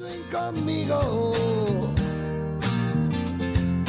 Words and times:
Un 0.00 0.08
swing 0.08 0.22
conmigo. 0.30 1.32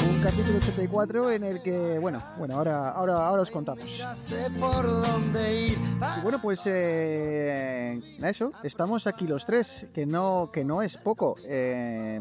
Un 0.09 0.21
capítulo 0.21 0.57
84 0.57 1.31
en 1.31 1.43
el 1.43 1.61
que, 1.61 1.99
bueno, 1.99 2.21
bueno, 2.37 2.55
ahora, 2.55 2.89
ahora, 2.89 3.27
ahora 3.27 3.41
os 3.43 3.51
contamos. 3.51 3.85
Y 6.17 6.21
bueno, 6.21 6.41
pues 6.41 6.61
eh, 6.65 7.99
eso, 8.21 8.51
estamos 8.63 9.07
aquí 9.07 9.25
los 9.25 9.45
tres, 9.45 9.87
que 9.93 10.05
no, 10.05 10.49
que 10.51 10.65
no 10.65 10.81
es 10.81 10.97
poco. 10.97 11.37
Eh, 11.45 12.19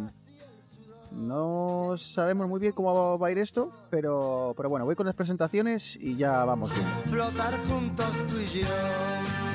no 1.11 1.97
sabemos 1.97 2.49
muy 2.49 2.61
bien 2.61 2.73
cómo 2.73 3.19
va 3.19 3.27
a 3.27 3.30
ir 3.33 3.38
esto, 3.38 3.73
pero, 3.91 4.55
pero 4.57 4.69
bueno, 4.69 4.85
voy 4.85 4.95
con 4.95 5.07
las 5.07 5.16
presentaciones 5.16 5.97
y 5.97 6.16
ya 6.16 6.45
vamos 6.45 6.73
bien. 6.73 6.87
Flotar 7.07 7.59
juntos 7.68 8.11
tú 8.29 8.38
y 8.38 8.61
yo. 8.61 8.68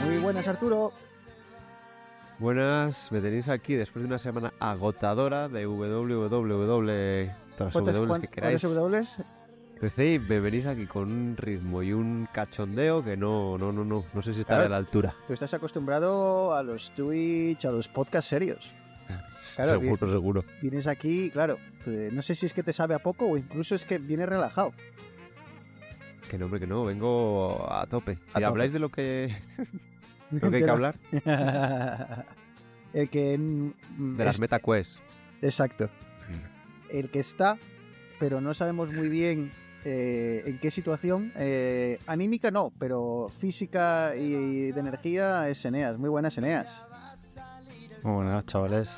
Muy 0.05 0.17
buenas, 0.17 0.47
Arturo. 0.47 0.91
Buenas, 2.37 3.11
me 3.13 3.21
tenéis 3.21 3.47
aquí 3.47 3.75
después 3.75 4.03
de 4.03 4.07
una 4.07 4.19
semana 4.19 4.53
agotadora 4.59 5.47
de 5.47 5.65
www, 5.65 6.27
todas 6.27 6.83
las 6.85 7.71
¿Cuántas, 7.71 7.95
W 7.95 8.21
que 8.21 8.27
queráis. 8.27 8.63
y 8.63 10.19
me 10.19 10.39
venís 10.41 10.65
aquí 10.65 10.85
con 10.85 11.11
un 11.11 11.37
ritmo 11.37 11.81
y 11.81 11.93
un 11.93 12.27
cachondeo 12.33 13.03
que 13.03 13.15
no, 13.15 13.57
no, 13.57 13.71
no, 13.71 13.85
no, 13.85 14.05
no 14.13 14.21
sé 14.21 14.33
si 14.33 14.41
está 14.41 14.55
Claro. 14.55 14.65
a 14.65 14.69
la 14.69 14.77
altura. 14.77 15.15
Tú 15.27 15.33
estás 15.33 15.53
acostumbrado 15.53 16.53
a 16.53 16.61
los 16.61 16.91
Twitch, 16.91 17.63
a 17.65 17.71
los 17.71 17.87
podcasts 17.87 18.29
serios. 18.29 18.71
Claro, 19.55 19.79
seguro, 19.79 20.11
seguro. 20.11 20.45
Vienes 20.61 20.85
aquí, 20.85 21.29
claro, 21.29 21.57
eh, 21.85 22.09
no 22.11 22.21
sé 22.21 22.35
si 22.35 22.45
es 22.45 22.51
que 22.53 22.61
te 22.61 22.73
sabe 22.73 22.93
a 22.93 22.99
poco 22.99 23.25
o 23.25 23.37
incluso 23.37 23.73
es 23.73 23.85
que 23.85 23.99
vienes 23.99 24.27
relajado. 24.27 24.73
Que 26.29 26.37
no, 26.37 26.45
hombre, 26.45 26.59
que 26.59 26.67
no, 26.67 26.83
vengo 26.83 27.65
a 27.71 27.85
tope. 27.85 28.15
Si 28.27 28.33
tope. 28.33 28.43
habláis 28.45 28.73
de 28.73 28.79
lo 28.79 28.89
que, 28.89 29.33
lo 30.31 30.49
que 30.51 30.57
hay 30.57 30.63
que 30.63 30.69
hablar, 30.69 30.95
El 32.93 33.09
que... 33.09 33.37
de 33.37 34.23
las 34.25 34.35
es- 34.35 34.41
MetaQuest. 34.41 34.97
Exacto. 35.41 35.89
El 36.89 37.09
que 37.09 37.19
está, 37.19 37.57
pero 38.19 38.39
no 38.41 38.53
sabemos 38.53 38.91
muy 38.93 39.09
bien 39.09 39.51
eh, 39.83 40.43
en 40.45 40.59
qué 40.59 40.71
situación. 40.71 41.31
eh, 41.35 41.99
anímica 42.07 42.51
no, 42.51 42.71
pero 42.79 43.27
física 43.39 44.15
y 44.15 44.71
de 44.71 44.79
energía 44.79 45.49
es 45.49 45.65
Eneas. 45.65 45.97
Muy 45.97 46.09
buenas 46.09 46.37
Eneas. 46.37 46.83
Muy 48.03 48.13
buenas, 48.23 48.45
chavales. 48.45 48.97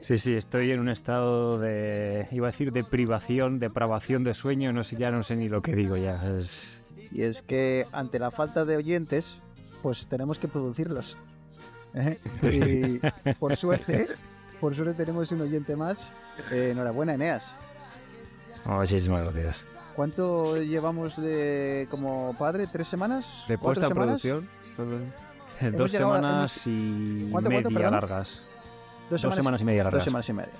Sí, 0.00 0.16
sí, 0.18 0.34
estoy 0.34 0.70
en 0.70 0.78
un 0.80 0.88
estado 0.88 1.58
de, 1.58 2.28
iba 2.30 2.46
a 2.46 2.50
decir, 2.52 2.72
de 2.72 2.84
privación, 2.84 3.58
depravación 3.58 4.22
de 4.22 4.34
sueño, 4.34 4.72
no 4.72 4.84
sé, 4.84 4.96
ya 4.96 5.10
no 5.10 5.22
sé 5.24 5.34
ni 5.36 5.48
lo 5.48 5.60
que 5.62 5.74
digo 5.74 5.96
ya. 5.96 6.22
Es... 6.38 6.80
Y 7.10 7.22
es 7.22 7.42
que 7.42 7.86
ante 7.92 8.18
la 8.20 8.30
falta 8.30 8.64
de 8.64 8.76
oyentes, 8.76 9.40
pues 9.86 10.04
tenemos 10.08 10.36
que 10.40 10.48
producirlos. 10.48 11.16
¿eh? 11.94 12.18
Y 12.42 13.34
por 13.34 13.54
suerte, 13.54 14.08
por 14.60 14.74
suerte 14.74 14.94
tenemos 14.94 15.30
un 15.30 15.42
oyente 15.42 15.76
más. 15.76 16.12
Eh, 16.50 16.70
enhorabuena 16.72 17.14
Eneas. 17.14 17.54
Muchísimas 18.64 19.22
gracias. 19.22 19.62
¿Cuánto 19.94 20.60
llevamos 20.60 21.16
de 21.16 21.86
como 21.88 22.34
padre? 22.36 22.66
¿Tres 22.66 22.88
semanas? 22.88 23.44
De 23.46 23.56
¿Cuatro 23.58 23.62
puesta 23.80 23.86
a 23.86 23.88
semanas? 23.90 24.22
producción. 24.22 25.76
Dos 25.76 25.94
a- 25.94 25.98
semanas 25.98 26.66
y 26.66 27.28
¿Cuánto, 27.30 27.48
media 27.48 27.88
largas. 27.88 28.42
Dos 29.08 29.22
Dos 29.22 29.34
semanas 29.36 29.60
y 29.60 29.64
media 29.66 29.84
Dos 29.84 29.92
largas. 29.92 30.04
semanas 30.04 30.28
y 30.28 30.32
media. 30.32 30.52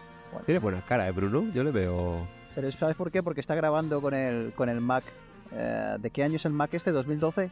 Tiene 0.44 0.60
buena 0.60 0.82
cara, 0.87 1.08
¿eh, 1.08 1.10
Bruno? 1.10 1.50
Yo 1.53 1.64
le 1.64 1.72
veo... 1.72 2.28
Pero 2.54 2.70
¿sabes 2.70 2.94
por 2.94 3.10
qué? 3.10 3.25
Porque 3.25 3.41
está 3.41 3.56
grabando 3.56 4.00
con 4.00 4.14
el, 4.14 4.53
con 4.54 4.69
el 4.69 4.81
Mac. 4.81 5.03
Eh, 5.52 5.96
¿De 5.98 6.10
qué 6.10 6.24
año 6.24 6.36
es 6.36 6.44
el 6.44 6.52
Mac 6.52 6.72
este? 6.74 6.92
¿2012? 6.92 7.50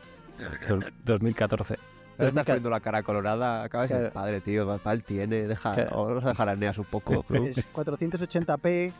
Dos- 0.68 0.84
2014. 1.04 1.74
Ahora 2.16 2.28
estás 2.28 2.34
2014. 2.34 2.44
poniendo 2.52 2.70
la 2.70 2.80
cara 2.80 3.02
colorada, 3.02 3.62
acabas 3.64 3.88
de 3.88 3.96
Claro. 3.96 4.12
padre, 4.12 4.40
tío, 4.40 4.66
más 4.66 4.84
mal 4.84 5.02
tiene, 5.02 5.46
deja, 5.48 5.72
Claro. 5.72 6.04
vamos 6.06 6.24
a 6.24 6.28
dejar 6.28 6.48
a 6.48 6.56
Neas 6.56 6.78
un 6.78 6.84
poco. 6.84 7.24
Es 7.56 7.66
480p 7.72 8.92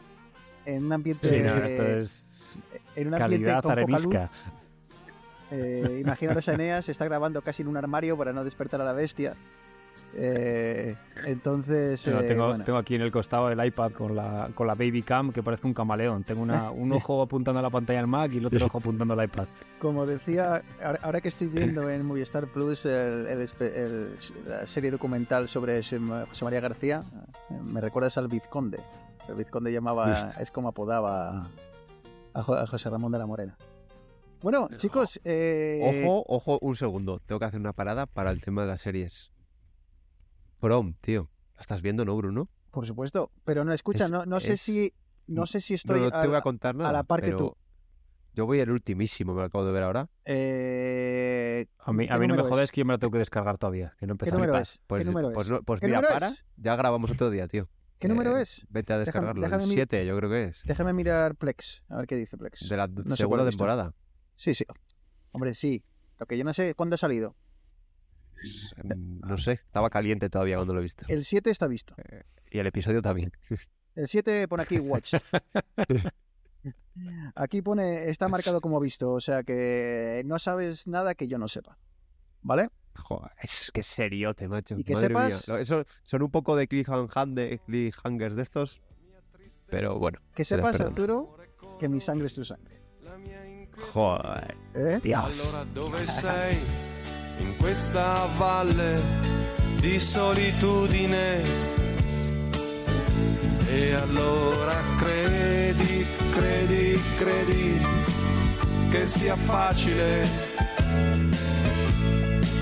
en 0.67 0.85
un 0.85 0.93
ambiente... 0.93 1.29
Sí, 1.29 1.41
no, 1.41 1.55
esto 1.57 1.83
es 1.83 2.53
en 2.97 3.09
un 3.09 3.15
ambiente 3.15 3.47
calidad 3.47 3.63
con 3.63 3.71
poca 3.75 3.81
luz. 3.83 4.07
arenisca. 4.07 4.31
Eh, 5.51 5.99
imaginaros 6.03 6.49
a 6.49 6.55
Eneas, 6.55 6.89
está 6.89 7.05
grabando 7.05 7.43
casi 7.43 7.63
en 7.63 7.69
un 7.69 7.77
armario 7.77 8.17
para 8.17 8.33
no 8.33 8.43
despertar 8.45 8.81
a 8.81 8.85
la 8.85 8.93
bestia. 8.93 9.35
Eh, 10.17 10.95
entonces... 11.27 12.07
Eh, 12.07 12.13
tengo, 12.27 12.47
bueno. 12.49 12.65
tengo 12.65 12.79
aquí 12.79 12.95
en 12.95 13.03
el 13.03 13.11
costado 13.11 13.51
el 13.51 13.65
iPad 13.65 13.93
con 13.93 14.15
la, 14.15 14.49
con 14.55 14.67
la 14.67 14.75
Baby 14.75 15.03
Cam 15.03 15.33
que 15.33 15.43
parece 15.43 15.67
un 15.67 15.75
camaleón. 15.75 16.23
Tengo 16.25 16.43
una, 16.43 16.71
un 16.71 16.93
ojo 16.93 17.23
apuntando 17.23 17.59
a 17.59 17.63
la 17.63 17.71
pantalla 17.71 17.99
del 17.99 18.07
Mac 18.09 18.33
y 18.33 18.39
el 18.39 18.47
otro 18.47 18.67
ojo 18.67 18.79
apuntando 18.79 19.15
al 19.15 19.25
iPad. 19.25 19.47
Como 19.79 20.07
decía, 20.07 20.63
ahora, 21.03 21.21
que 21.21 21.29
estoy 21.29 21.49
viendo 21.49 21.91
en 21.91 22.05
Movistar 22.07 22.47
Plus 22.47 22.87
el- 22.87 23.27
el 23.27 23.39
espe- 23.41 23.73
el- 23.75 24.17
la 24.47 24.67
serie 24.67 24.91
documental 24.91 25.49
sobre 25.49 25.79
José 25.83 25.99
María 26.45 26.61
García, 26.61 27.03
me 27.63 27.81
recuerdas 27.81 28.17
al 28.19 28.29
Vizconde. 28.29 28.81
El 29.29 29.35
Vizconde 29.35 29.73
llamaba, 29.73 30.33
es 30.41 30.51
como 30.51 30.69
apodaba 30.69 31.49
a 32.35 32.43
José 32.43 32.91
Ramón 32.91 33.13
de 33.13 33.19
la 33.19 33.27
Morena. 33.27 33.57
Bueno, 34.43 34.69
chicos, 34.77 35.19
eh, 35.25 36.05
Ojo, 36.07 36.25
ojo, 36.29 36.59
un 36.61 36.77
segundo. 36.77 37.19
Tengo 37.25 37.39
que 37.39 37.47
hacer 37.47 37.59
una 37.61 37.73
parada 37.73 38.05
para 38.07 38.31
el 38.31 38.43
tema 38.43 38.63
de 38.63 38.69
las 38.69 38.83
series. 38.83 39.31
Prom, 40.65 40.95
tío. 41.03 41.29
¿La 41.57 41.61
estás 41.61 41.83
viendo, 41.83 42.07
no, 42.07 42.17
Bruno? 42.17 42.49
por 42.71 42.87
supuesto, 42.87 43.31
pero 43.45 43.67
no 43.67 43.75
escucha, 43.75 44.05
Es- 44.07 44.11
no, 44.11 44.25
no 44.25 44.41
sé 44.41 44.55
es- 44.55 44.63
si 44.63 44.95
no 45.27 45.45
sé 45.45 45.61
si 45.61 45.75
No, 45.75 45.77
estoy 45.77 46.01
no 46.01 46.11
te 46.11 46.17
a- 46.17 46.27
voy 46.27 46.37
a 46.37 46.41
contar 46.41 46.75
nada. 46.75 46.91
la 46.91 47.03
par 47.03 47.21
que 47.21 47.33
tú. 47.33 47.55
Yo 48.33 48.47
voy 48.47 48.61
el 48.61 48.71
ultimísimo, 48.71 49.35
me 49.35 49.41
lo 49.43 49.47
acabo 49.47 49.67
de 49.67 49.73
ver 49.73 49.83
ahora. 49.83 50.09
eh, 50.25 51.67
A 51.81 51.93
mí, 51.93 52.07
¿qué 52.07 52.13
a 52.15 52.17
mí 52.19 52.27
no 52.27 52.33
me 52.33 52.39
número 52.39 52.49
jodes 52.55 52.65
es? 52.65 52.71
que 52.73 52.81
yo 52.81 52.87
me 52.87 52.95
la 52.95 52.99
tengo 52.99 53.11
que 53.13 53.19
descargar 53.19 53.59
todavía, 53.59 53.95
que 53.99 54.07
no 54.07 54.15
he 54.15 54.17
¿Qué 54.17 54.31
número 54.33 54.57
es? 54.57 54.81
Pues, 54.87 55.01
¿Qué 55.03 55.05
número 55.05 55.33
pues 55.33 55.47
es? 55.49 55.51
no- 55.53 55.63
pues 55.63 55.81
¿Qué 55.81 55.87
mira, 55.87 55.99
número 56.01 56.15
para. 56.15 56.29
es? 56.29 56.45
Ya 56.57 56.77
grabamos 56.77 57.11
otro 57.11 57.29
día, 57.29 57.47
tío. 57.47 57.69
¿Qué 57.99 58.09
número 58.09 58.39
Eh, 58.39 58.43
es? 58.43 58.67
Vete 58.71 58.95
a 58.95 58.97
Déjame- 58.97 59.05
descargarlo. 59.05 59.43
déjame 59.43 59.63
el 59.65 59.69
mi- 59.69 59.75
7, 59.75 60.07
yo 60.07 60.17
creo 60.17 60.31
que 60.31 60.45
es. 60.45 60.63
Déjame 60.65 60.95
mirar 60.95 61.37
Plex, 61.37 61.85
a 61.91 61.99
ver 61.99 62.07
qué 62.07 62.17
dice 62.17 62.39
Plex. 62.39 62.69
De 62.71 62.77
la 62.79 62.87
sé 62.87 62.93
cuál 62.95 63.17
segunda 63.17 63.45
temporada. 63.51 63.93
Sí, 64.35 64.55
sí. 64.55 64.65
Hombre, 65.31 65.53
sí. 65.53 65.85
Lo 66.19 66.25
que 66.27 66.39
yo 66.39 66.45
no 66.45 66.55
sé 66.55 66.75
cuándo 66.75 66.95
ha 66.95 66.97
salido. 66.97 67.37
Mm, 68.85 69.21
No 69.29 69.39
sé, 69.39 69.53
estaba 69.53 69.89
caliente 69.91 70.29
todavía 70.31 70.57
cuando 70.57 70.75
lo 70.75 70.81
he 70.81 70.83
visto. 70.83 71.05
El 71.09 71.25
7 71.25 71.51
está 71.51 71.67
visto. 71.67 71.95
Y 72.51 72.59
el 72.59 72.67
episodio 72.67 73.01
también. 73.03 73.33
El 73.95 74.09
7 74.09 74.49
pone 74.49 74.63
aquí 74.65 74.79
Watch. 74.79 75.15
Aquí 77.35 77.61
pone, 77.63 78.09
está 78.09 78.29
marcado 78.29 78.61
como 78.61 78.79
visto, 78.81 79.13
o 79.13 79.21
sea 79.21 79.43
que 79.43 80.23
no 80.25 80.39
sabes 80.39 80.87
nada 80.87 81.15
que 81.15 81.27
yo 81.29 81.39
no 81.39 81.49
sepa. 81.49 81.77
¿Vale? 82.43 82.69
Joder, 82.97 83.33
es 83.43 83.71
que 83.73 83.83
seriote, 83.83 84.47
macho. 84.49 84.77
Y 84.79 84.85
que 84.85 84.95
Madre 84.95 85.09
sepas- 85.09 85.29
mía. 85.29 85.39
Lo- 85.49 85.59
Eso, 85.61 85.85
son 86.05 86.23
un 86.23 86.31
poco 86.31 86.55
de 86.57 86.69
cliffhanger 86.69 87.27
de 87.29 87.59
cliffhangers 87.67 88.37
de 88.37 88.43
estos. 88.43 88.81
Pero 89.67 89.99
bueno. 89.99 90.21
Que 90.35 90.45
sepas. 90.45 90.81
Arturo, 90.81 91.37
que 91.81 91.89
mi 91.89 92.01
sangre 92.01 92.27
es 92.27 92.35
tu 92.35 92.45
sangre. 92.45 92.81
Joder. 93.93 94.57
¿Eh? 94.75 95.01
Dios. 95.03 95.67
In 97.39 97.57
questa 97.57 98.27
valle 98.37 99.01
di 99.81 100.01
solitudine. 100.01 101.43
E 103.67 103.93
allora 103.93 104.81
credi, 104.99 106.07
credi, 106.31 107.01
credi 107.19 107.81
che 108.91 109.07
sia 109.07 109.37
facile. 109.37 110.27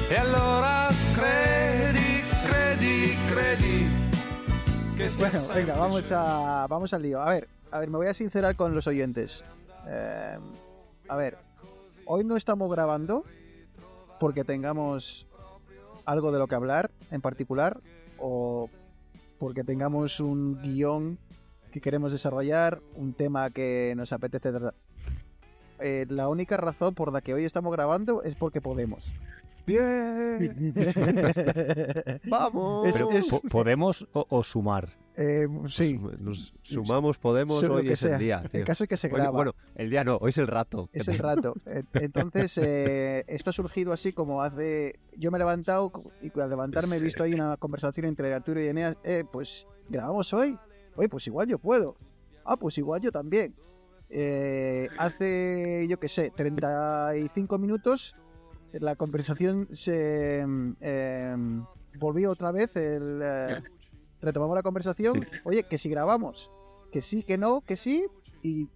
E 0.09 0.17
allora 0.17 0.89
credi, 1.15 2.25
credi, 2.45 3.17
credi 3.29 3.91
che 4.97 5.09
sia 5.09 5.29
Bueno, 5.29 5.47
venga, 5.55 5.75
vamos, 5.75 6.11
a, 6.11 6.67
vamos 6.69 6.93
al 6.93 7.03
lío. 7.03 7.21
A 7.21 7.31
ver, 7.31 7.49
a 7.71 7.79
ver, 7.79 7.89
me 7.89 7.99
voy 7.99 8.07
a 8.09 8.15
sincerar 8.15 8.57
con 8.57 8.75
los 8.75 8.87
oyentes. 8.87 9.45
Eh, 9.87 10.39
a 11.09 11.17
ver, 11.17 11.39
hoy 12.05 12.25
no 12.25 12.37
estamos 12.37 12.71
grabando 12.71 13.25
porque 14.23 14.45
tengamos 14.45 15.27
algo 16.05 16.31
de 16.31 16.39
lo 16.39 16.47
que 16.47 16.55
hablar 16.55 16.93
en 17.11 17.21
particular 17.21 17.81
o 18.19 18.71
porque 19.41 19.65
tengamos 19.65 20.21
un 20.21 20.63
guion 20.63 21.19
que 21.73 21.81
queremos 21.81 22.13
desarrollar, 22.13 22.81
un 22.95 23.15
tema 23.15 23.51
que 23.51 23.95
nos 23.97 24.13
apetece 24.13 24.53
tratar. 24.53 24.75
Eh, 25.81 26.07
la 26.09 26.29
única 26.29 26.57
razón 26.57 26.95
por 26.95 27.13
la 27.13 27.21
que 27.21 27.35
hoy 27.35 27.45
estamos 27.45 27.73
grabando 27.73 28.23
es 28.23 28.37
porque 28.37 28.61
podemos. 28.61 29.13
¡Bien! 29.67 30.73
¡Vamos! 32.29 32.89
Pero, 32.93 33.11
es- 33.11 33.29
¿Podemos 33.51 34.07
o, 34.13 34.25
o 34.29 34.45
sumar? 34.45 34.89
Eh, 35.17 35.47
sí, 35.69 35.99
Nos, 35.99 36.21
nos 36.21 36.55
sumamos, 36.63 37.19
podemos, 37.19 37.61
Sí, 37.61 37.67
hoy 37.67 37.91
es 37.91 37.99
sea. 37.99 38.15
el 38.15 38.19
día, 38.19 38.43
el 38.53 38.65
caso 38.65 38.85
es 38.85 38.89
que 38.89 38.97
se 38.97 39.09
Hoy- 39.09 39.15
graba. 39.15 39.31
bueno, 39.31 39.55
el 39.75 39.91
día 39.91 40.05
no, 40.05 40.17
hoy 40.17 40.31
es 40.31 40.39
el 40.39 40.47
rato. 40.47 40.89
Es 40.93 41.07
el 41.09 41.19
rato. 41.19 41.55
Entonces, 41.95 42.57
eh, 42.59 43.25
esto 43.27 43.51
ha 43.51 43.53
surgido 43.53 43.93
así 43.93 44.13
como 44.13 44.43
hace... 44.43 44.99
Yo 45.17 45.31
me 45.31 45.37
he 45.37 45.41
levantado 45.41 45.93
y 46.23 46.39
al 46.41 46.49
levantarme 46.49 46.97
he 46.97 47.01
visto 47.01 47.23
ahí 47.23 47.35
una 47.35 47.57
conversación 47.59 48.07
entre 48.07 48.33
Arturo 48.33 48.61
y 48.61 48.69
Eneas. 48.69 48.97
Eh, 49.05 49.25
pues 49.31 49.67
grabamos 49.91 50.33
hoy. 50.33 50.57
Oye, 50.97 51.09
pues 51.09 51.27
igual 51.27 51.47
yo 51.47 51.59
puedo. 51.59 51.97
Ah, 52.45 52.57
pues 52.57 52.79
igual 52.79 53.01
yo 53.03 53.13
también. 53.13 53.55
Eh, 54.09 54.89
hace, 54.99 55.87
yo 55.89 55.99
qué 55.99 56.09
sé, 56.09 56.31
35 56.37 57.59
minutos 57.59 58.15
la 58.73 58.97
conversación 58.97 59.69
se 59.73 60.45
mm, 60.47 60.73
em, 60.81 61.65
volvió 61.99 62.31
otra 62.31 62.53
vez. 62.53 62.75
El, 62.77 63.21
eh, 63.23 63.63
retomamos 64.23 64.55
la 64.57 64.63
conversación. 64.63 65.27
Oye, 65.45 65.65
que 65.65 65.77
si 65.79 65.89
grabamos. 65.91 66.51
Que 66.91 67.01
sí, 67.01 67.23
que 67.23 67.37
no, 67.37 67.61
que 67.63 67.77
sí. 67.77 68.07
Y 68.43 68.69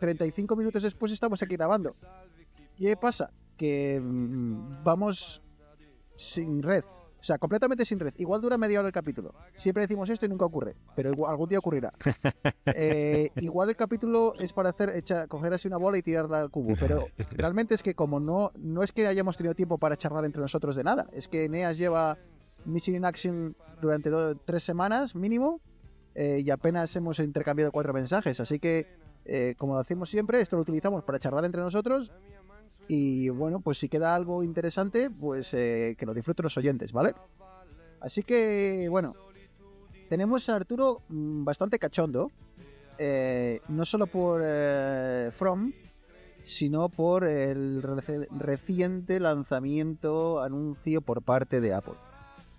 35 0.00 0.54
minutos 0.56 0.82
después 0.82 1.10
estamos 1.12 1.42
aquí 1.42 1.56
grabando. 1.56 1.90
¿Qué 2.76 2.96
pasa? 2.96 3.30
Que 3.56 4.00
mm, 4.00 4.84
vamos 4.84 5.42
sin 6.16 6.62
red. 6.62 6.84
O 7.20 7.22
sea, 7.22 7.36
completamente 7.36 7.84
sin 7.84 7.98
red. 7.98 8.14
Igual 8.18 8.40
dura 8.40 8.56
media 8.56 8.78
hora 8.78 8.86
el 8.88 8.94
capítulo. 8.94 9.34
Siempre 9.56 9.82
decimos 9.82 10.08
esto 10.08 10.24
y 10.26 10.28
nunca 10.28 10.44
ocurre. 10.44 10.76
Pero 10.94 11.10
igual- 11.10 11.32
algún 11.32 11.48
día 11.48 11.58
ocurrirá. 11.58 11.92
Eh, 12.80 13.30
igual 13.36 13.70
el 13.70 13.76
capítulo 13.76 14.34
es 14.38 14.52
para 14.52 14.68
hacer, 14.70 14.90
echa- 14.90 15.26
coger 15.26 15.52
así 15.54 15.66
una 15.66 15.78
bola 15.78 15.98
y 15.98 16.02
tirarla 16.02 16.40
al 16.42 16.50
cubo. 16.50 16.74
Pero 16.78 17.06
realmente 17.32 17.74
es 17.74 17.82
que 17.82 17.94
como 17.94 18.20
no, 18.20 18.52
no 18.56 18.82
es 18.84 18.92
que 18.92 19.06
hayamos 19.06 19.36
tenido 19.36 19.54
tiempo 19.54 19.78
para 19.78 19.96
charlar 19.96 20.24
entre 20.26 20.40
nosotros 20.42 20.76
de 20.76 20.84
nada. 20.84 21.08
Es 21.12 21.26
que 21.26 21.46
Eneas 21.46 21.76
lleva 21.76 22.18
Mission 22.64 22.96
in 22.96 23.04
Action 23.04 23.56
durante 23.80 24.10
tres 24.44 24.62
semanas 24.62 25.14
mínimo. 25.14 25.60
eh, 26.14 26.42
y 26.44 26.50
apenas 26.50 26.94
hemos 26.96 27.20
intercambiado 27.20 27.70
cuatro 27.70 27.92
mensajes. 27.92 28.40
Así 28.40 28.58
que 28.58 28.86
eh, 29.24 29.54
como 29.58 29.78
decimos 29.78 30.08
siempre, 30.08 30.40
esto 30.40 30.56
lo 30.56 30.62
utilizamos 30.62 31.04
para 31.04 31.18
charlar 31.18 31.44
entre 31.44 31.60
nosotros. 31.60 32.10
Y 32.88 33.28
bueno, 33.28 33.60
pues 33.60 33.78
si 33.78 33.88
queda 33.88 34.14
algo 34.14 34.42
interesante, 34.42 35.10
pues 35.10 35.52
eh, 35.52 35.94
que 35.98 36.06
lo 36.06 36.14
disfruten 36.14 36.44
los 36.44 36.56
oyentes, 36.56 36.92
¿vale? 36.92 37.14
Así 38.00 38.22
que, 38.22 38.88
bueno, 38.90 39.14
tenemos 40.08 40.48
a 40.48 40.56
Arturo 40.56 41.02
mm, 41.08 41.44
bastante 41.44 41.78
cachondo. 41.78 42.30
eh, 43.00 43.60
no 43.68 43.84
solo 43.84 44.06
por 44.08 44.42
From, 45.32 45.72
sino 46.42 46.88
por 46.88 47.22
el 47.22 47.82
reciente 47.82 49.20
lanzamiento, 49.20 50.42
anuncio 50.42 51.00
por 51.02 51.22
parte 51.22 51.60
de 51.60 51.74
Apple. 51.74 51.94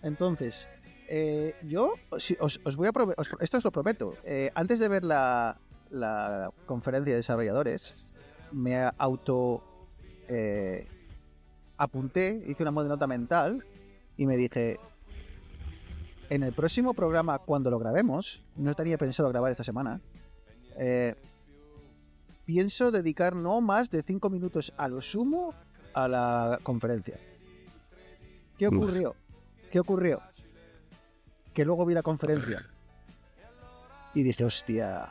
Entonces, 0.01 0.68
eh, 1.07 1.56
yo 1.63 1.94
os, 2.40 2.60
os 2.63 2.75
voy 2.75 2.88
a 2.88 2.92
os- 3.18 3.30
esto 3.40 3.57
os 3.57 3.63
lo 3.63 3.72
prometo. 3.72 4.13
eh, 4.24 4.51
antes 4.56 4.80
de 4.80 4.88
ver 4.88 5.04
la, 5.04 5.57
la 5.90 6.51
conferencia 6.66 7.13
de 7.13 7.18
desarrolladores, 7.18 7.96
me 8.51 8.90
auto 8.98 9.62
eh, 10.28 10.88
apunté, 11.78 12.44
hice 12.48 12.63
una 12.63 12.72
nota 12.72 13.07
mental 13.07 13.63
y 14.18 14.25
me 14.25 14.38
dije, 14.38 14.80
en 16.30 16.44
el 16.44 16.54
próximo 16.54 16.94
programa, 16.94 17.40
cuando 17.40 17.69
lo 17.72 17.80
grabemos, 17.80 18.44
no 18.56 18.75
tenía 18.75 18.98
pensado 18.98 19.30
grabar 19.30 19.51
esta 19.51 19.63
semana, 19.63 20.00
eh, 20.78 21.16
pienso 22.46 22.92
dedicar 22.92 23.36
no 23.36 23.62
más 23.62 23.90
de 23.90 24.04
5 24.04 24.30
minutos 24.30 24.74
a 24.78 24.88
lo 24.88 25.01
sumo 25.01 25.54
a 25.94 26.07
la 26.07 26.60
conferencia. 26.63 27.18
¿Qué 28.57 28.68
Uf. 28.68 28.75
¿Qué 29.71 29.80
ocurrió? 29.80 30.21
Que 31.54 31.66
luego 31.66 31.86
vi 31.86 31.94
la 31.94 32.04
conferencia 32.04 32.66
y 34.13 34.24
dije, 34.24 34.44
hostia, 34.44 35.10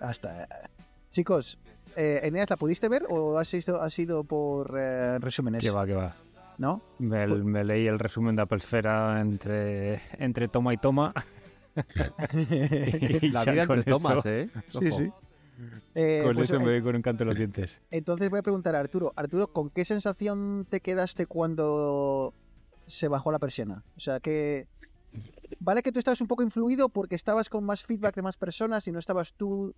hasta... 0.00 0.48
Chicos, 1.10 1.58
eh, 1.96 2.20
Eneas, 2.22 2.48
¿la 2.48 2.56
pudiste 2.56 2.88
ver 2.88 3.04
o 3.10 3.38
ha 3.38 3.44
sido, 3.44 3.82
ha 3.82 3.90
sido 3.90 4.24
por 4.24 4.74
eh, 4.78 5.18
resúmenes? 5.18 5.62
Que 5.62 5.70
va, 5.70 5.84
que 5.86 5.94
va. 5.94 6.14
¿No? 6.58 6.80
Me, 6.98 7.26
Pues- 7.28 7.44
me 7.44 7.64
leí 7.64 7.86
el 7.86 7.98
resumen 7.98 8.36
de 8.36 8.42
Apple 8.42 8.58
Esfera 8.58 9.20
entre, 9.20 10.00
entre 10.18 10.48
toma 10.48 10.72
y 10.72 10.76
toma. 10.78 11.12
Y 12.34 13.28
La 13.30 13.44
vida 13.44 13.66
con 13.66 13.78
entre 13.78 13.92
tomas, 13.92 14.18
eso- 14.18 14.28
¿eh? 14.28 14.48
Sí, 14.66 14.88
Ojo. 14.88 14.98
sí. 14.98 15.10
Eh, 15.94 16.22
Con 16.24 16.34
pues, 16.34 16.48
eso 16.48 16.56
eh, 16.56 16.64
me 16.64 16.72
voy 16.72 16.82
con 16.82 16.96
un 16.96 17.02
canto 17.02 17.22
en 17.24 17.28
los 17.28 17.36
dientes. 17.38 17.80
Entonces 17.90 18.28
voy 18.30 18.38
a 18.38 18.42
preguntar 18.42 18.74
a 18.74 18.80
Arturo. 18.80 19.12
Arturo, 19.16 19.48
¿con 19.48 19.70
qué 19.70 19.84
sensación 19.84 20.66
te 20.68 20.80
quedaste 20.80 21.26
cuando 21.26 22.34
se 22.92 23.08
bajó 23.08 23.32
la 23.32 23.38
persiana? 23.38 23.84
O 23.96 24.00
sea, 24.00 24.20
que... 24.20 24.68
Vale 25.60 25.82
que 25.82 25.92
tú 25.92 25.98
estabas 25.98 26.20
un 26.20 26.26
poco 26.26 26.42
influido 26.42 26.88
porque 26.88 27.14
estabas 27.14 27.48
con 27.48 27.64
más 27.64 27.84
feedback 27.84 28.14
de 28.14 28.22
más 28.22 28.36
personas 28.36 28.86
y 28.86 28.92
no 28.92 28.98
estabas 28.98 29.34
tú 29.34 29.74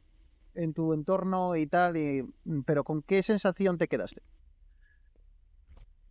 en 0.55 0.72
tu 0.72 0.93
entorno 0.93 1.56
y 1.56 1.66
tal, 1.66 1.96
y... 1.96 2.25
pero 2.64 2.84
¿con 2.84 3.02
qué 3.02 3.22
sensación 3.22 3.78
te 3.78 3.88
quedaste? 3.88 4.22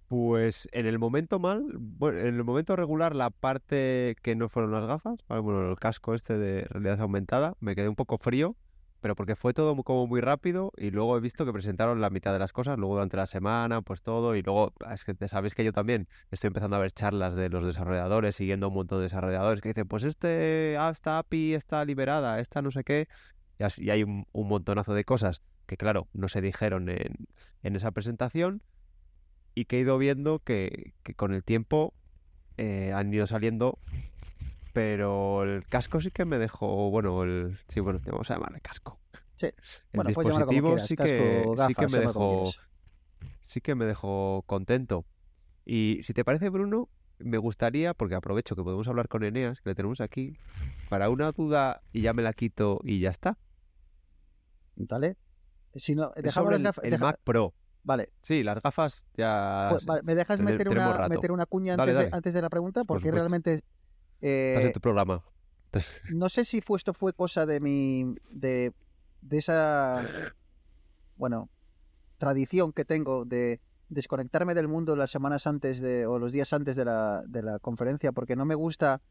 Pues 0.08 0.68
en 0.74 0.86
el 0.86 1.00
momento 1.00 1.40
mal, 1.40 1.66
bueno, 1.76 2.20
en 2.20 2.36
el 2.36 2.44
momento 2.44 2.76
regular, 2.76 3.16
la 3.16 3.30
parte 3.32 4.16
que 4.22 4.36
no 4.36 4.48
fueron 4.48 4.72
las 4.72 4.86
gafas, 4.86 5.18
bueno, 5.28 5.70
el 5.70 5.76
casco 5.78 6.14
este 6.14 6.38
de 6.38 6.66
realidad 6.66 7.02
aumentada, 7.02 7.56
me 7.60 7.76
quedé 7.76 7.90
un 7.90 7.96
poco 7.96 8.18
frío, 8.18 8.56
pero 9.04 9.18
porque 9.18 9.36
fue 9.36 9.54
todo 9.54 9.76
como 9.84 10.08
muy 10.08 10.22
rápido 10.22 10.72
y 10.78 10.90
luego 10.90 11.18
he 11.18 11.20
visto 11.20 11.46
que 11.46 11.52
presentaron 11.52 12.00
la 12.00 12.10
mitad 12.10 12.32
de 12.32 12.40
las 12.40 12.54
cosas, 12.54 12.80
luego 12.80 12.94
durante 12.94 13.18
la 13.18 13.28
semana, 13.28 13.82
pues 13.82 14.02
todo, 14.02 14.34
y 14.38 14.42
luego, 14.42 14.72
ah, 14.80 14.94
es 14.94 15.04
que 15.04 15.14
sabéis 15.28 15.56
que 15.56 15.66
yo 15.66 15.74
también 15.74 16.08
estoy 16.32 16.48
empezando 16.48 16.78
a 16.78 16.80
ver 16.80 16.94
charlas 16.94 17.36
de 17.36 17.50
los 17.50 17.66
desarrolladores, 17.66 18.38
siguiendo 18.38 18.70
un 18.70 18.76
montón 18.76 19.00
de 19.00 19.04
desarrolladores 19.04 19.60
que 19.60 19.68
dicen, 19.68 19.90
pues 19.90 20.06
este, 20.06 20.78
ah, 20.80 20.90
esta 20.90 21.18
API 21.18 21.54
está 21.54 21.84
liberada, 21.84 22.40
esta 22.40 22.62
no 22.62 22.72
sé 22.72 22.86
qué, 22.86 23.10
y, 23.60 23.90
hay 23.90 24.04
un, 24.04 24.26
montonazo 24.32 24.94
de 24.94 25.04
cosas 25.04 25.42
que, 25.66 25.76
claro, 25.76 26.08
no 26.14 26.30
se 26.30 26.40
dijeron 26.40 26.88
en, 26.88 27.28
en 27.62 27.76
esa 27.76 27.92
presentación 27.92 28.62
y 29.54 29.66
que 29.66 29.80
he 29.80 29.80
ido 29.82 29.98
viendo 29.98 30.40
que, 30.40 30.94
que 31.04 31.14
con 31.14 31.34
el 31.34 31.44
tiempo 31.44 31.94
eh, 32.56 32.94
han 32.96 33.14
ido 33.14 33.28
saliendo, 33.28 33.80
pero 34.74 35.44
el 35.44 35.66
casco 35.68 36.02
sí 36.02 36.12
que 36.12 36.26
me 36.26 36.38
dejó, 36.40 36.90
bueno, 36.90 37.24
el, 37.24 37.60
sí, 37.68 37.80
bueno, 37.80 38.00
vamos 38.06 38.30
a 38.32 38.36
llamarle 38.36 38.60
casco. 38.60 39.00
Sí. 39.36 39.46
El 39.48 39.54
Bueno, 39.94 40.10
llamarlo 40.10 40.14
como 40.14 40.28
dispositivo 40.28 40.68
quieras, 40.70 40.88
sí 40.88 40.96
casco, 40.96 41.16
que, 41.16 41.46
sí 41.68 41.76
que 41.76 41.88
me 41.88 42.00
dejó, 42.00 42.44
sí 43.42 43.62
que 43.62 43.76
me 43.76 43.86
dejó 43.86 44.44
contento. 44.48 45.06
Y 45.66 46.00
si 46.04 46.14
te 46.14 46.26
parece, 46.26 46.50
Bruno, 46.50 46.90
me 47.20 47.38
gustaría, 47.38 47.94
porque 47.94 48.16
aprovecho 48.16 48.56
que 48.56 48.64
podemos 48.64 48.88
hablar 48.88 49.08
con 49.08 49.24
Eneas, 49.24 49.62
que 49.62 49.70
le 49.70 49.76
tenemos 49.76 50.02
aquí, 50.02 50.36
para 50.90 51.10
una 51.10 51.32
duda 51.32 51.82
y 51.94 52.02
ya 52.02 52.14
me 52.14 52.22
la 52.24 52.34
quito 52.34 52.80
y 52.84 53.00
ya 53.00 53.12
está. 53.12 53.38
¿Vale? 54.76 55.18
Si 55.76 55.96
no, 55.96 56.12
dejamos 56.16 56.52
las 56.52 56.60
el, 56.60 56.64
gafas... 56.64 56.84
el 56.84 56.92
deja- 56.92 57.06
Mac 57.06 57.20
Pro. 57.24 57.54
Vale, 57.86 58.14
Sí, 58.22 58.44
las 58.44 58.62
gafas 58.62 59.04
ya... 59.18 59.68
pues, 59.72 59.86
vale, 59.86 60.04
¿me 60.04 60.16
dejas 60.16 60.40
meter 60.40 60.70
una, 60.70 61.08
meter 61.10 61.34
una 61.34 61.46
cuña 61.46 61.76
Dale, 61.76 61.92
antes, 61.92 61.98
De, 61.98 62.04
dale. 62.06 62.16
antes 62.18 62.34
de 62.34 62.42
la 62.42 62.50
pregunta? 62.50 62.84
Porque 62.86 63.12
realmente... 63.12 63.62
eh, 64.24 64.54
Estás 64.56 64.66
en 64.68 64.74
tu 64.74 64.80
programa. 64.80 65.24
no 66.12 66.30
sé 66.30 66.46
si 66.46 66.62
fue, 66.62 66.78
esto 66.78 66.94
fue 66.94 67.14
cosa 67.14 67.46
de 67.46 67.60
mi. 67.60 68.16
de, 68.32 68.74
de 69.22 69.38
esa. 69.38 70.08
Bueno, 71.16 71.50
tradición 72.18 72.74
que 72.74 72.86
tengo 72.86 73.26
de 73.26 73.60
desconectarme 73.90 74.54
del 74.56 74.68
mundo 74.68 74.96
las 74.96 75.12
semanas 75.12 75.46
antes 75.48 75.80
de. 75.82 76.06
o 76.06 76.18
los 76.20 76.32
días 76.32 76.54
antes 76.54 76.76
de 76.76 76.86
la, 76.86 77.22
de 77.28 77.44
la 77.44 77.60
conferencia, 77.60 78.12
porque 78.12 78.36
no 78.36 78.46
me 78.46 78.56
gusta 78.56 79.02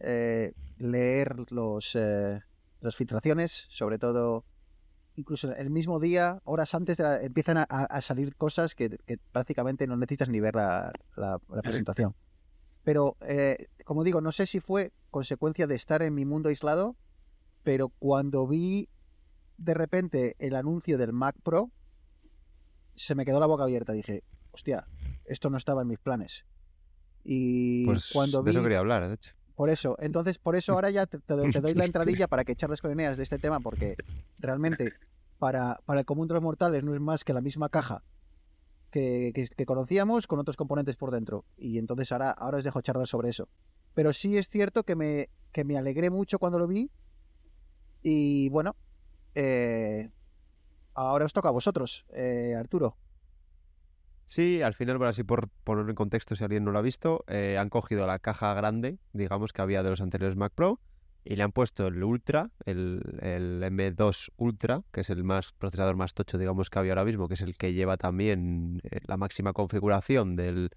eh, 0.00 0.52
leer 0.78 1.50
los, 1.50 1.94
eh, 1.94 2.40
las 2.80 2.96
filtraciones, 2.96 3.66
sobre 3.70 3.98
todo. 3.98 4.44
Incluso 5.16 5.52
el 5.52 5.70
mismo 5.70 5.98
día, 6.00 6.40
horas 6.44 6.74
antes, 6.74 6.96
de 6.96 7.02
la- 7.04 7.20
empiezan 7.20 7.58
a, 7.58 8.00
salir 8.00 8.34
cosas 8.36 8.74
que, 8.74 8.96
que 9.06 9.18
prácticamente 9.32 9.86
no 9.86 9.96
necesitas 9.96 10.28
ni 10.30 10.40
ver 10.40 10.54
la, 10.54 10.92
la- 11.16 11.38
la 11.48 11.62
presentación. 11.62 12.14
Pero, 12.90 13.16
eh, 13.20 13.68
como 13.84 14.02
digo, 14.02 14.20
no 14.20 14.32
sé 14.32 14.46
si 14.46 14.58
fue 14.58 14.90
consecuencia 15.12 15.68
de 15.68 15.76
estar 15.76 16.02
en 16.02 16.12
mi 16.12 16.24
mundo 16.24 16.48
aislado, 16.48 16.96
pero 17.62 17.90
cuando 18.00 18.48
vi 18.48 18.88
de 19.58 19.74
repente 19.74 20.34
el 20.40 20.56
anuncio 20.56 20.98
del 20.98 21.12
Mac 21.12 21.36
Pro, 21.40 21.70
se 22.96 23.14
me 23.14 23.24
quedó 23.24 23.38
la 23.38 23.46
boca 23.46 23.62
abierta. 23.62 23.92
Dije, 23.92 24.24
hostia, 24.50 24.88
esto 25.24 25.50
no 25.50 25.56
estaba 25.56 25.82
en 25.82 25.86
mis 25.86 26.00
planes. 26.00 26.44
Y 27.22 27.86
Pues 27.86 28.10
cuando 28.12 28.38
de 28.38 28.50
vi... 28.50 28.50
eso 28.56 28.62
quería 28.64 28.80
hablar, 28.80 29.06
de 29.06 29.14
hecho. 29.14 29.36
Por 29.54 29.70
eso, 29.70 29.94
entonces, 30.00 30.40
por 30.40 30.56
eso 30.56 30.72
ahora 30.72 30.90
ya 30.90 31.06
te, 31.06 31.20
te 31.20 31.34
doy, 31.34 31.52
te 31.52 31.60
doy 31.60 31.74
la 31.74 31.84
entradilla 31.84 32.26
para 32.26 32.44
que 32.44 32.56
charles 32.56 32.82
con 32.82 32.90
Eneas 32.90 33.16
de 33.16 33.22
este 33.22 33.38
tema, 33.38 33.60
porque 33.60 33.94
realmente 34.40 34.94
para, 35.38 35.78
para 35.84 36.00
el 36.00 36.06
común 36.06 36.26
de 36.26 36.34
los 36.34 36.42
mortales 36.42 36.82
no 36.82 36.92
es 36.92 37.00
más 37.00 37.22
que 37.22 37.34
la 37.34 37.40
misma 37.40 37.68
caja 37.68 38.02
que, 38.90 39.32
conocíamos 39.66 40.26
con 40.26 40.38
otros 40.38 40.56
componentes 40.56 40.96
por 40.96 41.10
dentro. 41.10 41.44
Y 41.56 41.78
entonces 41.78 42.12
ahora, 42.12 42.30
ahora 42.30 42.58
os 42.58 42.64
dejo 42.64 42.80
charlar 42.80 43.06
sobre 43.06 43.30
eso. 43.30 43.48
Pero 43.94 44.12
sí 44.12 44.36
es 44.36 44.48
cierto 44.48 44.84
que 44.84 44.96
me, 44.96 45.28
que 45.52 45.64
me 45.64 45.76
alegré 45.76 46.10
mucho 46.10 46.38
cuando 46.38 46.58
lo 46.58 46.66
vi. 46.66 46.90
Y 48.02 48.48
bueno, 48.50 48.76
eh, 49.34 50.10
ahora 50.94 51.24
os 51.24 51.32
toca 51.32 51.48
a 51.48 51.52
vosotros, 51.52 52.04
eh, 52.12 52.54
Arturo. 52.58 52.96
Sí, 54.24 54.62
al 54.62 54.74
final, 54.74 54.96
bueno, 54.96 55.10
así 55.10 55.24
por 55.24 55.48
poner 55.64 55.88
en 55.88 55.96
contexto 55.96 56.36
si 56.36 56.44
alguien 56.44 56.64
no 56.64 56.70
lo 56.70 56.78
ha 56.78 56.82
visto, 56.82 57.24
eh, 57.26 57.58
han 57.58 57.68
cogido 57.68 58.06
la 58.06 58.20
caja 58.20 58.54
grande, 58.54 58.98
digamos, 59.12 59.52
que 59.52 59.60
había 59.60 59.82
de 59.82 59.90
los 59.90 60.00
anteriores 60.00 60.36
Mac 60.36 60.52
Pro 60.54 60.78
y 61.24 61.36
le 61.36 61.42
han 61.42 61.52
puesto 61.52 61.86
el 61.86 62.02
Ultra, 62.02 62.50
el, 62.64 63.02
el 63.20 63.62
M2 63.62 64.30
Ultra, 64.36 64.82
que 64.92 65.02
es 65.02 65.10
el 65.10 65.22
más 65.24 65.52
procesador 65.52 65.96
más 65.96 66.14
tocho, 66.14 66.38
digamos, 66.38 66.70
que 66.70 66.78
había 66.78 66.92
ahora 66.92 67.04
mismo, 67.04 67.28
que 67.28 67.34
es 67.34 67.42
el 67.42 67.56
que 67.56 67.72
lleva 67.72 67.96
también 67.96 68.80
eh, 68.84 69.00
la 69.06 69.16
máxima 69.16 69.52
configuración 69.52 70.34
del, 70.36 70.70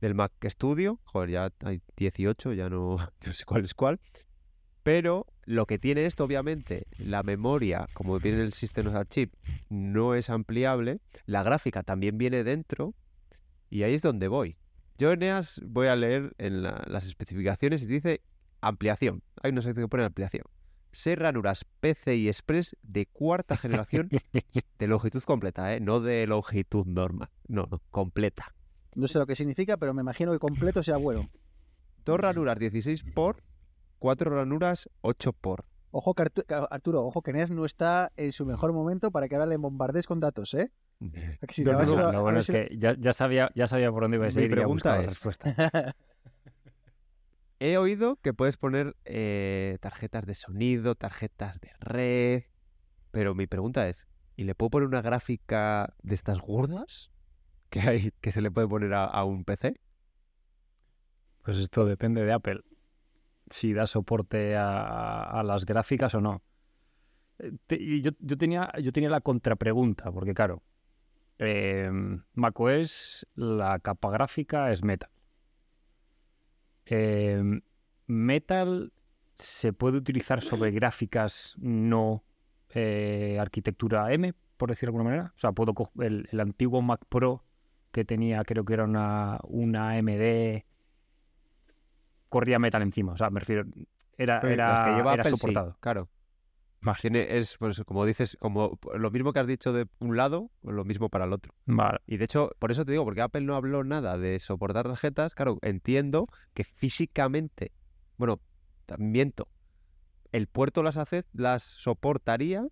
del 0.00 0.14
Mac 0.14 0.32
Studio. 0.46 1.00
Joder, 1.04 1.30
ya 1.30 1.50
hay 1.64 1.80
18, 1.96 2.52
ya 2.52 2.68
no, 2.68 2.96
no 3.26 3.32
sé 3.32 3.44
cuál 3.44 3.64
es 3.64 3.74
cuál. 3.74 4.00
Pero 4.82 5.26
lo 5.46 5.64
que 5.66 5.78
tiene 5.78 6.04
esto, 6.04 6.24
obviamente, 6.24 6.86
la 6.98 7.22
memoria, 7.22 7.86
como 7.94 8.18
viene 8.18 8.42
el 8.42 8.52
System 8.52 8.88
on 8.88 8.96
a 8.96 9.04
Chip, 9.06 9.32
no 9.70 10.14
es 10.14 10.28
ampliable. 10.28 11.00
La 11.24 11.42
gráfica 11.42 11.82
también 11.82 12.18
viene 12.18 12.44
dentro. 12.44 12.94
Y 13.70 13.82
ahí 13.84 13.94
es 13.94 14.02
donde 14.02 14.28
voy. 14.28 14.58
Yo, 14.98 15.10
Eneas, 15.12 15.60
voy 15.64 15.86
a 15.86 15.96
leer 15.96 16.34
en 16.38 16.62
la- 16.62 16.84
las 16.86 17.06
especificaciones 17.06 17.82
y 17.82 17.86
dice 17.86 18.20
ampliación. 18.66 19.22
Hay 19.42 19.52
una 19.52 19.62
sección 19.62 19.86
que 19.86 19.90
pone 19.90 20.04
ampliación. 20.04 20.44
6 20.92 21.18
ranuras 21.18 21.64
PCI 21.80 22.28
Express 22.28 22.76
de 22.82 23.06
cuarta 23.06 23.56
generación 23.56 24.08
de 24.78 24.86
longitud 24.86 25.22
completa, 25.24 25.74
¿eh? 25.74 25.80
No 25.80 26.00
de 26.00 26.26
longitud 26.26 26.86
normal. 26.86 27.28
No, 27.48 27.66
no, 27.70 27.80
completa. 27.90 28.54
No 28.94 29.08
sé 29.08 29.18
lo 29.18 29.26
que 29.26 29.34
significa, 29.34 29.76
pero 29.76 29.92
me 29.92 30.02
imagino 30.02 30.30
que 30.32 30.38
completo 30.38 30.82
sea 30.84 30.96
bueno. 30.98 31.28
Dos 32.04 32.20
ranuras 32.20 32.58
16 32.58 33.02
por, 33.14 33.42
cuatro 33.98 34.30
ranuras 34.30 34.88
8 35.00 35.32
por. 35.32 35.64
Ojo, 35.90 36.14
que 36.14 36.22
Artu- 36.24 36.44
que 36.46 36.54
Arturo, 36.70 37.04
ojo, 37.04 37.22
que 37.22 37.30
Eneas 37.32 37.50
no 37.50 37.64
está 37.64 38.12
en 38.16 38.30
su 38.32 38.44
mejor 38.46 38.72
momento 38.72 39.10
para 39.10 39.28
que 39.28 39.34
ahora 39.36 39.46
le 39.46 39.56
bombardees 39.56 40.06
con 40.06 40.20
datos, 40.20 40.54
¿eh? 40.54 40.70
Si 41.50 41.64
No, 41.64 41.72
no, 41.72 41.82
no, 41.84 41.96
lo- 41.96 42.12
lo 42.12 42.18
a 42.18 42.20
bueno 42.20 42.38
es 42.38 42.46
si- 42.46 42.52
que 42.52 42.68
ya, 42.76 42.94
ya 42.98 43.12
sabía, 43.12 43.50
ya 43.56 43.66
sabía 43.66 43.90
por 43.90 44.02
dónde 44.02 44.16
iba 44.16 44.26
a 44.26 44.28
Mi 44.28 44.34
ir 44.34 44.40
y 44.40 44.48
ya 44.48 44.54
pregunta 44.54 44.72
buscaba 44.74 44.96
la 44.98 45.02
es- 45.02 45.08
respuesta. 45.08 45.94
He 47.66 47.78
oído 47.78 48.16
que 48.16 48.34
puedes 48.34 48.58
poner 48.58 48.94
eh, 49.06 49.78
tarjetas 49.80 50.26
de 50.26 50.34
sonido, 50.34 50.96
tarjetas 50.96 51.58
de 51.62 51.70
red, 51.80 52.42
pero 53.10 53.34
mi 53.34 53.46
pregunta 53.46 53.88
es, 53.88 54.06
¿y 54.36 54.44
le 54.44 54.54
puedo 54.54 54.68
poner 54.68 54.88
una 54.88 55.00
gráfica 55.00 55.94
de 56.02 56.14
estas 56.14 56.42
gordas 56.42 57.10
que 57.70 57.80
hay 57.80 58.12
que 58.20 58.32
se 58.32 58.42
le 58.42 58.50
puede 58.50 58.68
poner 58.68 58.92
a, 58.92 59.24
un 59.24 59.46
PC? 59.46 59.80
Pues 61.42 61.56
esto 61.56 61.86
depende 61.86 62.22
de 62.26 62.34
Apple. 62.34 62.60
Si 63.48 63.72
da 63.72 63.86
soporte 63.86 64.56
a, 64.58 65.42
las 65.42 65.64
gráficas 65.64 66.14
o 66.14 66.20
no. 66.20 66.42
Eh, 67.38 68.02
yo, 68.02 68.36
tenía, 68.36 68.70
yo 68.78 68.92
tenía 68.92 69.08
la 69.08 69.22
contrapregunta, 69.22 70.12
porque 70.12 70.34
claro, 70.34 70.62
eh, 71.38 71.90
macOS, 72.34 73.26
la 73.36 73.78
capa 73.78 74.10
gráfica 74.10 74.70
es 74.70 74.84
Metal. 74.84 75.13
Eh, 76.86 77.60
Metal 78.06 78.92
se 79.34 79.72
puede 79.72 79.98
utilizar 79.98 80.42
sobre 80.42 80.70
gráficas 80.70 81.56
no 81.58 82.22
eh, 82.70 83.38
arquitectura 83.40 84.12
M, 84.12 84.34
por 84.56 84.68
decirlo 84.68 84.92
de 84.92 84.98
alguna 84.98 85.10
manera. 85.10 85.32
O 85.34 85.38
sea, 85.38 85.52
puedo 85.52 85.74
coger 85.74 86.06
el, 86.06 86.28
el 86.30 86.40
antiguo 86.40 86.82
Mac 86.82 87.04
Pro 87.08 87.42
que 87.90 88.04
tenía, 88.04 88.42
creo 88.44 88.64
que 88.64 88.74
era 88.74 88.84
una, 88.84 89.38
una 89.44 89.90
AMD 89.90 90.62
corría 92.28 92.58
metal 92.58 92.82
encima. 92.82 93.12
O 93.12 93.16
sea, 93.16 93.30
me 93.30 93.38
refiero, 93.38 93.64
era, 94.18 94.40
era, 94.40 94.82
que 94.84 94.90
lleva 94.96 95.14
era 95.14 95.22
Apple, 95.22 95.30
sí, 95.30 95.36
soportado. 95.36 95.76
claro. 95.78 96.08
Tiene, 97.00 97.36
es, 97.36 97.56
pues, 97.58 97.82
como 97.84 98.04
dices, 98.04 98.36
como 98.40 98.78
lo 98.94 99.10
mismo 99.10 99.32
que 99.32 99.40
has 99.40 99.46
dicho 99.46 99.72
de 99.72 99.86
un 99.98 100.16
lado, 100.16 100.50
lo 100.62 100.84
mismo 100.84 101.08
para 101.08 101.24
el 101.24 101.32
otro. 101.32 101.54
Vale. 101.66 101.98
Y 102.06 102.16
de 102.16 102.24
hecho, 102.24 102.50
por 102.58 102.70
eso 102.70 102.84
te 102.84 102.92
digo, 102.92 103.04
porque 103.04 103.22
Apple 103.22 103.42
no 103.42 103.54
habló 103.54 103.84
nada 103.84 104.18
de 104.18 104.38
soportar 104.40 104.86
tarjetas, 104.86 105.34
claro, 105.34 105.58
entiendo 105.62 106.28
que 106.52 106.64
físicamente, 106.64 107.72
bueno, 108.16 108.40
miento, 108.98 109.48
el 110.32 110.46
puerto 110.46 110.82
las 110.82 110.96
hace, 110.96 111.24
las 111.32 111.62
soportaría, 111.62 112.66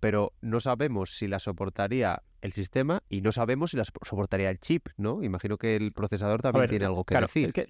pero 0.00 0.32
no 0.40 0.60
sabemos 0.60 1.16
si 1.16 1.28
las 1.28 1.44
soportaría 1.44 2.22
el 2.40 2.52
sistema 2.52 3.02
y 3.08 3.20
no 3.20 3.32
sabemos 3.32 3.70
si 3.70 3.76
las 3.76 3.92
soportaría 4.02 4.50
el 4.50 4.58
chip, 4.58 4.88
¿no? 4.96 5.22
Imagino 5.22 5.58
que 5.58 5.76
el 5.76 5.92
procesador 5.92 6.42
también 6.42 6.62
ver, 6.62 6.70
tiene 6.70 6.84
algo 6.84 7.04
que 7.04 7.12
claro, 7.14 7.26
decir. 7.26 7.46
es 7.46 7.52
que 7.52 7.66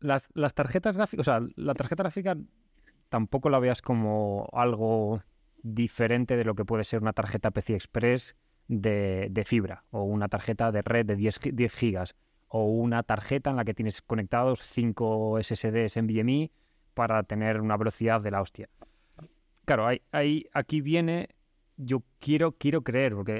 las, 0.00 0.26
las 0.32 0.54
tarjetas 0.54 0.96
gráficas, 0.96 1.20
o 1.20 1.30
sea, 1.30 1.46
la 1.56 1.74
tarjeta 1.74 2.02
gráfica 2.02 2.34
tampoco 3.10 3.50
la 3.50 3.58
veas 3.58 3.82
como 3.82 4.48
algo 4.52 5.22
diferente 5.62 6.36
de 6.36 6.44
lo 6.44 6.54
que 6.54 6.64
puede 6.64 6.84
ser 6.84 7.02
una 7.02 7.12
tarjeta 7.12 7.50
PCI 7.50 7.74
Express 7.74 8.34
de, 8.68 9.28
de 9.30 9.44
fibra 9.44 9.84
o 9.90 10.04
una 10.04 10.28
tarjeta 10.28 10.72
de 10.72 10.80
red 10.80 11.04
de 11.04 11.16
10, 11.16 11.38
gi- 11.40 11.50
10 11.52 11.74
gigas 11.74 12.14
o 12.48 12.64
una 12.64 13.02
tarjeta 13.02 13.50
en 13.50 13.56
la 13.56 13.64
que 13.64 13.74
tienes 13.74 14.00
conectados 14.00 14.60
5 14.62 15.38
SSDs 15.42 15.98
NVMe 16.02 16.50
para 16.94 17.22
tener 17.24 17.60
una 17.60 17.76
velocidad 17.76 18.20
de 18.22 18.30
la 18.30 18.40
hostia. 18.40 18.68
Claro, 19.64 19.86
hay, 19.86 20.00
hay- 20.12 20.46
aquí 20.52 20.80
viene, 20.80 21.28
yo 21.76 22.02
quiero, 22.18 22.52
quiero 22.52 22.82
creer, 22.82 23.14
porque 23.14 23.36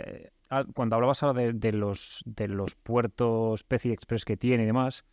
eh, 0.50 0.64
cuando 0.74 0.96
hablabas 0.96 1.22
ahora 1.22 1.40
de, 1.42 1.52
de 1.54 1.72
los, 1.72 2.22
de 2.26 2.48
los 2.48 2.74
puertos 2.74 3.64
PCI 3.64 3.92
Express 3.92 4.24
que 4.24 4.36
tiene 4.36 4.64
y 4.64 4.66
demás, 4.66 5.04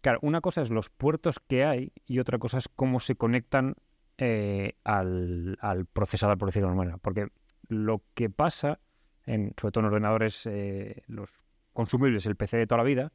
claro, 0.00 0.18
una 0.22 0.40
cosa 0.40 0.62
es 0.62 0.70
los 0.70 0.90
puertos 0.90 1.38
que 1.40 1.64
hay 1.64 1.92
y 2.06 2.18
otra 2.18 2.38
cosa 2.38 2.58
es 2.58 2.68
cómo 2.68 3.00
se 3.00 3.16
conectan 3.16 3.74
eh, 4.18 4.74
al, 4.84 5.56
procesador, 5.92 6.38
por 6.38 6.48
decirlo 6.48 6.68
de 6.68 6.70
alguna 6.72 6.84
manera. 6.84 6.98
Porque 6.98 7.28
lo 7.68 8.02
que 8.14 8.30
pasa, 8.30 8.80
sobre 9.24 9.72
todo 9.72 9.80
en 9.80 9.86
ordenadores, 9.86 10.46
eh, 10.46 11.02
los 11.06 11.30
consumibles, 11.72 12.26
el 12.26 12.36
PC 12.36 12.58
de 12.58 12.66
toda 12.66 12.78
la 12.78 12.84
vida, 12.84 13.12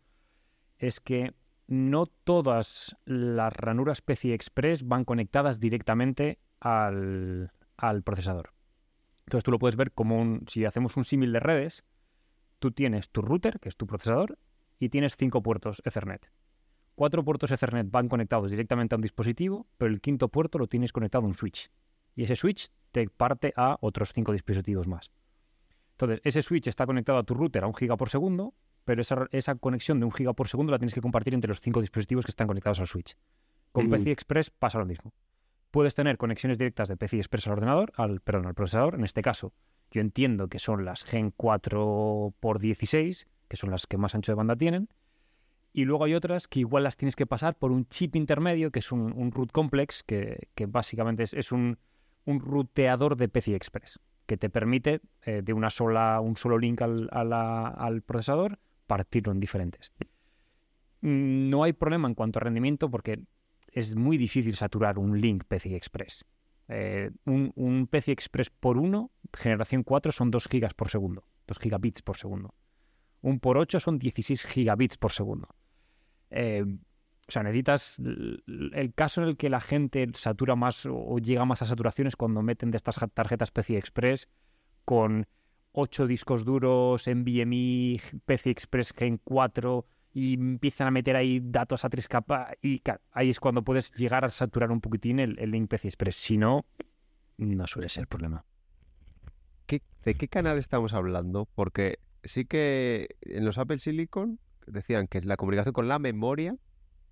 es 0.79 0.99
que 0.99 1.33
no 1.67 2.05
todas 2.05 2.95
las 3.05 3.53
ranuras 3.53 4.01
PCI 4.01 4.33
Express 4.33 4.87
van 4.87 5.05
conectadas 5.05 5.59
directamente 5.59 6.39
al, 6.59 7.51
al 7.77 8.03
procesador. 8.03 8.53
Entonces 9.25 9.43
tú 9.43 9.51
lo 9.51 9.59
puedes 9.59 9.75
ver 9.75 9.91
como 9.91 10.19
un, 10.19 10.45
si 10.47 10.65
hacemos 10.65 10.97
un 10.97 11.05
símil 11.05 11.33
de 11.33 11.39
redes, 11.39 11.83
tú 12.59 12.71
tienes 12.71 13.09
tu 13.09 13.21
router, 13.21 13.59
que 13.59 13.69
es 13.69 13.77
tu 13.77 13.87
procesador, 13.87 14.37
y 14.79 14.89
tienes 14.89 15.15
cinco 15.15 15.41
puertos 15.41 15.81
Ethernet. 15.85 16.29
Cuatro 16.95 17.25
puertos 17.25 17.51
Ethernet 17.51 17.91
van 17.91 18.07
conectados 18.07 18.49
directamente 18.49 18.95
a 18.95 18.97
un 18.97 19.01
dispositivo, 19.01 19.67
pero 19.77 19.91
el 19.91 19.99
quinto 19.99 20.29
puerto 20.29 20.57
lo 20.57 20.67
tienes 20.67 20.93
conectado 20.93 21.25
a 21.25 21.27
un 21.27 21.33
switch. 21.33 21.69
Y 22.15 22.23
ese 22.23 22.37
switch 22.37 22.69
te 22.91 23.09
parte 23.09 23.53
a 23.57 23.77
otros 23.81 24.13
cinco 24.13 24.31
dispositivos 24.31 24.87
más. 24.87 25.11
Entonces, 25.91 26.21
ese 26.23 26.41
switch 26.41 26.67
está 26.67 26.85
conectado 26.85 27.17
a 27.17 27.23
tu 27.23 27.33
router 27.33 27.65
a 27.65 27.67
un 27.67 27.75
giga 27.75 27.97
por 27.97 28.09
segundo, 28.09 28.53
pero 28.85 29.01
esa, 29.01 29.27
esa 29.31 29.55
conexión 29.55 29.99
de 29.99 30.05
un 30.05 30.11
giga 30.13 30.33
por 30.33 30.47
segundo 30.47 30.71
la 30.71 30.79
tienes 30.79 30.93
que 30.93 31.01
compartir 31.01 31.33
entre 31.33 31.49
los 31.49 31.59
cinco 31.59 31.81
dispositivos 31.81 32.25
que 32.25 32.31
están 32.31 32.47
conectados 32.47 32.79
al 32.79 32.87
switch. 32.87 33.17
Con 33.73 33.87
Mm. 33.87 33.91
PCI 33.91 34.11
Express 34.11 34.49
pasa 34.49 34.79
lo 34.79 34.85
mismo. 34.85 35.13
Puedes 35.71 35.95
tener 35.95 36.17
conexiones 36.17 36.57
directas 36.57 36.87
de 36.87 36.95
PCI 36.95 37.17
Express 37.17 37.47
al 37.47 37.53
ordenador, 37.53 37.91
al, 37.97 38.21
perdón, 38.21 38.47
al 38.47 38.53
procesador. 38.53 38.95
En 38.95 39.03
este 39.03 39.21
caso, 39.21 39.51
yo 39.91 39.99
entiendo 39.99 40.47
que 40.47 40.59
son 40.59 40.85
las 40.85 41.03
Gen 41.03 41.31
4 41.31 42.33
x 42.41 42.61
16, 42.61 43.27
que 43.49 43.57
son 43.57 43.71
las 43.71 43.85
que 43.85 43.97
más 43.97 44.15
ancho 44.15 44.31
de 44.31 44.35
banda 44.37 44.55
tienen. 44.55 44.87
Y 45.77 45.83
luego 45.83 46.05
hay 46.05 46.13
otras 46.13 46.47
que 46.47 46.61
igual 46.61 46.85
las 46.85 46.95
tienes 46.95 47.17
que 47.17 47.25
pasar 47.25 47.57
por 47.57 47.73
un 47.73 47.85
chip 47.89 48.15
intermedio, 48.15 48.71
que 48.71 48.79
es 48.79 48.93
un, 48.93 49.29
root 49.33 49.51
complex, 49.51 50.03
que, 50.03 50.47
básicamente 50.69 51.25
es, 51.29 51.51
un, 51.51 51.77
un 52.23 52.39
ruteador 52.39 53.17
de 53.17 53.27
PCI 53.27 53.55
Express, 53.55 53.99
que 54.25 54.37
te 54.37 54.49
permite 54.49 55.01
eh, 55.23 55.41
de 55.43 55.51
una 55.51 55.69
sola, 55.69 56.21
un 56.21 56.37
solo 56.37 56.57
link 56.57 56.81
al 56.81 58.03
procesador 58.05 58.57
partirlo 58.87 59.33
en 59.33 59.41
diferentes. 59.41 59.91
Mm, 61.01 61.49
No 61.49 61.63
hay 61.63 61.73
problema 61.73 62.07
en 62.07 62.15
cuanto 62.15 62.39
a 62.39 62.43
rendimiento 62.43 62.89
porque 62.89 63.19
es 63.67 63.97
muy 63.97 64.17
difícil 64.17 64.55
saturar 64.55 64.97
un 64.97 65.19
link 65.19 65.43
PCI 65.43 65.75
Express. 65.75 66.23
Eh, 66.69 67.11
un, 67.25 67.51
un 67.55 67.87
PCI 67.87 68.13
Express 68.13 68.49
por 68.49 68.77
1, 68.77 69.11
generación 69.33 69.83
4, 69.83 70.13
son 70.13 70.31
2 70.31 70.47
gigas 70.47 70.73
por 70.73 70.87
segundo, 70.87 71.27
2 71.47 71.59
gigabits 71.59 72.01
por 72.01 72.15
segundo. 72.15 72.55
Un 73.19 73.41
por 73.41 73.57
8 73.57 73.81
son 73.81 73.99
16 73.99 74.45
gigabits 74.45 74.95
por 74.95 75.11
segundo. 75.11 75.49
Eh, 76.35 76.63
o 77.27 77.31
sea, 77.31 77.41
necesitas 77.41 77.97
el 77.99 78.93
caso 78.93 79.21
en 79.23 79.29
el 79.29 79.37
que 79.37 79.49
la 79.49 79.61
gente 79.61 80.07
satura 80.13 80.55
más 80.55 80.85
o 80.85 81.17
llega 81.17 81.45
más 81.45 81.61
a 81.61 81.65
saturación 81.65 82.07
es 82.07 82.15
cuando 82.15 82.43
meten 82.43 82.69
de 82.69 82.77
estas 82.77 82.99
tarjetas 83.13 83.49
PCI 83.49 83.77
Express 83.77 84.27
con 84.83 85.25
8 85.71 86.05
discos 86.07 86.45
duros, 86.45 87.07
NVMe, 87.07 87.99
PCI 88.25 88.49
Express 88.51 88.93
Gen 88.93 89.19
4 89.23 89.85
y 90.13 90.35
empiezan 90.35 90.87
a 90.87 90.91
meter 90.91 91.15
ahí 91.15 91.41
datos 91.43 91.83
a 91.83 91.89
tres 91.89 92.07
capas 92.07 92.53
y 92.61 92.81
ahí 93.11 93.29
es 93.31 93.39
cuando 93.39 93.63
puedes 93.63 93.91
llegar 93.93 94.23
a 94.23 94.29
saturar 94.29 94.71
un 94.71 94.79
poquitín 94.79 95.19
el, 95.19 95.33
link 95.51 95.67
PCI 95.69 95.87
Express. 95.87 96.15
Si 96.17 96.37
no, 96.37 96.65
no 97.37 97.65
suele 97.65 97.89
ser 97.89 98.07
problema. 98.07 98.45
¿Qué- 99.65 99.81
¿De 100.03 100.13
qué 100.15 100.27
canal 100.27 100.59
estamos 100.59 100.93
hablando? 100.93 101.47
Porque 101.55 101.97
sí 102.23 102.45
que 102.45 103.09
en 103.21 103.45
los 103.45 103.57
Apple 103.57 103.79
Silicon 103.79 104.39
decían 104.67 105.07
que 105.07 105.21
la 105.21 105.37
comunicación 105.37 105.73
con 105.73 105.87
la 105.87 105.99
memoria, 105.99 106.55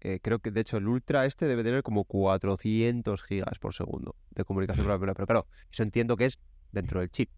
eh, 0.02 0.20
creo 0.22 0.40
que 0.40 0.52
de 0.52 0.62
hecho 0.62 0.78
el 0.78 0.88
Ultra 0.88 1.26
este 1.26 1.46
debe 1.48 1.64
tener 1.64 1.82
como 1.84 2.04
400 2.06 3.24
gigas 3.24 3.60
por 3.60 3.74
segundo 3.74 4.16
de 4.32 4.44
comunicación 4.44 4.84
con 4.86 4.92
la 4.92 4.98
memoria. 4.98 5.14
Pero 5.14 5.28
claro, 5.28 5.48
eso 5.72 5.84
entiendo 5.84 6.18
que 6.18 6.26
es 6.26 6.40
dentro 6.72 7.00
del 7.00 7.10
chip. 7.10 7.30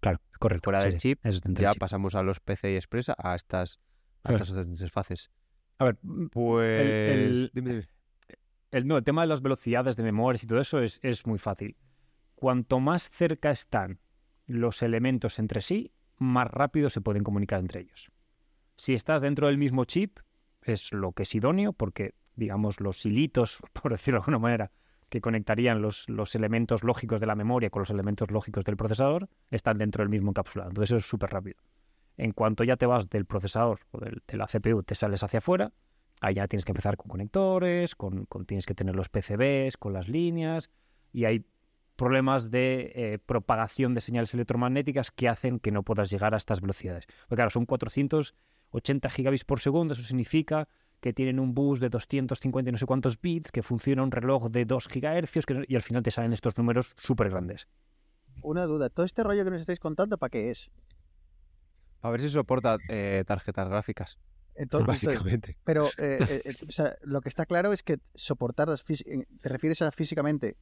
Claro, 0.00 0.20
correcto. 0.38 0.64
Fuera 0.64 0.80
sí, 0.82 0.88
del 0.88 0.96
chip, 0.98 1.20
eso 1.26 1.38
ya 1.44 1.50
del 1.52 1.70
chip. 1.72 1.80
pasamos 1.80 2.14
a 2.14 2.22
los 2.22 2.40
PCI 2.40 2.76
Express, 2.76 3.10
a 3.16 3.34
estas, 3.34 3.80
a 4.24 4.30
estas 4.32 4.50
otras 4.50 4.66
interfaces. 4.66 5.30
A 5.78 5.84
ver, 5.84 5.98
mm, 6.02 6.26
Pues. 6.28 6.80
el- 6.80 7.50
dime, 7.54 7.70
dime. 7.70 7.88
el, 8.70 8.86
no, 8.86 8.96
el 8.98 9.04
tema 9.04 9.22
de 9.22 9.28
las 9.28 9.40
velocidades 9.42 9.96
de 9.96 10.02
memorias 10.02 10.42
y 10.44 10.46
todo 10.46 10.60
eso 10.60 10.80
es, 10.80 11.00
es 11.02 11.26
muy 11.26 11.38
fácil. 11.38 11.76
Cuanto 12.34 12.80
más 12.80 13.08
cerca 13.10 13.50
están 13.50 14.00
los 14.46 14.82
elementos 14.82 15.38
entre 15.38 15.60
sí, 15.62 15.92
más 16.18 16.48
rápido 16.50 16.90
se 16.90 17.00
pueden 17.00 17.22
comunicar 17.24 17.60
entre 17.60 17.80
ellos. 17.80 18.10
Si 18.80 18.94
estás 18.94 19.20
dentro 19.20 19.48
del 19.48 19.58
mismo 19.58 19.84
chip, 19.84 20.20
es 20.62 20.90
lo 20.94 21.12
que 21.12 21.24
es 21.24 21.34
idóneo, 21.34 21.74
porque, 21.74 22.14
digamos, 22.34 22.80
los 22.80 23.04
hilitos, 23.04 23.58
por 23.74 23.92
decirlo 23.92 24.20
de 24.20 24.22
alguna 24.22 24.38
manera, 24.38 24.72
que 25.10 25.20
conectarían 25.20 25.82
los, 25.82 26.08
los 26.08 26.34
elementos 26.34 26.82
lógicos 26.82 27.20
de 27.20 27.26
la 27.26 27.34
memoria 27.34 27.68
con 27.68 27.80
los 27.80 27.90
elementos 27.90 28.30
lógicos 28.30 28.64
del 28.64 28.78
procesador, 28.78 29.28
están 29.50 29.76
dentro 29.76 30.02
del 30.02 30.08
mismo 30.08 30.30
encapsulado. 30.30 30.70
Entonces 30.70 30.92
eso 30.92 30.96
es 30.96 31.04
súper 31.06 31.28
rápido. 31.28 31.58
En 32.16 32.32
cuanto 32.32 32.64
ya 32.64 32.78
te 32.78 32.86
vas 32.86 33.10
del 33.10 33.26
procesador 33.26 33.80
o 33.90 34.00
del- 34.00 34.22
de 34.26 34.36
la 34.38 34.46
CPU, 34.46 34.82
te 34.82 34.94
sales 34.94 35.22
hacia 35.22 35.40
afuera, 35.40 35.74
ahí 36.22 36.36
ya 36.36 36.48
tienes 36.48 36.64
que 36.64 36.72
empezar 36.72 36.96
con 36.96 37.08
conectores, 37.10 37.94
con, 37.94 38.26
tienes 38.46 38.64
que 38.64 38.74
tener 38.74 38.96
los 38.96 39.10
PCBs, 39.10 39.76
con 39.76 39.92
las 39.92 40.08
líneas, 40.08 40.70
y 41.12 41.26
hay 41.26 41.44
problemas 41.96 42.50
de 42.50 42.92
eh, 42.94 43.18
propagación 43.18 43.92
de 43.92 44.00
señales 44.00 44.32
electromagnéticas 44.32 45.10
que 45.10 45.28
hacen 45.28 45.60
que 45.60 45.70
no 45.70 45.82
puedas 45.82 46.08
llegar 46.08 46.32
a 46.32 46.38
estas 46.38 46.62
velocidades. 46.62 47.04
Porque 47.28 47.36
claro, 47.36 47.50
son 47.50 47.66
480 48.70 49.10
gigabits 49.10 49.44
por 49.44 49.60
segundo, 49.60 49.92
eso 49.94 50.02
significa 50.02 50.68
que 51.00 51.12
tienen 51.12 51.40
un 51.40 51.54
bus 51.54 51.80
de 51.80 51.88
250 51.88 52.68
y 52.68 52.72
no 52.72 52.78
sé 52.78 52.86
cuántos 52.86 53.20
bits, 53.20 53.50
que 53.52 53.62
funciona 53.62 54.02
un 54.02 54.10
reloj 54.10 54.48
de 54.50 54.64
2 54.66 54.86
gigahercios, 54.88 55.46
que 55.46 55.64
y 55.66 55.74
al 55.76 55.82
final 55.82 56.02
te 56.02 56.10
salen 56.10 56.32
estos 56.32 56.56
números 56.58 56.94
súper 57.00 57.30
grandes. 57.30 57.68
Una 58.42 58.64
duda, 58.66 58.90
todo 58.90 59.04
este 59.06 59.22
rollo 59.22 59.44
que 59.44 59.50
nos 59.50 59.60
estáis 59.60 59.80
contando, 59.80 60.18
¿para 60.18 60.30
qué 60.30 60.50
es? 60.50 60.70
A 62.02 62.10
ver 62.10 62.20
si 62.20 62.30
soporta 62.30 62.78
eh, 62.88 63.24
tarjetas 63.26 63.68
gráficas, 63.68 64.18
Entonces, 64.54 64.86
básicamente. 64.86 65.56
pero 65.64 65.86
eh, 65.98 66.42
eh, 66.44 66.54
o 66.66 66.70
sea, 66.70 66.96
lo 67.02 67.20
que 67.22 67.28
está 67.30 67.46
claro 67.46 67.72
es 67.72 67.82
que 67.82 67.98
soportarlas, 68.14 68.84
te 68.84 69.48
refieres 69.48 69.80
a 69.82 69.90
físicamente. 69.92 70.56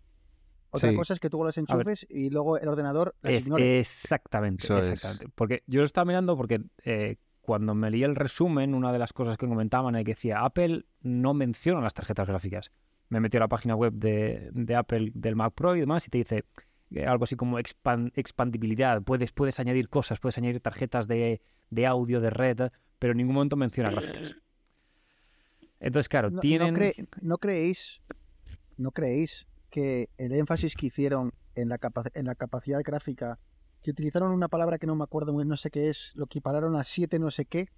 Otra 0.71 0.91
Sí. 0.91 0.97
cosa 0.97 1.15
es 1.15 1.21
que 1.21 1.31
tú 1.31 1.43
las 1.45 1.57
enchufes 1.57 2.07
y 2.11 2.29
luego 2.31 2.59
el 2.59 2.69
ordenador 2.69 3.15
las 3.23 3.35
Es, 3.35 3.45
ignore. 3.47 3.81
exactamente, 3.81 4.65
Eso 4.65 4.79
es. 4.79 4.91
exactamente. 4.91 5.33
Porque 5.35 5.62
yo 5.67 5.81
lo 5.81 5.87
estaba 5.87 6.05
mirando 6.05 6.37
porque 6.37 6.61
eh, 6.85 7.17
cuando 7.49 7.75
me 7.75 7.90
leí 7.90 8.02
el 8.05 8.14
resumen, 8.14 8.75
una 8.75 8.93
de 8.93 8.99
las 8.99 9.14
cosas 9.14 9.38
que 9.38 9.49
comentaban 9.49 9.97
es 9.97 10.05
que 10.05 10.11
decía 10.12 10.45
Apple 10.45 10.85
no 11.00 11.33
menciona 11.33 11.81
las 11.81 11.95
tarjetas 11.95 12.28
gráficas. 12.28 12.71
Me 13.09 13.21
metí 13.21 13.38
a 13.38 13.40
la 13.40 13.49
página 13.49 13.75
web 13.75 13.95
de, 13.95 14.50
de 14.52 14.75
Apple 14.76 15.12
del 15.14 15.35
Mac 15.35 15.55
Pro 15.55 15.75
y 15.75 15.81
demás 15.81 16.07
y 16.07 16.11
te 16.11 16.19
dice 16.19 16.45
eh, 16.90 17.07
algo 17.07 17.25
así 17.25 17.37
como 17.37 17.59
expan- 17.59 18.12
expandibilidad. 18.17 19.00
Puedes, 19.00 19.33
puedes 19.33 19.59
añadir 19.61 19.88
cosas, 19.88 20.21
puedes 20.21 20.37
añadir 20.37 20.61
tarjetas 20.61 21.09
de, 21.09 21.40
de 21.71 21.87
audio, 21.87 22.21
de 22.21 22.28
red, 22.28 22.71
pero 22.99 23.12
en 23.12 23.17
ningún 23.17 23.35
momento 23.37 23.57
menciona 23.57 23.90
gráficas. 23.93 24.37
Entonces, 25.81 26.11
claro, 26.11 26.28
No- 26.28 26.37
no, 26.37 26.40
tienen... 26.43 26.75
cre- 26.76 27.09
no 27.23 27.38
creéis, 27.38 28.02
no 28.76 28.90
creéis 28.90 29.47
que 29.71 30.11
el 30.19 30.33
énfasis 30.33 30.75
que 30.75 30.88
hicieron 30.88 31.33
en 31.55 31.71
la, 31.71 31.78
capa- 31.78 32.11
en 32.12 32.26
la 32.26 32.35
capacidad 32.35 32.81
gráfica, 32.85 33.38
que 33.82 33.90
utilizaron 33.90 34.32
una 34.32 34.49
palabra 34.49 34.78
que 34.78 34.87
no 34.87 34.97
me 34.97 35.04
acuerdo 35.04 35.32
muy, 35.32 35.44
no 35.44 35.56
sé 35.56 35.70
qué 35.70 35.88
es, 35.88 36.12
lo 36.14 36.25
equipararon 36.25 36.76
a 36.76 36.85
siete 36.85 37.18
no 37.18 37.30
sé 37.30 37.44
qué, 37.47 37.68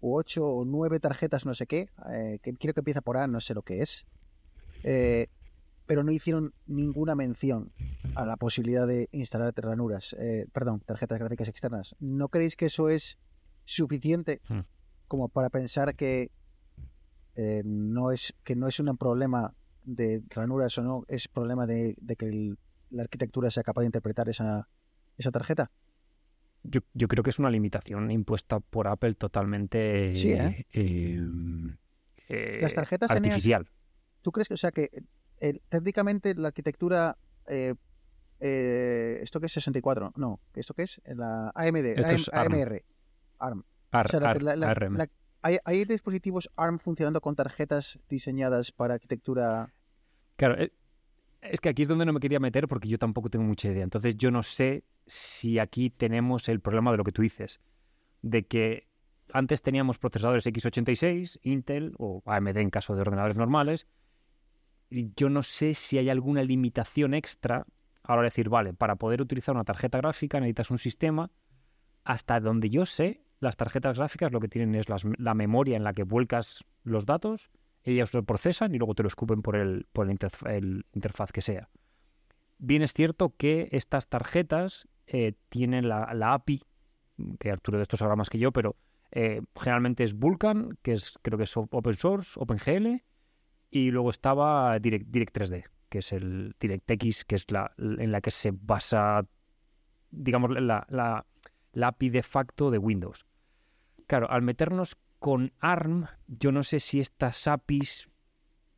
o 0.00 0.16
ocho 0.18 0.46
o 0.46 0.64
nueve 0.64 1.00
tarjetas 1.00 1.46
no 1.46 1.54
sé 1.54 1.66
qué, 1.66 1.90
eh, 2.12 2.38
que 2.42 2.54
creo 2.54 2.74
que 2.74 2.80
empieza 2.80 3.00
por 3.00 3.16
A, 3.16 3.26
no 3.26 3.40
sé 3.40 3.54
lo 3.54 3.62
que 3.62 3.80
es, 3.82 4.06
eh, 4.82 5.28
pero 5.86 6.02
no 6.04 6.12
hicieron 6.12 6.52
ninguna 6.66 7.14
mención 7.14 7.72
a 8.14 8.24
la 8.26 8.36
posibilidad 8.36 8.86
de 8.86 9.08
instalar 9.12 9.52
ranuras, 9.56 10.14
eh, 10.18 10.46
perdón, 10.52 10.80
tarjetas 10.80 11.18
gráficas 11.18 11.48
externas. 11.48 11.94
¿No 11.98 12.28
creéis 12.28 12.56
que 12.56 12.66
eso 12.66 12.88
es 12.88 13.18
suficiente 13.64 14.40
Hmm. 14.48 14.60
como 15.08 15.28
para 15.28 15.50
pensar 15.50 15.94
que 15.94 16.30
eh, 17.34 17.62
no 17.64 18.12
es 18.12 18.34
que 18.44 18.56
no 18.56 18.66
es 18.68 18.80
un 18.80 18.96
problema 18.96 19.54
de 19.82 20.22
ranuras 20.30 20.76
o 20.78 20.82
no, 20.82 21.04
es 21.08 21.28
problema 21.28 21.66
de, 21.66 21.94
de 22.00 22.16
que 22.16 22.26
el- 22.26 22.58
la 22.90 23.02
arquitectura 23.02 23.50
sea 23.50 23.62
capaz 23.62 23.82
de 23.82 23.86
interpretar 23.86 24.28
esa, 24.28 24.68
esa 25.16 25.30
tarjeta? 25.30 25.70
Yo, 26.62 26.80
yo 26.94 27.06
creo 27.08 27.22
que 27.22 27.30
es 27.30 27.38
una 27.38 27.50
limitación 27.50 28.10
impuesta 28.10 28.58
por 28.60 28.88
Apple 28.88 29.14
totalmente 29.14 30.16
Sí, 30.16 30.32
¿eh? 30.32 30.66
eh, 30.72 31.20
eh, 32.28 32.58
Las 32.60 32.74
tarjetas 32.74 33.10
artificial. 33.10 33.68
¿Tú 34.22 34.32
crees 34.32 34.48
que, 34.48 34.54
o 34.54 34.56
sea, 34.56 34.72
que 34.72 34.90
técnicamente 35.68 36.34
la 36.34 36.48
arquitectura 36.48 37.16
¿esto 38.40 39.40
qué 39.40 39.46
es 39.46 39.52
64? 39.52 40.12
No, 40.16 40.40
¿esto 40.54 40.74
qué 40.74 40.82
es? 40.82 41.00
La 41.04 41.50
AMD, 41.54 41.86
Esto 41.98 42.08
es 42.08 42.28
ARM. 42.32 42.54
AMR, 42.54 42.84
ARM. 43.38 43.64
Ar- 43.92 44.06
O 44.06 44.08
sea, 44.08 44.20
la- 44.20 44.30
ar- 44.30 44.42
la- 44.42 44.56
la- 44.56 44.70
ARM. 44.70 44.96
la- 44.96 45.08
hay, 45.42 45.58
hay 45.64 45.84
dispositivos 45.84 46.50
ARM 46.56 46.78
funcionando 46.80 47.20
con 47.20 47.36
tarjetas 47.36 47.98
diseñadas 48.08 48.72
para 48.72 48.94
arquitectura. 48.94 49.72
Claro, 50.36 50.56
es 51.40 51.60
que 51.60 51.68
aquí 51.68 51.82
es 51.82 51.88
donde 51.88 52.06
no 52.06 52.12
me 52.12 52.20
quería 52.20 52.40
meter 52.40 52.68
porque 52.68 52.88
yo 52.88 52.98
tampoco 52.98 53.30
tengo 53.30 53.44
mucha 53.44 53.68
idea. 53.68 53.84
Entonces 53.84 54.16
yo 54.16 54.30
no 54.30 54.42
sé 54.42 54.84
si 55.06 55.58
aquí 55.58 55.90
tenemos 55.90 56.48
el 56.48 56.60
problema 56.60 56.90
de 56.90 56.96
lo 56.96 57.04
que 57.04 57.12
tú 57.12 57.22
dices, 57.22 57.60
de 58.22 58.46
que 58.46 58.88
antes 59.32 59.62
teníamos 59.62 59.98
procesadores 59.98 60.46
x86, 60.46 61.38
Intel 61.42 61.94
o 61.98 62.22
AMD 62.26 62.56
en 62.56 62.70
caso 62.70 62.94
de 62.94 63.00
ordenadores 63.02 63.36
normales, 63.36 63.86
y 64.88 65.12
yo 65.16 65.28
no 65.28 65.42
sé 65.42 65.74
si 65.74 65.98
hay 65.98 66.10
alguna 66.10 66.42
limitación 66.42 67.14
extra 67.14 67.66
a 68.02 68.12
la 68.12 68.14
hora 68.14 68.22
de 68.22 68.26
decir, 68.26 68.48
vale, 68.48 68.72
para 68.72 68.96
poder 68.96 69.20
utilizar 69.20 69.54
una 69.54 69.64
tarjeta 69.64 69.98
gráfica 69.98 70.38
necesitas 70.38 70.70
un 70.70 70.78
sistema. 70.78 71.30
Hasta 72.04 72.38
donde 72.38 72.70
yo 72.70 72.86
sé, 72.86 73.24
las 73.40 73.56
tarjetas 73.56 73.98
gráficas 73.98 74.30
lo 74.30 74.38
que 74.38 74.46
tienen 74.48 74.76
es 74.76 74.86
la 74.88 75.34
memoria 75.34 75.76
en 75.76 75.82
la 75.82 75.92
que 75.92 76.04
vuelcas 76.04 76.64
los 76.84 77.04
datos, 77.04 77.50
ellas 77.92 78.12
lo 78.14 78.22
procesan 78.24 78.74
y 78.74 78.78
luego 78.78 78.94
te 78.94 79.02
lo 79.02 79.08
escupen 79.08 79.42
por 79.42 79.56
el, 79.56 79.86
por 79.92 80.08
el, 80.08 80.18
interf- 80.18 80.48
el 80.50 80.84
interfaz 80.92 81.32
que 81.32 81.40
sea. 81.42 81.68
Bien 82.58 82.82
es 82.82 82.92
cierto 82.92 83.34
que 83.36 83.68
estas 83.72 84.08
tarjetas 84.08 84.88
eh, 85.06 85.34
tienen 85.48 85.88
la, 85.88 86.04
API, 86.34 86.62
que 87.38 87.50
Arturo 87.50 87.78
de 87.78 87.82
esto 87.82 87.96
sabrá 87.96 88.16
más 88.16 88.28
que 88.30 88.38
yo, 88.38 88.52
pero 88.52 88.76
eh, 89.12 89.40
generalmente 89.54 90.04
es 90.04 90.14
Vulkan, 90.14 90.78
que 90.82 90.92
es 90.92 91.14
creo 91.22 91.38
que 91.38 91.44
es 91.44 91.56
op- 91.56 91.72
open 91.72 91.94
source, 91.94 92.38
OpenGL, 92.40 93.02
y 93.70 93.90
luego 93.90 94.10
estaba 94.10 94.78
Direct, 94.78 95.06
Direct 95.08 95.36
3D, 95.36 95.64
que 95.88 95.98
es 95.98 96.12
el 96.12 96.54
DirectX, 96.58 97.24
que 97.24 97.34
es 97.34 97.50
la 97.50 97.72
en 97.78 98.10
la 98.10 98.20
que 98.20 98.30
se 98.30 98.52
basa, 98.52 99.26
digamos, 100.10 100.50
la, 100.60 100.86
la, 100.88 101.26
la 101.72 101.88
API 101.88 102.10
de 102.10 102.22
facto 102.22 102.70
de 102.70 102.78
Windows. 102.78 103.26
Claro, 104.06 104.30
al 104.30 104.42
meternos 104.42 104.96
con 105.18 105.52
ARM, 105.60 106.06
yo 106.26 106.52
no 106.52 106.62
sé 106.62 106.80
si 106.80 107.00
estas 107.00 107.46
APIs 107.48 108.08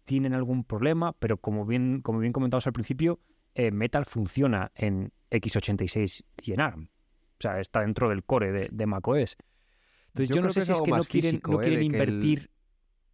tienen 0.04 0.34
algún 0.34 0.64
problema, 0.64 1.12
pero 1.12 1.36
como 1.36 1.66
bien, 1.66 2.00
como 2.02 2.18
bien 2.18 2.32
comentamos 2.32 2.66
al 2.66 2.72
principio, 2.72 3.20
eh, 3.54 3.70
Metal 3.70 4.04
funciona 4.06 4.70
en 4.74 5.12
x86 5.30 6.24
y 6.42 6.52
en 6.52 6.60
ARM. 6.60 6.84
O 6.84 7.40
sea, 7.40 7.60
está 7.60 7.80
dentro 7.82 8.08
del 8.08 8.24
core 8.24 8.52
de, 8.52 8.68
de 8.70 8.86
macOS. 8.86 9.36
Entonces 10.08 10.28
yo, 10.28 10.36
Yo 10.36 10.42
no 10.42 10.50
sé 10.50 10.62
si 10.62 10.72
es 10.72 10.80
que 10.82 10.90
no 10.90 11.04
quieren, 11.04 11.30
físico, 11.32 11.52
no 11.52 11.60
¿eh? 11.60 11.64
que 11.64 11.74
el- 11.74 11.82
invertir. 11.82 12.50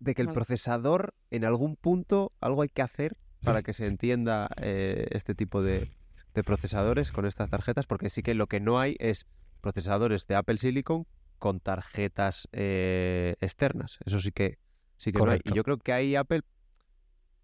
De 0.01 0.15
que 0.15 0.23
el 0.23 0.27
Vale. 0.29 0.35
procesador, 0.35 1.15
en 1.31 1.45
algún 1.45 1.77
punto, 1.77 2.33
algo 2.41 2.63
hay 2.63 2.69
que 2.69 2.83
hacer 2.83 3.17
para 3.43 3.63
que 3.63 3.73
se 3.73 3.87
entienda 3.87 4.49
eh, 4.61 5.07
este 5.13 5.35
tipo 5.35 5.63
de, 5.63 5.91
de 6.35 6.43
procesadores 6.45 7.11
con 7.13 7.25
estas 7.27 7.49
tarjetas, 7.51 7.87
porque 7.87 8.11
sí 8.11 8.23
que 8.23 8.35
lo 8.35 8.47
que 8.47 8.61
no 8.61 8.79
hay 8.81 8.97
es 8.99 9.27
procesadores 9.61 10.27
de 10.27 10.35
Apple 10.37 10.59
Silicon 10.59 11.07
con 11.45 11.61
tarjetas 11.61 12.49
eh, 12.53 13.37
externas. 13.43 13.99
Eso 14.07 14.19
sí 14.19 14.33
que 14.33 14.57
sí 14.97 15.13
que 15.13 15.19
no 15.19 15.25
hay. 15.25 15.29
Correcto. 15.41 15.51
Y 15.53 15.55
yo 15.57 15.63
creo 15.63 15.77
que 15.77 15.93
ahí 15.93 16.17
Apple 16.17 16.41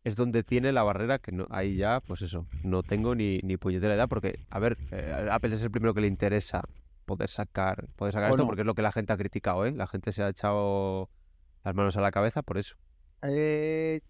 es 0.05 0.17
donde 0.17 0.43
tiene 0.43 0.73
la 0.73 0.83
barrera 0.83 1.19
que 1.19 1.33
no, 1.33 1.47
ahí 1.51 1.77
ya, 1.77 2.01
pues 2.01 2.23
eso, 2.23 2.47
no 2.65 2.83
tengo 2.83 3.15
ni, 3.15 3.41
ni 3.43 3.59
puñetera 3.59 3.95
edad, 3.95 4.09
porque, 4.09 4.47
a 4.49 4.59
ver, 4.59 4.79
eh, 4.91 5.29
Apple 5.31 5.55
es 5.55 5.63
el 5.63 5.71
primero 5.71 5.93
que 5.93 6.01
le 6.01 6.07
interesa 6.07 6.63
poder 7.05 7.29
sacar, 7.29 7.89
poder 7.97 8.15
sacar 8.15 8.31
esto, 8.31 8.47
porque 8.47 8.63
es 8.63 8.67
lo 8.67 8.73
que 8.75 8.81
la 8.81 8.91
gente 8.91 9.13
ha 9.13 9.19
criticado, 9.19 9.67
¿eh? 9.67 9.73
La 9.73 9.87
gente 9.87 10.13
se 10.13 10.23
ha 10.23 10.31
echado 10.31 11.11
las 11.63 11.75
manos 11.75 11.95
a 11.99 12.01
la 12.01 12.11
cabeza 12.11 12.41
por 12.41 12.57
eso. 12.57 12.77
Eh, 13.21 14.01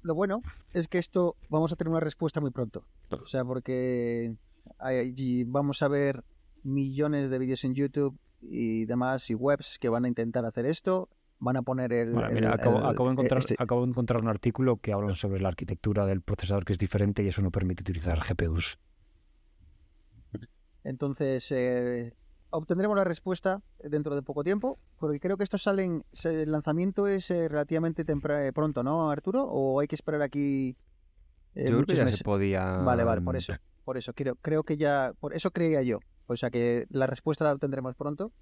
lo 0.00 0.14
bueno 0.14 0.40
es 0.72 0.88
que 0.88 0.96
esto 0.96 1.36
vamos 1.50 1.70
a 1.70 1.76
tener 1.76 1.90
una 1.90 2.00
respuesta 2.00 2.40
muy 2.40 2.50
pronto. 2.50 2.86
O 3.10 3.26
sea, 3.26 3.44
porque 3.44 4.34
hay- 4.78 5.44
vamos 5.44 5.82
a 5.82 5.88
ver 5.88 6.24
millones 6.62 7.28
de 7.28 7.38
vídeos 7.38 7.62
en 7.64 7.74
YouTube 7.74 8.18
y 8.48 8.84
demás 8.84 9.28
y 9.30 9.34
webs 9.34 9.78
que 9.78 9.88
van 9.88 10.04
a 10.04 10.08
intentar 10.08 10.44
hacer 10.44 10.66
esto. 10.66 11.08
Van 11.38 11.56
a 11.56 11.62
poner 11.62 11.92
el. 11.92 12.12
Bueno, 12.12 12.28
el- 12.28 12.46
acabo, 12.46 12.78
el- 12.78 12.86
acabo 12.90 13.08
de 13.08 13.12
encontrar, 13.12 13.40
este- 13.40 13.56
acabo 13.58 13.82
de 13.84 13.90
encontrar 13.90 14.22
un 14.22 14.28
artículo 14.28 14.76
que 14.78 14.92
habla 14.92 15.14
sobre 15.16 15.40
la 15.40 15.48
arquitectura 15.48 16.06
del 16.06 16.22
procesador 16.22 16.64
que 16.64 16.72
es 16.72 16.78
diferente 16.78 17.22
y 17.22 17.28
eso 17.28 17.42
no 17.42 17.50
permite 17.50 17.82
utilizar 17.82 18.18
GPUs. 18.20 18.78
Entonces, 20.84 21.50
eh, 21.50 22.14
obtendremos 22.50 22.96
la 22.96 23.04
respuesta 23.04 23.62
dentro 23.82 24.14
de 24.14 24.22
poco 24.22 24.44
tiempo, 24.44 24.78
porque 24.98 25.18
creo 25.18 25.36
que 25.36 25.44
estos 25.44 25.62
salen, 25.62 26.04
el 26.24 26.52
lanzamiento 26.52 27.06
es 27.06 27.30
eh, 27.30 27.48
relativamente 27.48 28.04
tempra- 28.04 28.46
eh, 28.46 28.52
pronto, 28.52 28.82
¿no, 28.82 29.10
Arturo? 29.10 29.44
¿O 29.44 29.80
hay 29.80 29.86
que 29.88 29.94
esperar 29.94 30.22
aquí 30.22 30.76
eh, 31.54 31.64
yo 31.64 31.64
creo 31.64 31.70
que 31.70 31.80
muchos 31.80 31.98
ya 31.98 32.04
meses? 32.04 32.18
se 32.18 32.24
podía... 32.24 32.64
Vale, 32.78 33.04
vale, 33.04 33.22
por 33.22 33.36
eso, 33.36 33.54
por 33.84 33.96
eso, 33.96 34.12
creo, 34.12 34.36
creo 34.36 34.62
que 34.62 34.76
ya, 34.76 35.12
por 35.20 35.34
eso 35.34 35.50
creía 35.50 35.82
yo, 35.82 36.00
O 36.26 36.36
sea 36.36 36.50
que 36.50 36.86
la 36.90 37.06
respuesta 37.06 37.44
la 37.44 37.52
obtendremos 37.52 37.94
pronto. 37.94 38.32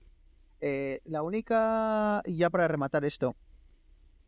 Eh, 0.61 1.01
la 1.05 1.23
única, 1.23 2.23
ya 2.27 2.49
para 2.51 2.68
rematar 2.68 3.05
esto, 3.05 3.35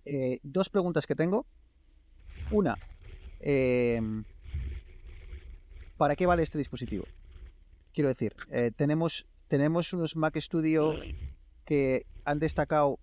eh, 0.05 0.41
dos 0.43 0.69
preguntas 0.69 1.07
que 1.07 1.15
tengo. 1.15 1.47
Una, 2.51 2.77
eh, 3.41 4.01
¿para 5.97 6.17
qué 6.17 6.27
vale 6.27 6.43
este 6.43 6.59
dispositivo? 6.59 7.05
Quiero 7.93 8.09
decir, 8.09 8.35
eh, 8.51 8.73
tenemos, 8.75 9.27
tenemos 9.49 9.93
unos 9.93 10.17
Mac 10.17 10.37
Studio 10.39 10.95
que 11.65 12.07
han 12.25 12.39
destacado 12.39 12.99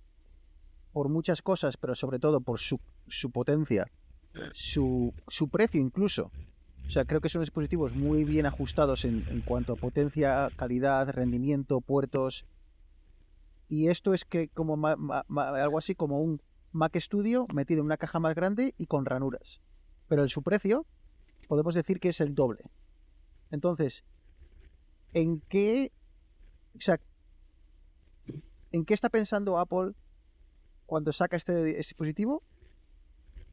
por 0.91 1.09
muchas 1.09 1.41
cosas, 1.41 1.77
pero 1.77 1.95
sobre 1.95 2.19
todo 2.19 2.41
por 2.41 2.59
su, 2.59 2.79
su 3.07 3.31
potencia, 3.31 3.87
su, 4.53 5.13
su 5.27 5.49
precio 5.49 5.81
incluso. 5.81 6.31
O 6.91 6.93
sea, 6.93 7.05
creo 7.05 7.21
que 7.21 7.29
son 7.29 7.41
dispositivos 7.41 7.93
muy 7.93 8.25
bien 8.25 8.45
ajustados 8.45 9.05
en, 9.05 9.23
cuanto 9.43 9.71
a 9.71 9.77
potencia, 9.77 10.51
calidad, 10.57 11.07
rendimiento, 11.07 11.79
puertos. 11.79 12.45
Y 13.69 13.87
esto 13.87 14.13
es 14.13 14.25
que 14.25 14.49
como 14.49 14.75
algo 14.85 15.77
así 15.77 15.95
como 15.95 16.19
un 16.19 16.41
Mac 16.73 16.93
Studio 16.99 17.47
metido 17.53 17.79
en 17.79 17.85
una 17.85 17.95
caja 17.95 18.19
más 18.19 18.35
grande 18.35 18.75
y 18.77 18.87
con 18.87 19.05
ranuras. 19.05 19.61
Pero 20.09 20.23
en 20.23 20.27
su 20.27 20.43
precio 20.43 20.85
podemos 21.47 21.75
decir 21.75 22.01
que 22.01 22.09
es 22.09 22.19
el 22.19 22.35
doble. 22.35 22.69
Entonces, 23.51 24.03
¿en 25.13 25.41
qué, 25.47 25.93
o 26.75 26.81
sea, 26.81 26.99
en 28.73 28.83
qué 28.83 28.93
está 28.93 29.09
pensando 29.09 29.59
Apple 29.59 29.93
cuando 30.87 31.13
saca 31.13 31.37
este 31.37 31.63
dispositivo? 31.63 32.43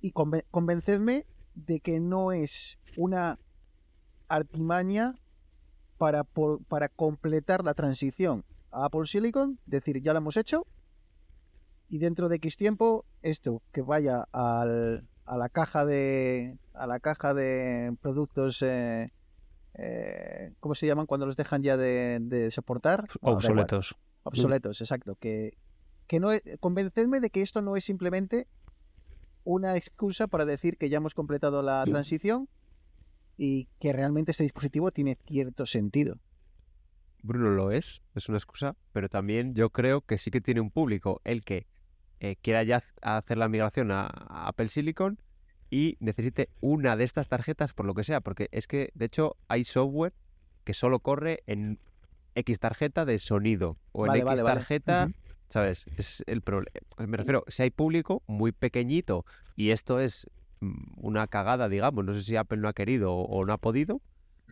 Y 0.00 0.10
conven- 0.10 0.44
convencedme 0.50 1.24
de 1.54 1.78
que 1.78 2.00
no 2.00 2.32
es 2.32 2.77
una 2.98 3.38
artimaña 4.26 5.14
para, 5.98 6.24
por- 6.24 6.64
para 6.64 6.88
completar 6.88 7.64
la 7.64 7.72
transición 7.74 8.44
a 8.72 8.86
Apple 8.86 9.06
Silicon, 9.06 9.58
decir, 9.66 10.02
ya 10.02 10.12
lo 10.12 10.18
hemos 10.18 10.36
hecho, 10.36 10.66
y 11.88 11.98
dentro 11.98 12.28
de 12.28 12.36
X 12.36 12.56
tiempo, 12.56 13.04
esto 13.22 13.62
que 13.72 13.82
vaya 13.82 14.26
al- 14.32 15.08
a 15.24 15.36
la 15.36 15.48
caja 15.48 15.84
de 15.84 16.58
a 16.74 16.86
la 16.86 16.98
caja 17.00 17.34
de 17.34 17.96
productos 18.00 18.62
eh, 18.62 19.12
eh, 19.74 20.52
¿cómo 20.60 20.74
se 20.74 20.86
llaman 20.86 21.06
cuando 21.06 21.26
los 21.26 21.36
dejan 21.36 21.62
ya 21.62 21.76
de, 21.76 22.18
de 22.20 22.50
soportar? 22.50 23.06
Bueno, 23.20 23.38
da 23.38 23.46
igual. 23.50 23.64
Obsoletos. 23.64 23.96
obsoletos, 24.24 24.80
exacto. 24.80 25.14
Que, 25.20 25.56
que 26.08 26.18
no 26.20 26.32
es- 26.32 26.42
convencedme 26.60 27.20
de 27.20 27.30
que 27.30 27.42
esto 27.42 27.62
no 27.62 27.76
es 27.76 27.84
simplemente 27.84 28.48
una 29.44 29.76
excusa 29.76 30.26
para 30.26 30.44
decir 30.44 30.76
que 30.78 30.88
ya 30.88 30.96
hemos 30.98 31.14
completado 31.14 31.62
la 31.62 31.84
transición 31.92 32.48
y 33.38 33.68
que 33.78 33.94
realmente 33.94 34.32
este 34.32 34.42
dispositivo 34.42 34.90
tiene 34.90 35.16
cierto 35.26 35.64
sentido. 35.64 36.18
Bruno 37.22 37.50
lo 37.50 37.70
es, 37.70 38.02
es 38.14 38.28
una 38.28 38.36
excusa, 38.36 38.76
pero 38.92 39.08
también 39.08 39.54
yo 39.54 39.70
creo 39.70 40.02
que 40.02 40.18
sí 40.18 40.30
que 40.30 40.40
tiene 40.40 40.60
un 40.60 40.70
público, 40.70 41.20
el 41.24 41.44
que 41.44 41.66
eh, 42.20 42.36
quiera 42.42 42.62
ya 42.64 42.82
hacer 43.00 43.38
la 43.38 43.48
migración 43.48 43.90
a, 43.90 44.06
a 44.06 44.48
Apple 44.48 44.68
Silicon 44.68 45.18
y 45.70 45.96
necesite 46.00 46.50
una 46.60 46.96
de 46.96 47.04
estas 47.04 47.28
tarjetas 47.28 47.72
por 47.72 47.86
lo 47.86 47.94
que 47.94 48.04
sea, 48.04 48.20
porque 48.20 48.48
es 48.52 48.66
que 48.66 48.90
de 48.94 49.06
hecho 49.06 49.36
hay 49.48 49.64
software 49.64 50.14
que 50.64 50.74
solo 50.74 51.00
corre 51.00 51.42
en 51.46 51.78
X 52.34 52.58
tarjeta 52.58 53.04
de 53.04 53.18
sonido 53.18 53.78
o 53.92 54.04
en 54.04 54.08
Vale, 54.08 54.20
X 54.20 54.26
vale. 54.26 54.42
tarjeta. 54.42 55.08
¿sabes? 55.48 55.86
Es 55.96 56.22
el 56.26 56.42
problema. 56.42 56.70
Me 56.98 57.16
refiero, 57.16 57.44
si 57.48 57.62
hay 57.62 57.70
público 57.70 58.22
muy 58.26 58.52
pequeñito 58.52 59.24
y 59.56 59.70
esto 59.70 60.00
es 60.00 60.28
una 60.96 61.26
cagada, 61.26 61.68
digamos, 61.68 62.04
no 62.04 62.12
sé 62.12 62.22
si 62.22 62.36
Apple 62.36 62.58
no 62.58 62.68
ha 62.68 62.72
querido 62.72 63.14
o, 63.14 63.44
no 63.44 63.52
ha 63.52 63.58
podido 63.58 64.00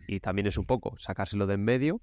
y 0.07 0.19
también 0.19 0.47
es 0.47 0.57
un 0.57 0.65
poco 0.65 0.97
sacárselo 0.97 1.47
de 1.47 1.55
en 1.55 1.63
medio, 1.63 2.01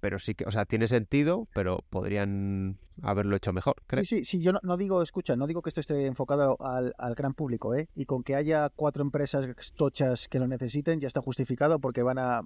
pero 0.00 0.18
sí 0.18 0.34
que, 0.34 0.44
o 0.44 0.50
sea, 0.50 0.66
tiene 0.66 0.88
sentido, 0.88 1.48
pero 1.54 1.82
podrían 1.88 2.78
haberlo 3.02 3.36
hecho 3.36 3.52
mejor, 3.52 3.76
creo. 3.86 4.04
Sí, 4.04 4.18
sí, 4.18 4.24
sí, 4.24 4.42
yo 4.42 4.52
no, 4.52 4.60
no 4.62 4.76
digo, 4.76 5.02
escucha, 5.02 5.36
no 5.36 5.46
digo 5.46 5.62
que 5.62 5.70
esto 5.70 5.80
esté 5.80 6.06
enfocado 6.06 6.56
al, 6.60 6.94
al 6.98 7.14
gran 7.14 7.34
público, 7.34 7.74
¿eh? 7.74 7.88
Y 7.94 8.04
con 8.04 8.22
que 8.22 8.34
haya 8.34 8.68
cuatro 8.70 9.02
empresas 9.02 9.46
tochas 9.74 10.28
que 10.28 10.38
lo 10.38 10.46
necesiten 10.46 11.00
ya 11.00 11.08
está 11.08 11.20
justificado 11.20 11.78
porque 11.78 12.02
van 12.02 12.18
a, 12.18 12.42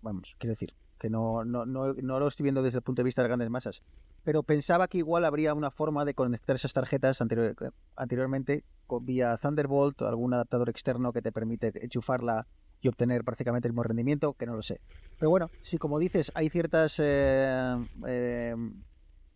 vamos, 0.00 0.34
quiero 0.38 0.52
decir, 0.52 0.74
que 0.98 1.10
no, 1.10 1.44
no, 1.44 1.66
no, 1.66 1.92
no 1.94 2.18
lo 2.18 2.28
estoy 2.28 2.44
viendo 2.44 2.62
desde 2.62 2.78
el 2.78 2.82
punto 2.82 3.00
de 3.00 3.04
vista 3.04 3.22
de 3.22 3.28
grandes 3.28 3.50
masas. 3.50 3.82
Pero 4.24 4.42
pensaba 4.42 4.88
que 4.88 4.98
igual 4.98 5.24
habría 5.24 5.54
una 5.54 5.70
forma 5.70 6.04
de 6.04 6.14
conectar 6.14 6.56
esas 6.56 6.72
tarjetas 6.72 7.20
anterior- 7.20 7.54
anteriormente 7.96 8.64
vía 9.02 9.36
Thunderbolt 9.36 10.02
o 10.02 10.08
algún 10.08 10.32
adaptador 10.34 10.68
externo 10.68 11.12
que 11.12 11.22
te 11.22 11.32
permite 11.32 11.72
enchufarla 11.82 12.46
y 12.80 12.88
obtener 12.88 13.24
prácticamente 13.24 13.68
el 13.68 13.72
mismo 13.72 13.82
rendimiento, 13.82 14.34
que 14.34 14.46
no 14.46 14.54
lo 14.54 14.62
sé. 14.62 14.80
Pero 15.18 15.30
bueno, 15.30 15.50
si 15.60 15.78
como 15.78 15.98
dices, 15.98 16.30
hay 16.34 16.48
ciertas 16.50 16.96
eh, 16.98 17.76
eh, 18.06 18.54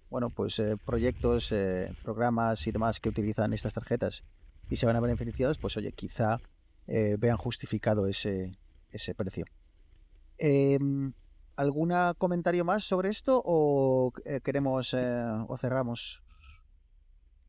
bueno, 0.09 0.31
pues 0.31 0.59
eh, 0.59 0.77
proyectos, 0.85 1.53
eh, 1.53 1.93
programas 2.03 2.67
y 2.67 2.73
demás 2.73 3.01
que 3.01 3.09
utilizan 3.09 3.53
estas 3.53 3.75
tarjetas 3.75 4.25
y 4.69 4.77
se 4.77 4.87
van 4.87 4.97
a 4.97 5.01
ver 5.01 5.17
beneficiados, 5.17 5.59
pues 5.59 5.77
oye, 5.77 5.93
quizá 5.93 6.41
vean 6.87 7.37
justificado 7.37 8.09
ese, 8.09 8.53
ese 8.91 9.15
precio. 9.15 9.45
¿Algún 11.57 11.93
comentario 12.19 12.65
más 12.65 12.85
sobre 12.85 13.09
esto 13.11 13.41
o 13.45 14.13
eh, 14.25 14.41
queremos 14.43 14.95
eh, 14.95 15.23
o 15.49 15.57
cerramos? 15.59 16.23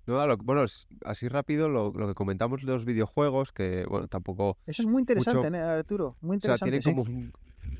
No, 0.08 0.26
lo- 0.26 0.38
bueno, 0.38 0.66
así 1.06 1.28
rápido 1.28 1.70
lo, 1.70 1.92
lo 1.94 2.08
que 2.08 2.14
comentamos 2.16 2.62
de 2.62 2.72
los 2.74 2.86
videojuegos, 2.86 3.52
que 3.52 3.86
bueno, 3.88 4.08
tampoco 4.08 4.58
Eso 4.66 4.82
es 4.82 4.88
muy 4.88 5.02
interesante, 5.02 5.50
Mucho- 5.50 5.56
¿eh, 5.56 5.62
Arturo. 5.62 6.18
Muy 6.22 6.38
O 6.38 6.40
sea, 6.42 6.56
interesante. 6.56 6.82
sí. 6.82 6.90
como 6.90 7.04
un- 7.04 7.32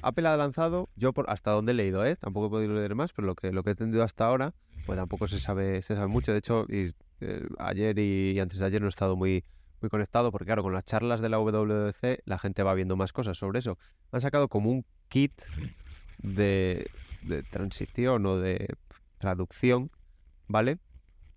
Apple 0.04 0.28
ha 0.28 0.38
lanzado, 0.38 0.90
yo 0.96 1.14
por 1.14 1.30
hasta 1.30 1.52
donde 1.52 1.74
he 1.74 1.76
leído, 1.76 2.06
¿eh? 2.06 2.16
Tampoco 2.16 2.48
he 2.48 2.50
podido 2.50 2.74
leer 2.74 2.96
más, 2.96 3.12
pero 3.14 3.28
lo 3.28 3.36
que, 3.36 3.52
lo 3.52 3.64
que 3.64 3.70
he 3.70 3.74
entendido 3.74 4.04
hasta 4.04 4.26
ahora, 4.26 4.54
pues 4.86 4.98
tampoco 4.98 5.28
se 5.28 5.40
sabe, 5.40 5.82
se 5.84 5.96
sabe 5.96 6.08
mucho. 6.08 6.32
De 6.32 6.40
hecho, 6.40 6.66
y, 6.70 6.90
eh, 7.20 7.48
ayer 7.60 7.98
y, 8.00 8.40
antes 8.40 8.58
de 8.60 8.66
ayer 8.66 8.82
no 8.82 8.88
he 8.88 8.90
estado 8.90 9.16
muy, 9.16 9.44
muy 9.80 9.90
conectado, 9.90 10.32
porque 10.32 10.46
claro, 10.46 10.64
con 10.64 10.74
las 10.74 10.86
charlas 10.86 11.22
de 11.22 11.30
la 11.30 11.38
WWDC 11.38 12.22
la 12.26 12.40
gente 12.40 12.64
va 12.64 12.74
viendo 12.74 12.96
más 12.96 13.14
cosas 13.14 13.38
sobre 13.38 13.60
eso. 13.60 13.78
Han 14.12 14.22
sacado 14.22 14.48
como 14.48 14.72
un 14.72 14.86
kit 15.08 15.34
de, 16.22 16.90
transición 17.50 18.26
o 18.26 18.38
de 18.38 18.68
traducción, 19.18 19.92
¿vale? 20.48 20.80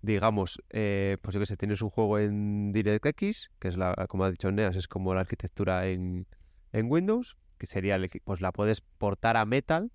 Digamos, 0.01 0.61
eh, 0.69 1.17
pues 1.21 1.33
yo 1.33 1.39
que 1.39 1.45
sé, 1.45 1.57
tienes 1.57 1.81
un 1.81 1.89
juego 1.89 2.19
en 2.19 2.71
DirectX, 2.71 3.51
que 3.59 3.67
es 3.67 3.77
la, 3.77 4.05
como 4.07 4.23
ha 4.23 4.31
dicho 4.31 4.51
Neas, 4.51 4.75
es 4.75 4.87
como 4.87 5.13
la 5.13 5.21
arquitectura 5.21 5.87
en, 5.87 6.27
en 6.73 6.91
Windows, 6.91 7.37
que 7.57 7.65
sería, 7.65 7.99
pues 8.23 8.41
la 8.41 8.51
puedes 8.51 8.81
portar 8.81 9.37
a 9.37 9.45
Metal, 9.45 9.91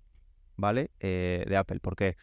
¿vale? 0.57 0.91
Eh, 0.99 1.45
de 1.47 1.57
Apple, 1.57 1.79
porque, 1.81 2.17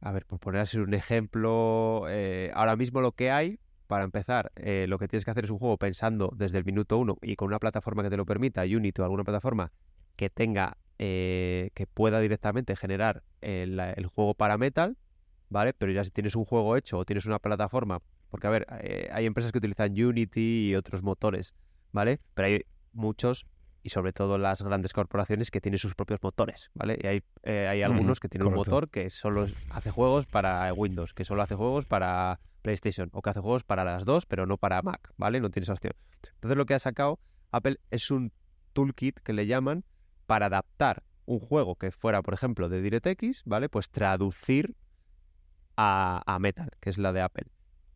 a 0.00 0.12
ver, 0.12 0.26
por 0.26 0.40
poner 0.40 0.62
así 0.62 0.78
un 0.78 0.94
ejemplo, 0.94 2.06
eh, 2.08 2.50
ahora 2.54 2.76
mismo 2.76 3.00
lo 3.00 3.12
que 3.12 3.30
hay, 3.30 3.60
para 3.86 4.02
empezar, 4.02 4.50
lo 4.56 4.98
que 4.98 5.06
tienes 5.06 5.24
que 5.24 5.30
hacer 5.30 5.44
es 5.44 5.50
un 5.50 5.60
juego 5.60 5.76
pensando 5.76 6.32
desde 6.34 6.58
el 6.58 6.64
minuto 6.64 6.98
uno 6.98 7.18
y 7.22 7.36
con 7.36 7.46
una 7.46 7.60
plataforma 7.60 8.02
que 8.02 8.10
te 8.10 8.16
lo 8.16 8.26
permita, 8.26 8.62
Unity 8.62 9.00
o 9.00 9.04
alguna 9.04 9.22
plataforma 9.22 9.70
que 10.16 10.28
tenga, 10.28 10.76
eh, 10.98 11.70
que 11.74 11.86
pueda 11.86 12.20
directamente 12.20 12.76
generar 12.76 13.22
el, 13.40 13.78
el 13.78 14.06
juego 14.06 14.34
para 14.34 14.58
Metal, 14.58 14.96
¿vale? 15.48 15.72
Pero 15.72 15.92
ya 15.92 16.04
si 16.04 16.10
tienes 16.10 16.36
un 16.36 16.44
juego 16.44 16.76
hecho 16.76 16.98
o 16.98 17.04
tienes 17.04 17.26
una 17.26 17.38
plataforma, 17.38 18.00
porque 18.30 18.46
a 18.46 18.50
ver, 18.50 18.66
eh, 18.80 19.08
hay 19.12 19.26
empresas 19.26 19.52
que 19.52 19.58
utilizan 19.58 19.92
Unity 19.92 20.70
y 20.70 20.74
otros 20.74 21.02
motores, 21.02 21.54
¿vale? 21.92 22.20
Pero 22.34 22.48
hay 22.48 22.64
muchos 22.92 23.46
y 23.82 23.90
sobre 23.90 24.12
todo 24.12 24.36
las 24.36 24.62
grandes 24.62 24.92
corporaciones 24.92 25.52
que 25.52 25.60
tienen 25.60 25.78
sus 25.78 25.94
propios 25.94 26.20
motores, 26.20 26.70
¿vale? 26.74 26.98
Y 27.00 27.06
hay, 27.06 27.22
eh, 27.44 27.68
hay 27.68 27.82
algunos 27.82 28.18
que 28.18 28.28
tienen 28.28 28.48
un 28.48 28.54
motor 28.54 28.88
que 28.90 29.10
solo 29.10 29.46
hace 29.70 29.92
juegos 29.92 30.26
para 30.26 30.72
Windows, 30.72 31.14
que 31.14 31.24
solo 31.24 31.42
hace 31.42 31.54
juegos 31.54 31.86
para 31.86 32.40
PlayStation 32.62 33.10
o 33.12 33.22
que 33.22 33.30
hace 33.30 33.38
juegos 33.38 33.62
para 33.62 33.84
las 33.84 34.04
dos, 34.04 34.26
pero 34.26 34.44
no 34.44 34.56
para 34.56 34.82
Mac, 34.82 35.12
¿vale? 35.16 35.40
No 35.40 35.50
tiene 35.50 35.64
esa 35.64 35.74
opción. 35.74 35.92
Entonces 36.34 36.56
lo 36.56 36.66
que 36.66 36.74
ha 36.74 36.80
sacado 36.80 37.20
Apple 37.52 37.78
es 37.92 38.10
un 38.10 38.32
toolkit 38.72 39.20
que 39.20 39.32
le 39.32 39.46
llaman 39.46 39.84
para 40.26 40.46
adaptar 40.46 41.02
un 41.24 41.40
juego 41.40 41.76
que 41.76 41.90
fuera, 41.90 42.22
por 42.22 42.34
ejemplo, 42.34 42.68
de 42.68 42.82
DirectX, 42.82 43.42
¿vale? 43.44 43.68
Pues 43.68 43.90
traducir 43.90 44.76
a, 45.76 46.22
a 46.26 46.38
Metal, 46.38 46.70
que 46.80 46.90
es 46.90 46.98
la 46.98 47.12
de 47.12 47.20
Apple. 47.20 47.46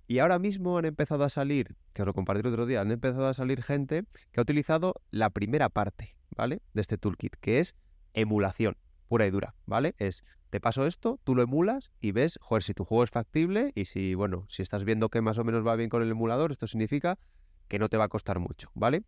Y 0.06 0.18
ahora 0.18 0.40
mismo 0.40 0.76
han 0.76 0.84
empezado 0.84 1.22
a 1.22 1.30
salir, 1.30 1.76
que 1.92 2.02
os 2.02 2.06
lo 2.06 2.14
compartí 2.14 2.40
el 2.40 2.52
otro 2.52 2.66
día, 2.66 2.80
han 2.80 2.90
empezado 2.90 3.28
a 3.28 3.34
salir 3.34 3.62
gente 3.62 4.04
que 4.32 4.40
ha 4.40 4.42
utilizado 4.42 4.94
la 5.12 5.30
primera 5.30 5.68
parte, 5.68 6.16
¿vale? 6.36 6.62
De 6.74 6.80
este 6.80 6.98
toolkit, 6.98 7.36
que 7.40 7.60
es 7.60 7.76
emulación, 8.12 8.76
pura 9.06 9.26
y 9.26 9.30
dura, 9.30 9.54
¿vale? 9.66 9.94
Es, 9.98 10.24
te 10.50 10.60
paso 10.60 10.84
esto, 10.84 11.20
tú 11.22 11.36
lo 11.36 11.42
emulas 11.42 11.92
y 12.00 12.10
ves, 12.10 12.40
joder, 12.42 12.64
si 12.64 12.74
tu 12.74 12.84
juego 12.84 13.04
es 13.04 13.10
factible 13.10 13.70
y 13.76 13.84
si, 13.84 14.16
bueno, 14.16 14.46
si 14.48 14.62
estás 14.62 14.84
viendo 14.84 15.10
que 15.10 15.20
más 15.20 15.38
o 15.38 15.44
menos 15.44 15.64
va 15.64 15.76
bien 15.76 15.90
con 15.90 16.02
el 16.02 16.10
emulador, 16.10 16.50
esto 16.50 16.66
significa 16.66 17.18
que 17.68 17.78
no 17.78 17.88
te 17.88 17.96
va 17.96 18.04
a 18.04 18.08
costar 18.08 18.40
mucho, 18.40 18.72
¿vale? 18.74 19.04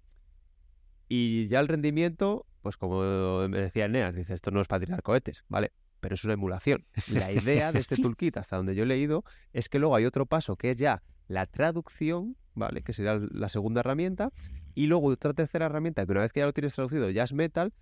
Y 1.15 1.47
ya 1.49 1.61
el 1.61 1.69
rendimiento, 1.69 2.47
pues 2.63 2.79
como 2.79 3.47
me 3.47 3.59
decía 3.59 3.85
Eneas, 3.85 4.15
dice, 4.15 4.33
esto 4.33 4.51
no 4.51 4.63
es 4.63 4.67
para 4.67 4.81
tirar 4.81 5.03
cohetes, 5.03 5.45
¿vale? 5.47 5.71
Pero 6.01 6.15
es 6.15 6.25
una 6.25 6.33
emulación. 6.33 6.87
La 7.13 7.31
idea 7.31 7.71
de 7.71 7.81
este 7.81 7.99
toolkit, 7.99 8.39
hasta 8.39 8.57
donde 8.57 8.75
yo 8.75 8.85
he 8.85 8.87
leído, 8.87 9.23
es 9.53 9.69
que 9.69 9.79
luego 9.79 9.95
hay 9.95 10.07
otro 10.07 10.25
paso 10.25 10.57
que 10.57 10.71
es 10.71 10.79
ya 10.79 11.03
la 11.29 11.45
traducción, 11.45 12.39
¿vale? 12.55 12.81
Que 12.81 12.95
sería 12.95 13.21
la 13.31 13.51
segunda 13.51 13.81
herramienta. 13.81 14.33
Y 14.75 14.87
luego 14.87 15.09
otra 15.09 15.35
tercera 15.35 15.67
herramienta 15.67 16.07
que 16.07 16.13
una 16.13 16.23
vez 16.23 16.33
que 16.33 16.41
ya 16.41 16.47
lo 16.47 16.55
tienes 16.55 16.75
traducido 16.75 17.11
ya 17.11 17.25
es 17.25 17.35
Metal, 17.35 17.75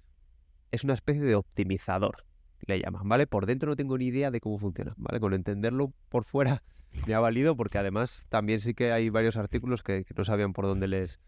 es 0.73 0.83
una 0.83 0.95
especie 0.95 1.23
de 1.23 1.37
optimizador, 1.37 2.25
le 2.67 2.81
llaman, 2.81 3.09
¿vale? 3.09 3.29
Por 3.29 3.47
dentro 3.47 3.71
no 3.71 3.77
tengo 3.77 3.97
ni 3.97 4.07
idea 4.07 4.33
de 4.33 4.41
cómo 4.41 4.59
funciona, 4.59 4.95
¿vale? 4.97 5.21
Con 5.21 5.35
entenderlo 5.35 5.93
por 6.09 6.25
fuera 6.25 6.65
me 7.07 7.15
ha 7.15 7.21
valido 7.21 7.57
porque 7.57 7.79
además 7.79 8.27
también 8.29 8.59
sí 8.59 8.75
que 8.75 8.91
hay 8.91 9.09
varios 9.09 9.37
artículos 9.37 9.85
que, 9.85 10.03
que 10.03 10.15
no 10.17 10.25
sabían 10.25 10.53
por 10.53 10.65
dónde 10.65 10.89
les, 10.89 11.21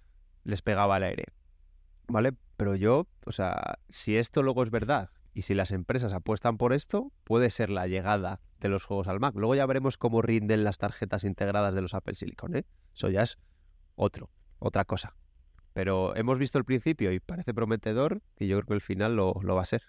les 0.42 0.62
pegaba 0.62 0.96
el 0.96 1.04
aire, 1.04 1.26
¿vale? 2.12 2.34
Pero 2.56 2.76
yo, 2.76 3.08
o 3.24 3.32
sea, 3.32 3.78
si 3.88 4.16
esto 4.16 4.42
luego 4.42 4.62
es 4.62 4.70
verdad 4.70 5.10
y 5.34 5.42
si 5.42 5.54
las 5.54 5.72
empresas 5.72 6.12
apuestan 6.12 6.58
por 6.58 6.72
esto, 6.72 7.10
puede 7.24 7.50
ser 7.50 7.70
la 7.70 7.86
llegada 7.86 8.40
de 8.60 8.68
los 8.68 8.84
juegos 8.84 9.08
al 9.08 9.18
Mac. 9.18 9.34
Luego 9.34 9.54
ya 9.54 9.66
veremos 9.66 9.96
cómo 9.96 10.22
rinden 10.22 10.62
las 10.62 10.78
tarjetas 10.78 11.24
integradas 11.24 11.74
de 11.74 11.80
los 11.80 11.94
Apple 11.94 12.14
Silicon, 12.14 12.54
¿eh? 12.56 12.66
Eso 12.94 13.08
ya 13.08 13.22
es 13.22 13.38
otro, 13.96 14.30
otra 14.58 14.84
cosa. 14.84 15.16
Pero 15.72 16.14
hemos 16.14 16.38
visto 16.38 16.58
el 16.58 16.64
principio 16.64 17.12
y 17.12 17.18
parece 17.18 17.54
prometedor 17.54 18.20
y 18.38 18.46
yo 18.46 18.58
creo 18.58 18.66
que 18.66 18.74
el 18.74 18.80
final 18.82 19.16
lo, 19.16 19.34
lo 19.42 19.54
va 19.54 19.62
a 19.62 19.66
ser. 19.66 19.82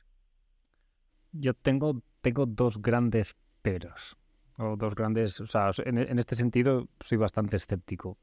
Yo 1.34 1.54
tengo, 1.54 2.02
tengo 2.22 2.46
dos 2.46 2.82
grandes 2.82 3.36
peros. 3.62 4.18
O 4.58 4.78
dos 4.78 4.96
grandes. 4.96 5.42
O 5.42 5.48
sea, 5.48 5.72
en, 5.84 5.98
en 5.98 6.20
este 6.20 6.36
sentido 6.36 6.88
soy 7.02 7.18
bastante 7.18 7.58
escéptico. 7.58 8.18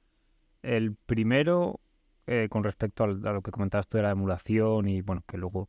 El 0.63 0.95
primero, 0.95 1.81
eh, 2.27 2.49
con 2.51 2.65
respecto 2.65 3.05
a 3.05 3.07
lo 3.09 3.43
que 3.43 3.51
comentabas 3.51 3.89
tú 3.89 3.97
de 3.97 4.05
la 4.05 4.11
emulación 4.11 4.89
y 4.89 5.03
bueno, 5.03 5.23
que 5.27 5.39
luego. 5.39 5.69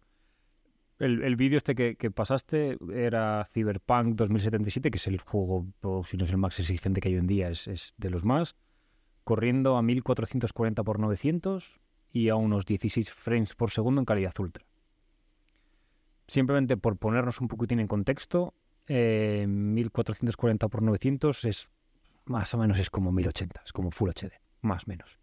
El, 1.00 1.24
el 1.24 1.36
vídeo 1.36 1.58
este 1.58 1.74
que, 1.74 1.96
que 1.96 2.12
pasaste 2.12 2.78
era 2.94 3.44
Cyberpunk 3.52 4.16
2077, 4.16 4.92
que 4.92 4.98
es 4.98 5.08
el 5.08 5.20
juego, 5.20 5.66
o 5.82 6.04
si 6.04 6.16
no 6.16 6.26
es 6.26 6.30
el 6.30 6.38
más 6.38 6.60
exigente 6.60 7.02
que 7.02 7.10
hay 7.10 7.16
hoy 7.16 7.22
en 7.22 7.28
día, 7.28 7.50
es, 7.50 7.68
es 7.68 7.94
de 7.98 8.12
los 8.12 8.24
más. 8.24 8.56
Corriendo 9.24 9.78
a 9.78 9.82
1440 9.82 10.82
x 10.82 11.00
900 11.00 11.80
y 12.12 12.30
a 12.30 12.36
unos 12.36 12.66
16 12.66 13.12
frames 13.12 13.56
por 13.56 13.72
segundo 13.72 14.00
en 14.02 14.06
calidad 14.06 14.34
ultra 14.40 14.64
simplemente 16.32 16.78
por 16.78 16.96
ponernos 16.96 17.42
un 17.42 17.50
poquitín 17.50 17.82
en 17.82 17.88
contexto, 17.88 18.54
eh, 18.88 19.46
1440 19.48 20.70
por 20.70 20.82
900 20.82 21.44
es 21.44 21.70
más 22.24 22.54
o 22.54 22.58
menos 22.58 22.80
es 22.80 22.90
como 22.90 23.12
1080, 23.12 23.62
es 23.66 23.74
como 23.74 23.92
Full 23.92 24.12
HD, 24.12 24.32
más 24.62 24.84
o 24.84 24.88
menos. 24.88 25.20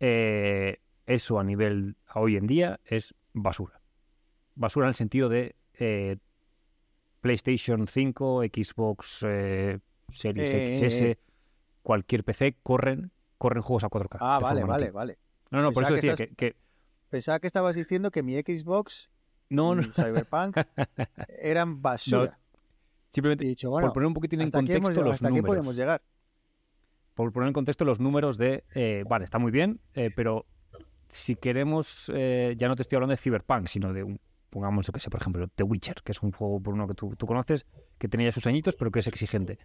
Eh, 0.00 0.80
eso 1.06 1.38
a 1.38 1.44
nivel 1.44 1.96
a 2.06 2.20
hoy 2.20 2.36
en 2.36 2.46
día 2.46 2.80
es 2.84 3.14
basura. 3.32 3.80
Basura 4.54 4.86
en 4.86 4.90
el 4.90 4.94
sentido 4.94 5.28
de 5.28 5.56
eh, 5.74 6.16
PlayStation 7.20 7.86
5, 7.86 8.42
Xbox 8.44 9.24
eh, 9.26 9.78
Series 10.12 10.50
XS, 10.50 11.16
cualquier 11.82 12.24
PC 12.24 12.56
corren 12.62 13.10
corren 13.38 13.62
juegos 13.62 13.84
a 13.84 13.88
4K. 13.88 14.16
Ah, 14.20 14.38
vale, 14.40 14.64
vale, 14.64 14.84
nativa. 14.86 14.98
vale. 15.00 15.18
No, 15.50 15.62
no, 15.62 15.72
por 15.72 15.84
eso 15.84 15.94
Pensaba 15.94 16.00
que 16.00 16.06
decía 16.08 16.24
estás- 16.26 16.36
que, 16.36 16.52
que- 16.52 16.56
Pensaba 17.08 17.40
que 17.40 17.46
estabas 17.46 17.74
diciendo 17.74 18.10
que 18.10 18.22
mi 18.22 18.34
Xbox 18.38 19.08
no, 19.48 19.74
no, 19.74 19.80
y 19.82 19.90
Cyberpunk 19.92 20.56
eran 21.40 21.80
basura. 21.80 22.38
simplemente 23.08 23.46
dicho, 23.46 23.70
bueno, 23.70 23.86
por 23.88 23.94
poner 23.94 24.06
un 24.08 24.14
poquitín 24.14 24.40
en 24.42 24.48
hemos 24.48 24.52
contexto 24.52 25.02
los 25.02 25.14
hasta 25.14 25.28
aquí 25.28 25.36
números. 25.36 25.48
podemos 25.56 25.74
llegar. 25.76 26.02
Por 27.18 27.32
poner 27.32 27.48
en 27.48 27.52
contexto 27.52 27.84
los 27.84 27.98
números 27.98 28.38
de, 28.38 28.62
eh, 28.76 29.02
vale, 29.08 29.24
está 29.24 29.40
muy 29.40 29.50
bien, 29.50 29.80
eh, 29.94 30.12
pero 30.14 30.46
si 31.08 31.34
queremos, 31.34 32.12
eh, 32.14 32.54
ya 32.56 32.68
no 32.68 32.76
te 32.76 32.82
estoy 32.82 32.94
hablando 32.94 33.10
de 33.10 33.16
Cyberpunk, 33.16 33.66
sino 33.66 33.92
de 33.92 34.04
un, 34.04 34.20
pongamos, 34.50 34.86
yo 34.86 34.92
que 34.92 35.00
sé, 35.00 35.10
por 35.10 35.20
ejemplo, 35.20 35.48
The 35.48 35.64
Witcher, 35.64 35.96
que 36.04 36.12
es 36.12 36.22
un 36.22 36.30
juego 36.30 36.60
por 36.60 36.74
uno 36.74 36.86
que 36.86 36.94
tú, 36.94 37.16
conoces, 37.26 37.66
que 37.98 38.06
tenía 38.06 38.30
sus 38.30 38.46
añitos, 38.46 38.76
pero 38.76 38.92
que 38.92 39.00
es 39.00 39.08
exigente. 39.08 39.58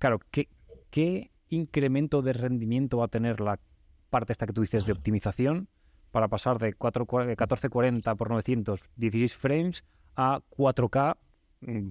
Claro, 0.00 0.18
¿qué, 0.32 0.48
¿qué 0.90 1.30
incremento 1.48 2.22
de 2.22 2.32
rendimiento 2.32 2.98
va 2.98 3.04
a 3.04 3.08
tener 3.08 3.38
la 3.38 3.60
parte 4.08 4.32
esta 4.32 4.46
que 4.46 4.52
tú 4.52 4.62
dices 4.62 4.84
de 4.84 4.90
optimización 4.90 5.68
para 6.10 6.26
pasar 6.26 6.58
de 6.58 6.74
4, 6.74 7.06
1440 7.08 8.14
por 8.16 8.30
900, 8.30 8.90
16 8.96 9.36
frames 9.36 9.84
a 10.16 10.40
4K, 10.48 11.18
mm, 11.60 11.90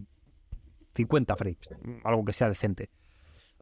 50 0.94 1.36
frames, 1.38 1.70
mm, 1.84 1.92
algo 2.04 2.26
que 2.26 2.34
sea 2.34 2.50
decente? 2.50 2.90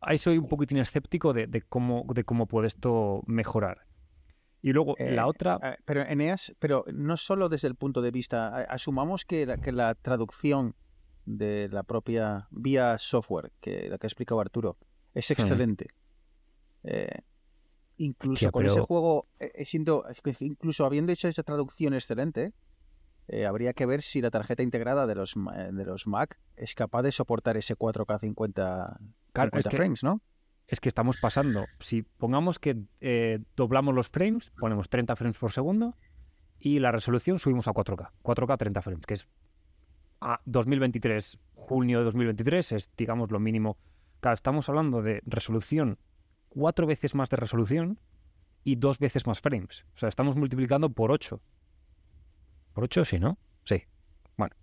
Ahí 0.01 0.17
soy 0.17 0.38
un 0.38 0.47
poquitín 0.47 0.77
escéptico 0.77 1.33
de, 1.33 1.47
de 1.47 1.62
cómo, 1.62 2.05
de 2.13 2.23
cómo 2.23 2.47
puede 2.47 2.67
esto 2.67 3.23
mejorar. 3.25 3.81
Y 4.62 4.71
luego, 4.73 4.95
Eh, 4.97 5.12
la 5.12 5.27
otra... 5.27 5.77
Pero 5.86 6.01
Eneas, 6.01 6.55
pero 6.60 6.83
no 6.93 7.15
solo 7.17 7.49
desde 7.49 7.67
el 7.67 7.75
punto 7.75 8.01
de 8.01 8.12
vista, 8.12 8.57
asumamos 8.63 9.25
que 9.25 9.45
la, 9.45 9.57
que 9.57 9.71
la 9.71 9.95
traducción 9.95 10.75
de 11.25 11.67
la 11.69 11.83
propia 11.83 12.47
vía 12.51 12.97
software, 12.97 13.51
que 13.60 13.89
la 13.89 13.97
que 13.97 14.07
ha 14.07 14.10
explicado 14.10 14.39
Arturo, 14.41 14.77
es 15.13 15.29
excelente. 15.31 15.88
Eh, 16.83 17.21
incluso 17.97 18.33
Hostia, 18.33 18.51
con 18.51 18.65
ese 18.65 18.79
juego, 18.81 19.27
eh, 19.39 19.51
eh, 19.55 19.65
siendo, 19.65 20.05
incluso 20.39 20.86
habiendo 20.86 21.12
hecho 21.12 21.27
esa 21.27 21.43
traducción 21.43 21.93
excelente, 21.93 22.53
eh, 23.28 23.46
habría 23.46 23.74
que 23.74 23.86
ver 23.86 24.02
si 24.02 24.22
la 24.22 24.30
tarjeta 24.32 24.63
integrada 24.63 25.06
de 25.08 25.16
los, 25.16 25.36
ma- 25.36 25.56
de 25.56 25.86
los 25.86 26.08
Mac 26.08 26.40
es 26.56 26.74
capaz 26.76 27.02
de 27.04 27.12
soportar 27.12 27.58
ese 27.58 27.76
4K 27.76 28.20
50, 28.20 29.00
Claro, 29.34 29.50
50 29.50 29.60
es 29.60 29.66
que- 29.68 29.78
frames, 29.78 30.04
¿no? 30.04 30.22
es 30.68 30.80
que 30.82 30.90
estamos 30.90 31.16
pasando. 31.18 31.66
Si 31.80 32.02
pongamos 32.04 32.60
que 32.60 32.78
eh, 33.00 33.40
doblamos 33.56 33.96
los 33.96 34.10
frames, 34.10 34.52
ponemos 34.60 34.90
30 34.90 35.16
frames 35.16 35.38
por 35.38 35.52
segundo 35.54 35.96
y 36.60 36.80
la 36.80 36.92
resolución 36.92 37.40
subimos 37.40 37.68
a 37.68 37.72
4K. 37.72 38.12
4K 38.22 38.58
30 38.58 38.82
frames, 38.82 39.06
que 39.06 39.13
es 39.13 39.28
a 40.20 40.42
2023, 40.46 41.40
junio 41.54 42.00
de 42.00 42.06
2023, 42.06 42.72
es 42.74 42.90
digamos 42.98 43.32
lo 43.32 43.40
mínimo. 43.40 43.78
Claro, 44.20 44.34
estamos 44.36 44.68
hablando 44.68 45.02
de 45.02 45.22
resolución, 45.26 46.00
cuatro 46.50 46.88
veces 46.88 47.13
más 47.16 47.30
de 47.30 47.38
resolución 47.38 48.00
y 48.63 48.76
dos 48.76 49.00
veces 49.00 49.26
más 49.28 49.40
frames. 49.42 49.86
O 49.94 49.98
sea, 49.98 50.10
estamos 50.10 50.36
multiplicando 50.36 50.90
por 50.90 51.12
8. 51.12 51.40
¿Por 52.78 52.84
8 52.84 53.06
sí, 53.06 53.18
no? 53.18 53.40
Sí. 53.63 53.86
Bueno. 54.38 54.56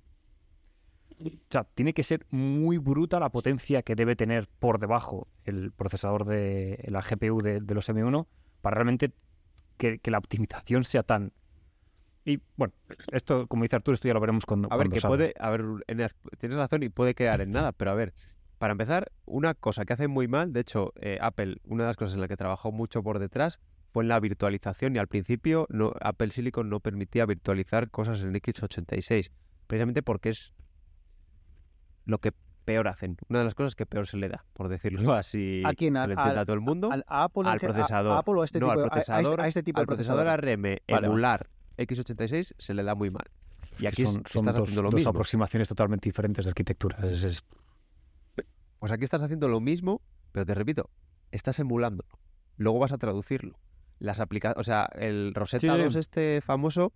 O 1.21 1.31
sea, 1.51 1.65
tiene 1.65 1.93
que 1.93 2.05
ser 2.05 2.25
muy 2.31 2.79
bruta 2.79 3.19
la 3.19 3.31
potencia 3.31 3.83
que 3.83 3.97
debe 3.97 4.15
tener 4.15 4.47
por 4.61 4.79
debajo 4.79 5.27
el 5.43 5.73
procesador 5.73 6.25
de 6.25 6.79
la 6.87 7.01
GPU 7.01 7.43
de, 7.43 7.59
de 7.59 7.75
los 7.75 7.89
M1 7.89 8.29
para 8.61 8.75
realmente 8.75 9.11
que, 9.79 9.99
que 9.99 10.13
la 10.13 10.19
optimización 10.19 10.85
sea 10.85 11.03
tan... 11.03 11.33
Y 12.25 12.41
bueno, 12.57 12.73
esto, 13.11 13.49
como 13.49 13.65
dice 13.65 13.75
Arturo, 13.75 13.95
esto 13.95 14.07
ya 14.07 14.15
lo 14.15 14.21
veremos 14.21 14.47
cuando, 14.47 14.69
A 14.71 14.77
ver, 14.77 14.87
cuando 14.87 14.95
que 14.95 15.01
salga. 15.01 15.17
puede, 15.17 15.35
a 15.37 15.51
ver, 15.51 15.65
tienes 16.39 16.57
razón 16.57 16.85
y 16.85 16.91
puede 16.91 17.17
quedar 17.17 17.41
en 17.41 17.51
nada, 17.51 17.73
pero 17.73 17.91
a 17.91 17.95
ver, 17.95 18.15
para 18.59 18.71
empezar, 18.71 19.11
una 19.25 19.55
cosa 19.55 19.85
que 19.85 19.93
hacen 19.93 20.13
muy 20.13 20.29
mal, 20.29 20.53
de 20.53 20.61
hecho, 20.61 20.93
eh, 21.01 21.19
Apple, 21.21 21.57
una 21.65 21.83
de 21.83 21.89
las 21.89 21.97
cosas 21.97 22.15
en 22.15 22.21
la 22.21 22.29
que 22.29 22.37
trabajó 22.37 22.71
mucho 22.71 23.03
por 23.03 23.19
detrás 23.19 23.59
fue 23.95 24.03
en 24.03 24.09
la 24.09 24.19
virtualización 24.19 24.97
y 24.97 24.99
al 24.99 25.07
principio 25.07 25.67
no, 25.71 25.93
Apple 26.01 26.31
Silicon 26.33 26.69
no 26.69 26.81
permitía 26.81 27.27
virtualizar 27.27 27.91
cosas 27.93 28.23
en 28.25 28.33
x86, 28.35 29.31
precisamente 29.69 30.03
porque 30.03 30.31
es 30.31 30.53
lo 32.05 32.19
que 32.19 32.33
peor 32.65 32.89
hacen, 32.89 33.17
una 33.29 33.39
de 33.39 33.45
las 33.45 33.55
cosas 33.55 33.77
que 33.77 33.87
peor 33.87 34.09
se 34.09 34.17
le 34.17 34.29
da, 34.29 34.45
por 34.53 34.69
decirlo 34.69 34.99
así, 35.15 35.63
¿A 35.65 35.75
quién? 35.75 35.95
que 35.95 36.01
Al- 36.01 36.09
lo 36.09 36.15
entienda 36.15 36.41
al- 36.41 36.47
todo 36.47 36.55
el 36.55 36.61
mundo, 36.61 36.91
Al, 36.91 37.05
a 37.07 37.23
Apple, 37.23 37.49
a- 37.49 37.55
procesador. 37.57 38.17
a 38.17 38.19
Apple 38.19 38.35
o 38.35 38.43
a 38.43 38.45
este 38.45 38.59
no, 38.59 38.67
tipo 38.67 38.73
al 38.73 38.79
de- 38.79 38.83
a- 38.83 38.85
a 38.97 38.99
este- 38.99 39.13
procesador, 39.13 39.41
a 39.41 39.47
este 39.49 39.63
tipo 39.63 39.79
al 39.79 39.83
de 39.85 39.87
procesador 39.87 40.25
procesadores. 40.25 40.55
ARM 40.55 40.63
vale. 40.93 41.07
emular 41.07 41.51
x86 41.79 42.55
se 42.59 42.75
le 42.75 42.83
da 42.83 42.97
muy 42.97 43.11
mal. 43.11 43.27
Y 43.79 43.87
aquí 43.87 44.03
son, 44.05 44.23
es- 44.27 44.33
son 44.33 44.41
estás 44.41 44.57
dos, 44.57 44.63
haciendo 44.65 44.83
lo 44.83 44.91
dos 44.91 44.99
mismo. 44.99 45.11
aproximaciones 45.11 45.69
totalmente 45.69 46.09
diferentes 46.09 46.45
de 46.45 46.49
arquitectura. 46.49 46.99
Es- 47.07 47.23
es- 47.23 47.43
Pues 48.81 48.91
aquí 48.91 49.05
estás 49.05 49.23
haciendo 49.23 49.49
lo 49.49 49.61
mismo, 49.61 50.03
pero 50.33 50.45
te 50.45 50.53
repito, 50.55 50.91
estás 51.31 51.61
emulándolo. 51.61 52.09
Luego 52.57 52.81
vas 52.81 52.91
a 52.93 52.99
traducirlo. 52.99 53.57
Las 53.99 54.21
aplicaciones, 54.21 54.61
o 54.61 54.65
sea, 54.65 54.89
el 54.95 55.33
Rosetta 55.35 55.75
Sí. 55.77 55.83
2 55.83 55.95
este 55.97 56.41
famoso, 56.41 56.93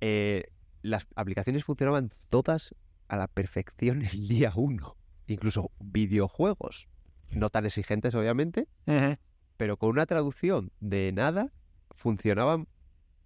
eh, 0.00 0.44
las 0.82 1.06
aplicaciones 1.16 1.64
funcionaban 1.64 2.12
todas 2.28 2.74
a 3.08 3.16
la 3.16 3.26
perfección 3.26 4.02
el 4.02 4.28
día 4.28 4.52
1. 4.54 4.96
Incluso 5.26 5.70
videojuegos, 5.80 6.88
no 7.30 7.50
tan 7.50 7.66
exigentes 7.66 8.14
obviamente, 8.14 8.68
pero 9.56 9.76
con 9.76 9.90
una 9.90 10.06
traducción 10.06 10.72
de 10.80 11.12
nada 11.12 11.52
funcionaban 11.90 12.66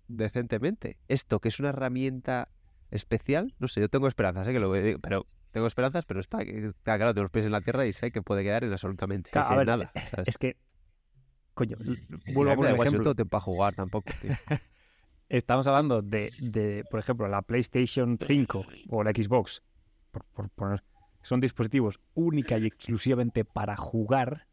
decentemente. 0.08 0.98
Esto, 1.08 1.40
que 1.40 1.48
es 1.48 1.60
una 1.60 1.70
herramienta 1.70 2.48
especial, 2.90 3.54
no 3.58 3.68
sé, 3.68 3.80
yo 3.80 3.88
tengo 3.88 4.06
esperanzas, 4.08 4.46
¿eh? 4.48 4.52
que 4.52 4.60
lo 4.60 4.72
pero 5.00 5.26
tengo 5.50 5.66
esperanzas, 5.66 6.04
pero 6.04 6.20
está, 6.20 6.42
está 6.42 6.96
claro, 6.96 7.14
tengo 7.14 7.22
los 7.24 7.30
pies 7.30 7.46
en 7.46 7.52
la 7.52 7.60
tierra 7.60 7.86
y 7.86 7.92
sé 7.92 8.10
que 8.10 8.22
puede 8.22 8.42
quedar 8.42 8.64
en 8.64 8.72
absolutamente 8.72 9.30
Claro, 9.30 9.48
a 9.48 9.52
en 9.52 9.58
ver, 9.58 9.66
nada. 9.66 9.92
¿sabes? 10.10 10.28
Es 10.28 10.38
que, 10.38 10.56
coño, 11.54 11.76
vuelvo 12.34 12.52
a 12.52 12.56
poner 12.56 12.74
ejemplo. 12.80 13.14
para 13.14 13.40
jugar 13.40 13.74
tampoco. 13.74 14.10
tío. 14.20 14.30
Estamos 15.28 15.66
hablando 15.66 16.02
de, 16.02 16.32
de, 16.38 16.84
por 16.90 17.00
ejemplo, 17.00 17.26
la 17.28 17.42
PlayStation 17.42 18.18
5 18.20 18.66
o 18.90 19.02
la 19.02 19.10
Xbox, 19.10 19.62
por, 20.10 20.24
por 20.24 20.50
poner, 20.50 20.84
son 21.22 21.40
dispositivos 21.40 21.98
única 22.14 22.58
y 22.58 22.66
exclusivamente 22.66 23.44
para 23.44 23.76
jugar. 23.76 24.46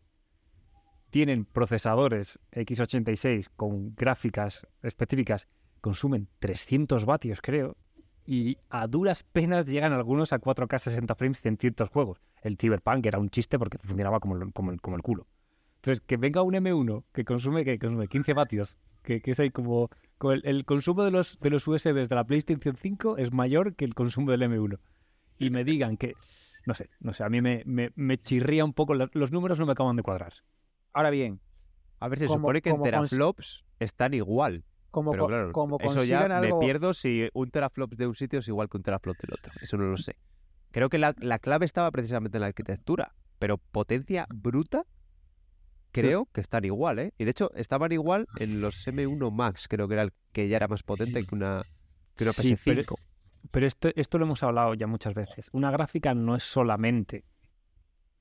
Tienen 1.10 1.44
procesadores 1.44 2.40
x86 2.54 3.50
con 3.58 3.94
gráficas 3.96 4.66
específicas, 4.82 5.50
consumen 5.82 6.30
300 6.40 7.06
vatios, 7.06 7.42
creo, 7.42 7.76
y 8.26 8.58
a 8.70 8.88
duras 8.88 9.24
penas 9.24 9.66
llegan 9.66 9.92
algunos 9.92 10.32
a 10.32 10.40
4K 10.40 10.80
60 10.80 11.16
frames 11.16 11.46
en 11.46 11.58
ciertos 11.58 11.90
juegos. 11.90 12.22
El 12.42 12.58
Cyberpunk 12.58 13.06
era 13.06 13.20
un 13.20 13.30
chiste 13.30 13.60
porque 13.60 13.78
funcionaba 13.78 14.20
como 14.20 14.38
el, 14.38 14.54
como 14.54 14.72
el, 14.72 14.80
como 14.80 14.96
el 14.96 15.02
culo. 15.02 15.28
Entonces, 15.82 16.02
que 16.06 16.18
venga 16.18 16.42
un 16.44 16.54
M1 16.54 17.04
que 17.12 17.26
consume, 17.26 17.66
que 17.66 17.80
consume 17.80 18.08
15 18.08 18.34
vatios, 18.34 18.78
que, 19.04 19.20
que 19.22 19.32
es 19.32 19.40
ahí 19.40 19.50
como... 19.50 19.90
como 20.20 20.34
el, 20.34 20.42
el 20.46 20.64
consumo 20.66 21.04
de 21.04 21.10
los, 21.12 21.40
de 21.40 21.50
los 21.50 21.68
USBs 21.68 22.08
de 22.08 22.16
la 22.16 22.24
PlayStation 22.24 22.76
5 22.76 23.18
es 23.18 23.32
mayor 23.34 23.76
que 23.76 23.86
el 23.86 23.96
consumo 23.96 24.30
del 24.32 24.44
M1. 24.44 24.78
y 25.40 25.50
me 25.50 25.64
digan 25.64 25.98
que, 25.98 26.14
no 26.68 26.76
sé, 26.76 26.90
no 27.00 27.14
sé, 27.14 27.24
a 27.24 27.30
mí 27.30 27.42
me, 27.42 27.64
me, 27.66 27.92
me 27.96 28.20
chirría 28.22 28.64
un 28.64 28.74
poco, 28.74 28.94
los 28.94 29.32
números 29.32 29.58
no 29.58 29.66
me 29.66 29.72
acaban 29.72 29.96
de 29.96 30.04
cuadrar. 30.04 30.34
Ahora 30.94 31.10
bien, 31.10 31.40
A 32.00 32.08
ver, 32.10 32.20
se 32.20 32.28
Como- 32.28 32.40
supone 32.40 32.62
que 32.62 32.70
en 32.70 32.82
teraflops 32.84 33.66
están 33.80 34.14
igual. 34.14 34.64
como, 34.92 35.10
Pero 35.12 35.26
claro, 35.28 35.52
como 35.52 35.78
eso 35.80 36.04
ya 36.04 36.20
consigan 36.20 36.42
me 36.42 36.48
algo... 36.48 36.60
pierdo 36.60 36.94
si 36.94 37.28
un 37.34 37.50
teraflops 37.50 37.98
de 37.98 38.06
un 38.06 38.14
sitio 38.16 38.38
es 38.40 38.48
igual 38.48 38.70
que 38.70 38.78
un 38.78 38.84
teraflop 38.84 39.18
del 39.18 39.34
otro. 39.34 39.52
Eso 39.62 39.78
no 39.78 39.86
lo 39.86 39.98
sé. 39.98 40.18
Creo 40.72 40.90
que 40.90 41.00
la, 41.00 41.16
la 41.20 41.40
clave 41.40 41.66
estaba 41.66 41.90
precisamente 41.92 42.38
en 42.38 42.42
la 42.42 42.48
arquitectura, 42.48 43.14
pero 43.40 43.58
potencia 43.58 44.28
bruta 44.30 44.86
creo 45.92 46.28
que 46.34 46.42
están 46.42 46.66
igual, 46.66 47.00
¿eh? 47.00 47.14
Y 47.18 47.26
de 47.26 47.32
hecho 47.32 47.52
estaban 47.56 47.92
igual 47.92 48.28
en 48.38 48.62
los 48.62 48.88
M1 48.88 49.32
Max, 49.32 49.68
creo 49.68 49.88
que 49.88 49.94
era 49.96 50.04
el 50.04 50.14
que 50.32 50.48
ya 50.48 50.58
era 50.58 50.68
más 50.68 50.84
potente 50.84 51.24
que 51.26 51.36
una, 51.36 51.64
que 52.16 52.24
una 52.24 52.34
Sí, 52.34 52.54
PS5. 52.56 52.64
pero- 52.66 52.96
Pero 53.50 53.66
esto, 53.68 53.90
esto 53.96 54.18
lo 54.20 54.26
hemos 54.26 54.44
hablado 54.44 54.74
ya 54.76 54.86
muchas 54.88 55.14
veces. 55.16 55.50
Una 55.52 55.72
gráfica 55.72 56.14
no 56.14 56.36
es 56.36 56.44
solamente. 56.44 57.26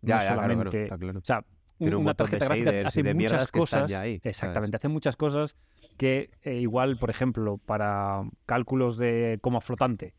Ya, 0.03 0.17
no 0.17 0.21
ya, 0.23 0.27
claro, 0.27 0.37
claro, 0.37 0.53
solamente. 0.55 0.83
está 0.85 0.99
claro. 0.99 1.19
O 1.19 1.25
sea, 1.25 1.45
Tiene 1.79 1.97
un 1.97 2.03
una 2.03 2.15
tarjeta 2.15 2.47
gráfica 2.47 2.71
hace 2.89 3.03
de 3.03 3.15
muchas 3.15 3.53
cosas. 3.53 3.91
ya 3.91 4.01
ahí, 4.01 4.19
¿sabes? 4.19 4.27
exactamente, 4.27 4.77
hace 4.79 4.89
muchas 4.89 5.17
cosas 5.17 5.57
que 5.99 6.31
eh, 6.43 6.55
igual, 6.57 6.97
por 6.99 7.11
ejemplo, 7.11 7.59
para 7.59 8.23
cálculos 8.47 8.97
de 8.97 9.39
coma 9.43 9.61
flotante, 9.61 10.15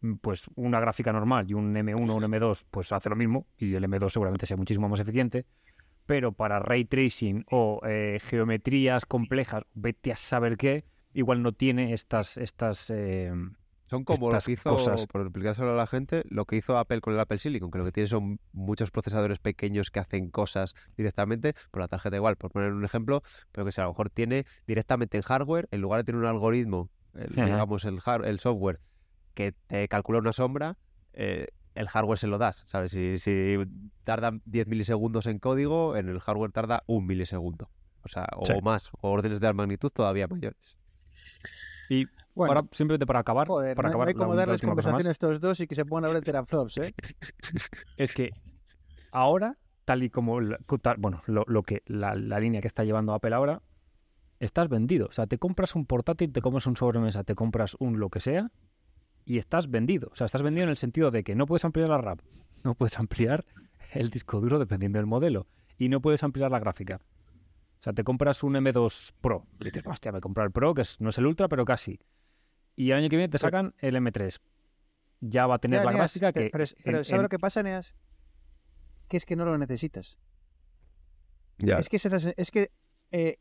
mm, 0.00 0.14
pues 0.22 0.46
una 0.56 0.80
gráfica 0.80 1.12
normal 1.12 1.44
y 1.50 1.54
un 1.54 1.74
M1 1.76 2.10
o 2.10 2.16
un 2.16 2.22
M2 2.24 2.64
pues 2.70 2.90
hace 2.92 3.10
lo 3.10 3.16
mismo 3.16 3.46
y 3.58 3.74
el 3.74 3.84
M2 3.84 4.08
seguramente 4.10 4.46
sea 4.46 4.56
muchísimo 4.56 4.88
más 4.88 5.00
eficiente. 5.00 5.44
Pero 6.06 6.32
para 6.32 6.58
ray 6.58 6.84
tracing 6.84 7.44
o 7.50 7.80
eh, 7.86 8.18
geometrías 8.22 9.06
complejas, 9.06 9.64
vete 9.74 10.12
a 10.12 10.16
saber 10.16 10.56
qué, 10.56 10.84
igual 11.14 11.42
no 11.42 11.52
tiene 11.52 11.94
estas, 11.94 12.36
estas 12.36 12.90
eh, 12.90 13.32
Son 13.86 14.04
como 14.04 14.26
lo 14.26 14.32
estas 14.36 14.46
que 14.46 14.52
hizo, 14.52 14.70
cosas. 14.70 15.06
por 15.06 15.22
explicárselo 15.22 15.72
a 15.72 15.76
la 15.76 15.86
gente, 15.86 16.22
lo 16.28 16.44
que 16.44 16.56
hizo 16.56 16.76
Apple 16.76 17.00
con 17.00 17.14
el 17.14 17.20
Apple 17.20 17.38
Silicon, 17.38 17.70
que 17.70 17.78
lo 17.78 17.84
que 17.84 17.92
tiene 17.92 18.06
son 18.08 18.38
muchos 18.52 18.90
procesadores 18.90 19.38
pequeños 19.38 19.90
que 19.90 20.00
hacen 20.00 20.30
cosas 20.30 20.74
directamente, 20.96 21.54
por 21.70 21.80
la 21.80 21.88
tarjeta 21.88 22.16
igual, 22.16 22.36
por 22.36 22.50
poner 22.50 22.72
un 22.72 22.84
ejemplo, 22.84 23.22
pero 23.52 23.64
que 23.64 23.72
si 23.72 23.80
a 23.80 23.84
lo 23.84 23.90
mejor 23.90 24.10
tiene 24.10 24.44
directamente 24.66 25.16
en 25.16 25.22
hardware, 25.22 25.68
en 25.70 25.80
lugar 25.80 26.00
de 26.00 26.04
tener 26.04 26.20
un 26.20 26.26
algoritmo, 26.26 26.90
el- 27.14 27.28
digamos 27.34 27.84
el, 27.86 27.98
har- 28.04 28.26
el 28.26 28.38
software, 28.40 28.80
que 29.34 29.52
te 29.68 29.88
calcula 29.88 30.18
una 30.18 30.32
sombra, 30.34 30.76
eh, 31.14 31.46
el 31.74 31.88
hardware 31.88 32.18
se 32.18 32.26
lo 32.26 32.38
das, 32.38 32.62
¿sabes? 32.66 32.92
Si, 32.92 33.18
si 33.18 33.56
tarda 34.04 34.32
10 34.44 34.66
milisegundos 34.66 35.26
en 35.26 35.38
código, 35.38 35.96
en 35.96 36.08
el 36.08 36.20
hardware 36.20 36.52
tarda 36.52 36.82
un 36.86 37.06
milisegundo. 37.06 37.68
O 38.02 38.08
sea, 38.08 38.26
o 38.36 38.44
Sí. 38.44 38.52
más, 38.62 38.90
o 39.00 39.10
órdenes 39.10 39.40
de 39.40 39.52
magnitud 39.52 39.90
todavía 39.90 40.28
mayores. 40.28 40.76
Y 41.88 42.06
Bueno, 42.34 42.54
ahora, 42.54 42.68
simplemente 42.72 43.06
para 43.06 43.20
acabar, 43.20 43.46
joder, 43.48 43.76
para 43.76 43.88
no, 43.88 43.90
no 43.90 43.92
acabar 43.92 44.08
hay 44.08 44.14
como 44.14 44.34
darles 44.34 44.60
conversación 44.62 45.06
a 45.06 45.10
estos 45.10 45.40
dos 45.40 45.60
y 45.60 45.66
que 45.66 45.74
se 45.74 45.84
pongan 45.84 46.04
a 46.04 46.06
hablar 46.08 46.22
de 46.22 46.26
teraflops, 46.26 46.78
¿eh? 46.78 46.94
es 47.96 48.12
que 48.12 48.30
ahora, 49.10 49.56
tal 49.84 50.02
y 50.02 50.10
como, 50.10 50.40
la- 50.40 50.58
bueno, 50.98 51.22
lo, 51.26 51.44
lo 51.46 51.62
que 51.62 51.82
la, 51.86 52.14
la 52.14 52.40
línea 52.40 52.60
que 52.60 52.68
está 52.68 52.84
llevando 52.84 53.14
Apple 53.14 53.34
ahora, 53.34 53.62
estás 54.40 54.68
vendido. 54.68 55.06
O 55.06 55.12
sea, 55.12 55.26
te 55.26 55.38
compras 55.38 55.74
un 55.74 55.86
portátil, 55.86 56.32
te 56.32 56.40
compras 56.42 56.66
un 56.66 56.76
sobremesa, 56.76 57.24
te 57.24 57.34
compras 57.34 57.76
un 57.78 57.98
lo 58.00 58.10
que 58.10 58.20
sea 58.20 58.50
y 59.24 59.38
estás 59.38 59.70
vendido. 59.70 60.08
O 60.12 60.14
sea, 60.14 60.26
estás 60.26 60.42
vendido 60.42 60.64
en 60.64 60.70
el 60.70 60.76
sentido 60.76 61.10
de 61.10 61.22
que 61.24 61.34
no 61.34 61.46
puedes 61.46 61.64
ampliar 61.64 61.88
la 61.88 61.98
RAM, 61.98 62.18
no 62.62 62.74
puedes 62.74 62.98
ampliar 62.98 63.44
el 63.92 64.10
disco 64.10 64.40
duro 64.40 64.58
dependiendo 64.58 64.98
del 64.98 65.06
modelo 65.06 65.46
y 65.78 65.88
no 65.88 66.00
puedes 66.00 66.22
ampliar 66.22 66.50
la 66.50 66.58
gráfica. 66.58 67.00
O 67.78 67.82
sea, 67.84 67.92
te 67.92 68.04
compras 68.04 68.42
un 68.42 68.54
M2 68.54 69.12
Pro 69.20 69.46
y 69.60 69.64
dices, 69.64 69.82
hostia, 69.86 70.10
me 70.12 70.18
he 70.18 70.20
comprado 70.20 70.46
el 70.46 70.52
Pro, 70.52 70.74
que 70.74 70.82
es- 70.82 71.00
no 71.00 71.10
es 71.10 71.18
el 71.18 71.26
Ultra, 71.26 71.48
pero 71.48 71.64
casi. 71.64 72.00
Y 72.76 72.90
el 72.90 72.98
año 72.98 73.08
que 73.08 73.16
viene 73.16 73.28
te 73.30 73.38
sacan 73.38 73.74
el 73.78 73.94
M3. 73.96 74.40
Ya 75.20 75.46
va 75.46 75.56
a 75.56 75.58
tener 75.58 75.84
la 75.84 75.90
Neas, 75.92 75.98
gráfica 76.00 76.32
pero- 76.32 76.44
que... 76.46 76.50
Pero, 76.50 76.64
pero 76.84 76.98
en- 76.98 77.04
¿sabes 77.04 77.16
en- 77.18 77.22
lo 77.22 77.28
que 77.28 77.38
pasa, 77.38 77.62
Neas? 77.62 77.94
Que 79.08 79.16
es 79.18 79.24
que 79.26 79.36
no 79.36 79.44
lo 79.44 79.56
necesitas. 79.58 80.18
Ya. 81.58 81.78
Es 81.78 81.88
que, 81.88 81.96
es 82.36 82.50
que 82.50 82.70
eh, 83.12 83.38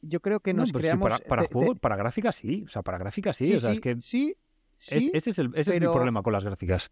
yo 0.00 0.20
creo 0.20 0.40
que 0.40 0.52
No, 0.54 0.60
nos 0.60 0.68
sí, 0.68 0.74
creamos... 0.74 1.08
para, 1.08 1.18
para 1.26 1.42
de- 1.42 1.48
de- 1.48 1.52
juego, 1.54 1.74
para 1.76 1.96
gráfica 1.96 2.30
sí. 2.32 2.62
O 2.64 2.68
sea, 2.68 2.82
para 2.82 2.98
gráfica 2.98 3.32
sí. 3.32 3.52
o 3.54 3.58
sea, 3.58 3.72
es 3.72 3.80
que 3.80 4.00
sí, 4.00 4.36
sí, 4.82 5.10
este 5.14 5.30
es, 5.30 5.38
el, 5.38 5.46
ese 5.54 5.74
es 5.74 5.80
mi 5.80 5.86
problema 5.88 6.22
con 6.22 6.32
las 6.32 6.44
gráficas. 6.44 6.90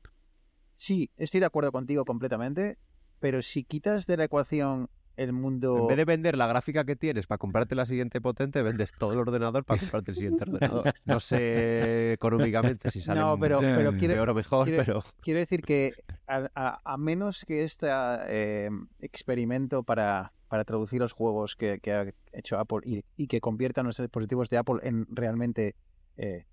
sí, 0.76 1.10
estoy 1.16 1.40
de 1.40 1.46
acuerdo 1.46 1.72
contigo 1.72 2.04
completamente, 2.04 2.78
pero 3.18 3.42
si 3.42 3.64
quitas 3.64 4.06
de 4.06 4.16
la 4.16 4.24
ecuación 4.24 4.88
el 5.16 5.32
mundo... 5.32 5.76
En 5.82 5.88
vez 5.88 5.96
de 5.98 6.04
vender 6.06 6.36
la 6.38 6.46
gráfica 6.46 6.84
que 6.84 6.96
tienes 6.96 7.26
para 7.26 7.36
comprarte 7.38 7.74
la 7.74 7.84
siguiente 7.84 8.20
potente, 8.22 8.62
vendes 8.62 8.92
todo 8.96 9.12
el 9.12 9.18
ordenador 9.18 9.64
para 9.64 9.78
comprarte 9.78 10.12
el 10.12 10.16
siguiente 10.16 10.44
ordenador. 10.50 10.92
No 11.04 11.20
sé 11.20 12.12
económicamente 12.14 12.88
si 12.90 13.00
sale 13.00 13.20
No, 13.20 13.38
pero, 13.38 13.60
pero 13.60 13.92
quiero, 13.98 14.14
peor 14.14 14.30
o 14.30 14.34
mejor, 14.34 14.64
quiere- 14.64 14.78
pero 14.84 15.02
quiero 15.20 15.40
decir 15.40 15.60
que 15.62 15.92
a, 16.26 16.48
a- 16.54 16.80
a 16.84 16.96
menos 16.96 17.44
que 17.44 17.64
este 17.64 17.88
eh, 18.28 18.70
experimento 19.00 19.82
para, 19.82 20.32
para 20.48 20.64
traducir 20.64 21.00
los 21.00 21.12
juegos 21.12 21.56
que, 21.56 21.80
que 21.80 21.92
ha 21.92 22.06
hecho 22.32 22.58
Apple 22.58 22.78
y, 22.84 23.04
y 23.16 23.26
que 23.26 23.40
conviertan 23.42 23.84
los 23.84 23.98
dispositivos 23.98 24.48
de 24.48 24.56
Apple 24.56 24.76
en 24.82 25.06
realmente, 25.14 25.74
eh, 26.16 26.46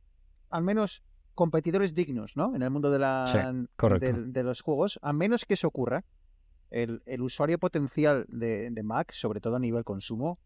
al 0.49 0.63
menos, 0.63 1.03
competidores 1.37 1.93
dignos, 1.93 2.35
¿no? 2.35 2.53
En 2.55 2.61
el 2.63 2.69
mundo 2.69 2.91
de, 2.91 2.99
la, 2.99 3.25
Sí, 3.27 3.37
de, 3.99 4.11
de 4.33 4.43
los 4.43 4.61
juegos, 4.61 4.99
a 5.01 5.13
menos 5.13 5.45
que 5.45 5.53
eso 5.53 5.67
ocurra, 5.69 6.03
el, 6.69 7.01
el 7.05 7.21
usuario 7.21 7.57
potencial 7.59 8.25
de, 8.27 8.69
de 8.71 8.83
Mac, 8.83 9.13
sobre 9.13 9.39
todo 9.39 9.55
a 9.55 9.59
nivel 9.59 9.85
consumo, 9.85 10.39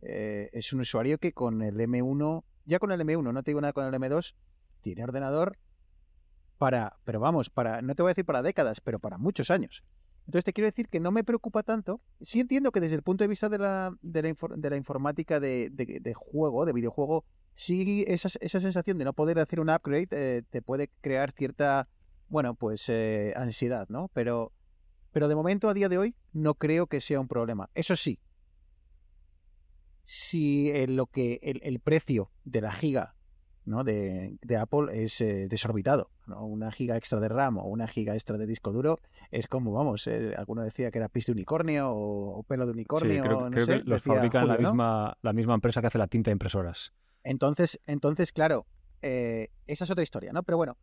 eh, 0.00 0.48
es 0.52 0.72
un 0.72 0.80
usuario 0.80 1.18
que 1.18 1.32
con 1.32 1.60
el 1.62 1.76
M1, 1.78 2.44
ya 2.64 2.78
con 2.78 2.92
el 2.92 3.00
M1, 3.00 3.32
no 3.32 3.42
te 3.42 3.50
digo 3.50 3.60
nada 3.60 3.72
con 3.74 3.84
el 3.84 3.92
M2, 4.00 4.34
tiene 4.80 5.04
ordenador 5.04 5.58
para, 6.58 6.96
pero 7.04 7.20
vamos, 7.20 7.50
para, 7.50 7.82
no 7.82 7.94
te 7.94 8.02
voy 8.02 8.10
a 8.10 8.12
decir 8.14 8.24
para 8.24 8.42
décadas, 8.42 8.80
pero 8.80 8.98
para 8.98 9.18
muchos 9.18 9.50
años. 9.50 9.82
Entonces 10.26 10.44
te 10.44 10.52
quiero 10.52 10.66
decir 10.66 10.88
que 10.88 10.98
no 11.00 11.10
me 11.12 11.22
preocupa 11.22 11.62
tanto. 11.62 12.00
Sí 12.20 12.40
entiendo 12.40 12.72
que 12.72 12.80
desde 12.80 12.96
el 12.96 13.02
punto 13.02 13.22
de 13.24 13.28
vista 13.28 13.48
de 13.48 13.58
la, 13.58 13.92
de 14.02 14.22
la, 14.22 14.28
infor- 14.30 14.56
de 14.56 14.70
la 14.70 14.76
informática 14.76 15.38
de, 15.38 15.68
de- 15.70 16.00
de 16.00 16.14
juego, 16.14 16.64
de 16.64 16.72
videojuego, 16.72 17.24
sí 17.56 18.04
esa, 18.06 18.28
esa 18.40 18.60
sensación 18.60 18.98
de 18.98 19.04
no 19.04 19.12
poder 19.14 19.40
hacer 19.40 19.58
un 19.58 19.68
upgrade 19.70 20.08
eh, 20.12 20.42
te 20.48 20.62
puede 20.62 20.90
crear 21.00 21.32
cierta, 21.32 21.88
bueno, 22.28 22.54
pues 22.54 22.88
eh, 22.88 23.32
ansiedad, 23.34 23.86
¿no? 23.88 24.08
Pero, 24.14 24.52
pero 25.10 25.26
de 25.26 25.34
momento, 25.34 25.68
a 25.68 25.74
día 25.74 25.88
de 25.88 25.98
hoy, 25.98 26.14
no 26.32 26.54
creo 26.54 26.86
que 26.86 27.00
sea 27.00 27.18
un 27.18 27.26
problema. 27.26 27.68
Eso 27.74 27.96
sí, 27.96 28.20
si 30.02 30.70
eh, 30.70 30.86
lo 30.86 31.06
que 31.06 31.40
el, 31.42 31.60
el 31.64 31.80
precio 31.80 32.30
de 32.44 32.60
la 32.60 32.72
giga 32.72 33.14
¿no? 33.64 33.82
de, 33.82 34.38
de 34.42 34.56
Apple 34.56 35.02
es 35.02 35.20
eh, 35.20 35.48
desorbitado. 35.48 36.10
¿no? 36.26 36.44
Una 36.46 36.70
giga 36.70 36.96
extra 36.96 37.18
de 37.18 37.28
RAM 37.28 37.58
o 37.58 37.64
una 37.64 37.88
giga 37.88 38.14
extra 38.14 38.36
de 38.38 38.46
disco 38.46 38.70
duro 38.72 39.00
es 39.32 39.48
como, 39.48 39.72
vamos, 39.72 40.06
eh, 40.06 40.34
alguno 40.36 40.62
decía 40.62 40.90
que 40.92 40.98
era 40.98 41.08
pis 41.08 41.26
de 41.26 41.32
unicornio 41.32 41.90
o, 41.90 42.38
o 42.38 42.42
pelo 42.44 42.66
de 42.66 42.72
Sí, 42.72 42.76
unicornio. 42.78 43.22
creo, 43.22 43.40
no 43.40 43.50
creo 43.50 43.66
sé, 43.66 43.78
que 43.82 43.90
los 43.90 44.02
fabrican 44.02 44.46
la 44.46 44.54
¿no? 44.54 44.60
misma, 44.60 45.18
la 45.22 45.32
misma 45.32 45.54
empresa 45.54 45.80
que 45.80 45.88
hace 45.88 45.98
la 45.98 46.06
tinta 46.06 46.30
de 46.30 46.32
impresoras. 46.34 46.92
Entonces, 47.28 47.80
entonces 47.86 48.30
claro, 48.32 48.66
eh, 49.02 49.48
esa 49.66 49.82
es 49.84 49.90
otra 49.90 50.02
historia, 50.04 50.32
¿no? 50.32 50.42
Pero 50.44 50.56
bueno, 50.58 50.76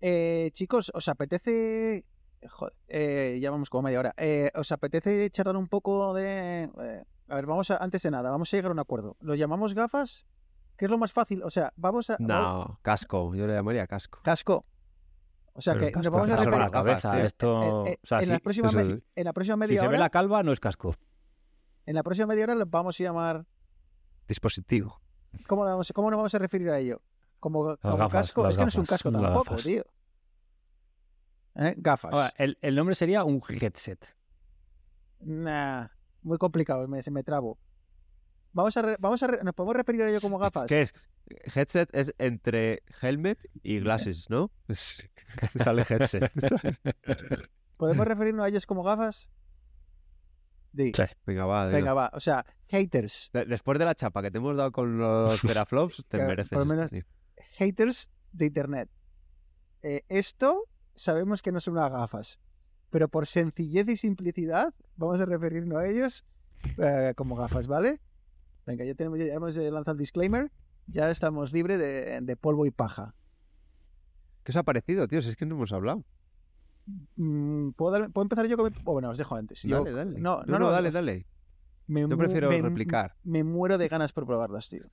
eh, 0.00 0.50
chicos, 0.52 0.90
¿os 0.94 1.08
apetece... 1.08 2.04
Joder, 2.48 2.74
eh, 2.88 3.38
ya 3.40 3.50
vamos 3.50 3.70
como 3.70 3.84
media 3.84 3.98
hora. 3.98 4.14
Eh, 4.18 4.50
¿Os 4.54 4.70
apetece 4.70 5.30
charlar 5.30 5.56
un 5.56 5.68
poco 5.68 6.12
de... 6.12 6.64
eh, 6.80 7.04
a 7.28 7.34
ver, 7.34 7.46
vamos 7.46 7.70
a, 7.70 7.78
antes 7.78 8.02
de 8.02 8.10
nada, 8.10 8.30
vamos 8.30 8.52
a 8.52 8.56
llegar 8.58 8.70
a 8.70 8.74
un 8.74 8.78
acuerdo. 8.78 9.16
¿Lo 9.20 9.34
llamamos 9.34 9.72
gafas? 9.74 10.26
¿Qué 10.76 10.84
es 10.84 10.90
lo 10.90 10.98
más 10.98 11.12
fácil? 11.12 11.42
O 11.42 11.48
sea, 11.48 11.72
vamos 11.76 12.10
a... 12.10 12.16
no, 12.20 12.78
casco, 12.82 13.34
yo 13.34 13.46
le 13.46 13.54
llamaría 13.54 13.86
casco. 13.86 14.20
Casco. 14.22 14.66
O 15.54 15.62
sea, 15.62 15.72
Pero 15.72 15.86
que 15.86 15.92
nos 15.96 16.10
vamos 16.10 16.30
a 16.30 16.36
referir... 16.36 16.58
la 16.58 16.70
cabeza. 16.70 17.24
Esto, 17.24 17.80
o 17.84 17.86
sea, 18.02 18.18
en, 18.18 18.24
si, 18.26 18.30
la 18.32 18.38
próxima 18.40 18.68
eso 18.68 18.76
me- 18.76 18.82
es- 18.82 19.02
en 19.16 19.24
la 19.24 19.32
próxima 19.32 19.54
si 19.56 19.60
media 19.60 19.80
se 19.80 19.86
ve 19.86 19.94
hora, 19.94 19.98
la 19.98 20.10
calva, 20.10 20.42
no 20.42 20.52
es 20.52 20.60
casco. 20.60 20.94
en 21.86 21.94
la 21.94 22.02
próxima 22.02 22.26
media 22.26 22.44
hora 22.44 22.54
lo 22.54 22.66
vamos 22.66 23.00
a 23.00 23.02
llamar. 23.02 23.46
Dispositivo. 24.28 25.00
¿Cómo, 25.46 25.64
lo 25.64 25.70
vamos, 25.70 25.92
cómo 25.94 26.10
nos 26.10 26.16
vamos 26.18 26.34
a 26.34 26.38
referir 26.38 26.70
a 26.70 26.78
ello? 26.78 27.00
Como, 27.40 27.76
como 27.78 27.96
gafas, 27.96 28.26
casco. 28.32 28.48
Es 28.48 28.56
que 28.56 28.62
no 28.62 28.68
es 28.68 28.76
un 28.76 28.86
casco 28.86 29.12
tampoco, 29.12 29.44
gafas. 29.44 29.62
tío. 29.64 29.84
¿Eh? 31.56 31.74
Gafas. 31.78 32.12
Ahora, 32.14 32.32
el, 32.38 32.58
el 32.60 32.74
nombre 32.74 32.94
sería 32.94 33.24
un 33.24 33.42
headset. 33.48 34.04
Nah, 35.20 35.88
muy 36.22 36.38
complicado, 36.38 36.86
me, 36.88 37.02
se 37.02 37.10
me 37.10 37.22
trabo. 37.22 37.58
Vamos 38.52 38.76
a, 38.76 38.82
re- 38.82 38.96
vamos 38.98 39.22
a 39.22 39.26
re- 39.26 39.44
nos 39.44 39.54
podemos 39.54 39.76
referir 39.76 40.02
a 40.02 40.08
ello 40.10 40.20
como 40.20 40.38
gafas. 40.38 40.66
¿Qué 40.66 40.82
es? 40.82 40.94
Headset 41.54 41.88
es 41.94 42.14
entre 42.18 42.82
helmet 43.02 43.38
y 43.62 43.80
glasses, 43.80 44.30
¿no? 44.30 44.50
Sale 45.62 45.84
headset. 45.88 46.30
¿Podemos 47.76 48.06
referirnos 48.06 48.44
a 48.44 48.48
ellos 48.48 48.64
como 48.66 48.82
gafas? 48.82 49.28
Di. 50.76 50.92
Sí. 50.94 51.02
Venga, 51.24 51.46
va. 51.46 51.66
Venga, 51.66 51.94
va. 51.94 52.10
O 52.12 52.20
sea, 52.20 52.44
haters. 52.68 53.30
De- 53.32 53.46
Después 53.46 53.78
de 53.78 53.84
la 53.86 53.94
chapa 53.94 54.20
que 54.22 54.30
te 54.30 54.38
hemos 54.38 54.56
dado 54.56 54.72
con 54.72 54.98
los 54.98 55.40
teraflops, 55.42 56.04
te 56.08 56.18
Claro, 56.18 56.28
mereces. 56.28 56.50
por 56.50 56.58
lo 56.60 56.66
menos- 56.66 56.90
haters 57.58 58.10
de 58.32 58.46
Internet. 58.46 58.90
Eh, 59.82 60.02
esto 60.08 60.64
sabemos 60.94 61.40
que 61.42 61.52
no 61.52 61.60
son 61.60 61.74
unas 61.78 61.90
gafas, 61.90 62.38
pero 62.90 63.08
por 63.08 63.26
sencillez 63.26 63.88
y 63.88 63.96
simplicidad 63.96 64.74
vamos 64.96 65.20
a 65.20 65.24
referirnos 65.26 65.78
a 65.78 65.86
ellos 65.86 66.24
eh, 66.78 67.14
como 67.16 67.36
gafas, 67.36 67.66
¿vale? 67.66 68.00
Venga, 68.66 68.84
ya, 68.84 68.94
tenemos, 68.94 69.18
ya 69.18 69.32
hemos 69.32 69.56
eh, 69.56 69.70
lanzado 69.70 69.92
el 69.92 69.98
disclaimer, 69.98 70.50
ya 70.86 71.08
estamos 71.10 71.52
libres 71.52 71.78
de, 71.78 72.20
de 72.20 72.36
polvo 72.36 72.66
y 72.66 72.70
paja. 72.70 73.14
¿Qué 74.42 74.52
os 74.52 74.56
ha 74.56 74.62
parecido, 74.62 75.06
tío? 75.08 75.22
Si 75.22 75.30
es 75.30 75.36
que 75.36 75.46
no 75.46 75.54
hemos 75.54 75.72
hablado. 75.72 76.04
Mm, 77.16 77.70
¿puedo, 77.70 77.92
dar- 77.98 78.10
puedo 78.10 78.24
empezar 78.24 78.46
yo? 78.46 78.56
Con... 78.56 78.72
o 78.84 78.92
bueno, 78.92 79.10
os 79.10 79.18
dejo 79.18 79.34
antes. 79.34 79.62
Yo- 79.62 79.84
Dale, 79.84 79.92
dale. 79.96 80.20
No, 80.20 80.42
no, 80.44 80.58
no, 80.58 80.70
dale, 80.70 80.90
dale. 80.90 81.26
Me 81.86 82.00
Yo 82.02 82.16
prefiero 82.18 82.48
me- 82.50 82.60
replicar. 82.62 83.14
Me 83.22 83.44
muero 83.44 83.78
de 83.78 83.88
ganas 83.88 84.12
por 84.12 84.26
probarlas, 84.26 84.68
tío. 84.68 84.84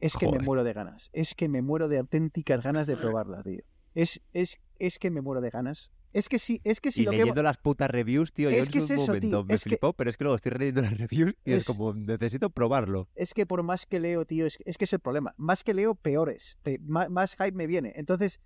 Es 0.00 0.16
que 0.16 0.26
me 0.30 0.38
muero 0.38 0.64
de 0.64 0.72
ganas. 0.72 1.10
Es 1.12 1.34
que 1.34 1.48
me 1.48 1.62
muero 1.62 1.86
de 1.88 1.98
auténticas 1.98 2.62
ganas 2.62 2.86
de 2.86 2.96
probarlas, 2.96 3.44
tío. 3.44 3.60
Es, 3.94 4.20
es, 4.32 4.58
es 4.78 4.98
que 4.98 5.10
me 5.10 5.20
muero 5.20 5.40
de 5.40 5.50
ganas. 5.50 5.90
Es 6.12 6.28
que 6.28 6.40
sí, 6.40 6.60
es 6.64 6.80
que 6.80 6.90
si 6.90 7.02
y 7.02 7.04
lo 7.04 7.12
que 7.12 7.18
leyendo 7.18 7.40
las 7.42 7.56
putas 7.58 7.88
reviews, 7.88 8.32
tío, 8.32 8.50
yo 8.50 8.56
Es 8.56 8.66
en 8.66 8.72
que 8.72 8.78
su 8.80 8.84
es 8.86 8.90
eso, 8.92 9.06
momento 9.12 9.28
tío, 9.28 9.44
me 9.44 9.54
es 9.54 9.62
que- 9.62 9.70
flipó, 9.70 9.92
pero 9.92 10.10
es 10.10 10.16
que 10.16 10.24
luego 10.24 10.34
estoy 10.34 10.50
leyendo 10.52 10.80
las 10.82 10.98
reviews 10.98 11.34
y 11.44 11.52
es, 11.52 11.58
Es- 11.58 11.66
como, 11.66 11.92
necesito 11.94 12.50
probarlo. 12.50 13.08
es 13.14 13.32
que 13.32 13.46
por 13.46 13.62
más 13.62 13.86
que 13.86 14.00
leo, 14.00 14.24
tío, 14.24 14.44
es, 14.46 14.58
es 14.64 14.76
que 14.76 14.86
es 14.86 14.92
el 14.92 14.98
problema. 14.98 15.34
Más 15.36 15.62
que 15.62 15.72
leo, 15.72 15.94
peores. 15.94 16.58
Pe- 16.64 16.80
más, 16.82 17.08
más 17.10 17.36
hype 17.36 17.52
me 17.52 17.68
viene. 17.68 17.92
Entonces, 17.94 18.40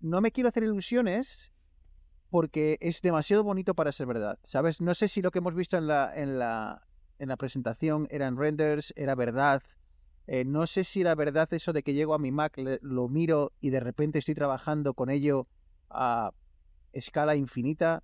no 0.00 0.20
me 0.20 0.32
quiero 0.32 0.48
hacer 0.48 0.64
ilusiones 0.64 1.52
porque 2.34 2.78
es 2.80 3.00
demasiado 3.00 3.44
bonito 3.44 3.74
para 3.74 3.92
ser 3.92 4.08
verdad. 4.08 4.40
¿Sabes? 4.42 4.80
No 4.80 4.92
sé 4.94 5.06
si 5.06 5.22
lo 5.22 5.30
que 5.30 5.38
hemos 5.38 5.54
visto 5.54 5.76
en 5.76 5.86
la, 5.86 6.12
en 6.16 6.36
la, 6.36 6.82
en 7.20 7.28
la 7.28 7.36
presentación 7.36 8.08
eran 8.10 8.36
renders, 8.36 8.92
era 8.96 9.14
verdad. 9.14 9.62
Eh, 10.26 10.44
no 10.44 10.66
sé 10.66 10.82
si 10.82 11.02
era 11.02 11.14
verdad 11.14 11.46
eso 11.54 11.72
de 11.72 11.84
que 11.84 11.94
llego 11.94 12.12
a 12.12 12.18
mi 12.18 12.32
Mac, 12.32 12.58
lo 12.80 13.08
miro 13.08 13.52
y 13.60 13.70
de 13.70 13.78
repente 13.78 14.18
estoy 14.18 14.34
trabajando 14.34 14.94
con 14.94 15.10
ello 15.10 15.46
a 15.90 16.32
escala 16.92 17.36
infinita. 17.36 18.02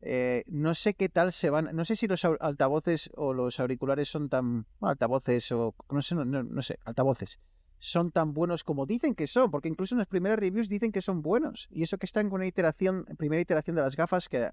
Eh, 0.00 0.44
no 0.46 0.74
sé 0.74 0.94
qué 0.94 1.08
tal 1.08 1.32
se 1.32 1.50
van. 1.50 1.70
No 1.74 1.84
sé 1.84 1.96
si 1.96 2.06
los 2.06 2.24
altavoces 2.24 3.10
o 3.16 3.32
los 3.32 3.58
auriculares 3.58 4.08
son 4.08 4.28
tan. 4.28 4.64
bueno, 4.78 4.92
altavoces 4.92 5.50
o. 5.50 5.74
No 5.90 6.02
sé, 6.02 6.14
no- 6.14 6.24
no 6.44 6.62
sé, 6.62 6.78
altavoces. 6.84 7.40
Son 7.84 8.12
tan 8.12 8.32
buenos 8.32 8.62
como 8.62 8.86
dicen 8.86 9.16
que 9.16 9.26
son, 9.26 9.50
porque 9.50 9.68
incluso 9.68 9.96
en 9.96 9.98
las 9.98 10.06
primeras 10.06 10.38
reviews 10.38 10.68
dicen 10.68 10.92
que 10.92 11.02
son 11.02 11.20
buenos. 11.20 11.66
Y 11.68 11.82
eso 11.82 11.98
que 11.98 12.06
están 12.06 12.30
con 12.30 12.36
una 12.36 12.46
iteración, 12.46 13.04
primera 13.18 13.42
iteración 13.42 13.74
de 13.74 13.82
las 13.82 13.96
gafas, 13.96 14.28
que. 14.28 14.50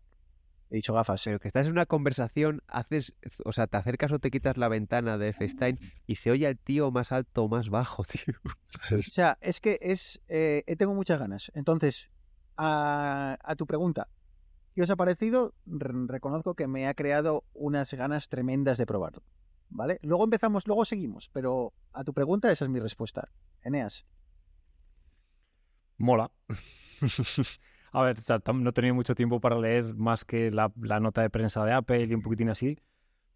He 0.72 0.76
dicho 0.76 0.96
gafas. 0.96 1.22
Pero 1.24 1.40
que 1.40 1.48
estás 1.48 1.68
en 1.68 1.74
una 1.74 1.86
conversación, 1.86 2.64
haces, 2.68 3.14
o 3.46 3.52
sea, 3.52 3.68
te 3.68 3.78
acercas 3.78 4.12
o 4.14 4.18
te 4.18 4.32
quitas 4.32 4.58
la 4.58 4.68
ventana 4.68 5.20
de 5.20 5.32
FaceTime 5.34 5.78
y 6.08 6.16
se 6.16 6.32
oye 6.32 6.48
al 6.48 6.58
tío 6.58 6.90
más 6.90 7.12
alto 7.12 7.44
o 7.44 7.48
más 7.50 7.70
bajo, 7.70 8.04
tío. 8.12 8.34
O 8.92 9.02
sea, 9.04 9.38
es 9.42 9.60
que 9.62 9.78
es. 9.80 10.20
eh, 10.28 10.64
tengo 10.80 10.96
muchas 10.96 11.20
ganas. 11.20 11.52
Entonces, 11.54 12.10
a, 12.58 13.38
a 13.44 13.56
tu 13.56 13.68
pregunta, 13.68 14.08
¿qué 14.74 14.82
os 14.82 14.90
ha 14.90 14.96
parecido? 14.96 15.54
Re- 15.68 15.94
reconozco 16.08 16.56
que 16.56 16.66
me 16.68 16.88
ha 16.88 16.96
creado 16.96 17.44
unas 17.54 17.94
ganas 17.94 18.28
tremendas 18.28 18.80
de 18.80 18.88
probarlo. 18.88 19.22
¿Vale? 19.70 20.00
Luego 20.02 20.24
empezamos, 20.24 20.68
luego 20.68 20.84
seguimos, 20.86 21.30
pero 21.32 21.74
a 21.94 22.04
tu 22.04 22.14
pregunta, 22.14 22.52
esa 22.52 22.66
es 22.66 22.72
mi 22.72 22.80
respuesta. 22.80 23.30
Eneas. 23.64 24.06
Mola. 25.98 26.32
A 27.92 28.04
ver, 28.04 28.20
o 28.20 28.22
sea, 28.22 28.40
tam- 28.40 28.62
no 28.62 28.70
he 28.70 28.74
tenido 28.74 28.94
mucho 28.94 29.16
tiempo 29.16 29.40
para 29.40 29.58
leer 29.60 29.96
más 29.96 30.24
que 30.24 30.52
la, 30.52 30.72
la 30.80 31.00
nota 31.00 31.22
de 31.22 31.30
prensa 31.30 31.66
de 31.66 31.74
Apple 31.74 32.04
y 32.06 32.14
un 32.14 32.22
poquitín 32.22 32.50
así. 32.50 32.78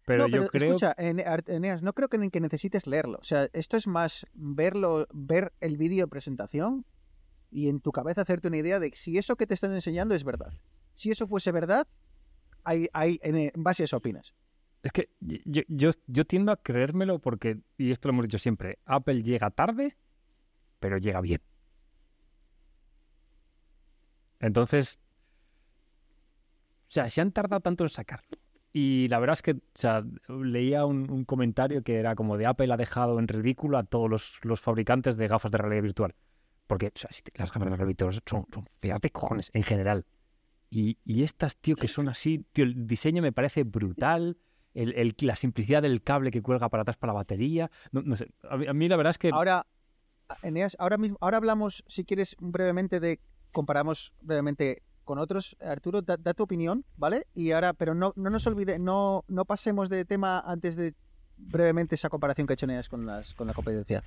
Pero 0.06 0.28
no, 0.28 0.28
yo 0.28 0.46
creo 0.48 0.76
escucha, 0.76 0.94
Eneas, 0.98 1.82
no 1.82 1.92
creo 1.92 2.08
que, 2.08 2.30
que 2.30 2.40
necesites 2.40 2.86
leerlo. 2.86 3.18
O 3.20 3.24
sea, 3.24 3.48
esto 3.52 3.76
es 3.76 3.86
más 3.86 4.26
verlo, 4.32 5.06
ver 5.12 5.52
el 5.60 5.76
vídeo 5.76 6.04
de 6.04 6.08
presentación 6.10 6.84
y 7.50 7.68
en 7.68 7.80
tu 7.80 7.90
cabeza 7.90 8.20
hacerte 8.22 8.48
una 8.48 8.58
idea 8.58 8.78
de 8.80 8.90
si 8.94 9.18
eso 9.18 9.36
que 9.36 9.46
te 9.46 9.54
están 9.54 9.72
enseñando 9.74 10.14
es 10.14 10.24
verdad. 10.24 10.52
Si 10.92 11.10
eso 11.10 11.26
fuese 11.26 11.52
verdad, 11.52 11.88
hay, 12.64 12.88
en 13.22 13.50
base 13.62 13.82
a 13.82 13.86
eso 13.86 13.96
opinas. 13.96 14.34
Es 14.84 14.92
que 14.92 15.08
yo, 15.20 15.62
yo, 15.66 15.90
yo 16.06 16.26
tiendo 16.26 16.52
a 16.52 16.58
creérmelo 16.58 17.18
porque, 17.18 17.58
y 17.78 17.90
esto 17.90 18.08
lo 18.08 18.12
hemos 18.12 18.26
dicho 18.26 18.38
siempre, 18.38 18.78
Apple 18.84 19.22
llega 19.22 19.50
tarde, 19.50 19.96
pero 20.78 20.98
llega 20.98 21.22
bien. 21.22 21.40
Entonces, 24.40 24.98
o 26.86 26.92
sea, 26.92 27.08
se 27.08 27.22
han 27.22 27.32
tardado 27.32 27.62
tanto 27.62 27.84
en 27.84 27.88
sacarlo. 27.88 28.36
Y 28.74 29.08
la 29.08 29.20
verdad 29.20 29.32
es 29.32 29.42
que, 29.42 29.52
o 29.52 29.60
sea, 29.74 30.04
leía 30.28 30.84
un, 30.84 31.24
comentario 31.24 31.82
que 31.82 31.96
era 31.96 32.14
como 32.14 32.36
de 32.36 32.44
Apple 32.44 32.70
ha 32.70 32.76
dejado 32.76 33.18
en 33.18 33.26
ridículo 33.26 33.78
a 33.78 33.84
todos 33.84 34.10
los, 34.10 34.38
los 34.42 34.60
fabricantes 34.60 35.16
de 35.16 35.28
gafas 35.28 35.50
de 35.50 35.56
realidad 35.56 35.82
virtual. 35.82 36.14
Porque, 36.66 36.88
o 36.88 36.98
sea, 36.98 37.08
las 37.36 37.50
gafas 37.50 37.70
de 37.70 37.76
realidad 37.76 37.86
virtual 37.86 38.12
son, 38.26 38.46
son 38.52 38.68
feas 38.80 39.00
de 39.00 39.10
cojones 39.10 39.50
en 39.54 39.62
general. 39.62 40.04
Y, 40.68 40.98
y 41.06 41.22
estas, 41.22 41.56
tío, 41.56 41.74
que 41.74 41.88
son 41.88 42.10
así, 42.10 42.44
tío, 42.52 42.64
el 42.64 42.86
diseño 42.86 43.22
me 43.22 43.32
parece 43.32 43.64
brutal. 43.64 44.36
El, 44.74 44.92
el- 44.94 45.14
la 45.20 45.36
simplicidad 45.36 45.82
del 45.82 46.02
cable 46.02 46.30
que 46.30 46.42
cuelga 46.42 46.68
para 46.68 46.82
atrás 46.82 46.96
para 46.96 47.12
la 47.12 47.18
batería. 47.18 47.70
No, 47.92 48.02
no 48.02 48.16
sé. 48.16 48.28
A 48.50 48.56
mí, 48.56 48.66
a 48.66 48.72
mí 48.72 48.88
la 48.88 48.96
verdad 48.96 49.12
es 49.12 49.18
que. 49.18 49.30
Ahora, 49.32 49.66
Eneas, 50.42 50.76
ahora 50.78 50.96
mismo, 50.96 51.16
ahora 51.20 51.36
hablamos, 51.36 51.84
si 51.86 52.04
quieres, 52.04 52.34
brevemente 52.40 52.98
de, 52.98 53.20
comparamos 53.52 54.12
brevemente 54.20 54.82
con 55.04 55.18
otros. 55.18 55.56
Arturo, 55.60 56.02
da, 56.02 56.16
da 56.16 56.34
tu 56.34 56.42
opinión, 56.42 56.84
¿vale? 56.96 57.26
Y 57.34 57.52
ahora, 57.52 57.72
pero 57.72 57.94
no, 57.94 58.12
no 58.16 58.30
nos 58.30 58.46
olvide, 58.46 58.78
no, 58.78 59.24
no 59.28 59.44
pasemos 59.44 59.88
de 59.88 60.04
tema 60.04 60.40
antes 60.40 60.76
de 60.76 60.94
brevemente 61.36 61.94
esa 61.94 62.08
comparación 62.08 62.46
que 62.46 62.52
ha 62.52 62.54
hecho 62.54 62.66
Eneas 62.66 62.88
con, 62.88 63.06
las, 63.06 63.34
con 63.34 63.46
la 63.46 63.54
competencia. 63.54 64.02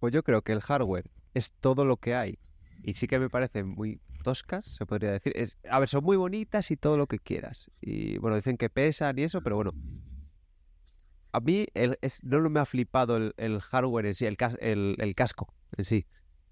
Pues 0.00 0.12
yo 0.12 0.22
creo 0.22 0.42
que 0.42 0.52
el 0.52 0.60
hardware 0.60 1.10
es 1.34 1.52
todo 1.60 1.84
lo 1.84 1.96
que 1.98 2.14
hay. 2.14 2.38
Y 2.82 2.94
sí 2.94 3.06
que 3.06 3.18
me 3.18 3.28
parecen 3.28 3.68
muy 3.68 4.00
toscas, 4.28 4.64
se 4.66 4.84
podría 4.84 5.12
decir. 5.12 5.32
A 5.70 5.78
ver, 5.78 5.88
son 5.88 6.04
muy 6.04 6.16
bonitas 6.18 6.70
y 6.70 6.76
todo 6.76 6.96
lo 6.98 7.06
que 7.06 7.18
quieras. 7.18 7.70
Y 7.80 8.18
bueno, 8.18 8.36
dicen 8.36 8.56
que 8.58 8.68
pesan 8.68 9.18
y 9.18 9.22
eso, 9.22 9.40
pero 9.40 9.56
bueno. 9.56 9.72
A 11.32 11.40
mí 11.40 11.66
el- 11.74 11.98
es- 12.02 12.22
no 12.24 12.40
me 12.50 12.60
ha 12.60 12.66
flipado 12.66 13.16
el, 13.16 13.60
hardware 13.60 14.06
en 14.06 14.14
sí, 14.14 14.26
el, 14.26 14.36
el- 14.60 14.96
el 14.98 15.14
casco 15.14 15.54
en 15.76 15.84
sí, 15.84 16.06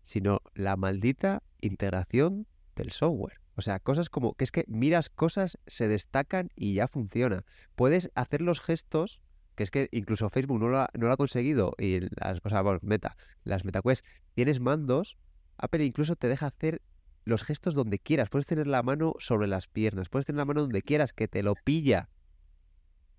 sino 0.05 0.41
la 0.55 0.77
maldita 0.77 1.43
integración 1.61 2.47
del 2.77 2.93
software. 2.93 3.41
O 3.57 3.63
sea, 3.63 3.79
cosas 3.81 4.09
como 4.09 4.35
que 4.35 4.45
es 4.45 4.53
que 4.53 4.65
miras 4.69 5.09
cosas, 5.09 5.59
se 5.67 5.89
destacan 5.89 6.49
y 6.55 6.75
ya 6.75 6.89
funciona. 6.89 7.45
Puedes 7.75 8.11
hacer 8.15 8.41
los 8.43 8.61
gestos, 8.61 9.21
que 9.55 9.65
es 9.65 9.71
que 9.71 9.89
incluso 9.93 10.29
Facebook 10.31 10.61
no 10.61 10.69
lo 10.69 10.79
ha, 10.79 10.89
no 10.99 11.07
lo 11.09 11.13
ha 11.13 11.17
conseguido, 11.17 11.73
y 11.79 12.01
las, 12.21 12.41
o 12.45 12.49
sea, 12.51 12.63
Meta, 12.83 13.17
las 13.45 13.65
MetaQuest, 13.65 14.05
tienes 14.35 14.61
mandos, 14.61 15.17
Apple 15.57 15.85
incluso 15.85 16.17
te 16.17 16.29
deja 16.29 16.47
hacer 16.47 16.83
los 17.27 17.43
gestos 17.43 17.75
donde 17.75 17.99
quieras. 17.99 18.31
Puedes 18.31 18.47
tener 18.47 18.67
la 18.67 18.83
mano 18.83 19.13
sobre 19.19 19.49
las 19.49 19.67
piernas, 19.67 20.09
puedes 20.09 20.25
tener 20.25 20.39
la 20.39 20.47
mano 20.47 20.63
donde 20.63 20.81
quieras, 20.81 21.13
que 21.13 21.29
te 21.29 21.43
lo 21.43 21.55
pilla. 21.55 22.09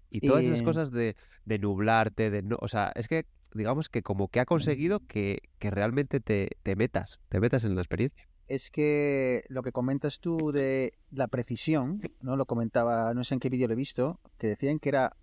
Y 0.10 0.22
todas 0.22 0.46
esas 0.46 0.64
cosas 0.64 0.90
de, 0.90 1.16
de 1.46 1.60
nublarte, 1.60 2.32
de 2.32 2.42
no. 2.42 2.58
O 2.62 2.68
sea, 2.68 2.92
es 2.96 3.08
que 3.08 3.26
digamos 3.54 3.90
que 3.90 4.02
como 4.02 4.30
que 4.30 4.40
ha 4.40 4.46
conseguido 4.46 5.02
que, 5.02 5.42
que 5.60 5.70
realmente 5.70 6.20
te, 6.20 6.50
te 6.64 6.76
metas, 6.76 7.20
te 7.30 7.40
metas 7.40 7.64
en 7.66 7.76
la 7.76 7.82
experiencia. 7.82 8.28
es 8.48 8.72
que 8.72 9.44
lo 9.50 9.62
que 9.62 9.74
comentas 9.74 10.20
tú 10.20 10.52
de 10.52 10.94
la 11.12 11.28
precisión, 11.28 12.00
¿no? 12.22 12.38
Lo 12.38 12.46
comentaba, 12.46 13.14
no 13.14 13.24
sé 13.24 13.34
en 13.34 13.40
qué 13.42 13.50
vídeo 13.50 13.68
lo 13.68 13.74
he 13.74 13.76
visto, 13.78 14.20
que 14.38 14.48
decían 14.48 14.80
que 14.80 14.90
era, 14.90 15.18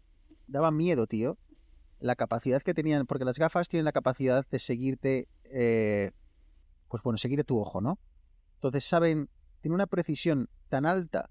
daba 0.47 0.71
miedo, 0.71 1.07
tío, 1.07 1.39
la 2.01 2.17
capacidad 2.17 2.63
que 2.63 2.75
tenían, 2.75 3.07
porque 3.07 3.25
las 3.25 3.39
gafas 3.39 3.69
tienen 3.69 3.87
la 3.87 3.93
capacidad 3.93 4.47
de 4.51 4.59
seguirte, 4.59 5.29
eh, 5.45 6.11
pues 6.89 7.03
bueno, 7.03 7.17
seguir 7.17 7.43
tu 7.45 7.59
ojo, 7.59 7.81
¿no? 7.81 7.99
Entonces 8.65 8.89
saben, 8.89 9.29
tiene 9.61 9.75
una 9.75 9.87
precisión 9.87 10.49
tan 10.71 10.87
alta 10.87 11.29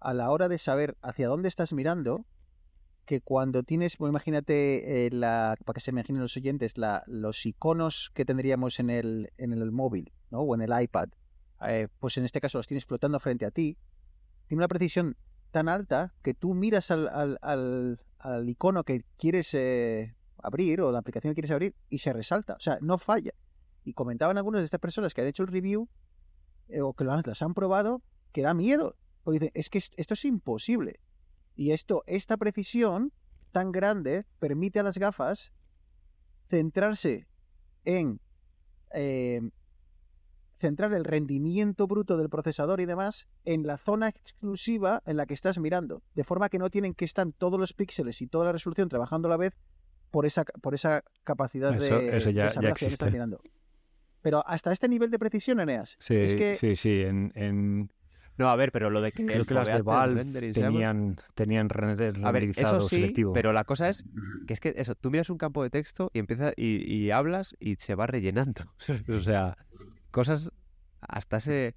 a 0.00 0.12
la 0.12 0.32
hora 0.32 0.48
de 0.48 0.58
saber 0.58 0.96
hacia 1.02 1.28
dónde 1.28 1.46
estás 1.46 1.72
mirando, 1.72 2.26
que 3.04 3.20
cuando 3.20 3.62
tienes, 3.62 3.96
bueno, 3.96 4.10
imagínate, 4.10 5.06
eh, 5.06 5.10
la, 5.12 5.56
para 5.64 5.74
que 5.74 5.80
se 5.80 5.92
imaginen 5.92 6.20
los 6.20 6.36
oyentes, 6.36 6.76
la, 6.76 7.04
los 7.06 7.46
iconos 7.46 8.10
que 8.12 8.24
tendríamos 8.24 8.80
en 8.80 8.90
el, 8.90 9.30
en 9.38 9.52
el 9.52 9.70
móvil, 9.70 10.10
¿no? 10.32 10.40
O 10.40 10.52
en 10.56 10.62
el 10.62 10.82
iPad, 10.82 11.10
eh, 11.68 11.86
pues 12.00 12.18
en 12.18 12.24
este 12.24 12.40
caso 12.40 12.58
los 12.58 12.66
tienes 12.66 12.86
flotando 12.86 13.20
frente 13.20 13.46
a 13.46 13.52
ti, 13.52 13.78
tiene 14.48 14.58
una 14.58 14.66
precisión 14.68 15.16
tan 15.52 15.68
alta 15.68 16.12
que 16.22 16.34
tú 16.34 16.54
miras 16.54 16.90
al, 16.90 17.06
al, 17.06 17.38
al- 17.40 18.00
al 18.18 18.48
icono 18.48 18.82
que 18.82 19.04
quieres 19.16 19.54
eh, 19.54 20.16
abrir 20.42 20.80
o 20.80 20.90
la 20.90 20.98
aplicación 20.98 21.30
que 21.30 21.34
quieres 21.36 21.52
abrir 21.52 21.76
y 21.88 21.98
se 21.98 22.12
resalta, 22.12 22.54
o 22.54 22.60
sea, 22.60 22.78
no 22.80 22.98
falla. 22.98 23.30
Y 23.84 23.92
comentaban 23.92 24.38
algunas 24.38 24.60
de 24.62 24.64
estas 24.64 24.80
personas 24.80 25.14
que 25.14 25.20
han 25.20 25.28
hecho 25.28 25.44
el 25.44 25.50
review 25.50 25.88
eh, 26.68 26.80
o 26.80 26.92
que 26.94 27.04
las 27.04 27.42
han 27.42 27.54
probado 27.54 28.02
que 28.32 28.42
da 28.42 28.54
miedo. 28.54 28.96
Porque 29.22 29.38
dicen, 29.40 29.50
es 29.54 29.70
que 29.70 29.78
es- 29.78 29.90
esto 29.96 30.14
es 30.14 30.24
imposible. 30.24 31.00
Y 31.56 31.70
esto, 31.72 32.02
esta 32.06 32.36
precisión 32.36 33.12
tan 33.52 33.70
grande 33.72 34.26
permite 34.40 34.80
a 34.80 34.82
las 34.82 34.98
gafas 34.98 35.52
centrarse 36.48 37.26
en 37.84 38.20
eh, 38.92 39.40
centrar 40.58 40.92
el 40.92 41.04
rendimiento 41.04 41.86
bruto 41.86 42.16
del 42.16 42.28
procesador 42.30 42.80
y 42.80 42.86
demás 42.86 43.26
en 43.44 43.66
la 43.66 43.76
zona 43.76 44.08
exclusiva 44.08 45.02
en 45.04 45.16
la 45.16 45.26
que 45.26 45.34
estás 45.34 45.58
mirando, 45.58 46.02
de 46.14 46.24
forma 46.24 46.48
que 46.48 46.58
no 46.58 46.70
tienen 46.70 46.94
que 46.94 47.04
estar 47.04 47.26
todos 47.36 47.58
los 47.58 47.72
píxeles 47.72 48.22
y 48.22 48.26
toda 48.26 48.46
la 48.46 48.52
resolución 48.52 48.88
trabajando 48.88 49.28
a 49.28 49.30
la 49.30 49.36
vez 49.36 49.54
por 50.10 50.26
esa, 50.26 50.44
por 50.44 50.74
esa 50.74 51.02
capacidad 51.24 51.74
Eso- 51.74 51.98
de, 51.98 52.16
eso 52.16 52.30
ya- 52.30 52.44
de 52.44 52.50
saber 52.50 52.68
ya 52.70 52.74
hacia 52.74 52.86
dónde 52.86 52.92
estás 52.94 53.12
mirando. 53.12 53.40
Pero 54.24 54.42
hasta 54.46 54.72
este 54.72 54.88
nivel 54.88 55.10
de 55.10 55.18
precisión, 55.18 55.60
Eneas, 55.60 55.96
Sí, 56.00 56.14
es 56.16 56.34
que 56.34 56.56
sí, 56.56 56.76
sí. 56.76 57.02
En, 57.02 57.30
en- 57.34 57.90
No, 58.38 58.48
a 58.48 58.56
ver, 58.56 58.72
pero 58.72 58.88
lo 58.88 59.02
de 59.02 59.12
que 59.12 59.26
creo 59.26 59.40
el 59.42 59.46
que 59.46 59.52
las 59.52 59.68
de 59.68 59.82
Valve 59.82 60.24
tenían, 60.54 61.16
tenían 61.34 61.68
render- 61.68 62.16
A 62.24 62.32
ver, 62.32 62.40
renderizado 62.40 62.78
eso 62.78 62.88
sí, 62.88 62.96
selectivo. 62.96 63.34
pero 63.34 63.52
la 63.52 63.64
cosa 63.64 63.90
es 63.90 64.06
que 64.46 64.54
es 64.54 64.60
que 64.60 64.72
eso, 64.76 64.94
tú 64.94 65.10
miras 65.10 65.28
un 65.28 65.36
campo 65.36 65.62
de 65.62 65.68
texto 65.68 66.10
y 66.14 66.20
empiezas 66.20 66.54
y, 66.56 66.90
y 66.90 67.10
hablas 67.10 67.54
y 67.60 67.76
se 67.76 67.94
va 67.94 68.06
rellenando. 68.06 68.62
o 69.10 69.20
sea, 69.20 69.58
cosas 70.10 70.50
hasta 71.02 71.36
ese 71.36 71.74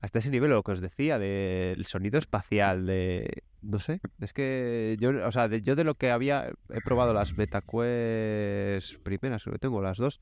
hasta 0.00 0.20
ese 0.20 0.30
nivel, 0.30 0.50
lo 0.50 0.62
que 0.62 0.70
os 0.72 0.80
decía, 0.80 1.18
del 1.18 1.84
sonido 1.84 2.18
espacial, 2.20 2.86
de... 2.86 3.42
No 3.60 3.80
sé, 3.80 4.00
es 4.20 4.32
que 4.32 4.96
yo, 5.00 5.10
o 5.26 5.32
sea, 5.32 5.48
de- 5.48 5.62
yo 5.62 5.74
de 5.74 5.82
lo 5.82 5.96
que 5.96 6.12
había, 6.12 6.52
he 6.68 6.80
probado 6.80 7.12
las 7.12 7.36
MetaQuest 7.36 9.02
primeras, 9.02 9.42
que 9.42 9.58
tengo 9.58 9.82
las 9.82 9.98
dos, 9.98 10.20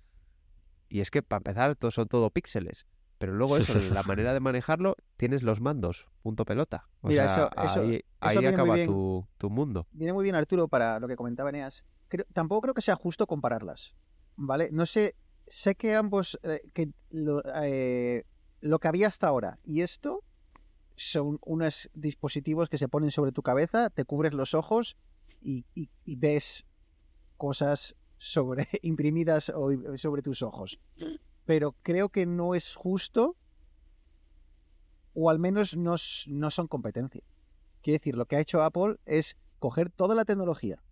y 0.88 1.00
es 1.00 1.10
que 1.10 1.22
para 1.22 1.38
empezar 1.38 1.76
to- 1.76 1.90
son 1.90 2.08
todo 2.08 2.30
píxeles. 2.30 2.86
Pero 3.18 3.32
luego 3.32 3.56
eso, 3.56 3.78
la 3.94 4.02
manera 4.02 4.34
de 4.34 4.40
manejarlo, 4.40 4.94
tienes 5.16 5.42
los 5.42 5.60
mandos, 5.62 6.06
punto 6.22 6.44
pelota. 6.44 6.86
O 7.00 7.08
Mira, 7.08 7.28
sea, 7.28 7.46
eso- 7.54 7.64
eso- 7.64 7.80
ahí, 7.80 7.94
eso 7.96 8.04
ahí 8.40 8.46
acaba 8.46 8.74
bien. 8.74 8.86
tu, 8.86 9.26
tu 9.38 9.48
mundo. 9.48 9.86
Viene 9.92 10.12
muy 10.12 10.22
bien 10.22 10.34
Arturo 10.34 10.68
para 10.68 11.00
lo 11.00 11.08
que 11.08 11.16
comentaba 11.16 11.48
Eneas. 11.48 11.82
Creo- 12.08 12.26
tampoco 12.34 12.60
creo 12.60 12.74
que 12.74 12.82
sea 12.82 12.94
justo 12.94 13.26
compararlas, 13.26 13.94
¿vale? 14.36 14.68
No 14.70 14.84
sé, 14.84 15.14
sé 15.46 15.74
que 15.76 15.94
ambos, 15.94 16.38
eh, 16.42 16.60
que 16.74 16.90
lo, 17.10 17.42
eh, 17.62 18.24
lo 18.60 18.78
que 18.78 18.88
había 18.88 19.08
hasta 19.08 19.28
ahora 19.28 19.58
y 19.64 19.80
esto 19.80 20.22
son 20.94 21.38
unos 21.42 21.88
dispositivos 21.94 22.68
que 22.68 22.78
se 22.78 22.88
ponen 22.88 23.10
sobre 23.10 23.32
tu 23.32 23.42
cabeza, 23.42 23.88
te 23.90 24.04
cubres 24.04 24.34
los 24.34 24.52
ojos 24.54 24.96
y, 25.40 25.64
y- 25.74 25.88
y 26.04 26.16
ves 26.16 26.66
cosas 27.38 27.96
sobre 28.18 28.68
imprimidas 28.82 29.50
o 29.54 29.72
i- 29.72 29.98
sobre 29.98 30.22
tus 30.22 30.42
ojos. 30.42 30.78
Pero 31.44 31.74
creo 31.82 32.08
que 32.08 32.26
no 32.26 32.54
es 32.54 32.74
justo 32.74 33.36
o 35.14 35.30
al 35.30 35.38
menos 35.38 35.76
no, 35.76 35.94
no 36.26 36.50
son 36.50 36.66
competencia. 36.68 37.22
Quiere 37.82 37.98
decir, 37.98 38.16
lo 38.16 38.26
que 38.26 38.36
ha 38.36 38.40
hecho 38.40 38.62
Apple 38.62 38.96
es 39.06 39.36
coger 39.58 39.90
toda 39.90 40.14
la 40.14 40.24
tecnología, 40.24 40.82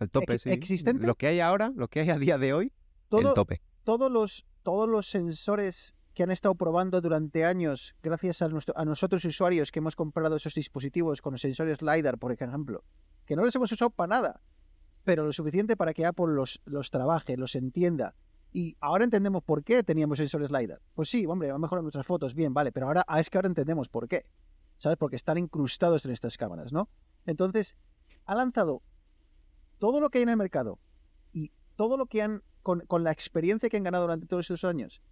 El 0.00 0.10
tope, 0.10 0.38
sí. 0.38 0.50
existente. 0.50 1.06
Lo 1.06 1.14
que 1.14 1.26
hay 1.28 1.40
ahora, 1.40 1.72
lo 1.76 1.88
que 1.88 2.00
hay 2.00 2.10
a 2.10 2.18
día 2.18 2.38
de 2.38 2.52
hoy, 2.54 2.64
el 2.66 2.72
todo, 3.08 3.34
tope. 3.34 3.62
todos, 3.84 4.10
los, 4.10 4.46
todos 4.62 4.88
los 4.88 5.06
sensores 5.08 5.94
que 6.14 6.22
han 6.24 6.30
estado 6.30 6.54
probando 6.54 7.00
durante 7.00 7.44
años, 7.44 7.94
gracias 8.02 8.42
a, 8.42 8.48
nuestro- 8.48 8.76
a 8.76 8.84
nosotros 8.84 9.24
usuarios 9.24 9.70
que 9.70 9.78
hemos 9.78 9.94
comprado 9.96 10.36
esos 10.36 10.54
dispositivos 10.54 11.22
con 11.22 11.32
los 11.32 11.40
sensores 11.40 11.80
LiDAR, 11.82 12.18
por 12.18 12.32
ejemplo, 12.32 12.82
que 13.24 13.36
no 13.36 13.44
los 13.44 13.54
hemos 13.54 13.70
usado 13.70 13.90
para 13.90 14.08
nada, 14.08 14.40
pero 15.04 15.24
lo 15.24 15.32
suficiente 15.32 15.76
para 15.76 15.94
que 15.94 16.06
Apple 16.06 16.28
los, 16.28 16.60
los 16.64 16.90
trabaje, 16.90 17.36
los 17.36 17.54
entienda. 17.54 18.14
Y 18.52 18.76
ahora 18.80 19.04
entendemos 19.04 19.42
por 19.42 19.64
qué 19.64 19.82
teníamos 19.82 20.18
sensores 20.18 20.50
LiDAR. 20.50 20.80
Pues 20.94 21.08
sí, 21.08 21.26
hombre, 21.26 21.48
va 21.48 21.56
a 21.56 21.58
mejorar 21.58 21.82
nuestras 21.82 22.06
fotos, 22.06 22.34
bien, 22.34 22.52
vale, 22.52 22.70
pero 22.70 22.86
ahora 22.86 23.04
ah, 23.08 23.18
es 23.18 23.30
que 23.30 23.38
ahora 23.38 23.48
entendemos 23.48 23.88
por 23.88 24.08
qué. 24.08 24.26
¿Sabes? 24.76 24.98
Porque 24.98 25.16
están 25.16 25.38
incrustados 25.38 26.04
en 26.04 26.12
estas 26.12 26.36
cámaras, 26.36 26.72
¿no? 26.72 26.88
Entonces, 27.24 27.76
ha 28.26 28.34
lanzado 28.34 28.82
todo 29.78 30.00
lo 30.00 30.10
que 30.10 30.18
hay 30.18 30.22
en 30.22 30.30
el 30.30 30.36
mercado 30.36 30.78
y 31.32 31.52
todo 31.76 31.96
lo 31.96 32.06
que 32.06 32.22
han, 32.22 32.42
con, 32.62 32.80
con 32.80 33.04
la 33.04 33.12
experiencia 33.12 33.68
que 33.68 33.76
han 33.76 33.84
ganado 33.84 34.04
durante 34.04 34.26
todos 34.26 34.50
estos 34.50 34.64
años, 34.64 35.02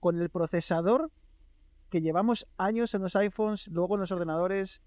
con 0.00 0.20
el 0.20 0.30
procesador 0.30 1.10
que 1.90 2.02
llevamos 2.02 2.46
años 2.56 2.94
en 2.94 3.02
los 3.02 3.16
iPhones, 3.16 3.68
luego 3.68 3.94
en 3.94 4.02
los 4.02 4.12
ordenadores, 4.12 4.82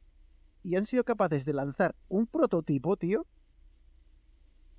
y 0.64 0.76
han 0.76 0.86
sido 0.86 1.04
capaces 1.04 1.46
de 1.46 1.54
lanzar 1.54 1.96
un 2.08 2.28
prototipo, 2.28 2.96
tío, 2.98 3.26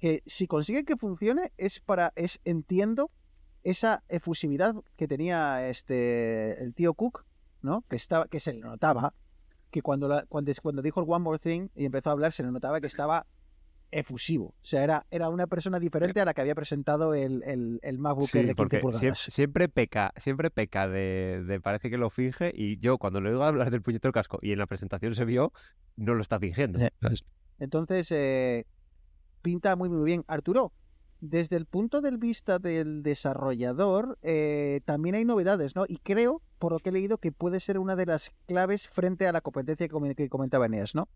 que 0.03 0.21
si 0.27 0.49
consiguen 0.49 0.85
que 0.85 0.97
funcione 0.97 1.53
es 1.57 1.79
para, 1.79 2.13
es, 2.17 2.41
entiendo, 2.45 3.09
esa 3.63 4.03
efusividad 4.09 4.75
que 4.97 5.07
tenía 5.07 5.69
este, 5.69 6.61
el 6.61 6.75
tío 6.75 6.95
Cook, 6.95 7.25
¿no? 7.61 7.83
Que, 7.89 7.95
estaba, 7.95 8.27
que 8.27 8.41
se 8.41 8.53
le 8.53 8.59
notaba, 8.63 9.15
que 9.71 9.81
cuando, 9.81 10.09
la- 10.09 10.27
cuando, 10.27 10.51
cuando 10.61 10.83
dijo 10.83 10.99
el 11.01 11.07
One 11.09 11.23
More 11.23 11.39
Thing 11.39 11.69
y 11.77 11.85
empezó 11.85 12.11
a 12.11 12.15
hablar, 12.15 12.33
se 12.33 12.43
le 12.43 12.51
notaba 12.51 12.81
que 12.81 12.89
estaba 12.89 13.29
efusivo. 13.93 14.47
O 14.47 14.55
sea, 14.65 14.83
era, 14.83 15.07
era 15.13 15.29
una 15.29 15.47
persona 15.47 15.79
diferente 15.79 16.21
a 16.21 16.25
la 16.25 16.35
que 16.35 16.41
había 16.41 16.57
presentado 16.57 17.15
el, 17.15 17.45
el, 17.45 17.79
el 17.83 17.99
MacBook 17.99 18.29
Sí, 18.29 18.39
Air 18.39 18.47
de 18.49 18.55
15 18.55 18.57
porque 18.57 18.79
pulgadas. 18.81 18.99
siempre, 19.19 19.31
siempre 19.31 19.69
peca, 19.69 20.13
siempre 20.17 20.51
peca 20.51 20.89
de, 20.89 21.45
de 21.47 21.61
parece 21.61 21.91
que 21.91 21.97
lo 21.99 22.11
finge 22.11 22.51
y 22.53 22.79
yo 22.81 22.99
cuando 22.99 23.21
le 23.21 23.31
oigo 23.31 23.45
hablar 23.45 23.71
del 23.71 23.83
puñetero 23.83 24.11
casco 24.11 24.41
y 24.43 24.51
en 24.51 24.59
la 24.59 24.67
presentación 24.67 25.15
se 25.15 25.25
vio, 25.25 25.53
no 25.95 26.15
lo 26.15 26.23
está 26.23 26.41
fingiendo. 26.41 26.81
Sí. 26.81 26.89
¿sabes? 27.01 27.25
Entonces, 27.61 28.11
eh, 28.11 28.67
pinta 29.43 29.77
muy, 29.77 29.89
muy 29.89 30.05
bien. 30.05 30.25
Arturo, 30.29 30.73
desde 31.21 31.57
el 31.57 31.67
punto 31.67 32.01
de 32.01 32.17
vista 32.17 32.59
del 32.59 33.03
desarrollador, 33.03 34.19
eh, 34.23 34.81
también 34.85 35.15
hay 35.15 35.25
novedades, 35.25 35.77
¿no? 35.77 35.85
Y 35.87 35.99
creo, 35.99 36.43
por 36.59 36.73
lo 36.73 36.79
que 36.79 36.89
he 36.89 36.93
leído, 36.93 37.19
que 37.19 37.31
puede 37.33 37.61
ser 37.61 37.79
una 37.79 37.95
de 37.97 38.07
las 38.07 38.31
claves 38.47 38.89
frente 38.89 39.27
a 39.29 39.33
la 39.33 39.41
competencia 39.41 39.87
que, 39.87 39.93
come- 39.93 40.15
que 40.15 40.29
comentaba 40.29 40.67
Eneas, 40.67 40.95
¿no? 40.95 41.09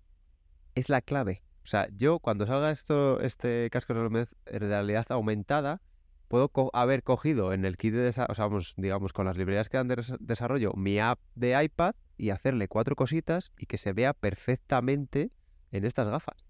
Es 0.74 0.88
la 0.88 1.00
clave. 1.00 1.42
O 1.64 1.66
sea, 1.66 1.88
yo 1.96 2.20
cuando 2.20 2.46
salga 2.46 2.70
esto, 2.70 3.20
este 3.20 3.68
casco 3.72 3.94
de 3.94 4.28
realidad- 4.46 5.06
aumentada, 5.08 5.80
puedo 6.28 6.50
haber 6.72 7.02
cogido 7.02 7.52
en 7.52 7.64
el 7.64 7.76
kit 7.76 7.94
de 7.94 8.08
o 8.08 8.12
sea, 8.12 8.48
digamos, 8.76 9.12
con 9.12 9.26
las 9.26 9.36
librerías 9.36 9.68
que 9.68 9.76
dan 9.76 9.88
de 9.88 9.96
des- 9.96 10.14
desarrollo, 10.20 10.72
mi 10.74 11.00
app 11.00 11.18
de 11.34 11.60
iPad 11.64 11.94
y 12.16 12.30
hacerle 12.30 12.68
cuatro 12.68 12.94
cositas 12.94 13.50
y 13.58 13.66
que 13.66 13.78
se 13.78 13.92
vea 13.92 14.12
perfectamente 14.12 15.32
en 15.72 15.84
estas 15.84 16.08
gafas. 16.08 16.45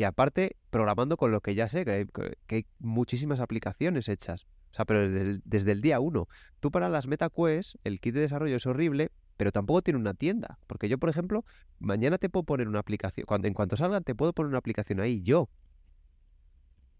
Y 0.00 0.04
aparte, 0.04 0.56
programando 0.70 1.18
con 1.18 1.30
lo 1.30 1.42
que 1.42 1.54
ya 1.54 1.68
sé, 1.68 1.84
que 1.84 2.08
hay, 2.48 2.66
muchísimas 2.78 3.38
aplicaciones 3.38 4.08
hechas. 4.08 4.46
O 4.72 4.74
sea, 4.74 4.86
pero 4.86 5.00
desde 5.00 5.20
el, 5.20 5.42
desde 5.44 5.72
el 5.72 5.82
día 5.82 6.00
uno. 6.00 6.26
Tú 6.58 6.70
para 6.70 6.88
las 6.88 7.06
MetaQuest, 7.06 7.74
el 7.84 8.00
kit 8.00 8.14
de 8.14 8.22
desarrollo 8.22 8.56
es 8.56 8.64
horrible, 8.64 9.10
pero 9.36 9.52
tampoco 9.52 9.82
tiene 9.82 10.00
una 10.00 10.14
tienda. 10.14 10.58
Porque 10.66 10.88
yo, 10.88 10.96
por 10.96 11.10
ejemplo, 11.10 11.44
mañana 11.80 12.16
te 12.16 12.30
puedo 12.30 12.44
poner 12.44 12.66
una 12.66 12.78
aplicación. 12.78 13.26
Cuando, 13.26 13.46
en 13.46 13.52
cuanto 13.52 13.76
salgan, 13.76 14.02
te 14.02 14.14
puedo 14.14 14.32
poner 14.32 14.48
una 14.48 14.56
aplicación 14.56 15.00
ahí, 15.00 15.20
yo. 15.20 15.50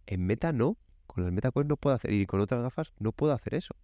En 0.04 0.26
Meta 0.26 0.52
no. 0.52 0.76
Con 1.06 1.24
las 1.24 1.32
MetaQuest 1.32 1.70
no 1.70 1.78
puedo 1.78 1.96
hacer. 1.96 2.12
Y 2.12 2.26
con 2.26 2.40
otras 2.40 2.60
gafas 2.60 2.92
no 2.98 3.12
puedo 3.12 3.32
hacer 3.32 3.54
eso. 3.54 3.74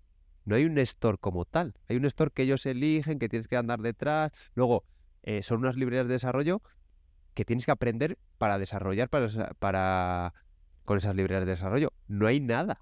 No 0.44 0.56
hay 0.56 0.66
un 0.66 0.76
store 0.76 1.16
como 1.16 1.46
tal. 1.46 1.72
Hay 1.88 1.96
un 1.96 2.04
store 2.04 2.32
que 2.34 2.42
ellos 2.42 2.66
eligen, 2.66 3.18
que 3.18 3.30
tienes 3.30 3.48
que 3.48 3.56
andar 3.56 3.80
detrás. 3.80 4.32
Luego, 4.52 4.84
eh, 5.22 5.42
son 5.42 5.60
unas 5.60 5.76
librerías 5.76 6.06
de 6.06 6.12
desarrollo 6.12 6.60
que 7.36 7.44
tienes 7.44 7.66
que 7.66 7.70
aprender 7.70 8.16
para 8.38 8.58
desarrollar 8.58 9.10
para, 9.10 9.28
para 9.58 10.32
con 10.86 10.96
esas 10.96 11.14
librerías 11.14 11.44
de 11.44 11.50
desarrollo. 11.50 11.92
No 12.08 12.26
hay 12.26 12.40
nada. 12.40 12.80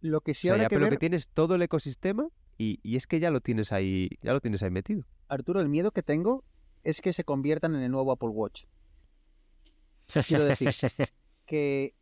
Lo 0.00 0.20
que 0.20 0.32
o 0.32 0.34
sí 0.34 0.42
sea, 0.42 0.54
habrá 0.54 0.64
ya 0.64 0.68
que 0.68 0.74
pero 0.74 0.86
ver, 0.86 0.94
que 0.94 0.98
tienes 0.98 1.28
todo 1.28 1.54
el 1.54 1.62
ecosistema 1.62 2.26
y, 2.58 2.80
y 2.82 2.96
es 2.96 3.06
que 3.06 3.20
ya 3.20 3.30
lo 3.30 3.40
tienes 3.40 3.70
ahí, 3.70 4.10
ya 4.20 4.32
lo 4.32 4.40
tienes 4.40 4.64
ahí 4.64 4.70
metido. 4.70 5.04
Arturo, 5.28 5.60
el 5.60 5.68
miedo 5.68 5.92
que 5.92 6.02
tengo 6.02 6.42
es 6.82 7.00
que 7.00 7.12
se 7.12 7.22
conviertan 7.22 7.76
en 7.76 7.82
el 7.82 7.92
nuevo 7.92 8.10
Apple 8.10 8.30
Watch. 8.30 8.64
Quiero 10.26 10.44
decir, 10.44 10.74
Que 11.46 11.94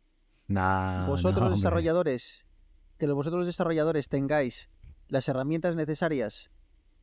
vosotros 0.47 1.43
no, 1.43 1.49
los 1.49 1.59
desarrolladores, 1.59 2.47
que 2.97 3.05
vosotros 3.05 3.41
los 3.41 3.47
desarrolladores 3.47 4.09
tengáis 4.09 4.71
las 5.07 5.29
herramientas 5.29 5.75
necesarias 5.75 6.49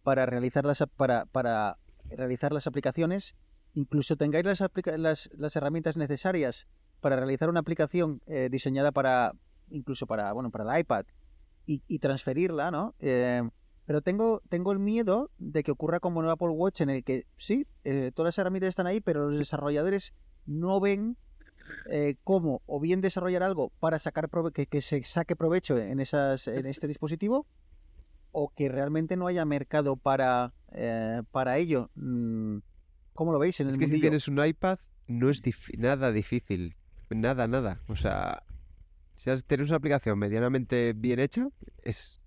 para 0.02 0.26
realizar 0.26 0.64
las, 0.64 0.84
para, 0.96 1.26
para 1.26 1.78
realizar 2.10 2.52
las 2.52 2.66
aplicaciones, 2.66 3.36
incluso 3.76 4.16
tengáis 4.16 4.44
las, 4.44 5.30
las, 5.36 5.56
herramientas 5.56 5.96
necesarias 5.96 6.66
para 7.00 7.16
realizar 7.16 7.50
una 7.50 7.60
aplicación 7.60 8.22
eh, 8.26 8.48
diseñada 8.50 8.90
para, 8.90 9.32
incluso 9.68 10.06
para, 10.06 10.32
bueno, 10.32 10.50
para 10.50 10.74
el 10.74 10.80
iPad 10.80 11.04
y, 11.66 11.98
transferirla, 11.98 12.70
¿no? 12.70 12.94
Eh, 13.00 13.42
pero 13.84 14.00
tengo, 14.00 14.40
el 14.50 14.78
miedo 14.78 15.30
de 15.38 15.62
que 15.62 15.72
ocurra 15.72 16.00
como 16.00 16.20
en 16.20 16.26
el 16.26 16.32
Apple 16.32 16.48
Watch, 16.48 16.80
en 16.80 16.90
el 16.90 17.04
que 17.04 17.26
sí, 17.36 17.66
eh, 17.84 18.12
todas 18.14 18.28
las 18.28 18.38
herramientas 18.38 18.68
están 18.68 18.86
ahí, 18.86 19.00
pero 19.00 19.28
los 19.28 19.38
desarrolladores 19.38 20.14
no 20.46 20.80
ven 20.80 21.16
cómo 22.22 22.62
o 22.66 22.78
bien 22.78 23.00
desarrollar 23.00 23.42
algo 23.42 23.72
para 23.80 23.98
sacar 23.98 24.30
que, 24.52 24.66
que 24.66 24.80
se 24.80 25.02
saque 25.02 25.34
provecho 25.34 25.76
en 25.76 25.98
esas 25.98 26.46
en 26.46 26.66
este 26.66 26.86
dispositivo 26.86 27.44
o 28.30 28.52
que 28.54 28.68
realmente 28.68 29.16
no 29.16 29.26
haya 29.26 29.44
mercado 29.44 29.96
para 29.96 30.52
para 31.32 31.58
ello 31.58 31.90
Mm, 31.96 32.58
¿cómo 33.16 33.32
lo 33.32 33.38
veis 33.38 33.58
en 33.60 33.66
el 33.68 33.74
Es 33.74 33.78
que 33.78 33.88
si 33.88 34.00
tienes 34.00 34.28
un 34.28 34.44
iPad 34.44 34.78
no 35.08 35.30
es 35.30 35.42
dif- 35.42 35.76
nada 35.78 36.12
difícil. 36.12 36.76
Nada, 37.10 37.46
nada. 37.48 37.82
O 37.88 37.96
sea, 37.96 38.42
si 39.14 39.30
tienes 39.42 39.68
una 39.68 39.76
aplicación 39.76 40.18
medianamente 40.18 40.92
bien 40.94 41.18
hecha, 41.20 41.48
es 41.82 42.20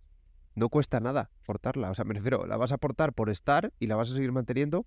no 0.56 0.70
cuesta 0.70 1.00
nada 1.00 1.32
portarla. 1.46 1.92
O 1.92 1.96
sea, 1.96 2.06
me 2.06 2.14
refiero, 2.14 2.46
la 2.46 2.58
vas 2.58 2.72
a 2.72 2.78
portar 2.78 3.14
por 3.14 3.30
estar 3.30 3.72
y 3.80 3.88
la 3.88 3.96
vas 3.96 4.12
a 4.12 4.16
seguir 4.16 4.32
manteniendo 4.32 4.86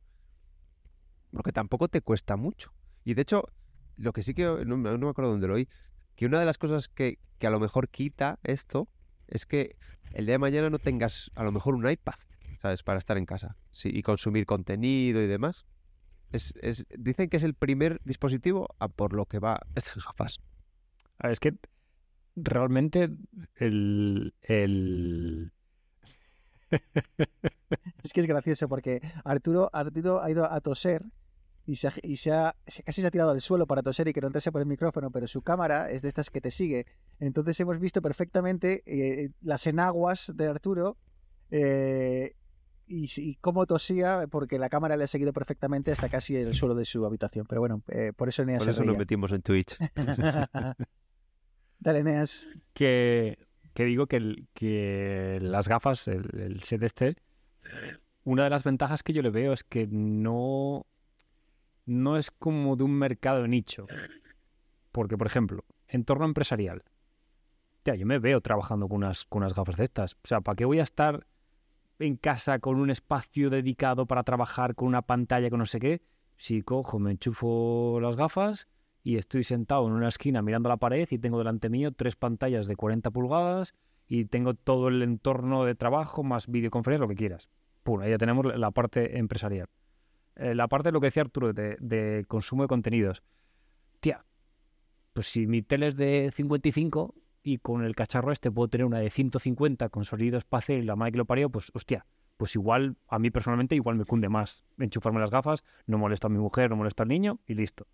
porque 1.32 1.53
tampoco 1.53 1.88
te 1.88 2.00
cuesta 2.03 2.36
mucho. 2.36 2.72
Y 3.05 3.14
de 3.14 3.22
hecho, 3.22 3.44
lo 3.96 4.12
que 4.12 4.22
sí 4.22 4.34
que, 4.34 4.44
no, 4.66 4.76
me- 4.76 4.90
no 4.90 4.98
me 4.98 5.09
acuerdo 5.09 5.30
dónde 5.30 5.48
lo 5.48 5.55
oí, 5.55 5.68
que 6.14 6.26
una 6.26 6.38
de 6.40 6.46
las 6.46 6.59
cosas 6.59 6.88
que, 6.88 7.18
que 7.38 7.46
a 7.46 7.50
lo 7.50 7.61
mejor 7.61 7.88
quita 7.88 8.38
esto 8.42 8.88
es 9.28 9.46
que 9.46 9.76
el 10.12 10.26
día 10.26 10.34
de 10.34 10.38
mañana 10.38 10.68
no 10.70 10.78
tengas 10.78 11.30
a 11.34 11.42
lo 11.44 11.53
mejor 11.53 11.74
un 11.74 11.88
iPad, 11.88 12.14
¿sabes? 12.59 12.82
Para 12.82 12.98
estar 12.98 13.16
en 13.16 13.24
casa 13.26 13.57
sí, 13.70 13.90
y 13.92 14.03
consumir 14.03 14.44
contenido 14.46 15.22
y 15.22 15.26
demás. 15.26 15.64
Es, 16.33 16.55
es- 16.61 16.87
dicen 16.99 17.28
que 17.28 17.37
es 17.37 17.43
el 17.43 17.55
primer 17.55 18.01
dispositivo 18.05 18.68
a 18.78 18.89
por 18.89 19.12
lo 19.12 19.26
que 19.26 19.39
va 19.39 19.61
estas 19.74 20.05
gafas. 20.05 20.41
A 21.18 21.26
ver, 21.28 21.33
es 21.33 21.41
que 21.41 21.55
realmente 22.37 23.11
el, 23.57 24.35
el... 24.43 25.53
Es 28.03 28.12
que 28.12 28.20
es 28.20 28.26
gracioso 28.26 28.68
porque 28.68 29.01
Arturo, 29.24 29.70
Arturo 29.72 30.22
ha 30.22 30.30
ido 30.30 30.51
a 30.51 30.61
toser 30.61 31.05
y, 31.66 31.76
se 31.76 31.89
ha, 31.89 31.93
y 32.03 32.16
se 32.16 32.33
ha- 32.33 32.57
se- 32.66 32.83
casi 32.83 33.01
se 33.03 33.07
ha 33.07 33.11
tirado 33.11 33.30
al 33.30 33.41
suelo 33.41 33.66
para 33.66 33.83
toser 33.83 34.09
y 34.09 34.12
que 34.12 34.20
no 34.20 34.26
entrase 34.28 34.51
por 34.51 34.61
el 34.61 34.66
micrófono, 34.66 35.11
pero 35.11 35.26
su 35.26 35.43
cámara 35.43 35.91
es 35.91 36.03
de 36.03 36.09
estas 36.09 36.30
que 36.30 36.41
te 36.41 36.51
sigue. 36.51 36.87
Entonces 37.20 37.59
hemos 37.61 37.78
visto 37.78 38.03
perfectamente 38.03 38.83
eh, 38.87 39.30
las 39.43 39.66
enaguas 39.66 40.33
de 40.35 40.49
Arturo 40.49 40.97
Eh, 41.55 42.35
y, 42.93 43.36
cómo 43.40 43.64
tosía, 43.66 44.26
porque 44.30 44.59
la 44.59 44.68
cámara 44.68 44.97
le 44.97 45.05
ha 45.05 45.07
seguido 45.07 45.32
perfectamente 45.32 45.90
hasta 45.93 46.09
casi 46.09 46.36
el 46.36 46.55
suelo 46.55 46.74
de 46.74 46.84
su 46.84 47.05
habitación. 47.07 47.47
Pero 47.49 47.61
bueno, 47.61 47.82
eh, 47.88 48.12
por 48.14 48.28
eso 48.28 48.43
Eneas 48.43 48.59
Por 48.59 48.66
se 48.66 48.70
eso 48.72 48.80
reía. 48.80 48.90
nos 48.93 48.99
metimos 48.99 49.32
en 49.32 49.43
Twitch. 49.43 49.76
Dale, 51.78 51.99
Eneas. 52.01 52.47
que, 52.74 53.38
que 53.74 53.84
digo 53.84 54.07
que, 54.07 54.16
el- 54.16 54.47
que 54.55 55.38
las 55.43 55.68
gafas, 55.68 56.07
el, 56.09 56.28
el 56.38 56.62
set 56.62 56.82
este, 56.82 57.16
una 58.24 58.45
de 58.45 58.51
las 58.51 58.62
ventajas 58.64 59.03
que 59.03 59.12
yo 59.12 59.22
le 59.22 59.30
veo 59.30 59.53
es 59.53 59.64
que 59.64 59.88
no, 59.90 60.86
no 61.86 62.16
es 62.16 62.30
como 62.30 62.76
de 62.76 62.84
un 62.84 62.93
mercado 62.93 63.43
de 63.43 63.49
nicho. 63.49 63.86
Porque, 64.93 65.16
por 65.16 65.26
ejemplo, 65.26 65.64
entorno 65.88 66.24
empresarial. 66.26 66.84
Ya, 67.84 67.95
yo 67.97 68.07
me 68.07 68.18
veo 68.20 68.40
trabajando 68.40 68.86
con 68.88 68.99
unas, 68.99 69.24
con 69.24 69.38
unas 69.43 69.55
gafas 69.55 69.76
de 69.76 69.84
estas. 69.84 70.14
O 70.14 70.18
sea, 70.28 70.40
¿para 70.40 70.55
qué 70.55 70.64
voy 70.66 70.78
a 70.78 70.84
estar 70.84 71.26
en 71.99 72.16
casa 72.16 72.59
con 72.59 72.76
un 72.76 72.90
espacio 72.90 73.51
dedicado 73.51 74.07
para 74.07 74.22
trabajar 74.22 74.74
con 74.74 74.88
una 74.88 75.03
pantalla 75.03 75.51
con 75.51 75.59
no 75.59 75.66
sé 75.66 75.78
qué? 75.78 76.03
Si 76.36 76.62
cojo, 76.62 76.99
me 76.99 77.12
enchufo 77.12 77.99
las 78.01 78.16
gafas 78.16 78.68
y 79.05 79.16
estoy 79.16 79.45
sentado 79.45 79.86
en 79.86 79.93
una 79.93 80.09
esquina 80.09 80.43
mirando 80.43 80.68
la 80.68 80.76
pared 80.76 81.07
y 81.11 81.18
tengo 81.18 81.38
delante 81.38 81.68
mío 81.68 81.93
tres 81.93 82.16
pantallas 82.16 82.66
de 82.66 82.76
40 82.76 83.11
pulgadas 83.11 83.74
y 84.09 84.26
tengo 84.26 84.55
todo 84.55 84.88
el 84.88 85.03
entorno 85.03 85.64
de 85.64 85.74
trabajo 85.74 86.22
más 86.22 86.49
videoconferencia, 86.49 87.03
lo 87.03 87.09
que 87.09 87.14
quieras. 87.14 87.49
Pum, 87.82 88.01
ahí 88.01 88.11
ya 88.11 88.18
tenemos 88.18 88.47
la 88.57 88.70
parte 88.70 89.18
empresarial. 89.18 89.68
Eh, 90.36 90.55
la 90.55 90.68
parte 90.68 90.88
de 90.88 90.93
lo 90.93 91.01
que 91.01 91.09
decía 91.09 91.22
Arturo 91.22 91.53
de, 91.53 91.76
de 91.80 92.24
consumo 92.28 92.62
de 92.62 92.68
contenidos. 92.68 93.22
Tía, 94.01 94.24
pues 95.12 95.26
si 95.26 95.47
mi 95.47 95.62
tele 95.62 95.88
es 95.88 95.97
de 95.97 96.30
55 96.34 97.14
y 97.43 97.59
con 97.59 97.84
el 97.84 97.95
cacharro 97.95 98.32
este 98.32 98.51
puedo 98.51 98.68
tener 98.68 98.84
una 98.86 98.99
de 98.99 99.11
150 99.11 99.88
con 99.88 100.05
sonido 100.05 100.38
espacial 100.38 100.78
y 100.78 100.82
la 100.82 100.97
madre 100.97 101.12
que 101.12 101.18
lo 101.18 101.24
parió, 101.24 101.51
pues 101.51 101.70
hostia, 101.74 102.07
pues 102.36 102.55
igual, 102.55 102.97
a 103.09 103.18
mí 103.18 103.30
personalmente 103.30 103.74
igual 103.74 103.97
me 103.97 104.05
cunde 104.05 104.28
más 104.28 104.64
enchufarme 104.78 105.20
las 105.20 105.30
gafas, 105.30 105.64
no 105.86 105.99
molesta 105.99 106.28
a 106.28 106.30
mi 106.30 106.38
mujer, 106.38 106.70
no 106.70 106.76
molesta 106.76 107.03
al 107.03 107.09
niño 107.09 107.40
y 107.47 107.55
listo. 107.55 107.86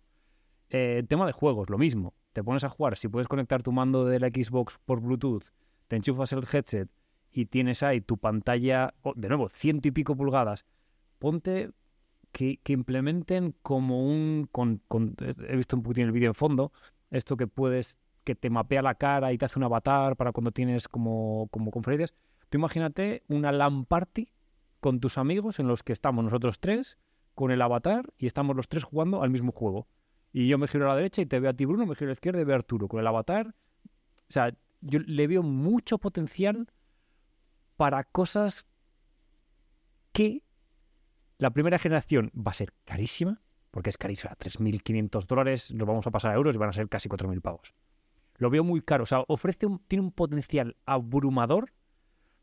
Eh, 0.69 1.03
tema 1.07 1.25
de 1.25 1.31
juegos, 1.31 1.69
lo 1.69 1.77
mismo. 1.77 2.13
Te 2.33 2.43
pones 2.43 2.63
a 2.63 2.69
jugar, 2.69 2.95
si 2.95 3.07
puedes 3.07 3.27
conectar 3.27 3.63
tu 3.63 3.71
mando 3.71 4.05
de 4.05 4.19
la 4.19 4.27
Xbox 4.27 4.79
por 4.85 5.01
Bluetooth, 5.01 5.45
te 5.87 5.95
enchufas 5.95 6.31
el 6.31 6.45
headset 6.51 6.89
y 7.31 7.45
tienes 7.45 7.83
ahí 7.83 8.01
tu 8.01 8.17
pantalla, 8.17 8.93
de 9.15 9.27
nuevo, 9.27 9.49
ciento 9.49 9.87
y 9.87 9.91
pico 9.91 10.15
pulgadas, 10.15 10.65
ponte 11.17 11.71
que, 12.31 12.59
implementen 12.67 13.55
como 13.61 14.05
un... 14.05 14.47
Con- 14.51 14.81
he 15.47 15.55
visto 15.55 15.75
un 15.75 15.83
poquitín 15.83 16.05
el 16.05 16.11
vídeo 16.11 16.29
en 16.29 16.35
fondo, 16.35 16.71
esto 17.09 17.35
que 17.37 17.47
puedes, 17.47 17.97
que 18.29 18.35
te 18.35 18.51
mapea 18.51 18.83
la 18.83 18.93
cara 18.93 19.33
y 19.33 19.39
te 19.39 19.45
hace 19.45 19.57
un 19.57 19.63
avatar 19.63 20.15
para 20.15 20.31
cuando 20.31 20.51
tienes 20.51 20.87
como, 20.87 21.47
como 21.49 21.71
conferencias. 21.71 22.13
Tú 22.49 22.59
imagínate 22.59 23.23
una 23.27 23.51
LAN 23.51 23.85
party 23.85 24.31
con 24.79 24.99
tus 24.99 25.17
amigos 25.17 25.57
en 25.57 25.67
los 25.67 25.81
que 25.81 25.93
estamos 25.93 26.23
nosotros 26.23 26.59
tres, 26.59 26.99
con 27.33 27.49
el 27.49 27.59
avatar, 27.59 28.05
y 28.17 28.27
estamos 28.27 28.55
los 28.55 28.67
tres 28.67 28.83
jugando 28.83 29.23
al 29.23 29.31
mismo 29.31 29.51
juego. 29.51 29.87
Y 30.31 30.47
yo 30.47 30.59
me 30.59 30.67
giro 30.67 30.85
a 30.85 30.89
la 30.89 30.95
derecha 30.95 31.23
y 31.23 31.25
te 31.25 31.39
veo 31.39 31.49
a 31.49 31.55
ti, 31.55 31.65
Bruno, 31.65 31.87
me 31.87 31.95
giro 31.95 32.05
a 32.05 32.09
la 32.09 32.13
izquierda 32.13 32.39
y 32.39 32.43
veo 32.43 32.53
a 32.53 32.59
Arturo 32.59 32.87
con 32.87 32.99
el 32.99 33.07
avatar. 33.07 33.47
O 33.47 34.31
sea, 34.31 34.55
yo 34.81 34.99
le 34.99 35.25
veo 35.25 35.41
mucho 35.41 35.97
potencial 35.97 36.67
para 37.77 38.03
cosas 38.03 38.67
que 40.11 40.43
la 41.39 41.49
primera 41.49 41.79
generación 41.79 42.31
va 42.37 42.51
a 42.51 42.53
ser 42.53 42.73
carísima, 42.85 43.41
porque 43.71 43.89
es 43.89 43.97
carísima, 43.97 44.35
3.500 44.35 45.25
dólares, 45.25 45.73
nos 45.73 45.87
vamos 45.87 46.05
a 46.05 46.11
pasar 46.11 46.31
a 46.31 46.35
euros 46.35 46.55
y 46.55 46.59
van 46.59 46.69
a 46.69 46.73
ser 46.73 46.87
casi 46.89 47.09
4.000 47.09 47.41
pavos. 47.41 47.73
Lo 48.39 48.49
veo 48.49 48.63
muy 48.63 48.81
caro, 48.81 49.03
o 49.03 49.05
sea, 49.05 49.23
ofrece 49.27 49.67
un, 49.67 49.79
tiene 49.87 50.03
un 50.05 50.11
potencial 50.11 50.75
abrumador, 50.85 51.71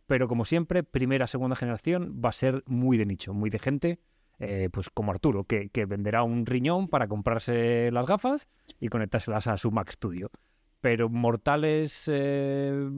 pero 0.07 0.29
como 0.29 0.45
siempre, 0.45 0.85
primera, 0.85 1.27
segunda 1.27 1.57
generación 1.57 2.21
va 2.25 2.29
a 2.29 2.33
ser 2.33 2.63
muy 2.67 2.97
de 2.97 3.07
nicho, 3.07 3.35
muy 3.35 3.51
de 3.51 3.59
gente, 3.59 3.99
eh, 4.39 4.69
pues 4.71 4.89
como 4.91 5.11
Arturo, 5.11 5.45
que, 5.45 5.71
que 5.71 5.85
venderá 5.87 6.23
un 6.23 6.47
riñón 6.47 6.87
para 6.89 7.09
comprarse 7.09 7.91
las 7.91 8.07
gafas 8.07 8.47
y 8.79 8.89
conectárselas 8.89 9.47
a 9.49 9.57
su 9.57 9.71
Mac 9.73 9.91
Studio. 9.91 10.31
Pero 10.81 11.09
mortales 11.09 12.09
eh, 12.13 12.89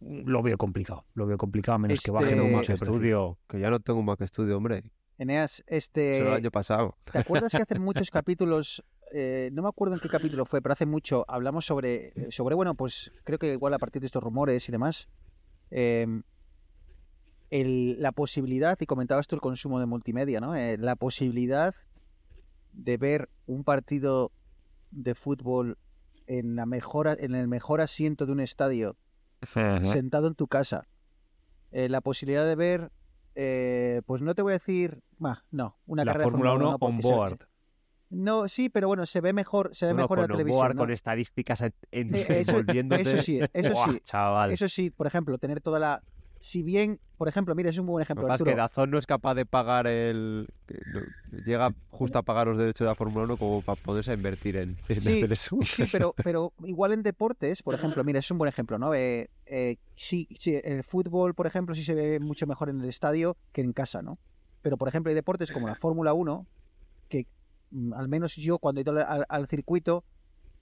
lo 0.00 0.42
veo 0.42 0.58
complicado, 0.58 1.06
lo 1.14 1.26
veo 1.26 1.38
complicado 1.38 1.76
a 1.76 1.78
menos 1.78 2.00
que 2.00 2.10
baje 2.10 2.30
Este- 2.30 2.40
un 2.40 2.52
Mac. 2.52 2.64
Studio, 2.76 3.38
que 3.48 3.60
ya 3.60 3.70
no 3.70 3.80
tengo 3.80 4.00
un 4.00 4.06
Mac 4.06 4.20
Studio, 4.26 4.56
hombre. 4.56 4.82
Eneas, 5.16 5.60
Eso 5.60 5.64
el 5.68 5.76
este... 5.76 6.28
año 6.30 6.50
pasado. 6.50 6.96
¿Te 7.10 7.18
acuerdas 7.18 7.50
que 7.52 7.62
hace 7.62 7.78
muchos 7.80 8.10
capítulos, 8.10 8.84
eh, 9.12 9.50
no 9.52 9.62
me 9.62 9.68
acuerdo 9.68 9.94
en 9.94 10.00
qué 10.00 10.08
capítulo 10.08 10.44
fue, 10.44 10.60
pero 10.62 10.72
hace 10.72 10.86
mucho, 10.86 11.24
hablamos 11.28 11.64
sobre, 11.66 12.08
eh, 12.14 12.28
sobre 12.30 12.54
bueno, 12.54 12.74
pues 12.74 13.12
creo 13.24 13.38
que 13.38 13.52
igual 13.52 13.74
a 13.74 13.78
partir 13.78 14.00
de 14.00 14.06
estos 14.06 14.22
rumores 14.22 14.68
y 14.68 14.72
demás, 14.72 15.08
eh, 15.70 16.06
el- 17.50 18.00
la 18.00 18.12
posibilidad, 18.12 18.76
y 18.80 18.86
comentabas 18.86 19.26
tú 19.26 19.34
el 19.36 19.40
consumo 19.40 19.80
de 19.80 19.86
multimedia, 19.86 20.40
¿no? 20.40 20.54
Eh, 20.54 20.76
la 20.78 20.96
posibilidad 20.96 21.74
de 22.72 22.96
ver 22.96 23.30
un 23.46 23.64
partido 23.64 24.30
de 24.90 25.14
fútbol 25.14 25.78
en, 26.26 26.56
la 26.56 26.66
mejor, 26.66 27.08
en 27.18 27.34
el 27.34 27.48
mejor 27.48 27.80
asiento 27.80 28.26
de 28.26 28.32
un 28.32 28.40
estadio, 28.40 28.96
sentado 29.84 30.28
en 30.28 30.34
tu 30.34 30.46
casa. 30.46 30.86
La 31.70 32.00
posibilidad 32.00 32.46
de 32.46 32.54
ver, 32.56 34.02
pues 34.06 34.22
no 34.22 34.34
te 34.34 34.42
voy 34.42 34.52
a 34.52 34.58
decir, 34.58 35.00
bah, 35.18 35.44
no, 35.50 35.78
una 35.86 36.04
La 36.04 36.12
carrera 36.12 36.24
de 36.24 36.30
Fórmula 36.30 36.52
1 36.54 36.70
no, 36.72 36.78
porque 36.78 36.94
on 36.96 37.00
board. 37.02 37.38
No, 38.10 38.48
sí, 38.48 38.68
pero 38.68 38.88
bueno, 38.88 39.04
se 39.06 39.20
ve 39.20 39.32
mejor, 39.32 39.70
se 39.74 39.86
ve 39.86 39.92
Bueno, 39.92 40.04
mejor 40.04 40.18
en 40.18 40.22
con 40.24 40.30
la 40.30 40.36
televisión. 40.36 40.76
¿no? 40.76 40.82
con 40.82 40.90
estadísticas 40.90 41.60
en, 41.62 42.14
Eh, 42.14 42.40
eso- 42.40 42.60
eso 42.60 43.16
sí, 43.22 43.40
eso 43.52 43.74
sí. 43.86 44.00
chaval. 44.02 44.52
Eso 44.52 44.68
sí, 44.68 44.90
por 44.90 45.06
ejemplo, 45.06 45.38
tener 45.38 45.60
toda 45.60 45.78
la. 45.78 46.02
Si 46.40 46.62
bien, 46.62 47.00
por 47.16 47.26
ejemplo, 47.28 47.54
mira, 47.56 47.70
es 47.70 47.78
un 47.78 47.86
buen 47.86 48.00
Lo 48.00 48.02
ejemplo. 48.04 48.32
es 48.32 48.42
que. 48.42 48.54
Dazón 48.54 48.90
no 48.90 48.98
es 48.98 49.06
capaz 49.06 49.34
de 49.34 49.44
pagar 49.44 49.86
el... 49.88 50.46
Llega 51.44 51.74
justo 51.90 52.18
a 52.18 52.22
pagar 52.22 52.46
los 52.46 52.58
derechos 52.58 52.84
de 52.84 52.90
la 52.90 52.94
Fórmula 52.94 53.24
1 53.24 53.36
como 53.36 53.60
para 53.62 53.80
poderse 53.82 54.12
invertir 54.12 54.56
en, 54.56 54.76
en 54.88 55.00
Sí, 55.00 55.18
hacer 55.18 55.32
eso. 55.32 55.58
Sí, 55.64 55.84
pero, 55.90 56.14
pero 56.22 56.52
igual 56.64 56.92
en 56.92 57.02
deportes, 57.02 57.62
por 57.62 57.74
ejemplo, 57.74 58.04
mira, 58.04 58.20
es 58.20 58.30
un 58.30 58.38
buen 58.38 58.48
ejemplo, 58.48 58.78
¿no? 58.78 58.94
Eh, 58.94 59.28
eh, 59.46 59.76
sí, 59.96 60.28
sí, 60.38 60.60
el 60.62 60.84
fútbol, 60.84 61.34
por 61.34 61.46
ejemplo, 61.48 61.74
sí 61.74 61.82
se 61.82 61.94
ve 61.94 62.20
mucho 62.20 62.46
mejor 62.46 62.68
en 62.70 62.80
el 62.80 62.88
estadio 62.88 63.36
que 63.52 63.60
en 63.62 63.72
casa, 63.72 64.00
¿no? 64.00 64.18
Pero, 64.62 64.76
por 64.76 64.88
ejemplo, 64.88 65.10
hay 65.10 65.14
deportes 65.16 65.50
como 65.50 65.66
la 65.66 65.74
Fórmula 65.74 66.12
1, 66.14 66.46
que 66.46 66.52
mm, 66.52 66.57
al 67.94 68.08
menos 68.08 68.36
yo 68.36 68.58
cuando 68.58 68.80
he 68.80 68.82
ido 68.82 68.94
al, 69.28 69.48
circuito, 69.48 70.04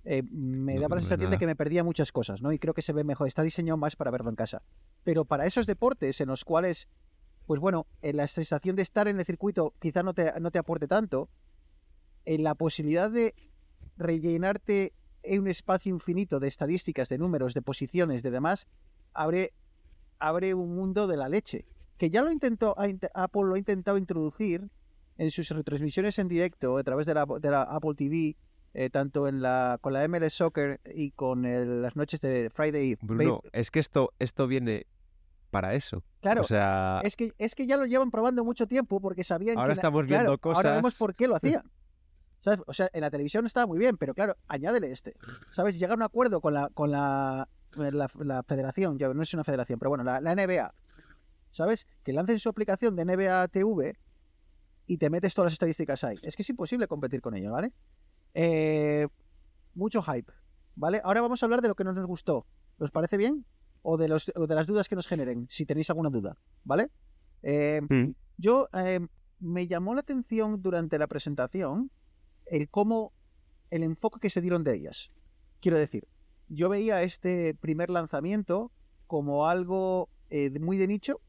eh, 0.05 0.23
me 0.23 0.75
No, 0.75 0.83
daba 0.83 0.97
la 0.97 1.01
sensación 1.01 1.31
de 1.31 1.39
que 1.39 1.47
me 1.47 1.57
perdía 1.57 1.85
muchas 1.85 2.13
cosas, 2.13 2.43
¿no? 2.43 2.53
Y 2.53 2.59
creo 2.59 2.75
que 2.75 2.83
se 2.83 2.93
ve 2.93 3.05
mejor, 3.05 3.29
está 3.29 3.43
diseñado 3.43 3.77
más 3.77 3.97
para 3.97 4.11
verlo 4.11 4.31
en 4.31 4.37
casa. 4.37 4.63
Pero 5.05 5.25
para 5.25 5.47
esos 5.47 5.67
deportes 5.67 6.21
en 6.21 6.29
los 6.29 6.45
cuales, 6.45 6.89
pues 7.47 7.61
bueno, 7.61 7.87
en 8.03 8.17
la 8.17 8.27
sensación 8.27 8.77
de 8.77 8.83
estar 8.83 9.09
en 9.09 9.19
el 9.19 9.27
circuito 9.27 9.75
quizá 9.81 10.03
no 10.03 10.15
te, 10.15 10.33
no 10.41 10.51
te 10.51 10.59
aporte 10.59 10.87
tanto, 10.87 11.29
en 12.25 12.43
la 12.43 12.55
posibilidad 12.55 13.11
de 13.11 13.35
rellenarte 13.97 14.93
en 15.23 15.41
un 15.41 15.49
espacio 15.49 15.93
infinito 15.93 16.39
de 16.41 16.49
estadísticas, 16.49 17.09
de 17.09 17.19
números, 17.19 17.55
de 17.55 17.63
posiciones, 17.63 18.23
de 18.23 18.31
demás, 18.31 18.67
abre, 19.13 19.53
abre 20.19 20.55
un 20.55 20.75
mundo 20.75 21.07
de 21.07 21.17
la 21.17 21.29
leche. 21.29 21.67
Que 21.99 22.11
ya 22.11 22.23
lo 22.23 22.31
intentó, 22.31 22.77
Apple 23.15 23.43
lo 23.45 23.55
ha 23.55 23.59
intentado 23.59 23.97
introducir 23.97 24.69
en 25.19 25.31
sus 25.31 25.49
retransmisiones 25.49 26.19
en 26.19 26.29
directo 26.29 26.77
a 26.79 26.83
través 26.85 27.07
de 27.07 27.14
la, 27.14 27.27
de 27.41 27.51
la 27.51 27.62
Apple 27.62 27.95
TV, 27.97 28.37
eh, 28.75 28.91
tanto 28.91 29.27
en 29.29 29.41
la, 29.41 29.79
con 29.81 29.93
la 29.93 30.07
MLS 30.09 30.35
Soccer 30.35 30.81
y 30.95 31.11
con 31.12 31.45
el- 31.47 31.83
las 31.83 31.97
noches 31.97 32.21
de 32.21 32.51
Friday. 32.53 32.97
Bruno, 33.01 33.41
Ba- 33.43 33.51
es 33.53 33.71
que 33.71 33.79
esto, 33.81 34.12
esto 34.19 34.47
viene 34.47 34.87
para 35.51 35.75
eso. 35.75 36.03
claro, 36.21 36.43
O 36.43 36.45
sea, 36.45 37.01
es 37.05 37.17
que, 37.17 37.33
es 37.39 37.55
que 37.55 37.67
ya 37.67 37.77
lo 37.79 37.87
llevan 37.87 38.11
probando 38.11 38.45
mucho 38.45 38.67
tiempo 38.67 39.01
porque 39.01 39.25
sabían 39.25 39.57
Ahora 39.57 39.69
que... 39.73 39.79
estamos 39.79 40.07
claro, 40.07 40.25
viendo 40.37 40.41
Ahora 40.55 40.71
vemos 40.77 40.83
cosas- 40.93 40.99
por 40.99 41.14
qué 41.14 41.29
lo 41.29 41.37
hacían. 41.37 41.62
¿Sabes? 42.41 42.61
O 42.67 42.75
sea, 42.75 42.89
en 42.93 43.01
la 43.01 43.11
televisión 43.11 43.47
estaba 43.47 43.67
muy 43.67 43.79
bien, 43.79 43.97
pero 43.97 44.12
claro, 44.14 44.37
añádele 44.47 44.93
este. 44.93 45.14
¿Sabes? 45.51 45.79
Llegar 45.79 45.93
a 45.93 45.97
un 45.97 46.03
acuerdo 46.03 46.41
con 46.43 46.53
la, 46.53 46.69
con 46.75 46.91
la, 46.91 47.49
la, 47.75 48.11
la 48.19 48.43
federación, 48.43 48.99
ya 48.99 49.09
no 49.12 49.23
es 49.23 49.33
una 49.35 49.43
federación, 49.43 49.79
pero 49.79 49.89
bueno, 49.89 50.05
la, 50.05 50.21
la 50.21 50.35
NBA. 50.35 50.73
¿Sabes? 51.51 51.87
Que 52.05 52.12
lancen 52.12 52.39
su 52.39 52.49
aplicación 52.51 52.95
de 52.95 53.05
NBA 53.07 53.49
TV 53.49 53.97
y 54.87 54.99
te 54.99 55.11
metes 55.11 55.34
todas 55.34 55.47
las 55.47 55.53
estadísticas 55.55 56.05
ahí. 56.05 56.16
Es 56.22 56.37
que 56.37 56.43
es 56.43 56.51
imposible 56.51 56.87
competir 56.87 57.20
con 57.20 57.34
ello, 57.34 57.53
¿vale? 57.53 57.72
Eh, 58.34 59.09
mucho 59.74 60.03
hype, 60.03 60.32
¿vale? 60.74 61.01
Ahora 61.05 61.20
vamos 61.20 61.43
a 61.43 61.47
hablar 61.47 61.61
de 61.62 61.68
lo 61.68 61.74
que 61.74 61.84
no 61.84 61.93
nos 61.93 62.07
gustó. 62.07 62.47
¿Os 62.78 62.91
parece 62.91 63.16
bien? 63.16 63.45
O 63.82 63.97
de, 63.97 64.09
los, 64.09 64.30
o 64.34 64.47
de 64.47 64.55
las 64.55 64.66
dudas 64.66 64.89
que 64.89 64.97
nos 64.97 65.07
generen, 65.07 65.47
si 65.51 65.64
tenéis 65.64 65.91
alguna 65.91 66.11
duda, 66.11 66.37
¿vale? 66.64 66.91
Eh, 67.43 67.80
Mm. 67.89 68.12
yo 68.39 68.68
eh, 68.72 69.01
me 69.39 69.66
llamó 69.66 69.95
la 69.95 70.01
atención 70.01 70.61
durante 70.62 70.99
la 70.99 71.07
presentación 71.07 71.91
el 72.47 72.68
cómo 72.68 73.12
el 73.70 73.82
enfoque 73.82 74.20
que 74.20 74.30
se 74.30 74.41
dieron 74.41 74.64
de 74.64 74.74
ellas. 74.74 75.11
Quiero 75.61 75.78
decir, 75.78 76.07
yo 76.49 76.68
veía 76.68 77.03
este 77.03 77.55
primer 77.55 77.91
lanzamiento 77.91 78.70
como 79.07 79.49
algo 79.49 80.09
eh, 80.30 80.51
muy 80.61 80.76
de 80.76 80.87
nicho, 80.87 81.20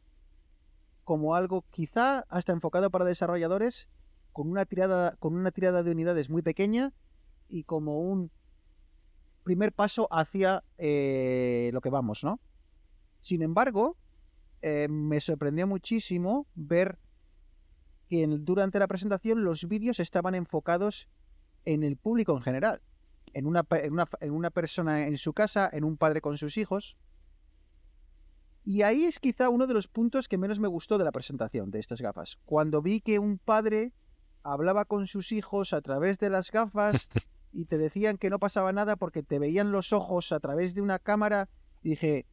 como 1.07 1.35
algo 1.35 1.63
quizá 1.71 2.25
hasta 2.27 2.51
enfocado 2.51 2.91
para 2.91 3.05
desarrolladores, 3.05 3.87
con 4.33 4.49
una 4.49 4.65
tirada, 4.65 5.15
con 5.19 5.35
una 5.35 5.51
tirada 5.51 5.81
de 5.81 5.91
unidades 5.91 6.29
muy 6.29 6.41
pequeña 6.41 6.91
y 7.47 7.63
como 7.63 8.01
un 8.01 8.29
primer 9.45 9.71
paso 9.71 10.09
hacia 10.11 10.65
eh, 10.77 11.69
lo 11.71 11.79
que 11.79 11.89
vamos, 11.89 12.25
¿no? 12.25 12.41
Sin 13.21 13.41
embargo, 13.41 13.95
eh, 14.61 14.89
me 14.89 15.21
sorprendió 15.21 15.65
muchísimo 15.65 16.45
ver 16.55 16.99
que 18.09 18.27
durante 18.27 18.77
la 18.77 18.87
presentación 18.87 19.45
los 19.45 19.65
vídeos 19.65 20.01
estaban 20.01 20.35
enfocados 20.35 21.07
en 21.63 21.85
el 21.85 21.95
público 21.95 22.35
en 22.35 22.41
general. 22.41 22.81
En 23.31 23.47
una, 23.47 23.65
en, 23.71 23.93
una, 23.93 24.09
en 24.19 24.31
una 24.31 24.49
persona 24.49 25.07
en 25.07 25.15
su 25.15 25.31
casa, 25.31 25.69
en 25.71 25.85
un 25.85 25.95
padre 25.95 26.19
con 26.19 26.37
sus 26.37 26.57
hijos. 26.57 26.97
Y 28.69 28.81
ahí 28.81 29.05
es 29.05 29.17
quizá 29.19 29.47
uno 29.47 29.65
de 29.65 29.73
los 29.73 29.87
puntos 29.87 30.27
que 30.27 30.37
menos 30.37 30.59
me 30.59 30.67
gustó 30.67 30.97
de 30.97 31.05
la 31.05 31.13
presentación 31.13 31.71
de 31.71 31.79
estas 31.79 32.01
gafas. 32.01 32.37
Cuando 32.43 32.81
vi 32.81 32.99
que 32.99 33.17
un 33.17 33.37
padre 33.37 33.93
hablaba 34.43 34.83
con 34.83 35.07
sus 35.07 35.31
hijos 35.31 35.71
a 35.71 35.79
través 35.79 36.19
de 36.19 36.29
las 36.29 36.51
gafas 36.51 37.07
y 37.53 37.63
te 37.63 37.77
decían 37.77 38.17
que 38.17 38.29
no 38.29 38.39
pasaba 38.39 38.73
nada 38.73 38.97
porque 38.97 39.23
te 39.23 39.39
veían 39.39 39.71
los 39.71 39.93
ojos 39.93 40.33
a 40.33 40.41
través 40.41 40.73
de 40.73 40.81
una 40.81 40.99
cámara, 40.99 41.47
y 41.81 41.91
dije, 41.91 42.25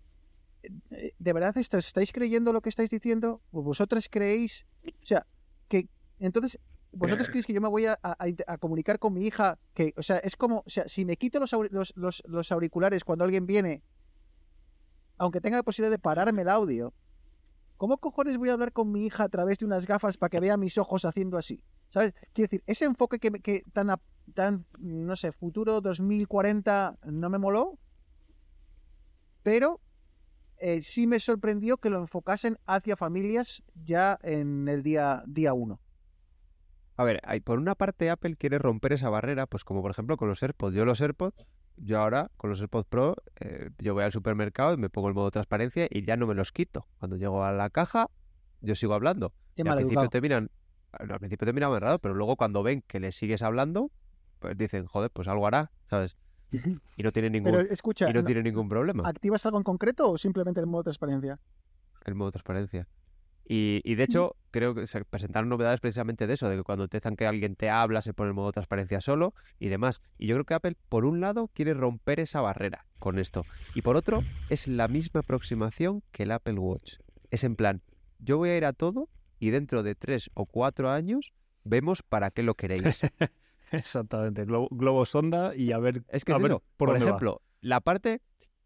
"Eh, 0.90 1.12
¿de 1.16 1.32
verdad 1.32 1.56
esto- 1.56 1.78
estáis 1.78 2.10
creyendo 2.10 2.52
lo 2.52 2.62
que 2.62 2.68
estáis 2.70 2.90
diciendo? 2.90 3.40
¿O 3.52 3.62
¿Vosotros 3.62 4.08
creéis? 4.10 4.66
O 4.84 5.06
sea, 5.06 5.26
que 5.68 5.88
entonces, 6.18 6.58
¿vosotros 6.90 7.28
creéis 7.28 7.46
que 7.46 7.52
yo 7.52 7.60
me 7.60 7.68
voy 7.68 7.86
a, 7.86 7.96
a- 8.02 8.16
a 8.48 8.58
comunicar 8.58 8.98
con 8.98 9.12
mi 9.14 9.24
hija? 9.24 9.56
Que, 9.72 9.94
o 9.96 10.02
sea, 10.02 10.16
es 10.16 10.34
como, 10.34 10.64
o 10.66 10.70
sea, 10.70 10.88
si 10.88 11.04
me 11.04 11.16
quito 11.16 11.38
los, 11.38 11.52
auri- 11.52 11.70
los, 11.70 11.92
los- 11.94 12.24
los 12.26 12.50
auriculares 12.50 13.04
cuando 13.04 13.24
alguien 13.24 13.46
viene, 13.46 13.84
aunque 15.18 15.40
tenga 15.40 15.56
la 15.56 15.62
posibilidad 15.62 15.90
de 15.94 15.98
pararme 15.98 16.42
el 16.42 16.48
audio, 16.48 16.94
¿cómo 17.76 17.98
cojones 17.98 18.36
voy 18.38 18.48
a 18.50 18.54
hablar 18.54 18.72
con 18.72 18.90
mi 18.92 19.06
hija 19.06 19.24
a 19.24 19.28
través 19.28 19.58
de 19.58 19.66
unas 19.66 19.86
gafas 19.86 20.16
para 20.16 20.30
que 20.30 20.40
vea 20.40 20.56
mis 20.56 20.78
ojos 20.78 21.04
haciendo 21.04 21.38
así? 21.38 21.62
¿Sabes? 21.88 22.12
Quiero 22.32 22.48
decir, 22.48 22.62
ese 22.66 22.84
enfoque 22.86 23.18
que, 23.18 23.30
que 23.30 23.62
tan, 23.72 23.90
a- 23.90 24.00
tan, 24.34 24.66
no 24.78 25.14
sé, 25.16 25.32
futuro 25.32 25.80
2040 25.80 26.98
no 27.04 27.30
me 27.30 27.38
moló, 27.38 27.78
pero 29.42 29.80
eh, 30.58 30.82
sí 30.82 31.06
me 31.06 31.20
sorprendió 31.20 31.76
que 31.76 31.90
lo 31.90 31.98
enfocasen 31.98 32.58
hacia 32.66 32.96
familias 32.96 33.62
ya 33.74 34.18
en 34.22 34.66
el 34.68 34.82
día 34.82 35.22
día 35.26 35.52
uno. 35.52 35.80
A 36.96 37.04
ver, 37.04 37.20
por 37.44 37.58
una 37.58 37.74
parte 37.74 38.08
Apple 38.08 38.36
quiere 38.36 38.58
romper 38.58 38.92
esa 38.92 39.10
barrera, 39.10 39.46
pues 39.46 39.64
como 39.64 39.82
por 39.82 39.90
ejemplo 39.90 40.16
con 40.16 40.28
los 40.28 40.42
AirPods. 40.42 40.74
Yo 40.74 40.84
los 40.84 41.00
AirPods, 41.00 41.36
yo 41.76 41.98
ahora 42.00 42.30
con 42.36 42.50
los 42.50 42.60
AirPods 42.60 42.86
Pro, 42.88 43.16
eh, 43.40 43.70
yo 43.78 43.94
voy 43.94 44.04
al 44.04 44.12
supermercado 44.12 44.74
y 44.74 44.76
me 44.76 44.90
pongo 44.90 45.08
el 45.08 45.14
modo 45.14 45.30
transparencia 45.30 45.86
y 45.90 46.04
ya 46.04 46.16
no 46.16 46.26
me 46.26 46.34
los 46.34 46.52
quito. 46.52 46.86
Cuando 46.98 47.16
llego 47.16 47.44
a 47.44 47.52
la 47.52 47.70
caja, 47.70 48.10
yo 48.60 48.74
sigo 48.74 48.94
hablando. 48.94 49.32
Y 49.56 49.66
al 49.66 49.74
principio 49.76 50.08
te 50.08 50.20
miran, 50.20 50.50
al 50.92 51.18
principio 51.18 51.46
te 51.46 51.52
miraban 51.52 51.80
raro, 51.80 51.98
pero 51.98 52.14
luego 52.14 52.36
cuando 52.36 52.62
ven 52.62 52.82
que 52.86 53.00
le 53.00 53.12
sigues 53.12 53.42
hablando, 53.42 53.90
pues 54.38 54.56
dicen, 54.56 54.86
joder, 54.86 55.10
pues 55.10 55.28
algo 55.28 55.46
hará, 55.46 55.70
¿sabes? 55.88 56.16
Y 56.96 57.02
no 57.02 57.10
tiene 57.10 57.28
ningún, 57.28 57.52
Pero 57.52 57.72
escucha, 57.72 58.08
y 58.08 58.12
no 58.12 58.20
¿no- 58.20 58.26
tiene 58.26 58.42
ningún 58.42 58.68
problema 58.68 59.08
¿activas 59.08 59.44
algo 59.46 59.58
en 59.58 59.64
concreto 59.64 60.10
o 60.12 60.16
simplemente 60.16 60.60
el 60.60 60.66
modo 60.66 60.84
transparencia? 60.84 61.40
el 62.04 62.14
modo 62.14 62.30
transparencia. 62.30 62.86
Y, 63.46 63.80
y 63.84 63.94
de 63.96 64.04
hecho, 64.04 64.36
creo 64.50 64.74
que 64.74 64.86
se 64.86 65.04
presentaron 65.04 65.48
novedades 65.48 65.80
precisamente 65.80 66.26
de 66.26 66.34
eso, 66.34 66.48
de 66.48 66.56
que 66.56 66.62
cuando 66.62 66.88
te 66.88 66.98
dicen 66.98 67.16
que 67.16 67.26
alguien 67.26 67.56
te 67.56 67.68
habla, 67.70 68.02
se 68.02 68.14
pone 68.14 68.28
el 68.28 68.34
modo 68.34 68.52
transparencia 68.52 69.00
solo 69.00 69.34
y 69.58 69.68
demás. 69.68 70.00
Y 70.18 70.26
yo 70.26 70.34
creo 70.36 70.44
que 70.44 70.54
Apple, 70.54 70.76
por 70.88 71.04
un 71.04 71.20
lado, 71.20 71.48
quiere 71.48 71.74
romper 71.74 72.20
esa 72.20 72.40
barrera 72.40 72.86
con 72.98 73.18
esto. 73.18 73.46
Y 73.74 73.82
por 73.82 73.96
otro, 73.96 74.24
es 74.48 74.66
la 74.66 74.88
misma 74.88 75.20
aproximación 75.20 76.02
que 76.12 76.22
el 76.24 76.32
Apple 76.32 76.54
Watch. 76.58 76.94
Es 77.30 77.44
en 77.44 77.56
plan, 77.56 77.82
yo 78.18 78.38
voy 78.38 78.50
a 78.50 78.56
ir 78.56 78.64
a 78.64 78.72
todo 78.72 79.08
y 79.38 79.50
dentro 79.50 79.82
de 79.82 79.94
tres 79.94 80.30
o 80.34 80.46
cuatro 80.46 80.90
años 80.90 81.34
vemos 81.64 82.02
para 82.02 82.30
qué 82.30 82.42
lo 82.42 82.54
queréis. 82.54 83.00
Exactamente, 83.72 84.44
globo, 84.44 84.68
globo 84.70 85.04
sonda 85.04 85.54
y 85.56 85.72
a 85.72 85.78
ver, 85.78 86.04
Es 86.08 86.24
que 86.24 86.32
a 86.32 86.36
es 86.36 86.42
ver 86.42 86.52
eso. 86.52 86.62
por, 86.76 86.88
Por, 86.88 86.88
dónde 86.90 87.04
va. 87.06 87.10
ejemplo, 87.10 87.42
la 87.60 87.80
parte 87.80 88.22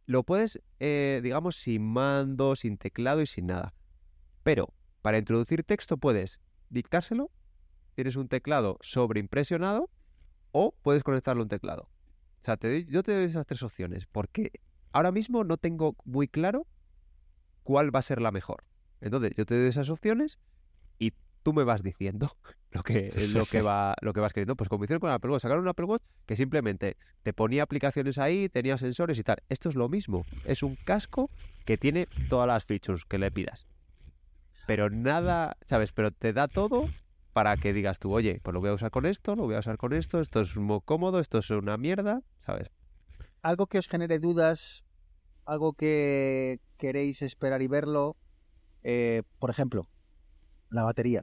lo 0.06 0.22
puedes, 0.22 0.60
eh, 0.80 1.20
digamos, 1.22 1.56
sin 1.56 1.82
mando, 1.82 2.56
sin 2.56 2.76
teclado 2.78 3.22
y 3.22 3.26
sin 3.26 3.46
nada. 3.46 3.74
Pero 4.42 4.72
para 5.02 5.18
introducir 5.18 5.64
texto 5.64 5.96
puedes 5.96 6.40
dictárselo, 6.70 7.30
tienes 7.94 8.16
un 8.16 8.28
teclado 8.28 8.78
sobreimpresionado 8.80 9.90
o 10.52 10.74
puedes 10.82 11.02
conectarlo 11.02 11.42
a 11.42 11.44
un 11.44 11.48
teclado. 11.48 11.88
O 12.40 12.44
sea, 12.44 12.58
yo 12.86 13.02
te 13.02 13.14
doy 13.14 13.24
esas 13.24 13.46
tres 13.46 13.62
opciones 13.62 14.06
porque 14.06 14.52
ahora 14.92 15.12
mismo 15.12 15.44
no 15.44 15.56
tengo 15.56 15.96
muy 16.04 16.28
claro 16.28 16.66
cuál 17.62 17.94
va 17.94 17.98
a 17.98 18.02
ser 18.02 18.20
la 18.20 18.30
mejor. 18.30 18.64
Entonces, 19.00 19.34
yo 19.36 19.44
te 19.46 19.58
doy 19.58 19.68
esas 19.68 19.90
opciones 19.90 20.38
y 20.98 21.12
tú 21.42 21.52
me 21.52 21.64
vas 21.64 21.82
diciendo 21.82 22.36
lo 22.70 22.82
que, 22.82 23.12
lo 23.32 23.46
que, 23.46 23.60
vas 24.20 24.32
queriendo. 24.32 24.56
Pues 24.56 24.68
como 24.68 24.84
hicieron 24.84 25.00
con 25.00 25.10
Apple 25.10 25.30
Watch, 25.30 25.42
sacaron 25.42 25.64
un 25.64 25.68
Apple 25.68 25.86
Watch 25.86 26.02
que 26.26 26.36
simplemente 26.36 26.96
te 27.22 27.32
ponía 27.32 27.62
aplicaciones 27.62 28.18
ahí, 28.18 28.48
tenía 28.48 28.78
sensores 28.78 29.18
y 29.18 29.22
tal. 29.22 29.38
Esto 29.48 29.68
es 29.68 29.74
lo 29.74 29.88
mismo. 29.88 30.24
Es 30.44 30.62
un 30.62 30.76
casco 30.76 31.30
que 31.64 31.78
tiene 31.78 32.08
todas 32.28 32.46
las 32.46 32.64
features 32.64 33.04
que 33.04 33.18
le 33.18 33.30
pidas. 33.30 33.66
Pero 34.68 34.90
nada, 34.90 35.56
¿sabes? 35.66 35.92
Pero 35.94 36.10
te 36.10 36.34
da 36.34 36.46
todo 36.46 36.90
para 37.32 37.56
que 37.56 37.72
digas 37.72 37.98
tú, 37.98 38.12
oye, 38.12 38.38
pues 38.42 38.52
lo 38.52 38.60
voy 38.60 38.68
a 38.68 38.74
usar 38.74 38.90
con 38.90 39.06
esto, 39.06 39.34
lo 39.34 39.44
voy 39.44 39.54
a 39.54 39.60
usar 39.60 39.78
con 39.78 39.94
esto, 39.94 40.20
esto 40.20 40.40
es 40.40 40.54
muy 40.58 40.80
cómodo, 40.84 41.20
esto 41.20 41.38
es 41.38 41.48
una 41.48 41.78
mierda, 41.78 42.20
¿sabes? 42.36 42.70
Algo 43.40 43.66
que 43.66 43.78
os 43.78 43.88
genere 43.88 44.18
dudas, 44.18 44.84
algo 45.46 45.72
que 45.72 46.60
queréis 46.76 47.22
esperar 47.22 47.62
y 47.62 47.66
verlo. 47.66 48.18
eh, 48.82 49.22
por 49.38 49.48
ejemplo, 49.48 49.88
la 50.68 50.82
batería. 50.82 51.22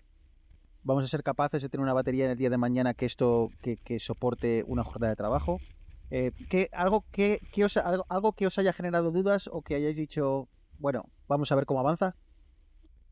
Vamos 0.81 1.03
a 1.03 1.07
ser 1.07 1.21
capaces 1.21 1.61
de 1.61 1.69
tener 1.69 1.83
una 1.83 1.93
batería 1.93 2.25
en 2.25 2.31
el 2.31 2.37
día 2.37 2.49
de 2.49 2.57
mañana 2.57 2.95
que 2.95 3.05
esto 3.05 3.53
que, 3.61 3.99
soporte 3.99 4.63
una 4.65 4.83
jornada 4.83 5.11
de 5.11 5.17
trabajo. 5.17 5.61
Eh, 6.09 6.31
¿qué- 6.49 6.69
algo, 6.73 7.05
que, 7.11 7.41
que 7.51 7.65
os, 7.65 7.77
algo, 7.77 8.05
algo 8.09 8.33
que 8.33 8.47
os 8.47 8.57
haya 8.57 8.73
generado 8.73 9.11
dudas 9.11 9.47
o 9.53 9.61
que 9.61 9.75
hayáis 9.75 9.97
dicho, 9.97 10.49
bueno, 10.79 11.03
vamos 11.27 11.51
a 11.51 11.55
ver 11.55 11.67
cómo 11.67 11.79
avanza. 11.79 12.15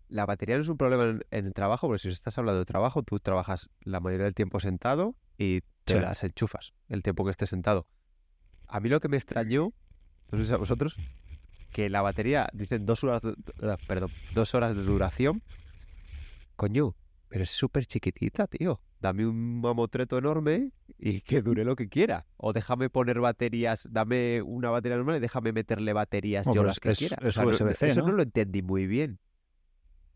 La 0.10 0.26
batería 0.26 0.56
no 0.56 0.62
es 0.62 0.70
un 0.70 0.78
problema 0.78 1.06
en, 1.06 1.22
en 1.32 1.46
el 1.46 1.54
trabajo, 1.54 1.88
porque 1.88 2.00
si 2.00 2.10
estás 2.10 2.38
hablando 2.38 2.60
de 2.60 2.66
trabajo, 2.66 3.04
tú 3.04 3.20
trabajas 3.20 3.70
la 3.82 4.00
mayoría 4.00 4.26
del 4.26 4.36
tiempo 4.36 4.60
sentado 4.60 5.16
y 5.38 5.62
te 5.86 5.96
Sí. 5.96 6.00
las 6.00 6.24
enchufas 6.24 6.74
el 6.90 7.04
tiempo 7.04 7.26
que 7.26 7.32
estés 7.32 7.50
sentado. 7.50 7.88
A 8.68 8.80
mí 8.80 8.90
lo 8.90 9.00
que 9.00 9.08
me 9.10 9.18
extrañó, 9.18 9.74
no 10.32 10.38
sé 10.40 10.46
si 10.46 10.54
a 10.54 10.58
vosotros, 10.58 10.96
que 11.72 11.90
la 11.90 12.02
batería, 12.02 12.50
dicen 12.54 12.86
dos 12.86 13.04
horas, 13.04 13.22
de, 13.24 13.32
eh, 13.32 13.78
perdón, 13.88 14.12
dos 14.34 14.54
horas 14.54 14.76
de 14.76 14.84
duración. 14.84 15.42
Coño, 16.56 16.96
pero 17.30 17.44
es 17.44 17.50
súper 17.52 17.86
chiquitita, 17.86 18.48
tío. 18.48 18.80
Dame 19.00 19.26
un 19.26 19.60
mamotreto 19.60 20.18
enorme 20.18 20.72
y 20.98 21.22
que 21.22 21.42
dure 21.42 21.66
lo 21.66 21.76
que 21.76 21.90
quiera. 21.90 22.26
O 22.38 22.54
déjame 22.54 22.90
poner 22.90 23.20
baterías, 23.20 23.88
dame 23.92 24.42
una 24.42 24.70
batería 24.70 24.96
normal 24.98 25.18
y 25.18 25.20
déjame 25.20 25.52
meterle 25.52 25.92
baterías 25.94 26.46
Bueno, 26.46 26.62
yo 26.62 26.68
las 26.68 26.80
que 26.80 26.92
es- 26.92 27.00
quiera. 27.00 27.18
es 27.22 27.38
no- 27.38 27.48
USB-C, 27.48 27.88
eso 27.88 28.02
¿no? 28.02 28.08
no 28.08 28.14
lo 28.14 28.24
entendí 28.24 28.62
muy 28.62 28.88
bien. 28.88 29.20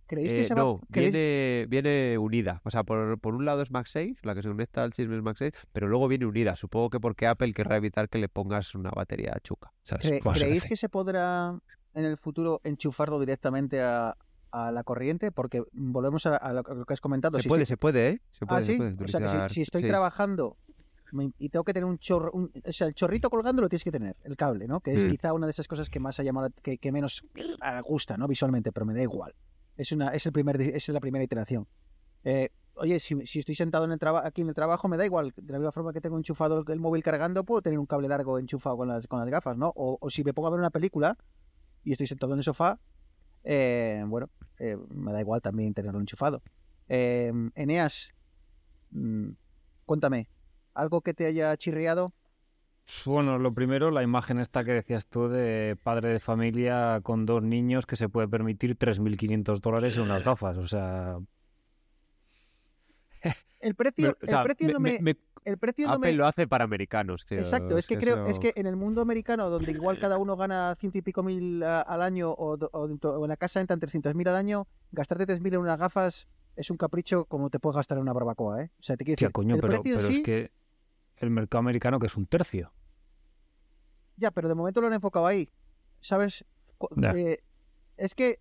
¿Creéis 0.07 0.31
que 0.31 0.41
Eh, 0.41 0.43
se 0.45 0.53
va 0.55 0.61
no, 0.61 0.79
creéis- 0.91 1.11
viene, 1.11 1.65
viene 1.67 2.17
unida. 2.17 2.61
O 2.63 2.69
sea, 2.71 2.83
por, 2.83 3.19
por 3.19 3.35
un 3.35 3.45
lado 3.45 3.61
es 3.61 3.71
MagSafe, 3.71 4.15
la 4.23 4.33
que 4.35 4.41
se 4.41 4.47
conecta 4.47 4.83
al 4.83 4.93
chisme 4.93 5.15
es 5.17 5.21
MagSafe, 5.21 5.51
pero 5.73 5.87
luego 5.87 6.07
viene 6.07 6.25
unida. 6.25 6.55
Supongo 6.55 6.89
que 6.89 6.99
porque 6.99 7.27
Apple 7.27 7.53
querrá 7.53 7.75
evitar 7.77 8.07
que 8.09 8.17
le 8.17 8.29
pongas 8.29 8.73
una 8.75 8.89
batería 8.89 9.35
chuca. 9.43 9.71
¿sabes? 9.83 10.05
cre-. 10.09 10.33
¿Creéis 10.33 10.65
que 10.65 10.75
se 10.77 10.87
podrá 10.89 11.59
en 11.93 12.05
el 12.05 12.17
futuro 12.17 12.61
enchufarlo 12.63 13.19
directamente 13.19 13.81
a, 13.81 14.15
a 14.51 14.71
la 14.71 14.83
corriente? 14.83 15.31
Porque 15.31 15.63
volvemos 15.73 16.25
a, 16.25 16.37
a 16.37 16.53
lo, 16.53 16.63
que 16.63 16.93
has 16.93 17.01
comentado. 17.01 17.37
Se 17.37 17.43
si 17.43 17.49
puede, 17.49 17.63
estoy- 17.63 17.73
se 17.73 17.77
puede, 17.77 18.07
¿eh? 18.09 18.21
Se 18.31 18.45
puede, 18.45 18.59
ah, 18.59 18.63
se 18.63 18.71
sí. 18.71 18.77
puede 18.77 19.03
O 19.03 19.07
sea, 19.07 19.19
que 19.47 19.53
si, 19.53 19.61
estoy 19.61 19.81
sí. 19.81 19.87
trabajando 19.89 20.57
y 21.37 21.47
tengo 21.49 21.63
que 21.63 21.73
tener 21.73 21.85
un 21.85 21.97
chorro, 21.99 22.31
un- 22.33 22.51
o 22.65 22.71
sea, 22.73 22.85
el 22.87 22.93
chorrito 22.93 23.29
colgando 23.29 23.61
lo 23.61 23.69
tienes 23.69 23.83
que 23.85 23.91
tener, 23.91 24.17
el 24.23 24.35
cable, 24.35 24.67
¿no? 24.67 24.81
Que 24.81 24.93
es 24.93 25.05
Mm. 25.05 25.07
quizá 25.09 25.31
una 25.33 25.47
de 25.47 25.51
esas 25.51 25.65
cosas 25.67 25.89
que 25.89 26.01
más 26.01 26.19
ha 26.19 26.23
llamado, 26.23 26.47
la- 26.49 26.61
que, 26.61 26.77
que 26.77 26.91
menos 26.91 27.23
ah, 27.61 27.79
gusta, 27.81 28.17
¿no? 28.17 28.27
Visualmente, 28.27 28.71
pero 28.73 28.85
me 28.85 28.93
da 28.93 29.01
igual. 29.03 29.33
Es 29.77 29.91
una, 29.91 30.09
es 30.09 30.25
el 30.25 30.31
primer, 30.31 30.59
es 30.59 30.89
la 30.89 30.99
primera 30.99 31.23
iteración. 31.23 31.67
Eh, 32.23 32.49
oye, 32.73 32.99
si, 32.99 33.15
estoy 33.39 33.55
sentado 33.55 33.85
en 33.85 33.91
el 33.91 33.99
aquí 34.23 34.41
en 34.41 34.49
el 34.49 34.55
trabajo, 34.55 34.87
me 34.87 34.97
da 34.97 35.05
igual. 35.05 35.33
De 35.37 35.53
la 35.53 35.59
misma 35.59 35.71
forma 35.71 35.93
que 35.93 36.01
tengo 36.01 36.17
enchufado 36.17 36.63
el, 36.67 36.79
móvil 36.79 37.03
cargando, 37.03 37.43
puedo 37.43 37.61
tener 37.61 37.79
un 37.79 37.85
cable 37.85 38.07
largo 38.07 38.39
enchufado 38.39 38.77
con 38.77 38.87
las, 38.87 39.07
con 39.07 39.19
las 39.19 39.29
gafas, 39.29 39.57
¿no? 39.57 39.71
O, 39.75 40.09
si 40.09 40.23
me 40.23 40.33
pongo 40.33 40.47
a 40.47 40.51
ver 40.51 40.59
una 40.59 40.71
película 40.71 41.17
y 41.83 41.91
estoy 41.91 42.07
sentado 42.07 42.33
en 42.33 42.39
el 42.39 42.43
sofá, 42.43 42.79
eh, 43.43 44.03
bueno, 44.07 44.29
eh, 44.59 44.77
me 44.89 45.13
da 45.13 45.21
igual 45.21 45.41
también 45.41 45.73
tenerlo 45.73 45.99
enchufado. 45.99 46.41
Eneas, 46.87 48.13
mm, 48.91 49.29
cuéntame, 49.85 50.27
¿algo 50.73 51.01
que 51.01 51.13
te 51.13 51.25
haya 51.27 51.55
chirriado? 51.55 52.13
Bueno, 53.05 53.37
lo 53.37 53.53
primero, 53.53 53.91
la 53.91 54.01
imagen 54.03 54.39
esta 54.39 54.63
que 54.63 54.71
decías 54.71 55.05
tú 55.05 55.27
de 55.27 55.77
padre 55.81 56.09
de 56.09 56.19
familia 56.19 57.01
con 57.03 57.25
dos 57.25 57.43
niños 57.43 57.85
que 57.85 57.95
se 57.97 58.07
puede 58.07 58.27
permitir 58.27 58.77
3.500 58.77 59.61
dólares 59.61 59.97
en 59.97 60.03
unas 60.03 60.23
gafas. 60.23 60.57
O 60.57 60.67
sea, 60.67 61.17
El 63.59 63.75
precio, 63.75 64.03
me- 64.21 64.25
o 64.25 64.29
sea, 64.29 64.39
el 64.41 64.45
precio 64.45 64.67
me- 64.67 64.73
no 64.73 64.79
me, 64.79 64.91
me- 64.93 65.01
me- 65.01 65.17
el 65.43 65.57
precio 65.57 65.87
no 65.87 65.93
Apple 65.93 66.11
me- 66.11 66.17
lo 66.17 66.27
hace 66.27 66.47
para 66.47 66.63
americanos, 66.63 67.25
tío. 67.25 67.39
Exacto, 67.39 67.77
es 67.77 67.87
que 67.87 67.97
creo, 67.97 68.15
eso- 68.15 68.27
es 68.27 68.39
que 68.39 68.53
en 68.55 68.67
el 68.67 68.75
mundo 68.75 69.01
americano, 69.01 69.49
donde 69.49 69.71
igual 69.71 69.97
cada 69.97 70.17
uno 70.17 70.37
gana 70.37 70.75
ciento 70.79 70.97
y 70.99 71.01
pico 71.01 71.23
mil 71.23 71.63
a- 71.63 71.81
al 71.81 72.01
año 72.01 72.29
o, 72.31 72.57
o 72.71 72.87
dentro- 72.87 73.19
o 73.19 73.25
en 73.25 73.29
la 73.29 73.37
casa 73.37 73.59
entran 73.59 73.79
300 73.79 74.13
mil 74.15 74.27
al 74.27 74.35
año, 74.35 74.67
gastarte 74.91 75.25
3.000 75.25 75.53
en 75.55 75.59
unas 75.61 75.79
gafas 75.79 76.27
es 76.55 76.69
un 76.71 76.77
capricho 76.77 77.25
como 77.25 77.49
te 77.49 77.59
puedes 77.59 77.75
gastar 77.77 77.97
en 77.97 78.03
una 78.03 78.13
barbacoa, 78.13 78.63
¿eh? 78.63 78.71
O 78.79 78.83
sea, 78.83 78.95
te 78.95 79.03
quiero 79.03 79.17
Tía, 79.17 79.27
decir, 79.27 79.33
coño, 79.33 79.55
el 79.55 79.61
pero, 79.61 79.81
precio 79.81 79.95
pero 79.97 80.07
sí, 80.07 80.15
es 80.17 80.23
que 80.23 80.51
el 81.17 81.29
mercado 81.31 81.59
americano 81.59 81.99
que 81.99 82.07
es 82.07 82.15
un 82.15 82.27
tercio. 82.27 82.71
Ya, 84.17 84.31
pero 84.31 84.47
de 84.49 84.55
momento 84.55 84.81
lo 84.81 84.87
han 84.87 84.93
enfocado 84.93 85.25
ahí, 85.25 85.49
¿sabes? 86.01 86.43
Eh, 87.15 87.39
es 87.97 88.13
que 88.13 88.39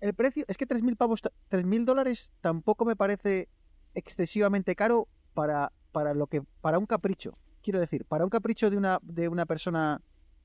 el 0.00 0.14
precio, 0.14 0.44
es 0.48 0.56
que 0.56 0.66
3.000 0.66 0.96
pavos, 0.96 1.20
ta- 1.22 1.32
3.000 1.48 1.84
dólares 1.84 2.32
tampoco 2.40 2.84
me 2.84 2.96
parece 2.96 3.48
excesivamente 3.94 4.74
caro 4.74 5.08
para, 5.34 5.72
para 5.92 6.14
lo 6.14 6.26
que, 6.26 6.42
para 6.60 6.78
un 6.78 6.86
capricho. 6.86 7.36
Quiero 7.62 7.80
decir, 7.80 8.04
para 8.04 8.24
un 8.24 8.30
capricho 8.30 8.70
de 8.70 8.76
una, 8.76 8.98
de 9.02 9.28
una 9.28 9.46
persona 9.46 10.00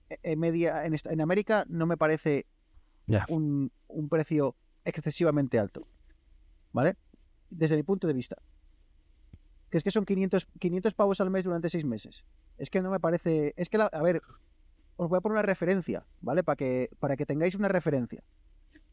eh, 0.10 0.18
eh, 0.24 0.36
media 0.36 0.86
en, 0.86 0.96
en 1.04 1.22
América 1.22 1.66
no 1.68 1.86
me 1.86 1.98
parece 1.98 2.46
un, 3.30 3.72
un 3.88 4.10
precio 4.10 4.56
excesivamente 4.86 5.60
alto. 5.60 5.88
¿Vale? 6.74 6.96
Desde 7.50 7.76
mi 7.76 7.84
punto 7.84 8.08
de 8.08 8.14
vista. 8.14 8.38
Que 9.70 9.78
es 9.78 9.84
que 9.84 9.92
son 9.92 10.06
500, 10.06 10.48
500 10.60 10.94
pavos 10.94 11.20
al 11.22 11.30
mes 11.30 11.44
durante 11.44 11.70
seis 11.70 11.86
meses. 11.86 12.24
Es 12.58 12.70
que 12.70 12.82
no 12.82 12.90
me 12.92 13.00
parece. 13.00 13.54
Es 13.58 13.70
que, 13.70 13.78
la- 13.78 13.86
a 13.88 14.02
ver, 14.02 14.22
os 15.04 15.10
voy 15.10 15.18
a 15.18 15.22
poner 15.22 15.34
una 15.38 15.42
referencia, 15.42 16.06
¿vale? 16.22 16.44
Para 16.44 16.56
que, 16.56 16.90
para 17.00 17.18
que 17.18 17.26
tengáis 17.26 17.56
una 17.56 17.68
referencia. 17.68 18.24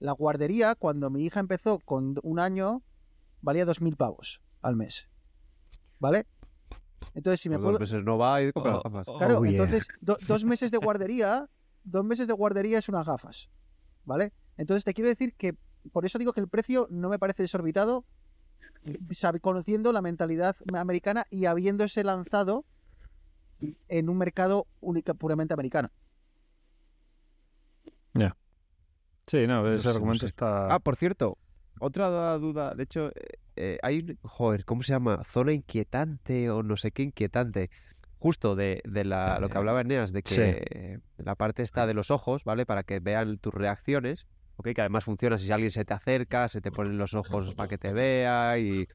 La 0.00 0.12
guardería, 0.12 0.74
cuando 0.74 1.10
mi 1.10 1.22
hija 1.24 1.38
empezó 1.40 1.80
con 1.80 2.14
un 2.22 2.38
año, 2.40 2.82
valía 3.42 3.66
2.000 3.66 3.94
pavos 3.96 4.40
al 4.62 4.74
mes. 4.74 5.06
¿Vale? 5.98 6.26
Entonces, 7.14 7.40
si 7.42 7.50
me 7.50 7.58
puedo. 7.58 7.72
dos 7.72 7.80
meses 7.80 8.02
no 8.04 8.16
va 8.16 8.40
y 8.42 8.52
compra 8.52 8.72
Oh, 8.72 8.74
las 8.76 8.84
gafas. 8.84 9.08
oh. 9.08 9.18
Claro, 9.18 9.44
yeah. 9.44 9.50
entonces, 9.52 9.86
do- 10.00 10.16
dos 10.26 10.44
meses 10.44 10.70
de 10.70 10.78
guardería, 10.78 11.46
dos 11.84 12.04
meses 12.06 12.26
de 12.26 12.32
guardería 12.32 12.78
es 12.78 12.88
unas 12.88 13.04
gafas, 13.06 13.50
¿vale? 14.04 14.32
Entonces 14.56 14.84
te 14.84 14.94
quiero 14.94 15.08
decir 15.10 15.34
que, 15.36 15.56
por 15.92 16.06
eso 16.06 16.18
digo 16.18 16.32
que 16.32 16.40
el 16.40 16.48
precio 16.48 16.86
no 16.90 17.10
me 17.10 17.18
parece 17.18 17.42
desorbitado, 17.42 18.06
sabe- 19.10 19.40
conociendo 19.40 19.92
la 19.92 20.00
mentalidad 20.00 20.56
americana 20.74 21.26
y 21.30 21.44
habiéndose 21.44 22.02
lanzado 22.02 22.64
en 23.88 24.08
un 24.08 24.18
mercado 24.18 24.66
única, 24.80 25.14
puramente 25.14 25.54
americano. 25.54 25.90
Sí, 29.28 29.46
no, 29.46 29.70
ese 29.70 29.82
sé, 29.82 29.88
no 29.88 29.94
argumento 29.94 30.20
sé. 30.20 30.26
está. 30.26 30.74
Ah, 30.74 30.78
por 30.78 30.96
cierto, 30.96 31.36
otra 31.80 32.38
duda, 32.38 32.74
de 32.74 32.82
hecho, 32.82 33.08
eh, 33.08 33.12
eh, 33.56 33.78
hay 33.82 33.98
un, 33.98 34.18
joder, 34.22 34.64
¿cómo 34.64 34.82
se 34.82 34.92
llama? 34.94 35.22
Zona 35.24 35.52
inquietante 35.52 36.50
o 36.50 36.62
no 36.62 36.78
sé 36.78 36.92
qué 36.92 37.02
inquietante. 37.02 37.70
Justo 38.18 38.56
de, 38.56 38.80
de 38.84 39.04
la, 39.04 39.38
lo 39.38 39.48
que 39.48 39.58
hablaba 39.58 39.82
Eneas, 39.82 40.12
de 40.12 40.22
que 40.22 40.98
Sí. 40.98 41.02
la 41.18 41.34
parte 41.34 41.62
está 41.62 41.86
de 41.86 41.94
los 41.94 42.10
ojos, 42.10 42.42
¿vale? 42.44 42.64
Para 42.64 42.82
que 42.84 43.00
vean 43.00 43.38
tus 43.38 43.52
reacciones, 43.52 44.26
¿ok? 44.56 44.70
Que 44.74 44.80
además 44.80 45.04
funciona 45.04 45.36
si 45.36 45.52
alguien 45.52 45.70
se 45.70 45.84
te 45.84 45.92
acerca, 45.92 46.48
se 46.48 46.62
te 46.62 46.72
ponen 46.72 46.96
los 46.96 47.14
ojos 47.14 47.54
para 47.54 47.68
que 47.68 47.78
te 47.78 47.92
vea 47.92 48.58
y, 48.58 48.88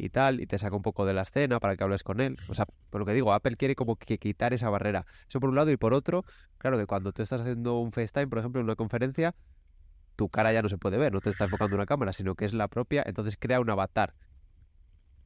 y 0.00 0.08
tal, 0.08 0.40
y 0.40 0.46
te 0.46 0.58
saca 0.58 0.74
un 0.74 0.82
poco 0.82 1.04
de 1.04 1.12
la 1.12 1.22
escena 1.22 1.60
para 1.60 1.76
que 1.76 1.84
hables 1.84 2.02
con 2.02 2.20
él. 2.20 2.38
O 2.48 2.54
sea, 2.54 2.66
por 2.88 3.00
lo 3.00 3.06
que 3.06 3.12
digo, 3.12 3.32
Apple 3.32 3.56
quiere 3.56 3.74
como 3.74 3.96
que 3.96 4.18
quitar 4.18 4.54
esa 4.54 4.70
barrera. 4.70 5.04
Eso 5.28 5.40
por 5.40 5.50
un 5.50 5.56
lado, 5.56 5.70
y 5.70 5.76
por 5.76 5.92
otro, 5.92 6.24
claro 6.58 6.78
que 6.78 6.86
cuando 6.86 7.12
tú 7.12 7.22
estás 7.22 7.42
haciendo 7.42 7.78
un 7.78 7.92
FaceTime, 7.92 8.28
por 8.28 8.38
ejemplo, 8.38 8.60
en 8.60 8.64
una 8.64 8.76
conferencia, 8.76 9.34
tu 10.16 10.28
cara 10.28 10.52
ya 10.52 10.62
no 10.62 10.68
se 10.68 10.78
puede 10.78 10.96
ver, 10.96 11.12
no 11.12 11.20
te 11.20 11.30
está 11.30 11.44
enfocando 11.44 11.76
una 11.76 11.86
cámara, 11.86 12.12
sino 12.12 12.34
que 12.34 12.44
es 12.44 12.54
la 12.54 12.68
propia, 12.68 13.02
entonces 13.06 13.36
crea 13.38 13.60
un 13.60 13.70
avatar. 13.70 14.14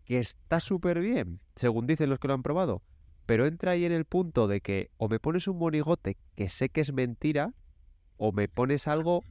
Que 0.05 0.18
está 0.18 0.61
súper 0.61 1.01
bien, 1.01 1.41
según 1.55 1.87
dicen 1.87 2.11
los 2.11 2.18
que 2.18 2.29
lo 2.29 2.35
han 2.35 2.43
probado, 2.43 2.83
pero 3.27 3.47
entra 3.47 3.72
ahí 3.72 3.85
en 3.85 3.93
el 3.93 4.05
punto 4.05 4.49
de 4.49 4.61
que 4.61 4.91
o 4.97 5.09
me 5.09 5.20
pones 5.20 5.49
un 5.49 5.59
monigote 5.59 6.18
que 6.37 6.49
sé 6.49 6.68
que 6.68 6.81
es 6.81 6.93
mentira, 6.93 7.55
o 8.16 8.33
me 8.33 8.49
pones 8.49 8.87
algo 8.87 9.25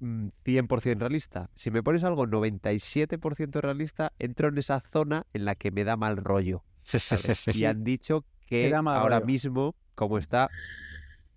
100% 0.00 0.98
realista. 0.98 1.50
Si 1.54 1.70
me 1.70 1.82
pones 1.82 2.04
algo 2.04 2.26
97% 2.26 3.60
realista, 3.60 4.12
entro 4.18 4.48
en 4.48 4.58
esa 4.58 4.80
zona 4.80 5.26
en 5.32 5.44
la 5.44 5.54
que 5.54 5.70
me 5.70 5.84
da 5.84 5.96
mal 5.96 6.16
rollo. 6.16 6.64
¿sabes? 6.82 7.46
Y 7.54 7.64
han 7.64 7.84
dicho 7.84 8.24
Que 8.46 8.74
ahora 8.74 9.16
rollo. 9.18 9.26
mismo, 9.26 9.74
como 9.94 10.18
está... 10.18 10.48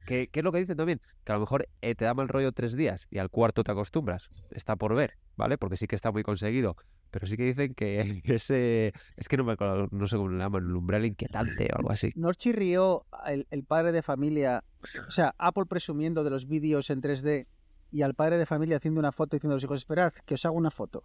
Que, 0.05 0.27
¿Qué 0.27 0.41
es 0.41 0.43
lo 0.43 0.51
que 0.51 0.59
dicen 0.59 0.75
también? 0.75 0.99
Que 1.23 1.31
a 1.31 1.35
lo 1.35 1.41
mejor 1.41 1.69
eh, 1.81 1.95
te 1.95 2.03
da 2.03 2.13
mal 2.13 2.27
rollo 2.27 2.51
tres 2.51 2.75
días 2.75 3.07
y 3.09 3.19
al 3.19 3.29
cuarto 3.29 3.63
te 3.63 3.71
acostumbras. 3.71 4.29
Está 4.51 4.75
por 4.75 4.93
ver, 4.95 5.13
¿vale? 5.37 5.57
Porque 5.57 5.77
sí 5.77 5.87
que 5.87 5.95
está 5.95 6.11
muy 6.11 6.23
conseguido. 6.23 6.75
Pero 7.09 7.25
sí 7.25 7.37
que 7.37 7.43
dicen 7.43 7.73
que 7.73 8.21
ese... 8.25 8.91
Es 9.15 9.29
que 9.29 9.37
no 9.37 9.45
me 9.45 9.53
acuerdo, 9.53 9.87
no 9.91 10.07
sé 10.07 10.17
cómo 10.17 10.29
le 10.29 10.39
llaman, 10.39 10.63
el 10.63 10.75
umbral 10.75 11.05
inquietante 11.05 11.69
o 11.73 11.77
algo 11.77 11.91
así. 11.91 12.11
¿No 12.15 12.33
chirrió 12.33 13.05
el, 13.25 13.47
el 13.49 13.63
padre 13.63 13.93
de 13.93 14.01
familia, 14.01 14.65
o 15.07 15.11
sea, 15.11 15.33
Apple 15.37 15.65
presumiendo 15.67 16.25
de 16.25 16.31
los 16.31 16.47
vídeos 16.47 16.89
en 16.89 17.01
3D 17.01 17.45
y 17.93 18.01
al 18.01 18.15
padre 18.15 18.39
de 18.39 18.47
familia 18.47 18.77
haciendo 18.77 18.99
una 18.99 19.11
foto 19.11 19.35
diciendo 19.35 19.53
a 19.53 19.57
los 19.57 19.63
hijos, 19.63 19.79
esperad, 19.79 20.11
que 20.25 20.33
os 20.33 20.45
hago 20.45 20.55
una 20.55 20.71
foto 20.71 21.03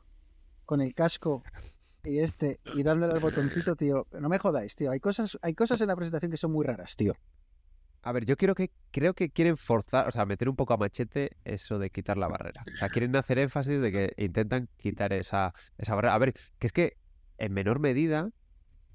con 0.65 0.81
el 0.81 0.95
casco 0.95 1.43
y 2.03 2.19
este 2.21 2.61
y 2.75 2.83
dándole 2.83 3.13
al 3.13 3.21
botoncito, 3.21 3.77
tío? 3.77 4.07
No 4.19 4.31
me 4.31 4.39
jodáis, 4.39 4.75
tío. 4.75 4.91
Hay 4.91 4.99
cosas, 4.99 5.39
hay 5.43 5.55
cosas 5.55 5.81
en 5.83 5.89
la 5.89 5.97
presentación 5.97 6.31
que 6.31 6.39
son 6.39 6.51
muy 6.51 6.65
raras, 6.65 6.97
tío. 6.97 7.15
A 8.01 8.13
ver, 8.13 8.25
yo 8.25 8.37
quiero 8.39 8.55
que, 8.55 8.71
creo 8.91 9.13
que 9.13 9.29
quieren 9.29 9.59
forzar, 9.59 10.09
o 10.09 10.13
sea, 10.13 10.25
meter 10.25 10.49
un 10.49 10.57
poco 10.57 10.73
a 10.73 10.79
machete 10.79 11.37
eso 11.45 11.79
de 11.79 11.91
quitar 11.91 12.17
la 12.17 12.29
barrera. 12.29 12.65
O 12.73 12.77
sea, 12.79 12.89
quieren 12.89 13.15
hacer 13.17 13.39
énfasis 13.39 13.83
de 13.83 13.93
que 13.93 14.15
intentan 14.17 14.69
quitar 14.79 15.13
esa, 15.13 15.53
esa 15.77 15.95
barrera. 15.95 16.15
A 16.15 16.19
ver, 16.19 16.33
que 16.59 16.67
es 16.69 16.73
que 16.73 16.97
en 17.37 17.53
menor 17.53 17.81
medida, 17.81 18.31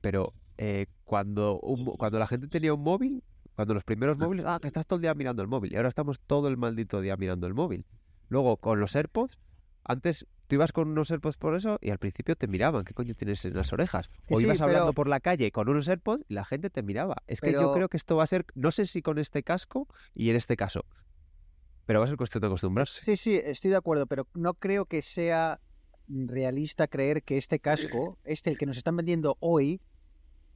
pero 0.02 0.34
eh, 0.58 0.88
cuando, 1.04 1.62
cuando 2.00 2.18
la 2.18 2.26
gente 2.26 2.48
tenía 2.48 2.74
un 2.74 2.82
móvil, 2.82 3.24
cuando 3.56 3.74
los 3.74 3.84
primeros 3.84 4.18
móviles, 4.18 4.45
ah, 4.47 4.60
que 4.62 4.68
estás 4.68 4.86
todo 4.88 4.97
el 4.97 5.01
día 5.04 5.14
mirando 5.14 5.41
el 5.41 5.47
móvil, 5.47 5.74
y 5.74 5.76
ahora 5.76 5.89
estamos 5.89 6.20
todo 6.20 6.47
el 6.47 6.58
maldito 6.58 7.01
día 7.01 7.16
mirando 7.18 7.47
el 7.47 7.54
móvil. 7.54 7.86
Luego, 8.30 8.58
con 8.58 8.80
los 8.80 8.95
AirPods, 8.95 9.38
antes 9.84 10.26
tú 10.47 10.56
ibas 10.56 10.72
con 10.72 10.88
unos 10.89 11.12
AirPods 11.12 11.38
por 11.38 11.56
eso 11.56 11.78
y 11.82 11.89
al 11.89 11.97
principio 11.99 12.36
te 12.36 12.47
miraban, 12.47 12.84
¿qué 12.86 12.93
coño 12.93 13.14
tienes 13.16 13.43
en 13.45 13.56
las 13.56 13.72
orejas? 13.74 14.10
O 14.30 14.38
sí, 14.38 14.43
ibas 14.45 14.62
hablando 14.62 14.86
pero- 14.88 14.93
por 14.93 15.08
la 15.08 15.20
calle 15.20 15.51
con 15.51 15.70
unos 15.70 15.88
AirPods 15.88 16.24
y 16.28 16.34
la 16.34 16.45
gente 16.45 16.70
te 16.70 16.84
miraba. 16.84 17.18
Es 17.28 17.41
que 17.41 17.51
yo 17.51 17.74
creo 17.74 17.89
que 17.89 17.97
esto 17.97 18.16
va 18.16 18.24
a 18.24 18.28
ser, 18.28 18.45
no 18.56 18.72
sé 18.72 18.86
si 18.86 19.01
con 19.01 19.20
este 19.20 19.43
casco 19.43 19.88
y 20.16 20.30
en 20.30 20.36
este 20.36 20.56
caso, 20.56 20.86
pero 21.86 21.99
va 21.99 22.06
a 22.06 22.08
ser 22.08 22.18
cuestión 22.18 22.41
de 22.41 22.47
acostumbrarse. 22.47 23.04
Sí, 23.04 23.18
sí, 23.18 23.39
estoy 23.43 23.72
de 23.72 23.78
acuerdo, 23.78 24.08
pero 24.08 24.28
no 24.34 24.54
creo 24.54 24.86
que 24.86 25.01
sea 25.01 25.60
realista 26.08 26.88
creer 26.88 27.24
que 27.24 27.38
este 27.38 27.60
casco, 27.60 28.18
este 28.24 28.49
el 28.49 28.58
que 28.58 28.66
nos 28.66 28.78
están 28.78 28.95
vendiendo 28.95 29.38
hoy, 29.39 29.82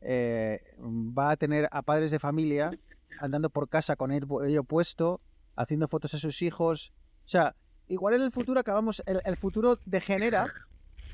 eh, 0.01 0.61
va 0.79 1.31
a 1.31 1.37
tener 1.37 1.67
a 1.71 1.81
padres 1.81 2.11
de 2.11 2.19
familia 2.19 2.71
andando 3.19 3.49
por 3.49 3.67
casa 3.67 3.95
con 3.95 4.11
ello 4.11 4.63
puesto, 4.63 5.21
haciendo 5.55 5.87
fotos 5.87 6.13
a 6.13 6.17
sus 6.17 6.41
hijos. 6.41 6.93
O 7.25 7.29
sea, 7.29 7.55
igual 7.87 8.13
en 8.13 8.21
el 8.21 8.31
futuro 8.31 8.59
acabamos, 8.59 9.01
el, 9.05 9.21
el 9.25 9.37
futuro 9.37 9.79
degenera 9.85 10.53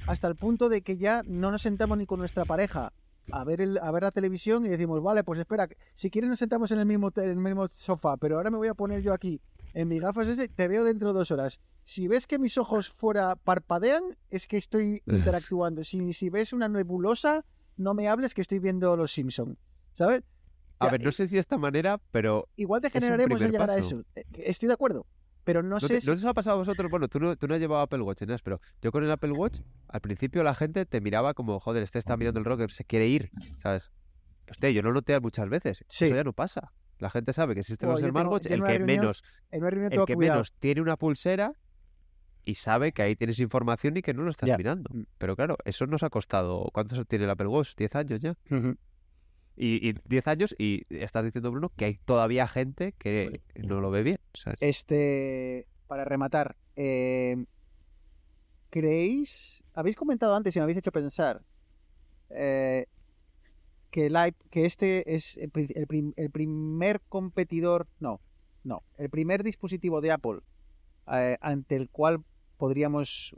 hasta 0.07 0.27
el 0.27 0.36
punto 0.36 0.69
de 0.69 0.81
que 0.81 0.97
ya 0.97 1.21
no 1.25 1.51
nos 1.51 1.61
sentamos 1.61 1.97
ni 1.97 2.05
con 2.05 2.19
nuestra 2.19 2.45
pareja 2.45 2.91
a 3.31 3.43
ver, 3.43 3.61
el, 3.61 3.77
a 3.77 3.91
ver 3.91 4.03
la 4.03 4.11
televisión 4.11 4.65
y 4.65 4.69
decimos, 4.69 5.01
vale, 5.01 5.23
pues 5.23 5.39
espera, 5.39 5.67
si 5.93 6.09
quieres 6.09 6.29
nos 6.29 6.39
sentamos 6.39 6.71
en 6.71 6.79
el 6.79 6.86
mismo, 6.86 7.11
en 7.15 7.29
el 7.29 7.36
mismo 7.38 7.67
sofá, 7.69 8.17
pero 8.17 8.38
ahora 8.38 8.51
me 8.51 8.57
voy 8.57 8.67
a 8.67 8.73
poner 8.73 9.01
yo 9.01 9.13
aquí 9.13 9.41
en 9.73 9.88
mis 9.88 10.01
gafas 10.01 10.27
ese, 10.27 10.47
te 10.49 10.67
veo 10.67 10.84
dentro 10.84 11.13
de 11.13 11.19
dos 11.19 11.31
horas. 11.31 11.59
Si 11.84 12.07
ves 12.07 12.27
que 12.27 12.38
mis 12.38 12.57
ojos 12.57 12.89
fuera 12.89 13.36
parpadean, 13.36 14.03
es 14.29 14.47
que 14.47 14.57
estoy 14.57 15.01
interactuando. 15.07 15.84
Si, 15.84 16.13
si 16.13 16.29
ves 16.29 16.53
una 16.53 16.67
nebulosa, 16.67 17.45
no 17.78 17.93
me 17.93 18.07
hables 18.07 18.34
que 18.34 18.41
estoy 18.41 18.59
viendo 18.59 18.95
Los 18.95 19.11
Simpson, 19.11 19.57
¿sabes? 19.93 20.24
A 20.80 20.86
Ya, 20.86 20.91
ver, 20.91 21.03
no 21.03 21.11
sé 21.11 21.28
si 21.28 21.36
de 21.36 21.39
esta 21.39 21.57
manera, 21.57 21.99
pero 22.11 22.47
Igual 22.55 22.82
degeneraremos 22.82 23.39
de 23.39 23.45
primer 23.47 23.51
llegar 23.51 23.69
a 23.69 23.78
eso. 23.78 24.03
Eh, 24.15 24.24
Estoy 24.34 24.67
de 24.67 24.74
acuerdo, 24.74 25.05
pero 25.43 25.61
no, 25.63 25.69
¿no, 25.69 25.80
sé 25.80 25.88
te- 25.88 26.01
si... 26.01 26.07
¿no 26.07 26.13
os 26.13 26.26
ha 26.26 26.34
pasado 26.34 26.55
a 26.55 26.59
vosotros? 26.59 26.89
Bueno, 26.89 27.07
tú 27.07 27.19
no, 27.19 27.36
tú 27.36 27.47
no 27.47 27.53
has 27.55 27.59
llevado 27.59 27.82
Apple 27.84 28.01
Watch, 28.01 28.24
pero 28.43 28.59
yo 28.82 28.91
con 28.91 29.03
el 29.03 29.11
Apple 29.11 29.32
Watch, 29.32 29.59
al 29.88 30.01
principio 30.01 30.43
la 30.43 30.55
gente 30.55 30.86
te 30.86 30.99
miraba 31.01 31.34
como, 31.34 31.59
joder, 31.59 31.84
este 31.84 31.99
está 31.99 32.17
mirando 32.17 32.39
el 32.39 32.45
rocker, 32.45 32.71
se 32.71 32.84
quiere 32.86 33.07
ir, 33.07 33.32
¿sabes? 33.57 33.91
Hostia, 34.49 34.71
yo 34.71 34.82
lo 34.82 34.91
noté 34.93 35.17
muchas 35.19 35.47
veces. 35.49 35.86
Sí. 35.88 36.05
Eso 36.05 36.15
ya 36.15 36.24
no 36.24 36.34
pasa. 36.34 36.74
La 36.99 37.09
gente 37.09 37.34
sabe 37.34 37.53
que 37.53 37.61
existen 37.61 37.89
los 37.89 37.99
en 37.99 38.05
el 38.05 38.13
que 38.13 38.78
reunión 38.78 38.86
menos 38.86 39.24
En 39.51 39.63
el 39.63 40.05
que 40.05 40.15
cuidado. 40.15 40.36
menos 40.38 40.53
tiene 40.59 40.82
una 40.82 40.95
pulsera 40.97 41.53
y 42.45 42.55
sabe 42.55 42.91
que 42.91 43.01
ahí 43.01 43.15
tienes 43.15 43.39
información 43.39 43.97
y 43.97 44.01
que 44.01 44.13
no 44.13 44.23
lo 44.23 44.31
estás 44.31 44.57
mirando. 44.57 44.89
Mm. 44.93 45.03
Pero 45.17 45.35
claro, 45.35 45.57
eso 45.65 45.85
nos 45.85 46.03
ha 46.03 46.09
costado. 46.09 46.69
¿Cuántos 46.73 47.05
tiene 47.07 47.25
el 47.25 47.31
Apple 47.31 47.47
Watch? 47.47 47.75
¿10 47.75 47.95
años 47.95 48.19
ya? 48.19 48.35
Y, 49.55 49.89
y 49.89 49.95
10 50.05 50.27
años 50.27 50.55
y 50.57 50.83
estás 50.89 51.23
diciendo, 51.23 51.51
Bruno, 51.51 51.71
que 51.75 51.85
hay 51.85 51.99
todavía 52.05 52.47
gente 52.47 52.93
que 52.97 53.41
no 53.55 53.81
lo 53.81 53.91
ve 53.91 54.03
bien. 54.03 54.19
¿sabes? 54.33 54.57
Este, 54.61 55.67
para 55.87 56.05
rematar, 56.05 56.55
eh, 56.75 57.45
¿creéis? 58.69 59.63
Habéis 59.73 59.95
comentado 59.95 60.35
antes 60.35 60.55
y 60.55 60.59
me 60.59 60.63
habéis 60.63 60.79
hecho 60.79 60.91
pensar 60.91 61.43
eh, 62.29 62.87
que, 63.91 64.07
el 64.07 64.35
que 64.49 64.65
este 64.65 65.13
es 65.13 65.37
el 65.37 66.31
primer 66.31 67.01
competidor, 67.01 67.87
no, 67.99 68.19
no, 68.63 68.83
el 68.97 69.09
primer 69.09 69.43
dispositivo 69.43 70.01
de 70.01 70.11
Apple 70.11 70.39
eh, 71.11 71.37
ante 71.41 71.75
el 71.75 71.89
cual 71.89 72.23
podríamos, 72.58 73.36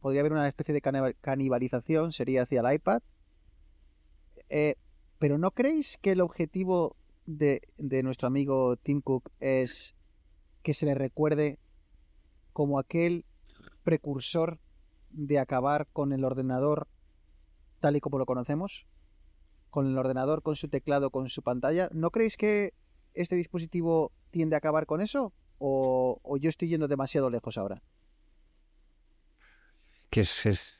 podría 0.00 0.20
haber 0.20 0.32
una 0.32 0.48
especie 0.48 0.74
de 0.74 0.82
caniba- 0.82 1.14
canibalización 1.20 2.12
sería 2.12 2.42
hacia 2.42 2.60
el 2.60 2.74
iPad. 2.74 3.02
Eh, 4.48 4.76
pero 5.18 5.38
¿no 5.38 5.52
creéis 5.52 5.98
que 6.02 6.12
el 6.12 6.20
objetivo 6.20 6.96
de, 7.26 7.62
nuestro 8.02 8.26
amigo 8.26 8.76
Tim 8.76 9.00
Cook 9.00 9.30
es 9.40 9.94
que 10.62 10.74
se 10.74 10.86
le 10.86 10.94
recuerde 10.94 11.58
como 12.52 12.78
aquel 12.78 13.24
precursor 13.84 14.58
de 15.10 15.38
acabar 15.38 15.86
con 15.92 16.12
el 16.12 16.24
ordenador 16.24 16.88
tal 17.80 17.96
y 17.96 18.00
como 18.00 18.18
lo 18.18 18.26
conocemos? 18.26 18.86
Con 19.70 19.86
el 19.86 19.96
ordenador, 19.96 20.42
con 20.42 20.56
su 20.56 20.68
teclado, 20.68 21.10
con 21.10 21.28
su 21.28 21.42
pantalla. 21.42 21.88
¿No 21.92 22.10
creéis 22.10 22.36
que 22.36 22.74
este 23.14 23.36
dispositivo 23.36 24.12
tiende 24.30 24.56
a 24.56 24.58
acabar 24.58 24.86
con 24.86 25.00
eso? 25.00 25.32
¿O, 25.58 26.18
o 26.22 26.36
yo 26.36 26.48
estoy 26.48 26.68
yendo 26.68 26.88
demasiado 26.88 27.30
lejos 27.30 27.56
ahora? 27.56 27.82
Que 30.12 30.20
es, 30.20 30.46
es- 30.46 30.78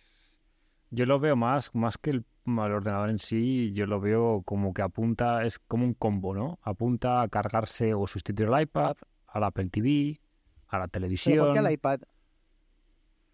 Yo 0.90 1.06
lo 1.06 1.18
veo 1.18 1.34
más, 1.36 1.74
más 1.74 1.96
que 1.96 2.10
el, 2.10 2.24
el 2.46 2.58
ordenador 2.58 3.08
en 3.08 3.18
sí, 3.18 3.72
yo 3.72 3.86
lo 3.86 3.98
veo 3.98 4.42
como 4.44 4.74
que 4.74 4.82
apunta, 4.82 5.42
es 5.44 5.58
como 5.58 5.84
un 5.86 5.94
combo, 5.94 6.34
¿no? 6.34 6.58
Apunta 6.62 7.22
a 7.22 7.28
cargarse 7.28 7.94
o 7.94 8.06
sustituir 8.06 8.50
el 8.52 8.60
iPad, 8.62 8.96
al 9.28 9.44
Apple 9.44 9.70
TV, 9.70 10.20
a 10.68 10.78
la 10.78 10.84
Pero 10.88 10.90
televisión. 10.92 11.38
¿por 11.46 11.52
qué 11.54 11.58
al 11.60 11.72
iPad? 11.72 12.00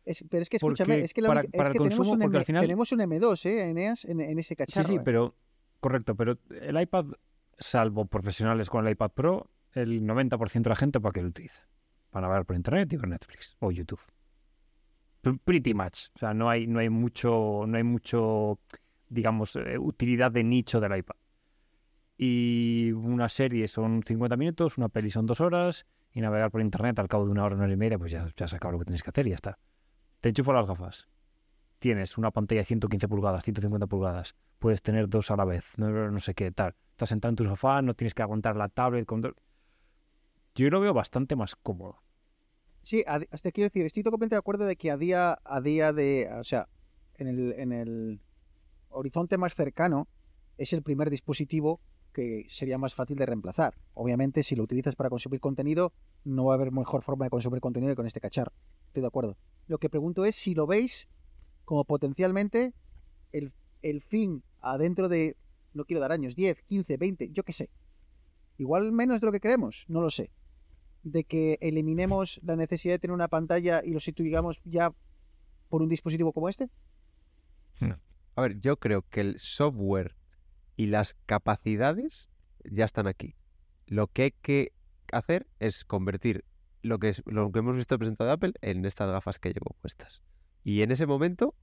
Es- 0.05 0.25
pero 0.31 0.41
es 0.43 0.49
que 0.49 0.59
Porque 0.61 0.83
escúchame, 0.83 1.05
es 1.05 1.13
que, 1.13 1.21
la 1.21 1.29
para- 1.29 1.41
única- 1.41 1.57
es 1.57 1.59
para 1.59 1.71
que 1.73 1.79
tenemos, 1.79 1.97
consumo, 1.99 2.15
un 2.15 2.21
porque 2.21 2.37
M, 2.37 2.39
al 2.39 2.45
final- 2.45 2.63
tenemos 2.63 2.93
un 2.93 3.01
M2, 3.01 3.45
¿eh? 3.47 3.71
Eneas, 3.71 4.05
en, 4.05 4.21
en 4.21 4.39
ese 4.39 4.51
Sí, 4.51 4.57
cacharro. 4.57 4.87
sí, 4.89 4.95
¿eh? 4.95 5.01
pero 5.05 5.35
correcto, 5.81 6.15
pero 6.15 6.39
el 6.61 6.81
iPad, 6.81 7.07
salvo 7.59 8.05
profesionales 8.07 8.71
con 8.71 8.87
el 8.87 8.93
iPad 8.93 9.11
Pro, 9.11 9.51
el 9.73 10.01
90% 10.07 10.63
de 10.63 10.71
la 10.71 10.77
gente 10.77 11.01
para 11.01 11.13
qué 11.13 11.23
lo 11.23 11.29
utiliza. 11.29 11.67
Para 12.11 12.27
navegar 12.29 12.47
por 12.47 12.55
internet 12.57 12.91
y 12.93 12.97
ver 12.97 13.09
Netflix 13.09 13.57
o 13.59 13.71
YouTube. 13.73 14.01
Pretty 15.45 15.75
much. 15.75 16.09
O 16.15 16.19
sea, 16.19 16.35
no 16.35 16.49
hay, 16.49 16.67
no 16.67 16.79
hay 16.79 16.89
mucho, 16.89 17.65
no 17.67 17.77
hay 17.77 17.83
mucho, 17.83 18.59
digamos, 19.09 19.57
eh, 19.57 19.79
utilidad 19.79 20.31
de 20.31 20.45
nicho 20.45 20.81
del 20.81 20.97
iPad. 20.97 21.17
Y 22.17 22.93
una 22.93 23.29
serie 23.29 23.69
son 23.69 24.03
50 24.05 24.37
minutos, 24.37 24.79
una 24.79 24.89
peli 24.89 25.11
son 25.11 25.27
dos 25.27 25.41
horas, 25.41 25.87
y 26.13 26.21
navegar 26.21 26.51
por 26.51 26.61
internet 26.61 26.99
al 26.99 27.09
cabo 27.09 27.25
de 27.25 27.31
una 27.31 27.45
hora, 27.45 27.55
una 27.55 27.65
hora 27.65 27.73
y 27.73 27.77
media, 27.77 27.99
pues 27.99 28.11
ya, 28.11 28.27
ya 28.37 28.47
has 28.47 28.55
acabado 28.55 28.73
lo 28.73 28.79
que 28.81 28.87
tienes 28.87 29.03
que 29.03 29.11
hacer 29.11 29.27
y 29.27 29.31
ya 29.31 29.37
está. 29.37 29.59
Te 30.21 30.31
enchufo 30.31 30.53
las 30.53 30.67
gafas. 30.67 31.09
Tienes 31.79 32.19
una 32.19 32.33
pantalla 32.33 32.63
de 32.63 32.65
115 32.65 33.07
pulgadas, 33.07 33.45
150 33.45 33.87
pulgadas. 33.87 34.35
Puedes 34.59 34.83
tener 34.83 35.09
dos 35.09 35.31
a 35.31 35.37
la 35.37 35.45
vez, 35.45 35.79
no, 35.79 36.11
no 36.11 36.21
sé 36.21 36.35
qué, 36.35 36.51
tal. 36.51 36.75
Estás 36.91 37.11
sentado 37.11 37.31
en 37.31 37.37
tu 37.37 37.45
sofá, 37.45 37.83
no 37.83 37.95
tienes 37.95 38.15
que 38.15 38.23
aguantar 38.23 38.57
la 38.57 38.69
tablet. 38.69 39.07
Con... 39.07 39.23
Yo 40.57 40.71
lo 40.71 40.81
veo 40.81 40.93
bastante 40.93 41.37
más 41.37 41.55
cómodo. 41.55 42.03
Sí, 42.89 43.05
a- 43.07 43.21
te 43.21 43.53
quiero 43.53 43.67
decir, 43.69 43.85
estoy 43.85 44.03
totalmente 44.03 44.35
de 44.35 44.39
acuerdo 44.39 44.65
de 44.65 44.75
que 44.75 44.91
a 44.91 44.97
día, 44.97 45.39
a 45.45 45.61
día 45.61 45.93
de, 45.93 46.27
o 46.41 46.43
sea, 46.43 46.71
en 47.17 47.27
el, 47.27 47.53
en 47.59 47.73
el 47.73 48.19
horizonte 48.89 49.37
más 49.37 49.55
cercano 49.55 50.09
es 50.57 50.73
el 50.73 50.83
primer 50.83 51.11
dispositivo 51.11 51.83
que 52.15 52.47
sería 52.49 52.79
más 52.79 52.95
fácil 52.95 53.19
de 53.19 53.27
reemplazar. 53.27 53.75
Obviamente, 53.93 54.43
si 54.43 54.57
lo 54.57 54.63
utilizas 54.63 54.97
para 54.97 55.11
consumir 55.11 55.39
contenido, 55.39 55.93
no 56.25 56.47
va 56.47 56.55
a 56.55 56.57
haber 56.57 56.73
mejor 56.73 57.03
forma 57.03 57.27
de 57.27 57.31
consumir 57.31 57.61
contenido 57.61 57.93
que 57.93 57.97
con 57.97 58.07
este 58.07 58.23
cacharro. 58.23 58.55
Estoy 58.87 59.03
de 59.03 59.09
acuerdo. 59.09 59.37
Lo 59.67 59.77
que 59.77 59.91
pregunto 59.91 60.25
es 60.25 60.35
si 60.35 60.55
lo 60.55 60.67
veis 60.67 61.11
como 61.67 61.85
potencialmente 61.85 62.73
el, 63.33 63.53
el 63.83 64.01
fin 64.01 64.43
adentro 64.63 65.11
de, 65.11 65.37
no 65.75 65.85
quiero 65.85 66.01
dar 66.01 66.13
años, 66.13 66.35
10, 66.35 66.63
15, 66.63 66.97
20, 66.97 67.29
yo 67.33 67.43
qué 67.43 67.53
sé. 67.53 67.69
Igual 68.57 68.93
menos 68.93 69.21
de 69.21 69.27
lo 69.27 69.33
que 69.33 69.41
creemos, 69.41 69.85
no 69.89 70.01
lo 70.01 70.09
sé 70.09 70.31
de 71.03 71.25
que 71.25 71.59
eliminemos 71.61 72.41
la 72.43 72.57
necesidad 72.57 72.95
de 72.95 72.99
tener 72.99 73.15
una 73.15 73.29
pantalla 73.29 73.83
y 73.85 73.93
lo 73.93 74.01
sustituyamos 74.01 74.61
ya 74.65 74.93
por 75.69 75.83
un 75.83 75.89
dispositivo 75.89 76.33
como 76.33 76.49
este? 76.49 76.69
A 78.35 78.43
ver, 78.43 78.61
yo 78.61 78.77
creo 78.77 79.03
que 79.03 79.21
el 79.21 79.39
software 79.41 80.15
y 80.77 80.87
las 80.87 81.15
capacidades 81.27 82.29
ya 82.63 82.85
están 82.85 83.09
aquí. 83.09 83.35
Lo 83.87 84.07
que 84.07 84.23
hay 84.23 84.31
que 84.31 84.73
hacer 85.11 85.49
es 85.59 85.85
convertir 85.85 86.45
lo 86.83 87.01
que, 87.01 87.09
es, 87.09 87.23
lo 87.27 87.51
que 87.51 87.59
hemos 87.59 87.75
visto 87.75 87.99
presentado 87.99 88.29
de 88.29 88.35
Apple 88.35 88.53
en 88.61 88.85
estas 88.85 89.11
gafas 89.11 89.41
que 89.41 89.49
llevo 89.49 89.77
puestas. 89.81 90.23
Y 90.63 90.83
en 90.83 90.93
ese 90.93 91.07
momento, 91.07 91.57